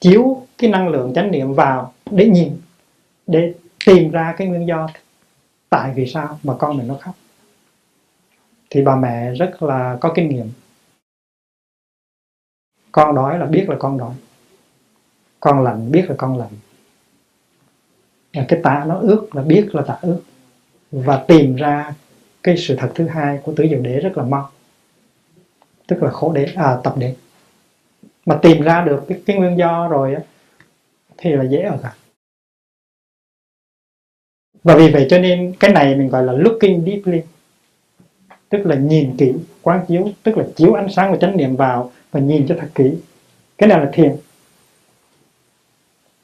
chiếu 0.00 0.46
cái 0.58 0.70
năng 0.70 0.88
lượng 0.88 1.12
chánh 1.14 1.30
niệm 1.30 1.54
vào 1.54 1.94
để 2.10 2.28
nhìn, 2.28 2.60
để 3.26 3.54
tìm 3.86 4.10
ra 4.10 4.34
cái 4.38 4.48
nguyên 4.48 4.66
do 4.66 4.88
tại 5.70 5.92
vì 5.94 6.06
sao 6.06 6.38
mà 6.42 6.54
con 6.58 6.76
mình 6.76 6.88
nó 6.88 6.94
khóc 7.00 7.14
thì 8.70 8.82
bà 8.82 8.96
mẹ 8.96 9.34
rất 9.34 9.62
là 9.62 9.98
có 10.00 10.12
kinh 10.14 10.28
nghiệm. 10.28 10.52
Con 12.92 13.14
đói 13.14 13.38
là 13.38 13.46
biết 13.46 13.66
là 13.68 13.76
con 13.78 13.98
đói. 13.98 14.14
Con 15.40 15.64
lạnh 15.64 15.92
biết 15.92 16.06
là 16.08 16.14
con 16.18 16.38
lạnh. 16.38 16.52
Cái 18.48 18.60
tả 18.62 18.84
nó 18.88 18.98
ướt 18.98 19.28
là 19.32 19.42
biết 19.42 19.68
là 19.72 19.82
tả 19.82 19.98
ướt 20.02 20.22
và 20.90 21.24
tìm 21.28 21.56
ra 21.56 21.94
cái 22.42 22.56
sự 22.56 22.76
thật 22.78 22.92
thứ 22.94 23.06
hai 23.06 23.38
của 23.42 23.54
tứ 23.56 23.66
diệu 23.70 23.80
đế 23.80 24.00
rất 24.00 24.16
là 24.16 24.24
mau. 24.24 24.50
Tức 25.86 26.02
là 26.02 26.10
khổ 26.10 26.32
đế 26.32 26.44
à 26.56 26.80
tập 26.84 26.94
đế. 26.98 27.14
Mà 28.26 28.38
tìm 28.42 28.62
ra 28.62 28.84
được 28.84 29.04
cái, 29.08 29.22
cái 29.26 29.36
nguyên 29.36 29.58
do 29.58 29.88
rồi 29.88 30.14
á 30.14 30.20
thì 31.18 31.32
là 31.32 31.44
dễ 31.44 31.62
ở 31.62 31.78
cả. 31.82 31.94
Và 34.62 34.76
vì 34.76 34.92
vậy 34.92 35.06
cho 35.10 35.18
nên 35.18 35.54
cái 35.60 35.72
này 35.72 35.96
mình 35.96 36.08
gọi 36.08 36.24
là 36.24 36.32
looking 36.32 36.84
deeply 36.86 37.22
tức 38.48 38.66
là 38.66 38.76
nhìn 38.76 39.16
kỹ, 39.18 39.32
quán 39.62 39.84
chiếu, 39.88 40.08
tức 40.22 40.38
là 40.38 40.44
chiếu 40.56 40.74
ánh 40.74 40.88
sáng 40.90 41.12
và 41.12 41.18
chánh 41.20 41.36
niệm 41.36 41.56
vào 41.56 41.92
và 42.10 42.20
nhìn 42.20 42.46
cho 42.48 42.56
thật 42.60 42.68
kỹ. 42.74 42.94
Cái 43.58 43.68
này 43.68 43.80
là 43.80 43.90
thiền 43.92 44.16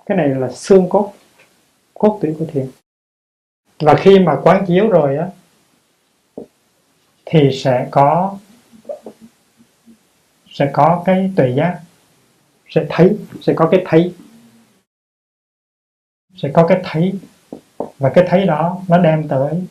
cái 0.07 0.17
này 0.17 0.29
là 0.29 0.53
xương 0.53 0.89
cốt 0.89 1.13
cốt 1.95 2.19
tủy 2.23 2.35
của 2.39 2.45
thiền 2.53 2.71
và 3.79 3.95
khi 3.95 4.19
mà 4.19 4.41
quán 4.43 4.65
chiếu 4.67 4.89
rồi 4.89 5.17
á, 5.17 5.27
thì 7.27 7.51
sẽ 7.53 7.89
có 7.91 8.39
sẽ 10.53 10.71
có 10.73 11.03
cái 11.07 11.33
tuệ 11.37 11.53
giác, 11.57 11.81
sẽ 12.69 12.87
thấy, 12.89 13.19
sẽ 13.41 13.53
có 13.57 13.69
cái 13.71 13.83
thấy. 13.87 14.15
Sẽ 16.37 16.51
có 16.53 16.67
cái 16.67 16.81
thấy. 16.85 17.13
Và 17.99 18.11
cái 18.15 18.25
thấy 18.29 18.47
đó 18.47 18.83
nó 18.89 18.99
đem 18.99 19.29
tới 19.29 19.67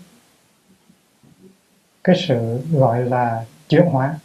cái 2.03 2.15
sự 2.27 2.59
gọi 2.71 3.05
là 3.05 3.45
chuyển 3.69 3.85
hóa. 3.85 4.19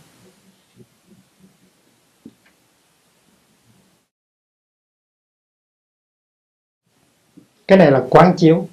Cái 7.68 7.78
này 7.78 7.90
là 7.90 8.06
quán 8.10 8.34
chiếu, 8.36 8.68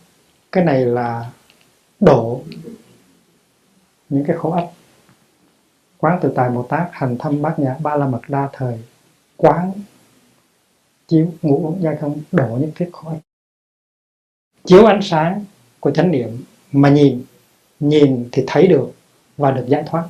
cái 0.51 0.63
này 0.63 0.85
là 0.85 1.31
đổ 1.99 2.43
những 4.09 4.23
cái 4.27 4.38
khổ 4.38 4.51
ách. 4.51 4.69
Quán 5.97 6.19
tự 6.21 6.34
tài 6.35 6.49
bồ 6.49 6.63
tát, 6.63 6.89
hành 6.91 7.17
thâm 7.17 7.41
bát 7.41 7.59
nhã, 7.59 7.75
ba 7.84 7.95
la 7.95 8.07
mật 8.07 8.21
đa 8.27 8.49
thời. 8.53 8.80
Quán 9.38 9.71
chiếu, 11.07 11.34
ngũ 11.41 11.67
uống 11.67 11.81
giai 11.81 11.95
không 11.95 12.21
đổ 12.31 12.57
những 12.61 12.71
cái 12.75 12.88
khổ 12.91 13.09
ách. 13.09 13.19
Chiếu 14.63 14.85
ánh 14.85 14.99
sáng 15.01 15.45
của 15.80 15.91
chánh 15.91 16.11
niệm 16.11 16.43
mà 16.71 16.89
nhìn 16.89 17.25
nhìn 17.89 18.30
thì 18.31 18.43
thấy 18.47 18.68
được 18.68 18.91
và 19.38 19.51
được 19.51 19.65
giải 19.68 19.84
thoát. 19.88 20.10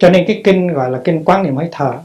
Cho 0.00 0.10
nên 0.10 0.24
cái 0.26 0.40
kinh 0.44 0.66
gọi 0.66 0.90
là 0.90 1.02
kinh 1.04 1.24
quán 1.24 1.42
niệm 1.42 1.56
hơi 1.56 1.68
thở, 1.72 2.02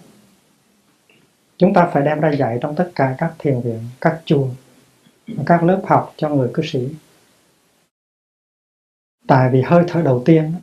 chúng 1.57 1.73
ta 1.73 1.89
phải 1.93 2.03
đem 2.03 2.19
ra 2.19 2.31
dạy 2.31 2.57
trong 2.61 2.75
tất 2.75 2.91
cả 2.95 3.15
các 3.17 3.33
thiền 3.39 3.61
viện, 3.61 3.79
các 4.01 4.21
chùa, 4.25 4.47
các 5.45 5.63
lớp 5.63 5.81
học 5.87 6.13
cho 6.17 6.29
người 6.29 6.49
cư 6.53 6.63
sĩ. 6.65 6.89
Tại 9.27 9.49
vì 9.53 9.61
hơi 9.61 9.83
thở 9.87 10.01
đầu 10.01 10.23
tiên 10.25 10.53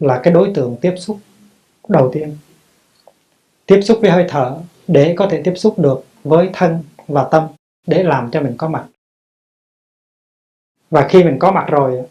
là 0.00 0.20
cái 0.22 0.32
đối 0.32 0.50
tượng 0.54 0.76
tiếp 0.80 0.94
xúc 0.96 1.18
đầu 1.88 2.10
tiên. 2.12 2.36
Tiếp 3.66 3.80
xúc 3.82 3.98
với 4.00 4.10
hơi 4.10 4.26
thở 4.28 4.58
để 4.88 5.14
có 5.18 5.28
thể 5.30 5.42
tiếp 5.44 5.54
xúc 5.56 5.78
được 5.78 6.04
với 6.24 6.50
thân 6.52 6.82
và 7.06 7.28
tâm 7.30 7.46
để 7.86 8.02
làm 8.02 8.30
cho 8.30 8.40
mình 8.40 8.54
có 8.56 8.68
mặt. 8.68 8.86
Và 10.90 11.08
khi 11.08 11.24
mình 11.24 11.36
có 11.38 11.52
mặt 11.52 11.66
rồi 11.68 12.02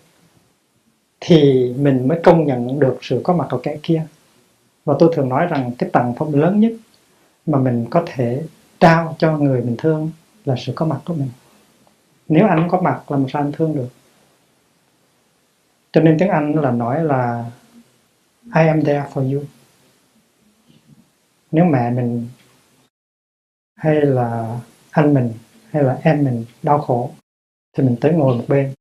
thì 1.20 1.70
mình 1.78 2.08
mới 2.08 2.20
công 2.24 2.46
nhận 2.46 2.80
được 2.80 2.98
sự 3.02 3.22
có 3.24 3.34
mặt 3.34 3.48
của 3.52 3.60
kẻ 3.64 3.78
kia. 3.84 4.06
Và 4.86 4.96
tôi 5.00 5.12
thường 5.16 5.30
nói 5.30 5.48
rằng 5.48 5.72
cái 5.78 5.90
tầng 5.94 6.14
phong 6.18 6.36
lớn 6.36 6.60
nhất 6.60 6.72
mà 7.46 7.58
mình 7.58 7.86
có 7.90 8.04
thể 8.06 8.44
trao 8.80 9.16
cho 9.20 9.38
người 9.38 9.62
mình 9.62 9.76
thương 9.78 10.12
là 10.46 10.56
sự 10.58 10.74
có 10.76 10.86
mặt 10.86 11.00
của 11.06 11.14
mình. 11.14 11.30
Nếu 12.28 12.48
anh 12.48 12.68
có 12.72 12.82
mặt 12.82 13.12
làm 13.12 13.26
sao 13.30 13.42
anh 13.42 13.52
thương 13.52 13.76
được? 13.76 13.90
Cho 15.92 16.02
nên 16.02 16.18
tiếng 16.20 16.30
Anh 16.30 16.54
là 16.54 16.72
nói 16.72 17.04
là 17.04 17.46
I 18.56 18.68
am 18.68 18.84
there 18.84 19.06
for 19.14 19.34
you. 19.34 19.44
Nếu 21.52 21.66
mẹ 21.66 21.92
mình 21.92 22.30
hay 23.76 23.96
là 23.96 24.60
anh 24.92 25.14
mình 25.14 25.34
hay 25.72 25.84
là 25.84 26.00
em 26.04 26.24
mình 26.24 26.46
đau 26.64 26.80
khổ, 26.80 27.12
thì 27.78 27.84
mình 27.84 27.96
tới 28.02 28.14
ngồi 28.14 28.38
một 28.38 28.46
bên, 28.48 28.74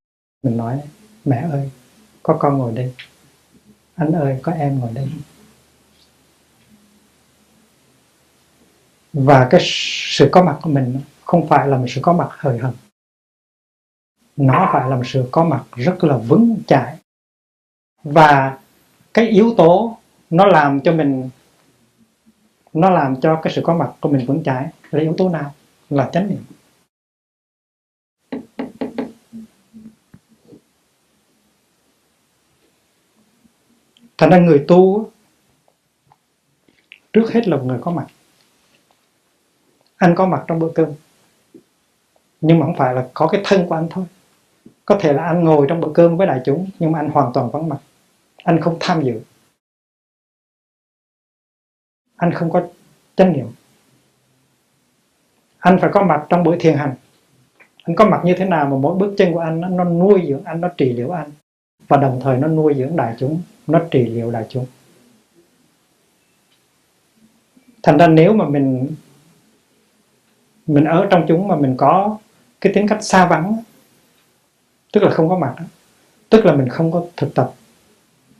mình 0.42 0.56
nói, 0.56 0.82
mẹ 1.24 1.48
ơi, 1.50 1.70
có 2.22 2.36
con 2.40 2.58
ngồi 2.58 2.72
đây. 2.72 2.94
Anh 3.94 4.12
ơi, 4.12 4.38
có 4.42 4.52
em 4.52 4.78
ngồi 4.78 4.92
đây. 4.94 5.08
Và 9.12 9.48
cái 9.50 9.60
sự 9.62 10.28
có 10.32 10.44
mặt 10.44 10.58
của 10.62 10.70
mình 10.70 11.00
không 11.24 11.48
phải 11.48 11.68
là 11.68 11.78
một 11.78 11.86
sự 11.88 12.00
có 12.04 12.12
mặt 12.12 12.28
hời 12.30 12.58
hợt. 12.58 12.74
Nó 14.36 14.70
phải 14.72 14.90
là 14.90 14.96
một 14.96 15.06
sự 15.06 15.28
có 15.30 15.44
mặt 15.44 15.64
rất 15.72 16.04
là 16.04 16.16
vững 16.16 16.62
chãi. 16.66 16.98
Và 18.02 18.58
cái 19.18 19.28
yếu 19.28 19.54
tố 19.56 19.98
nó 20.30 20.46
làm 20.46 20.80
cho 20.80 20.92
mình, 20.92 21.30
nó 22.72 22.90
làm 22.90 23.20
cho 23.20 23.40
cái 23.42 23.52
sự 23.52 23.62
có 23.64 23.74
mặt 23.74 23.90
của 24.00 24.08
mình 24.08 24.26
vững 24.26 24.42
chãi 24.44 24.68
là 24.90 25.00
yếu 25.00 25.14
tố 25.18 25.28
nào? 25.28 25.54
Là 25.90 26.10
chánh 26.12 26.28
niệm. 26.28 26.42
Thành 34.18 34.30
ra 34.30 34.38
người 34.38 34.64
tu 34.68 35.10
trước 37.12 37.32
hết 37.32 37.48
là 37.48 37.56
một 37.56 37.64
người 37.66 37.78
có 37.80 37.90
mặt. 37.90 38.06
Anh 39.96 40.14
có 40.14 40.26
mặt 40.26 40.44
trong 40.46 40.58
bữa 40.58 40.70
cơm, 40.74 40.88
nhưng 42.40 42.58
mà 42.58 42.66
không 42.66 42.76
phải 42.76 42.94
là 42.94 43.08
có 43.14 43.26
cái 43.26 43.40
thân 43.44 43.66
của 43.68 43.74
anh 43.74 43.86
thôi. 43.90 44.04
Có 44.84 44.98
thể 45.00 45.12
là 45.12 45.22
anh 45.22 45.44
ngồi 45.44 45.66
trong 45.68 45.80
bữa 45.80 45.92
cơm 45.94 46.16
với 46.16 46.26
đại 46.26 46.40
chúng, 46.44 46.70
nhưng 46.78 46.92
mà 46.92 46.98
anh 46.98 47.10
hoàn 47.10 47.32
toàn 47.32 47.50
vắng 47.50 47.68
mặt 47.68 47.78
anh 48.44 48.60
không 48.60 48.76
tham 48.80 49.02
dự. 49.02 49.20
Anh 52.16 52.32
không 52.32 52.50
có 52.50 52.68
chánh 53.16 53.32
niệm. 53.32 53.46
Anh 55.58 55.78
phải 55.80 55.90
có 55.92 56.02
mặt 56.02 56.26
trong 56.28 56.42
buổi 56.44 56.56
thiền 56.60 56.76
hành. 56.76 56.94
Anh 57.82 57.96
có 57.96 58.04
mặt 58.04 58.20
như 58.24 58.34
thế 58.38 58.44
nào 58.44 58.66
mà 58.66 58.76
mỗi 58.76 58.94
bước 58.98 59.14
chân 59.18 59.32
của 59.32 59.38
anh 59.38 59.60
nó, 59.60 59.68
nó 59.68 59.84
nuôi 59.84 60.24
dưỡng 60.28 60.44
anh 60.44 60.60
nó 60.60 60.68
trị 60.76 60.92
liệu 60.92 61.10
anh? 61.10 61.30
Và 61.88 61.96
đồng 61.96 62.20
thời 62.22 62.36
nó 62.36 62.48
nuôi 62.48 62.74
dưỡng 62.74 62.96
đại 62.96 63.16
chúng 63.18 63.42
nó 63.66 63.80
trị 63.90 64.06
liệu 64.06 64.30
đại 64.30 64.46
chúng. 64.48 64.66
Thành 67.82 67.98
ra 67.98 68.06
nếu 68.06 68.32
mà 68.32 68.48
mình 68.48 68.94
mình 70.66 70.84
ở 70.84 71.06
trong 71.10 71.24
chúng 71.28 71.48
mà 71.48 71.56
mình 71.56 71.74
có 71.76 72.18
cái 72.60 72.72
tính 72.74 72.88
cách 72.88 73.04
xa 73.04 73.26
vắng 73.26 73.56
tức 74.92 75.02
là 75.02 75.10
không 75.10 75.28
có 75.28 75.38
mặt 75.38 75.54
tức 76.28 76.44
là 76.44 76.54
mình 76.54 76.68
không 76.68 76.92
có 76.92 77.04
thực 77.16 77.34
tập 77.34 77.52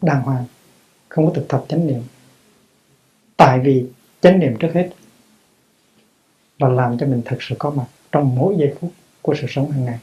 đàng 0.03 0.23
hoàng, 0.23 0.45
không 1.09 1.27
có 1.27 1.33
thực 1.35 1.49
tập 1.49 1.65
chánh 1.69 1.87
niệm. 1.87 2.03
Tại 3.37 3.61
vì 3.65 3.87
chánh 4.20 4.39
niệm 4.39 4.57
trước 4.59 4.70
hết 4.75 4.91
là 6.59 6.69
làm 6.69 6.99
cho 6.99 7.07
mình 7.07 7.23
thực 7.25 7.43
sự 7.43 7.55
có 7.59 7.70
mặt 7.70 7.87
trong 8.12 8.37
mỗi 8.37 8.57
giây 8.59 8.75
phút 8.81 8.93
của 9.23 9.35
sự 9.41 9.47
sống 9.49 9.70
hàng 9.70 9.85
ngày. 9.85 9.99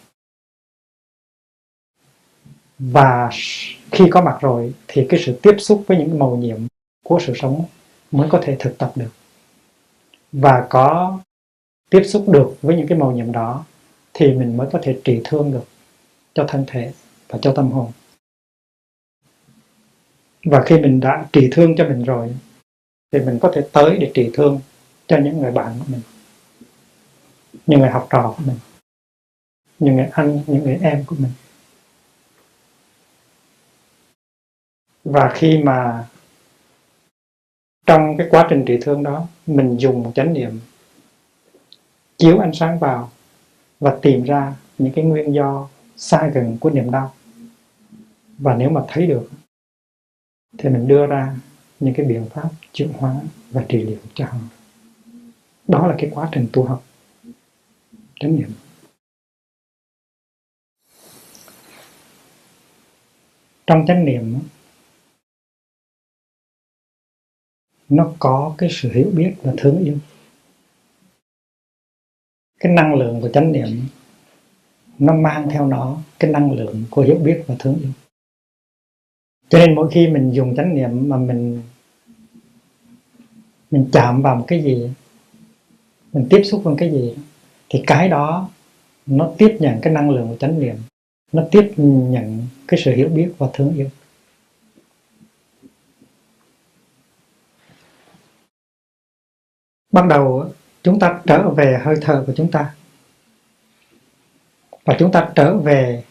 Và 2.80 3.30
khi 3.91 4.05
có 4.11 4.22
mặt 4.22 4.38
rồi 4.41 4.73
thì 4.88 5.05
cái 5.09 5.19
sự 5.26 5.39
tiếp 5.41 5.55
xúc 5.59 5.84
với 5.88 5.97
những 5.97 6.19
màu 6.19 6.35
nhiệm 6.35 6.57
của 7.03 7.19
sự 7.27 7.34
sống 7.35 7.65
mới 8.11 8.30
có 8.30 8.41
thể 8.43 8.55
thực 8.59 8.77
tập 8.77 8.91
được. 8.95 9.11
Và 10.31 10.67
có 10.69 11.19
tiếp 11.89 12.03
xúc 12.05 12.26
được 12.30 12.57
với 12.61 12.77
những 12.77 12.88
cái 12.88 12.97
màu 12.97 13.11
nhiệm 13.11 13.31
đó 13.31 13.65
thì 14.13 14.34
mình 14.34 14.57
mới 14.57 14.67
có 14.72 14.80
thể 14.84 14.99
trị 15.03 15.22
thương 15.23 15.51
được 15.51 15.65
cho 16.34 16.45
thân 16.47 16.63
thể 16.67 16.93
và 17.27 17.39
cho 17.41 17.53
tâm 17.55 17.72
hồn 17.72 17.91
và 20.45 20.63
khi 20.65 20.77
mình 20.77 20.99
đã 20.99 21.26
trị 21.34 21.49
thương 21.51 21.76
cho 21.77 21.88
mình 21.88 22.03
rồi, 22.03 22.35
thì 23.11 23.19
mình 23.19 23.39
có 23.41 23.51
thể 23.55 23.61
tới 23.72 23.97
để 23.97 24.11
trị 24.13 24.30
thương 24.34 24.59
cho 25.07 25.17
những 25.17 25.41
người 25.41 25.51
bạn 25.51 25.76
của 25.80 25.85
mình, 25.88 26.01
những 27.67 27.80
người 27.80 27.89
học 27.89 28.07
trò 28.09 28.34
của 28.38 28.43
mình, 28.47 28.57
những 29.80 29.95
người 29.95 30.07
anh, 30.11 30.41
những 30.47 30.63
người 30.63 30.80
em 30.81 31.03
của 31.07 31.15
mình. 31.19 31.31
Và 35.03 35.31
khi 35.35 35.57
mà 35.63 36.07
trong 37.85 38.17
cái 38.17 38.27
quá 38.30 38.47
trình 38.49 38.63
trị 38.67 38.77
thương 38.81 39.03
đó, 39.03 39.27
mình 39.47 39.77
dùng 39.77 40.03
một 40.03 40.11
chánh 40.15 40.34
niệm, 40.34 40.59
chiếu 42.17 42.39
ánh 42.39 42.53
sáng 42.53 42.80
vào 42.80 43.11
và 43.80 43.97
tìm 44.01 44.23
ra 44.23 44.53
những 44.77 44.93
cái 44.93 45.05
nguyên 45.05 45.34
do 45.34 45.67
xa 45.97 46.27
gần 46.27 46.57
của 46.59 46.69
niềm 46.69 46.91
đau. 46.91 47.13
Và 48.38 48.55
nếu 48.55 48.69
mà 48.69 48.81
thấy 48.88 49.07
được 49.07 49.30
thì 50.57 50.69
mình 50.69 50.88
đưa 50.88 51.06
ra 51.06 51.36
những 51.80 51.94
cái 51.94 52.06
biện 52.06 52.26
pháp 52.30 52.49
chuyển 52.73 52.94
hóa 52.94 53.15
và 53.52 53.65
trị 53.69 53.84
liệu 53.84 53.99
cho 54.14 54.26
họ. 54.26 54.38
Đó 55.68 55.88
là 55.88 55.95
cái 55.98 56.11
quá 56.14 56.30
trình 56.32 56.48
tu 56.53 56.64
học. 56.64 56.84
Chánh 58.19 58.36
niệm. 58.36 58.49
Trong 63.68 63.86
chánh 63.88 64.06
niệm, 64.06 64.40
nó 67.90 68.14
có 68.19 68.56
cái 68.57 68.69
sự 68.72 68.91
hiểu 68.91 69.11
biết 69.15 69.34
và 69.44 69.53
thương 69.57 69.84
yêu. 69.86 69.98
Cái 72.60 72.72
năng 72.72 72.95
lượng 72.95 73.22
của 73.22 73.30
chánh 73.30 73.52
niệm, 73.52 73.88
nó 74.99 75.14
mang 75.14 75.49
theo 75.49 75.68
nó 75.68 76.02
cái 76.19 76.32
năng 76.32 76.52
lượng 76.52 76.84
của 76.90 77.02
hiểu 77.02 77.18
biết 77.18 77.44
và 77.48 77.56
thương 77.60 77.80
yêu 77.82 77.91
cho 79.49 79.59
nên 79.59 79.76
mỗi 79.76 79.91
khi 79.91 80.07
mình 80.07 80.31
dùng 80.31 80.55
chánh 80.55 80.76
niệm 80.76 81.09
mà 81.09 81.17
mình 81.17 81.61
mình 83.72 83.89
chạm 83.91 84.22
vào 84.22 84.35
một 84.35 84.45
cái 84.47 84.63
gì, 84.63 84.89
mình 86.13 86.27
tiếp 86.30 86.41
xúc 86.43 86.61
với 86.63 86.76
cái 86.77 86.91
gì, 86.91 87.15
thì 87.69 87.84
cái 87.88 88.09
đó 88.09 88.49
nó 89.05 89.31
tiếp 89.38 89.57
nhận 89.59 89.81
cái 89.81 89.93
năng 89.93 90.09
lượng 90.09 90.27
của 90.27 90.38
chánh 90.38 90.59
niệm, 90.59 90.76
nó 91.31 91.43
tiếp 91.51 91.73
nhận 91.77 92.47
cái 92.67 92.80
sự 92.84 92.95
hiểu 92.95 93.09
biết 93.09 93.30
và 93.38 93.47
thương 93.53 93.76
yêu. 93.76 93.89
Ban 99.91 100.07
đầu 100.07 100.51
chúng 100.84 100.99
ta 100.99 101.22
trở 101.26 101.49
về 101.49 101.80
hơi 101.84 101.95
thở 102.01 102.23
của 102.27 102.34
chúng 102.35 102.51
ta 102.51 102.76
và 104.85 104.95
chúng 104.99 105.11
ta 105.11 105.31
trở 105.35 105.57
về 105.57 106.03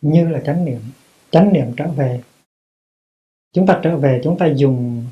như 0.00 0.28
là 0.28 0.40
chánh 0.46 0.64
niệm 0.64 0.80
chánh 1.30 1.52
niệm 1.52 1.72
trở 1.76 1.88
về. 1.88 2.22
Chúng 3.52 3.66
ta 3.66 3.80
trở 3.82 3.96
về, 3.96 4.20
chúng 4.24 4.38
ta 4.38 4.46
dùng 4.46 5.06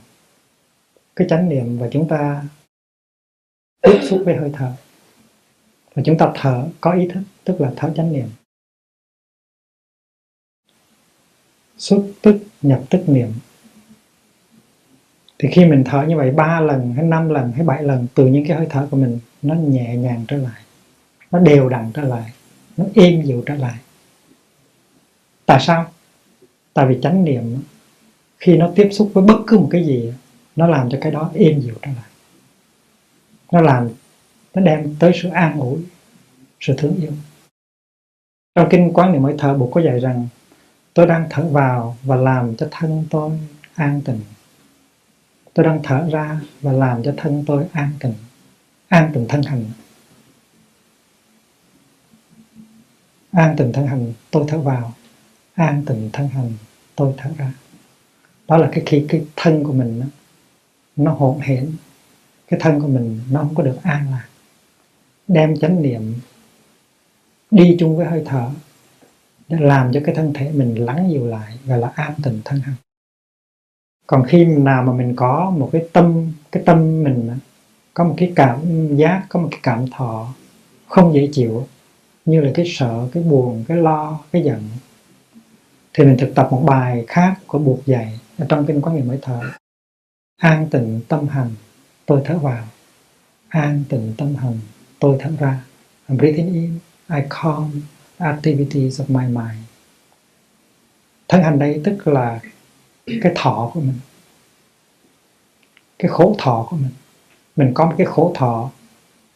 cái 1.16 1.28
chánh 1.30 1.48
niệm 1.48 1.78
và 1.78 1.88
chúng 1.92 2.08
ta 2.08 2.44
tiếp 3.82 3.98
xúc 4.02 4.22
với 4.24 4.36
hơi 4.36 4.50
thở. 4.52 4.72
Và 5.94 6.02
chúng 6.06 6.18
ta 6.18 6.32
thở, 6.34 6.68
có 6.80 6.92
ý 6.92 7.08
thức, 7.08 7.22
tức 7.44 7.60
là 7.60 7.72
thở 7.76 7.92
chánh 7.96 8.12
niệm. 8.12 8.28
Xuất 11.78 12.02
tức, 12.22 12.38
nhập 12.62 12.82
tức 12.90 13.04
niệm. 13.06 13.32
Thì 15.38 15.48
khi 15.52 15.64
mình 15.64 15.82
thở 15.86 16.06
như 16.08 16.16
vậy 16.16 16.30
ba 16.30 16.60
lần 16.60 16.92
hay 16.92 17.04
năm 17.04 17.28
lần 17.28 17.52
hay 17.52 17.64
bảy 17.64 17.82
lần 17.82 18.06
từ 18.14 18.26
những 18.26 18.44
cái 18.48 18.56
hơi 18.56 18.66
thở 18.70 18.88
của 18.90 18.96
mình 18.96 19.18
nó 19.42 19.54
nhẹ 19.54 19.96
nhàng 19.96 20.24
trở 20.28 20.36
lại. 20.36 20.62
Nó 21.30 21.38
đều 21.38 21.68
đặn 21.68 21.90
trở 21.94 22.02
lại. 22.02 22.32
Nó 22.76 22.84
êm 22.94 23.22
dịu 23.22 23.42
trở 23.46 23.54
lại. 23.54 23.78
Tại 25.46 25.60
sao? 25.60 25.92
Tại 26.76 26.86
vì 26.86 26.98
chánh 27.02 27.24
niệm 27.24 27.58
khi 28.38 28.56
nó 28.56 28.70
tiếp 28.74 28.88
xúc 28.92 29.10
với 29.14 29.24
bất 29.24 29.38
cứ 29.46 29.58
một 29.58 29.68
cái 29.70 29.86
gì 29.86 30.12
nó 30.56 30.66
làm 30.66 30.90
cho 30.90 30.98
cái 31.00 31.12
đó 31.12 31.30
êm 31.34 31.60
dịu 31.60 31.74
trở 31.82 31.90
lại. 31.90 32.10
Nó 33.52 33.60
làm, 33.60 33.88
nó 34.54 34.62
đem 34.62 34.96
tới 34.98 35.12
sự 35.22 35.28
an 35.28 35.60
ủi, 35.60 35.78
sự 36.60 36.74
thương 36.78 36.96
yêu. 37.00 37.12
Trong 38.54 38.68
kinh 38.70 38.92
quán 38.94 39.12
niệm 39.12 39.22
mới 39.22 39.34
thở 39.38 39.54
buộc 39.54 39.70
có 39.72 39.80
dạy 39.80 40.00
rằng, 40.00 40.28
tôi 40.94 41.06
đang 41.06 41.26
thở 41.30 41.48
vào 41.48 41.96
và 42.02 42.16
làm 42.16 42.56
cho 42.56 42.68
thân 42.70 43.04
tôi 43.10 43.30
an 43.74 44.00
tịnh. 44.04 44.20
Tôi 45.54 45.64
đang 45.64 45.80
thở 45.82 46.08
ra 46.10 46.40
và 46.60 46.72
làm 46.72 47.02
cho 47.02 47.14
thân 47.16 47.44
tôi 47.46 47.64
an 47.72 47.90
tịnh 48.00 48.14
an 48.88 49.10
tịnh 49.14 49.26
thân 49.28 49.42
hành. 49.42 49.64
An 53.30 53.54
tịnh 53.58 53.72
thân 53.72 53.86
hành, 53.86 54.12
tôi 54.30 54.44
thở 54.48 54.58
vào, 54.58 54.92
an 55.54 55.84
tịnh 55.86 56.10
thân 56.12 56.28
hành 56.28 56.52
tôi 56.96 57.14
thở 57.16 57.30
ra. 57.38 57.52
Đó 58.48 58.56
là 58.56 58.68
cái 58.72 58.82
khi 58.86 59.06
cái 59.08 59.24
thân 59.36 59.64
của 59.64 59.72
mình 59.72 60.00
nó, 60.00 60.06
nó 60.96 61.12
hỗn 61.12 61.40
hển. 61.40 61.72
Cái 62.48 62.60
thân 62.60 62.80
của 62.80 62.88
mình 62.88 63.20
nó 63.30 63.40
không 63.40 63.54
có 63.54 63.62
được 63.62 63.78
an 63.82 64.06
lạc. 64.10 64.26
Đem 65.28 65.56
chánh 65.56 65.82
niệm 65.82 66.14
đi 67.50 67.76
chung 67.78 67.96
với 67.96 68.06
hơi 68.06 68.22
thở 68.26 68.50
để 69.48 69.58
làm 69.60 69.92
cho 69.92 70.00
cái 70.04 70.14
thân 70.14 70.32
thể 70.32 70.52
mình 70.52 70.84
lắng 70.84 71.08
dịu 71.10 71.26
lại 71.26 71.58
gọi 71.66 71.78
là 71.78 71.92
an 71.94 72.14
tịnh 72.22 72.40
thân 72.44 72.60
hành 72.60 72.74
còn 74.06 74.24
khi 74.26 74.44
nào 74.44 74.82
mà 74.82 74.92
mình 74.92 75.16
có 75.16 75.52
một 75.56 75.68
cái 75.72 75.88
tâm 75.92 76.32
cái 76.52 76.62
tâm 76.66 77.02
mình 77.02 77.30
có 77.94 78.04
một 78.04 78.14
cái 78.16 78.32
cảm 78.36 78.60
giác 78.96 79.26
có 79.28 79.40
một 79.40 79.48
cái 79.50 79.60
cảm 79.62 79.90
thọ 79.90 80.34
không 80.88 81.14
dễ 81.14 81.28
chịu 81.32 81.66
như 82.24 82.40
là 82.40 82.50
cái 82.54 82.66
sợ 82.68 83.08
cái 83.12 83.22
buồn 83.22 83.64
cái 83.68 83.76
lo 83.76 84.20
cái 84.32 84.42
giận 84.42 84.62
thì 85.96 86.04
mình 86.04 86.16
thực 86.18 86.34
tập 86.34 86.48
một 86.50 86.62
bài 86.66 87.04
khác 87.08 87.34
của 87.46 87.58
buộc 87.58 87.86
dạy 87.86 88.20
ở 88.38 88.46
trong 88.48 88.66
kinh 88.66 88.82
quán 88.82 88.96
niệm 88.96 89.08
mới 89.08 89.18
thở 89.22 89.40
an 90.36 90.68
tịnh 90.70 91.00
tâm 91.08 91.28
hành, 91.28 91.50
tôi 92.06 92.22
thở 92.24 92.38
vào. 92.38 92.64
An 93.48 93.84
tịnh 93.88 94.14
tâm 94.18 94.34
hành, 94.34 94.60
tôi 94.98 95.16
thở 95.20 95.30
ra. 95.38 95.64
I'm 96.08 96.16
breathing 96.16 96.54
in, 96.54 96.78
I 97.10 97.20
calm 97.30 97.82
activities 98.18 99.00
of 99.00 99.04
my 99.08 99.26
mind. 99.26 99.64
Thân 101.28 101.42
hành 101.42 101.58
đây 101.58 101.80
tức 101.84 102.06
là 102.06 102.40
cái 103.22 103.32
thọ 103.36 103.70
của 103.74 103.80
mình. 103.80 103.98
Cái 105.98 106.08
khổ 106.08 106.36
thọ 106.38 106.66
của 106.70 106.76
mình. 106.76 106.92
Mình 107.56 107.70
có 107.74 107.86
một 107.86 107.94
cái 107.98 108.06
khổ 108.06 108.32
thọ 108.34 108.70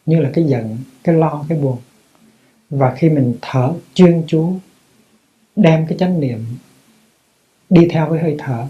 như 0.05 0.21
là 0.21 0.29
cái 0.33 0.43
giận, 0.43 0.77
cái 1.03 1.15
lo, 1.15 1.45
cái 1.49 1.57
buồn. 1.57 1.77
Và 2.69 2.95
khi 2.95 3.09
mình 3.09 3.37
thở 3.41 3.73
chuyên 3.93 4.23
chú 4.27 4.59
đem 5.55 5.87
cái 5.87 5.97
chánh 5.97 6.19
niệm 6.19 6.45
đi 7.69 7.87
theo 7.91 8.09
với 8.09 8.19
hơi 8.19 8.35
thở 8.39 8.67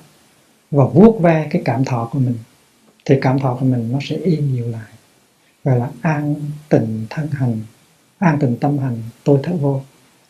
và 0.72 0.86
vuốt 0.86 1.20
ve 1.22 1.48
cái 1.52 1.62
cảm 1.66 1.86
thọ 1.86 2.10
của 2.12 2.20
mình, 2.20 2.38
thì 3.06 3.16
cảm 3.22 3.40
thọ 3.40 3.58
của 3.60 3.66
mình 3.66 3.92
nó 3.92 4.00
sẽ 4.02 4.16
im 4.16 4.56
dịu 4.56 4.68
lại. 4.68 4.92
Gọi 5.64 5.80
là 5.80 5.90
an 6.02 6.36
tịnh 6.70 7.06
thân 7.10 7.28
hành, 7.32 7.62
an 8.18 8.40
tịnh 8.40 8.58
tâm 8.58 8.78
hành, 8.78 8.98
tôi 9.24 9.40
thở 9.44 9.54
vô. 9.54 9.82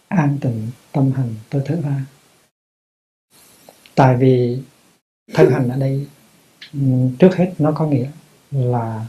An 0.08 0.38
tịnh 0.42 0.68
tâm 0.92 1.12
hành, 1.12 1.36
tôi 1.50 1.62
thở 1.66 1.82
ra 1.84 2.06
tại 3.96 4.16
vì 4.16 4.60
thân 5.34 5.52
hành 5.52 5.70
ở 5.70 5.78
đây 5.78 6.08
trước 7.20 7.36
hết 7.36 7.54
nó 7.60 7.72
có 7.72 7.88
nghĩa 7.88 8.08
là 8.52 9.06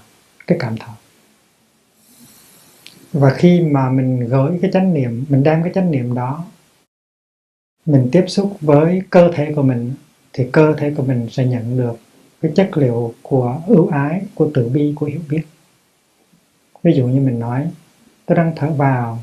cái 0.46 0.58
cảm 0.60 0.76
thọ. 0.76 0.96
Và 3.12 3.34
khi 3.34 3.60
mà 3.60 3.90
mình 3.90 4.20
gửi 4.20 4.58
cái 4.62 4.70
chánh 4.74 4.94
niệm, 4.94 5.24
mình 5.28 5.42
đem 5.42 5.62
cái 5.62 5.72
chánh 5.74 5.90
niệm 5.90 6.14
đó 6.14 6.44
mình 7.86 8.08
tiếp 8.12 8.24
xúc 8.28 8.56
với 8.60 9.02
cơ 9.10 9.30
thể 9.34 9.52
của 9.56 9.62
mình, 9.62 9.94
thì 10.32 10.46
cơ 10.52 10.74
thể 10.78 10.94
của 10.96 11.02
mình 11.02 11.28
sẽ 11.30 11.44
nhận 11.46 11.78
được 11.78 11.96
cái 12.40 12.52
chất 12.54 12.76
liệu 12.76 13.14
của 13.22 13.60
ưu 13.66 13.88
ái, 13.88 14.22
của 14.34 14.50
từ 14.54 14.68
bi, 14.68 14.92
của 14.96 15.06
hiểu 15.06 15.20
biết. 15.28 15.42
Ví 16.82 16.92
dụ 16.92 17.06
như 17.06 17.20
mình 17.20 17.38
nói, 17.38 17.70
tôi 18.26 18.36
đang 18.36 18.52
thở 18.56 18.70
vào 18.70 19.18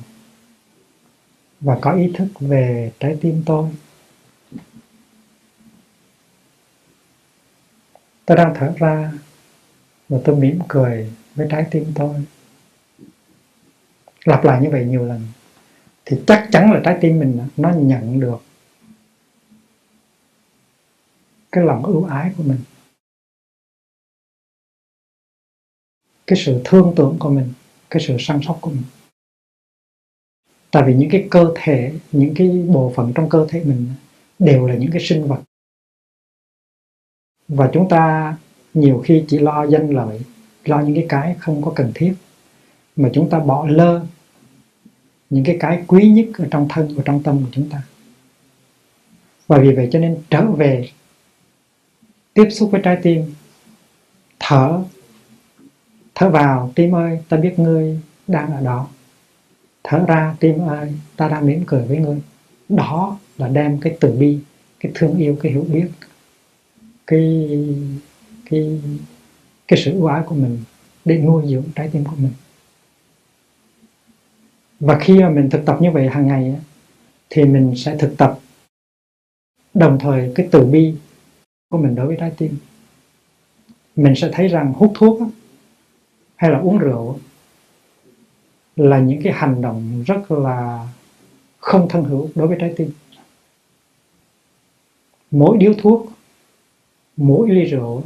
và 1.60 1.78
có 1.82 1.92
ý 1.92 2.12
thức 2.16 2.28
về 2.40 2.92
trái 3.00 3.18
tim 3.22 3.44
tôi. 3.46 3.70
Tôi 8.26 8.38
đang 8.38 8.54
thở 8.56 8.74
ra 8.78 9.12
và 10.10 10.18
tôi 10.24 10.36
mỉm 10.36 10.60
cười 10.68 11.14
với 11.36 11.48
trái 11.52 11.66
tim 11.72 11.86
tôi. 11.96 12.16
Lặp 14.26 14.44
lại 14.44 14.62
như 14.62 14.70
vậy 14.70 14.86
nhiều 14.86 15.06
lần, 15.06 15.28
thì 16.06 16.18
chắc 16.28 16.48
chắn 16.52 16.72
là 16.72 16.82
trái 16.84 16.98
tim 17.02 17.20
mình 17.20 17.40
nó 17.58 17.70
nhận 17.70 18.20
được 18.20 18.42
cái 21.52 21.64
lòng 21.66 21.86
ưu 21.86 22.04
ái 22.04 22.34
của 22.38 22.44
mình. 22.44 22.60
Cái 26.28 26.40
sự 26.46 26.62
thương 26.66 26.94
tưởng 26.96 27.18
của 27.20 27.30
mình, 27.30 27.54
cái 27.90 28.04
sự 28.08 28.18
săn 28.20 28.40
sóc 28.44 28.58
của 28.62 28.70
mình. 28.70 28.84
Tại 30.72 30.84
vì 30.88 30.96
những 30.96 31.10
cái 31.10 31.28
cơ 31.32 31.54
thể, 31.56 31.94
những 32.12 32.34
cái 32.36 32.66
bộ 32.68 32.94
phận 32.96 33.12
trong 33.16 33.30
cơ 33.30 33.48
thể 33.50 33.64
mình 33.64 33.88
đều 34.40 34.68
là 34.68 34.76
những 34.76 34.92
cái 34.92 35.02
sinh 35.02 35.28
vật. 35.28 35.42
Và 37.48 37.70
chúng 37.74 37.90
ta 37.90 38.38
nhiều 38.74 39.02
khi 39.06 39.26
chỉ 39.28 39.40
lo 39.40 39.68
danh 39.68 39.90
lợi, 39.90 40.22
lo 40.66 40.82
những 40.82 40.96
cái 40.96 41.06
cái 41.10 41.36
không 41.40 41.62
có 41.62 41.74
cần 41.76 41.92
thiết, 41.96 42.14
mà 42.96 43.10
chúng 43.14 43.30
ta 43.30 43.40
bỏ 43.40 43.68
lơ 43.68 44.06
những 45.30 45.44
cái 45.44 45.58
cái 45.60 45.84
quý 45.88 46.10
nhất 46.10 46.26
ở 46.38 46.48
trong 46.52 46.68
thân 46.70 46.96
và 46.96 47.04
trong 47.06 47.24
tâm 47.24 47.44
của 47.44 47.50
chúng 47.52 47.70
ta. 47.70 47.84
Và 49.48 49.60
vì 49.60 49.76
vậy 49.76 49.90
cho 49.92 50.00
nên 50.00 50.24
trở 50.30 50.52
về 50.52 50.90
tiếp 52.40 52.50
xúc 52.50 52.72
với 52.72 52.82
trái 52.84 52.98
tim. 53.02 53.34
Thở. 54.40 54.84
Thở 56.16 56.30
vào, 56.30 56.72
tim 56.76 56.96
ơi, 56.96 57.20
ta 57.30 57.38
biết 57.38 57.60
ngươi 57.60 58.00
đang 58.28 58.54
ở 58.54 58.62
đó. 58.62 58.88
Thở 59.84 60.06
ra, 60.08 60.36
tim 60.40 60.68
ơi, 60.68 60.94
ta 61.16 61.30
đang 61.30 61.48
mỉm 61.48 61.64
cười 61.68 61.82
với 61.82 61.98
ngươi. 61.98 62.22
Đó 62.70 63.20
là 63.38 63.48
đem 63.48 63.80
cái 63.80 63.98
từ 64.00 64.12
bi, 64.12 64.40
cái 64.80 64.92
thương 64.96 65.18
yêu, 65.18 65.38
cái 65.42 65.52
hiểu 65.52 65.66
biết, 65.70 65.88
cái 67.08 67.50
cái 68.50 68.82
cái 69.68 69.80
sự 69.86 69.92
ưu 69.92 70.06
ái 70.06 70.22
của 70.26 70.36
mình 70.36 70.60
để 71.06 71.18
nuôi 71.18 71.44
dưỡng 71.48 71.64
trái 71.76 71.90
tim 71.94 72.04
của 72.04 72.16
mình. 72.18 72.34
Và 74.80 75.00
khi 75.00 75.20
mà 75.20 75.30
mình 75.30 75.50
thực 75.50 75.66
tập 75.66 75.78
như 75.82 75.92
vậy 75.92 76.08
hàng 76.08 76.28
ngày 76.28 76.56
thì 77.30 77.44
mình 77.44 77.74
sẽ 77.76 77.98
thực 77.98 78.18
tập 78.18 78.40
đồng 79.74 79.98
thời 80.00 80.32
cái 80.36 80.48
từ 80.52 80.66
bi 80.66 80.94
của 81.70 81.78
mình 81.78 81.96
đối 81.96 82.08
với 82.08 82.18
trái 82.20 82.32
tim. 82.38 82.58
Mình 83.96 84.16
sẽ 84.16 84.30
thấy 84.34 84.48
rằng 84.48 84.74
hút 84.74 84.92
thuốc 84.96 85.20
hay 86.36 86.52
là 86.52 86.60
uống 86.60 86.78
rượu 86.78 87.20
là 88.76 89.00
những 89.00 89.22
cái 89.24 89.34
hành 89.34 89.62
động 89.62 90.04
rất 90.08 90.32
là 90.32 90.88
không 91.58 91.90
thân 91.90 92.04
hữu 92.04 92.30
đối 92.36 92.48
với 92.48 92.58
trái 92.60 92.74
tim. 92.78 92.92
Mỗi 95.32 95.58
điếu 95.58 95.74
thuốc, 95.74 96.12
mỗi 97.18 97.50
ly 97.50 97.64
rượu 97.64 98.04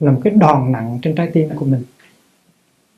là 0.00 0.12
một 0.12 0.20
cái 0.24 0.32
đòn 0.36 0.72
nặng 0.72 0.98
trên 1.02 1.14
trái 1.14 1.30
tim 1.32 1.48
của 1.56 1.66
mình. 1.66 1.82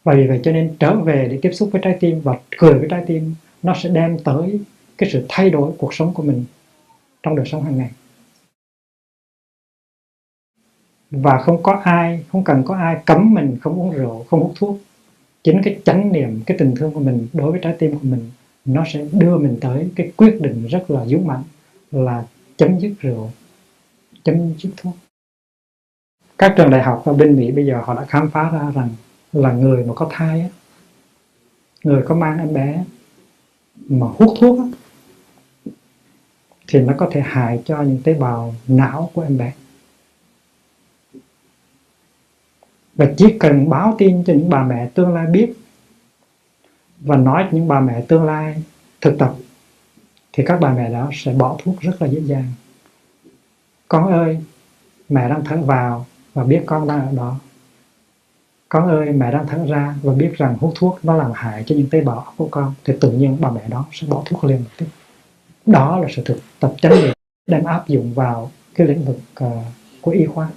Và 0.04 0.14
vì 0.14 0.26
vậy 0.26 0.40
cho 0.42 0.52
nên 0.52 0.76
trở 0.80 0.96
về 0.96 1.28
để 1.30 1.38
tiếp 1.42 1.50
xúc 1.52 1.68
với 1.72 1.80
trái 1.84 1.96
tim 2.00 2.20
và 2.20 2.38
cười 2.58 2.78
với 2.78 2.88
trái 2.90 3.04
tim, 3.06 3.34
nó 3.62 3.74
sẽ 3.82 3.88
đem 3.88 4.18
tới 4.18 4.60
cái 4.98 5.10
sự 5.12 5.26
thay 5.28 5.50
đổi 5.50 5.72
cuộc 5.78 5.94
sống 5.94 6.14
của 6.14 6.22
mình 6.22 6.44
trong 7.22 7.36
đời 7.36 7.46
sống 7.46 7.62
hàng 7.62 7.78
ngày 7.78 7.90
và 11.10 11.38
không 11.38 11.62
có 11.62 11.80
ai, 11.84 12.24
không 12.32 12.44
cần 12.44 12.62
có 12.64 12.76
ai 12.76 12.96
cấm 13.06 13.34
mình 13.34 13.56
không 13.60 13.80
uống 13.80 13.90
rượu, 13.90 14.26
không 14.30 14.40
hút 14.40 14.52
thuốc. 14.56 14.78
Chính 15.44 15.60
cái 15.64 15.80
chánh 15.84 16.12
niệm, 16.12 16.40
cái 16.46 16.58
tình 16.58 16.74
thương 16.76 16.92
của 16.92 17.00
mình 17.00 17.28
đối 17.32 17.50
với 17.50 17.60
trái 17.62 17.76
tim 17.78 17.92
của 17.92 17.98
mình, 18.02 18.30
nó 18.64 18.84
sẽ 18.92 19.06
đưa 19.12 19.38
mình 19.38 19.58
tới 19.60 19.90
cái 19.96 20.12
quyết 20.16 20.38
định 20.40 20.66
rất 20.66 20.90
là 20.90 21.06
dũng 21.06 21.26
mạnh 21.26 21.42
là 21.90 22.24
chấm 22.56 22.78
dứt 22.78 22.92
rượu, 23.00 23.30
chấm 24.24 24.54
dứt 24.58 24.70
thuốc. 24.76 24.94
Các 26.38 26.54
trường 26.56 26.70
đại 26.70 26.82
học 26.82 27.02
ở 27.04 27.12
bên 27.12 27.36
Mỹ 27.36 27.52
bây 27.52 27.66
giờ 27.66 27.80
họ 27.84 27.94
đã 27.94 28.04
khám 28.04 28.30
phá 28.30 28.50
ra 28.50 28.70
rằng 28.74 28.88
là 29.32 29.52
người 29.52 29.84
mà 29.84 29.94
có 29.94 30.08
thai 30.10 30.50
người 31.84 32.02
có 32.02 32.14
mang 32.14 32.38
em 32.38 32.54
bé 32.54 32.84
mà 33.76 34.06
hút 34.06 34.34
thuốc 34.40 34.58
thì 36.68 36.80
nó 36.80 36.94
có 36.98 37.08
thể 37.12 37.20
hại 37.20 37.62
cho 37.64 37.82
những 37.82 38.02
tế 38.04 38.14
bào 38.14 38.54
não 38.68 39.10
của 39.14 39.22
em 39.22 39.38
bé. 39.38 39.52
Và 42.98 43.12
chỉ 43.16 43.38
cần 43.40 43.68
báo 43.68 43.94
tin 43.98 44.24
cho 44.24 44.32
những 44.32 44.50
bà 44.50 44.64
mẹ 44.64 44.88
tương 44.94 45.14
lai 45.14 45.26
biết 45.26 45.52
và 47.00 47.16
nói 47.16 47.42
cho 47.42 47.56
những 47.56 47.68
bà 47.68 47.80
mẹ 47.80 48.04
tương 48.08 48.24
lai 48.24 48.62
thực 49.00 49.18
tập 49.18 49.34
thì 50.32 50.44
các 50.46 50.60
bà 50.60 50.72
mẹ 50.72 50.90
đó 50.90 51.10
sẽ 51.12 51.32
bỏ 51.32 51.56
thuốc 51.64 51.80
rất 51.80 52.02
là 52.02 52.08
dễ 52.08 52.20
dàng. 52.20 52.52
Con 53.88 54.12
ơi 54.12 54.38
mẹ 55.08 55.28
đang 55.28 55.44
thở 55.44 55.56
vào 55.56 56.06
và 56.34 56.44
biết 56.44 56.62
con 56.66 56.88
đang 56.88 57.06
ở 57.06 57.12
đó. 57.16 57.36
Con 58.68 58.88
ơi 58.88 59.12
mẹ 59.12 59.32
đang 59.32 59.46
thở 59.46 59.66
ra 59.68 59.94
và 60.02 60.12
biết 60.12 60.32
rằng 60.36 60.56
hút 60.60 60.72
thuốc 60.74 60.98
nó 61.02 61.16
làm 61.16 61.30
hại 61.34 61.64
cho 61.66 61.74
những 61.74 61.90
tế 61.90 62.00
bào 62.00 62.32
của 62.36 62.48
con 62.50 62.74
thì 62.84 62.94
tự 63.00 63.10
nhiên 63.10 63.36
bà 63.40 63.50
mẹ 63.50 63.62
đó 63.68 63.86
sẽ 63.92 64.06
bỏ 64.06 64.22
thuốc 64.26 64.44
liền. 64.44 64.58
Một 64.58 64.70
tiếp 64.78 64.86
đó 65.66 65.98
là 65.98 66.08
sự 66.10 66.22
thực 66.24 66.38
tập 66.60 66.72
chánh 66.82 66.92
niệm 66.92 67.14
đem 67.46 67.64
áp 67.64 67.88
dụng 67.88 68.14
vào 68.14 68.50
cái 68.74 68.86
lĩnh 68.86 69.04
vực 69.04 69.18
uh, 69.44 69.52
của 70.00 70.10
y 70.10 70.26
khoa 70.26 70.48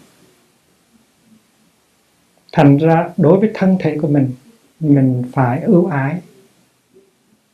thành 2.52 2.78
ra 2.78 3.10
đối 3.18 3.40
với 3.40 3.52
thân 3.54 3.78
thể 3.80 3.98
của 4.02 4.08
mình 4.08 4.32
mình 4.80 5.24
phải 5.34 5.62
ưu 5.62 5.86
ái, 5.86 6.22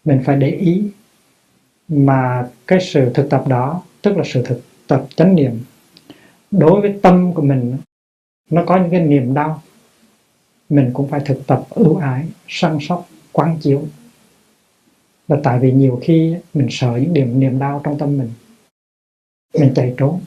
mình 0.06 0.22
phải 0.26 0.36
để 0.36 0.50
ý 0.50 0.84
mà 1.88 2.48
cái 2.68 2.80
sự 2.82 3.12
thực 3.14 3.30
tập 3.30 3.44
đó, 3.48 3.84
tức 4.02 4.18
là 4.18 4.24
sự 4.26 4.44
thực 4.46 4.62
tập 4.88 5.06
chánh 5.16 5.36
niệm, 5.36 5.64
đối 6.52 6.82
với 6.82 7.00
tâm 7.02 7.34
của 7.34 7.42
mình, 7.42 7.78
nó 8.50 8.64
có 8.66 8.78
những 8.78 8.92
cái 8.92 9.00
niềm 9.00 9.34
đau, 9.34 9.64
mình 10.70 10.92
cũng 10.94 11.10
phải 11.10 11.20
thực 11.26 11.48
tập 11.48 11.66
ưu 11.70 11.96
ái, 11.96 12.26
săn 12.48 12.78
sóc, 12.82 13.08
quán 13.32 13.58
chiếu. 13.62 13.84
Là 15.28 15.38
tại 15.44 15.60
vì 15.60 15.72
nhiều 15.72 16.00
khi 16.04 16.36
mình 16.54 16.68
sợ 16.70 16.98
những 17.02 17.14
điểm 17.14 17.40
niềm 17.40 17.60
đau 17.60 17.82
trong 17.84 17.98
tâm 17.98 18.18
mình 18.18 18.30
mình 19.54 19.74
chạy 19.76 19.94
trốn. 19.98 20.22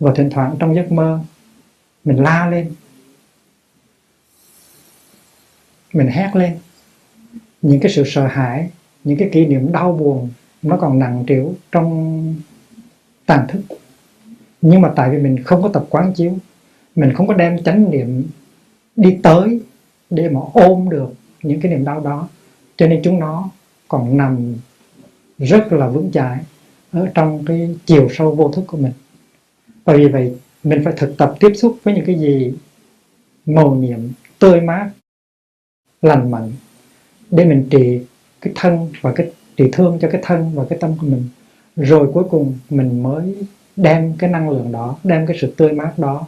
Và 0.00 0.12
thỉnh 0.14 0.30
thoảng 0.30 0.56
trong 0.58 0.74
giấc 0.74 0.92
mơ, 0.92 1.20
mình 2.04 2.22
la 2.22 2.46
lên 2.50 2.72
mình 5.94 6.06
hét 6.06 6.30
lên. 6.36 6.58
Những 7.62 7.80
cái 7.80 7.92
sự 7.92 8.02
sợ 8.06 8.26
hãi, 8.26 8.70
những 9.04 9.18
cái 9.18 9.28
kỷ 9.32 9.46
niệm 9.46 9.72
đau 9.72 9.92
buồn 9.92 10.30
nó 10.62 10.76
còn 10.76 10.98
nặng 10.98 11.24
trĩu 11.28 11.54
trong 11.72 12.34
tàn 13.26 13.46
thức. 13.48 13.60
Nhưng 14.62 14.80
mà 14.80 14.92
tại 14.96 15.10
vì 15.10 15.18
mình 15.18 15.42
không 15.42 15.62
có 15.62 15.68
tập 15.68 15.86
quán 15.90 16.12
chiếu, 16.12 16.38
mình 16.96 17.12
không 17.12 17.26
có 17.26 17.34
đem 17.34 17.62
chánh 17.62 17.90
niệm 17.90 18.24
đi 18.96 19.18
tới 19.22 19.60
để 20.10 20.28
mà 20.28 20.40
ôm 20.52 20.90
được 20.90 21.14
những 21.42 21.60
cái 21.60 21.72
niềm 21.72 21.84
đau 21.84 22.00
đó. 22.00 22.28
Cho 22.76 22.86
nên 22.86 23.00
chúng 23.04 23.20
nó 23.20 23.50
còn 23.88 24.16
nằm 24.16 24.54
rất 25.38 25.72
là 25.72 25.88
vững 25.88 26.10
chãi 26.12 26.38
ở 26.92 27.08
trong 27.14 27.44
cái 27.44 27.76
chiều 27.86 28.08
sâu 28.10 28.34
vô 28.34 28.52
thức 28.52 28.64
của 28.66 28.76
mình. 28.76 28.92
Và 29.84 29.96
vì 29.96 30.08
vậy, 30.08 30.34
mình 30.64 30.84
phải 30.84 30.94
thực 30.96 31.16
tập 31.18 31.34
tiếp 31.40 31.52
xúc 31.54 31.76
với 31.82 31.94
những 31.94 32.04
cái 32.04 32.18
gì 32.18 32.54
màu 33.46 33.74
nhiệm 33.74 34.00
tươi 34.38 34.60
mát 34.60 34.90
lành 36.04 36.30
mạnh, 36.30 36.52
để 37.30 37.44
mình 37.44 37.68
trị 37.70 38.00
cái 38.40 38.52
thân 38.56 38.88
và 39.00 39.12
cái 39.12 39.30
trị 39.56 39.64
thương 39.72 39.98
cho 40.00 40.08
cái 40.12 40.20
thân 40.24 40.54
và 40.54 40.64
cái 40.70 40.78
tâm 40.78 40.94
của 41.00 41.06
mình. 41.06 41.28
Rồi 41.76 42.10
cuối 42.12 42.24
cùng 42.30 42.58
mình 42.70 43.02
mới 43.02 43.34
đem 43.76 44.14
cái 44.18 44.30
năng 44.30 44.50
lượng 44.50 44.72
đó, 44.72 44.98
đem 45.04 45.26
cái 45.26 45.36
sự 45.40 45.54
tươi 45.56 45.72
mát 45.72 45.92
đó, 45.98 46.26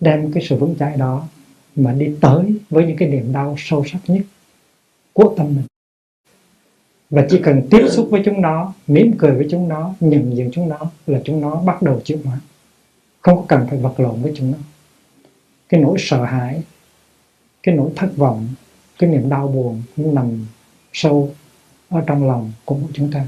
đem 0.00 0.32
cái 0.32 0.44
sự 0.48 0.56
vững 0.56 0.74
chãi 0.78 0.96
đó 0.96 1.26
mà 1.76 1.92
đi 1.92 2.16
tới 2.20 2.54
với 2.70 2.86
những 2.86 2.96
cái 2.96 3.08
niềm 3.08 3.32
đau 3.32 3.54
sâu 3.58 3.84
sắc 3.92 3.98
nhất 4.06 4.22
của 5.12 5.34
tâm 5.36 5.46
mình. 5.46 5.64
Và 7.10 7.26
chỉ 7.30 7.40
cần 7.42 7.62
tiếp 7.70 7.86
xúc 7.88 8.08
với 8.10 8.22
chúng 8.24 8.40
nó, 8.40 8.72
mỉm 8.86 9.12
cười 9.18 9.32
với 9.32 9.46
chúng 9.50 9.68
nó, 9.68 9.94
nhận 10.00 10.36
diện 10.36 10.50
chúng 10.52 10.68
nó 10.68 10.78
là 11.06 11.20
chúng 11.24 11.40
nó 11.40 11.54
bắt 11.54 11.82
đầu 11.82 12.00
chịu 12.04 12.18
hóa. 12.24 12.40
Không 13.20 13.36
có 13.36 13.44
cần 13.48 13.66
phải 13.70 13.78
vật 13.78 14.00
lộn 14.00 14.22
với 14.22 14.32
chúng 14.36 14.52
nó. 14.52 14.58
Cái 15.68 15.80
nỗi 15.80 15.96
sợ 15.98 16.24
hãi, 16.24 16.62
cái 17.62 17.74
nỗi 17.74 17.90
thất 17.96 18.16
vọng 18.16 18.48
cái 18.98 19.10
niềm 19.10 19.28
đau 19.28 19.48
buồn 19.48 19.82
nó 19.96 20.12
nằm 20.12 20.46
sâu 20.92 21.34
ở 21.88 22.00
trong 22.06 22.28
lòng 22.28 22.52
của 22.64 22.78
chúng 22.92 23.10
ta. 23.12 23.26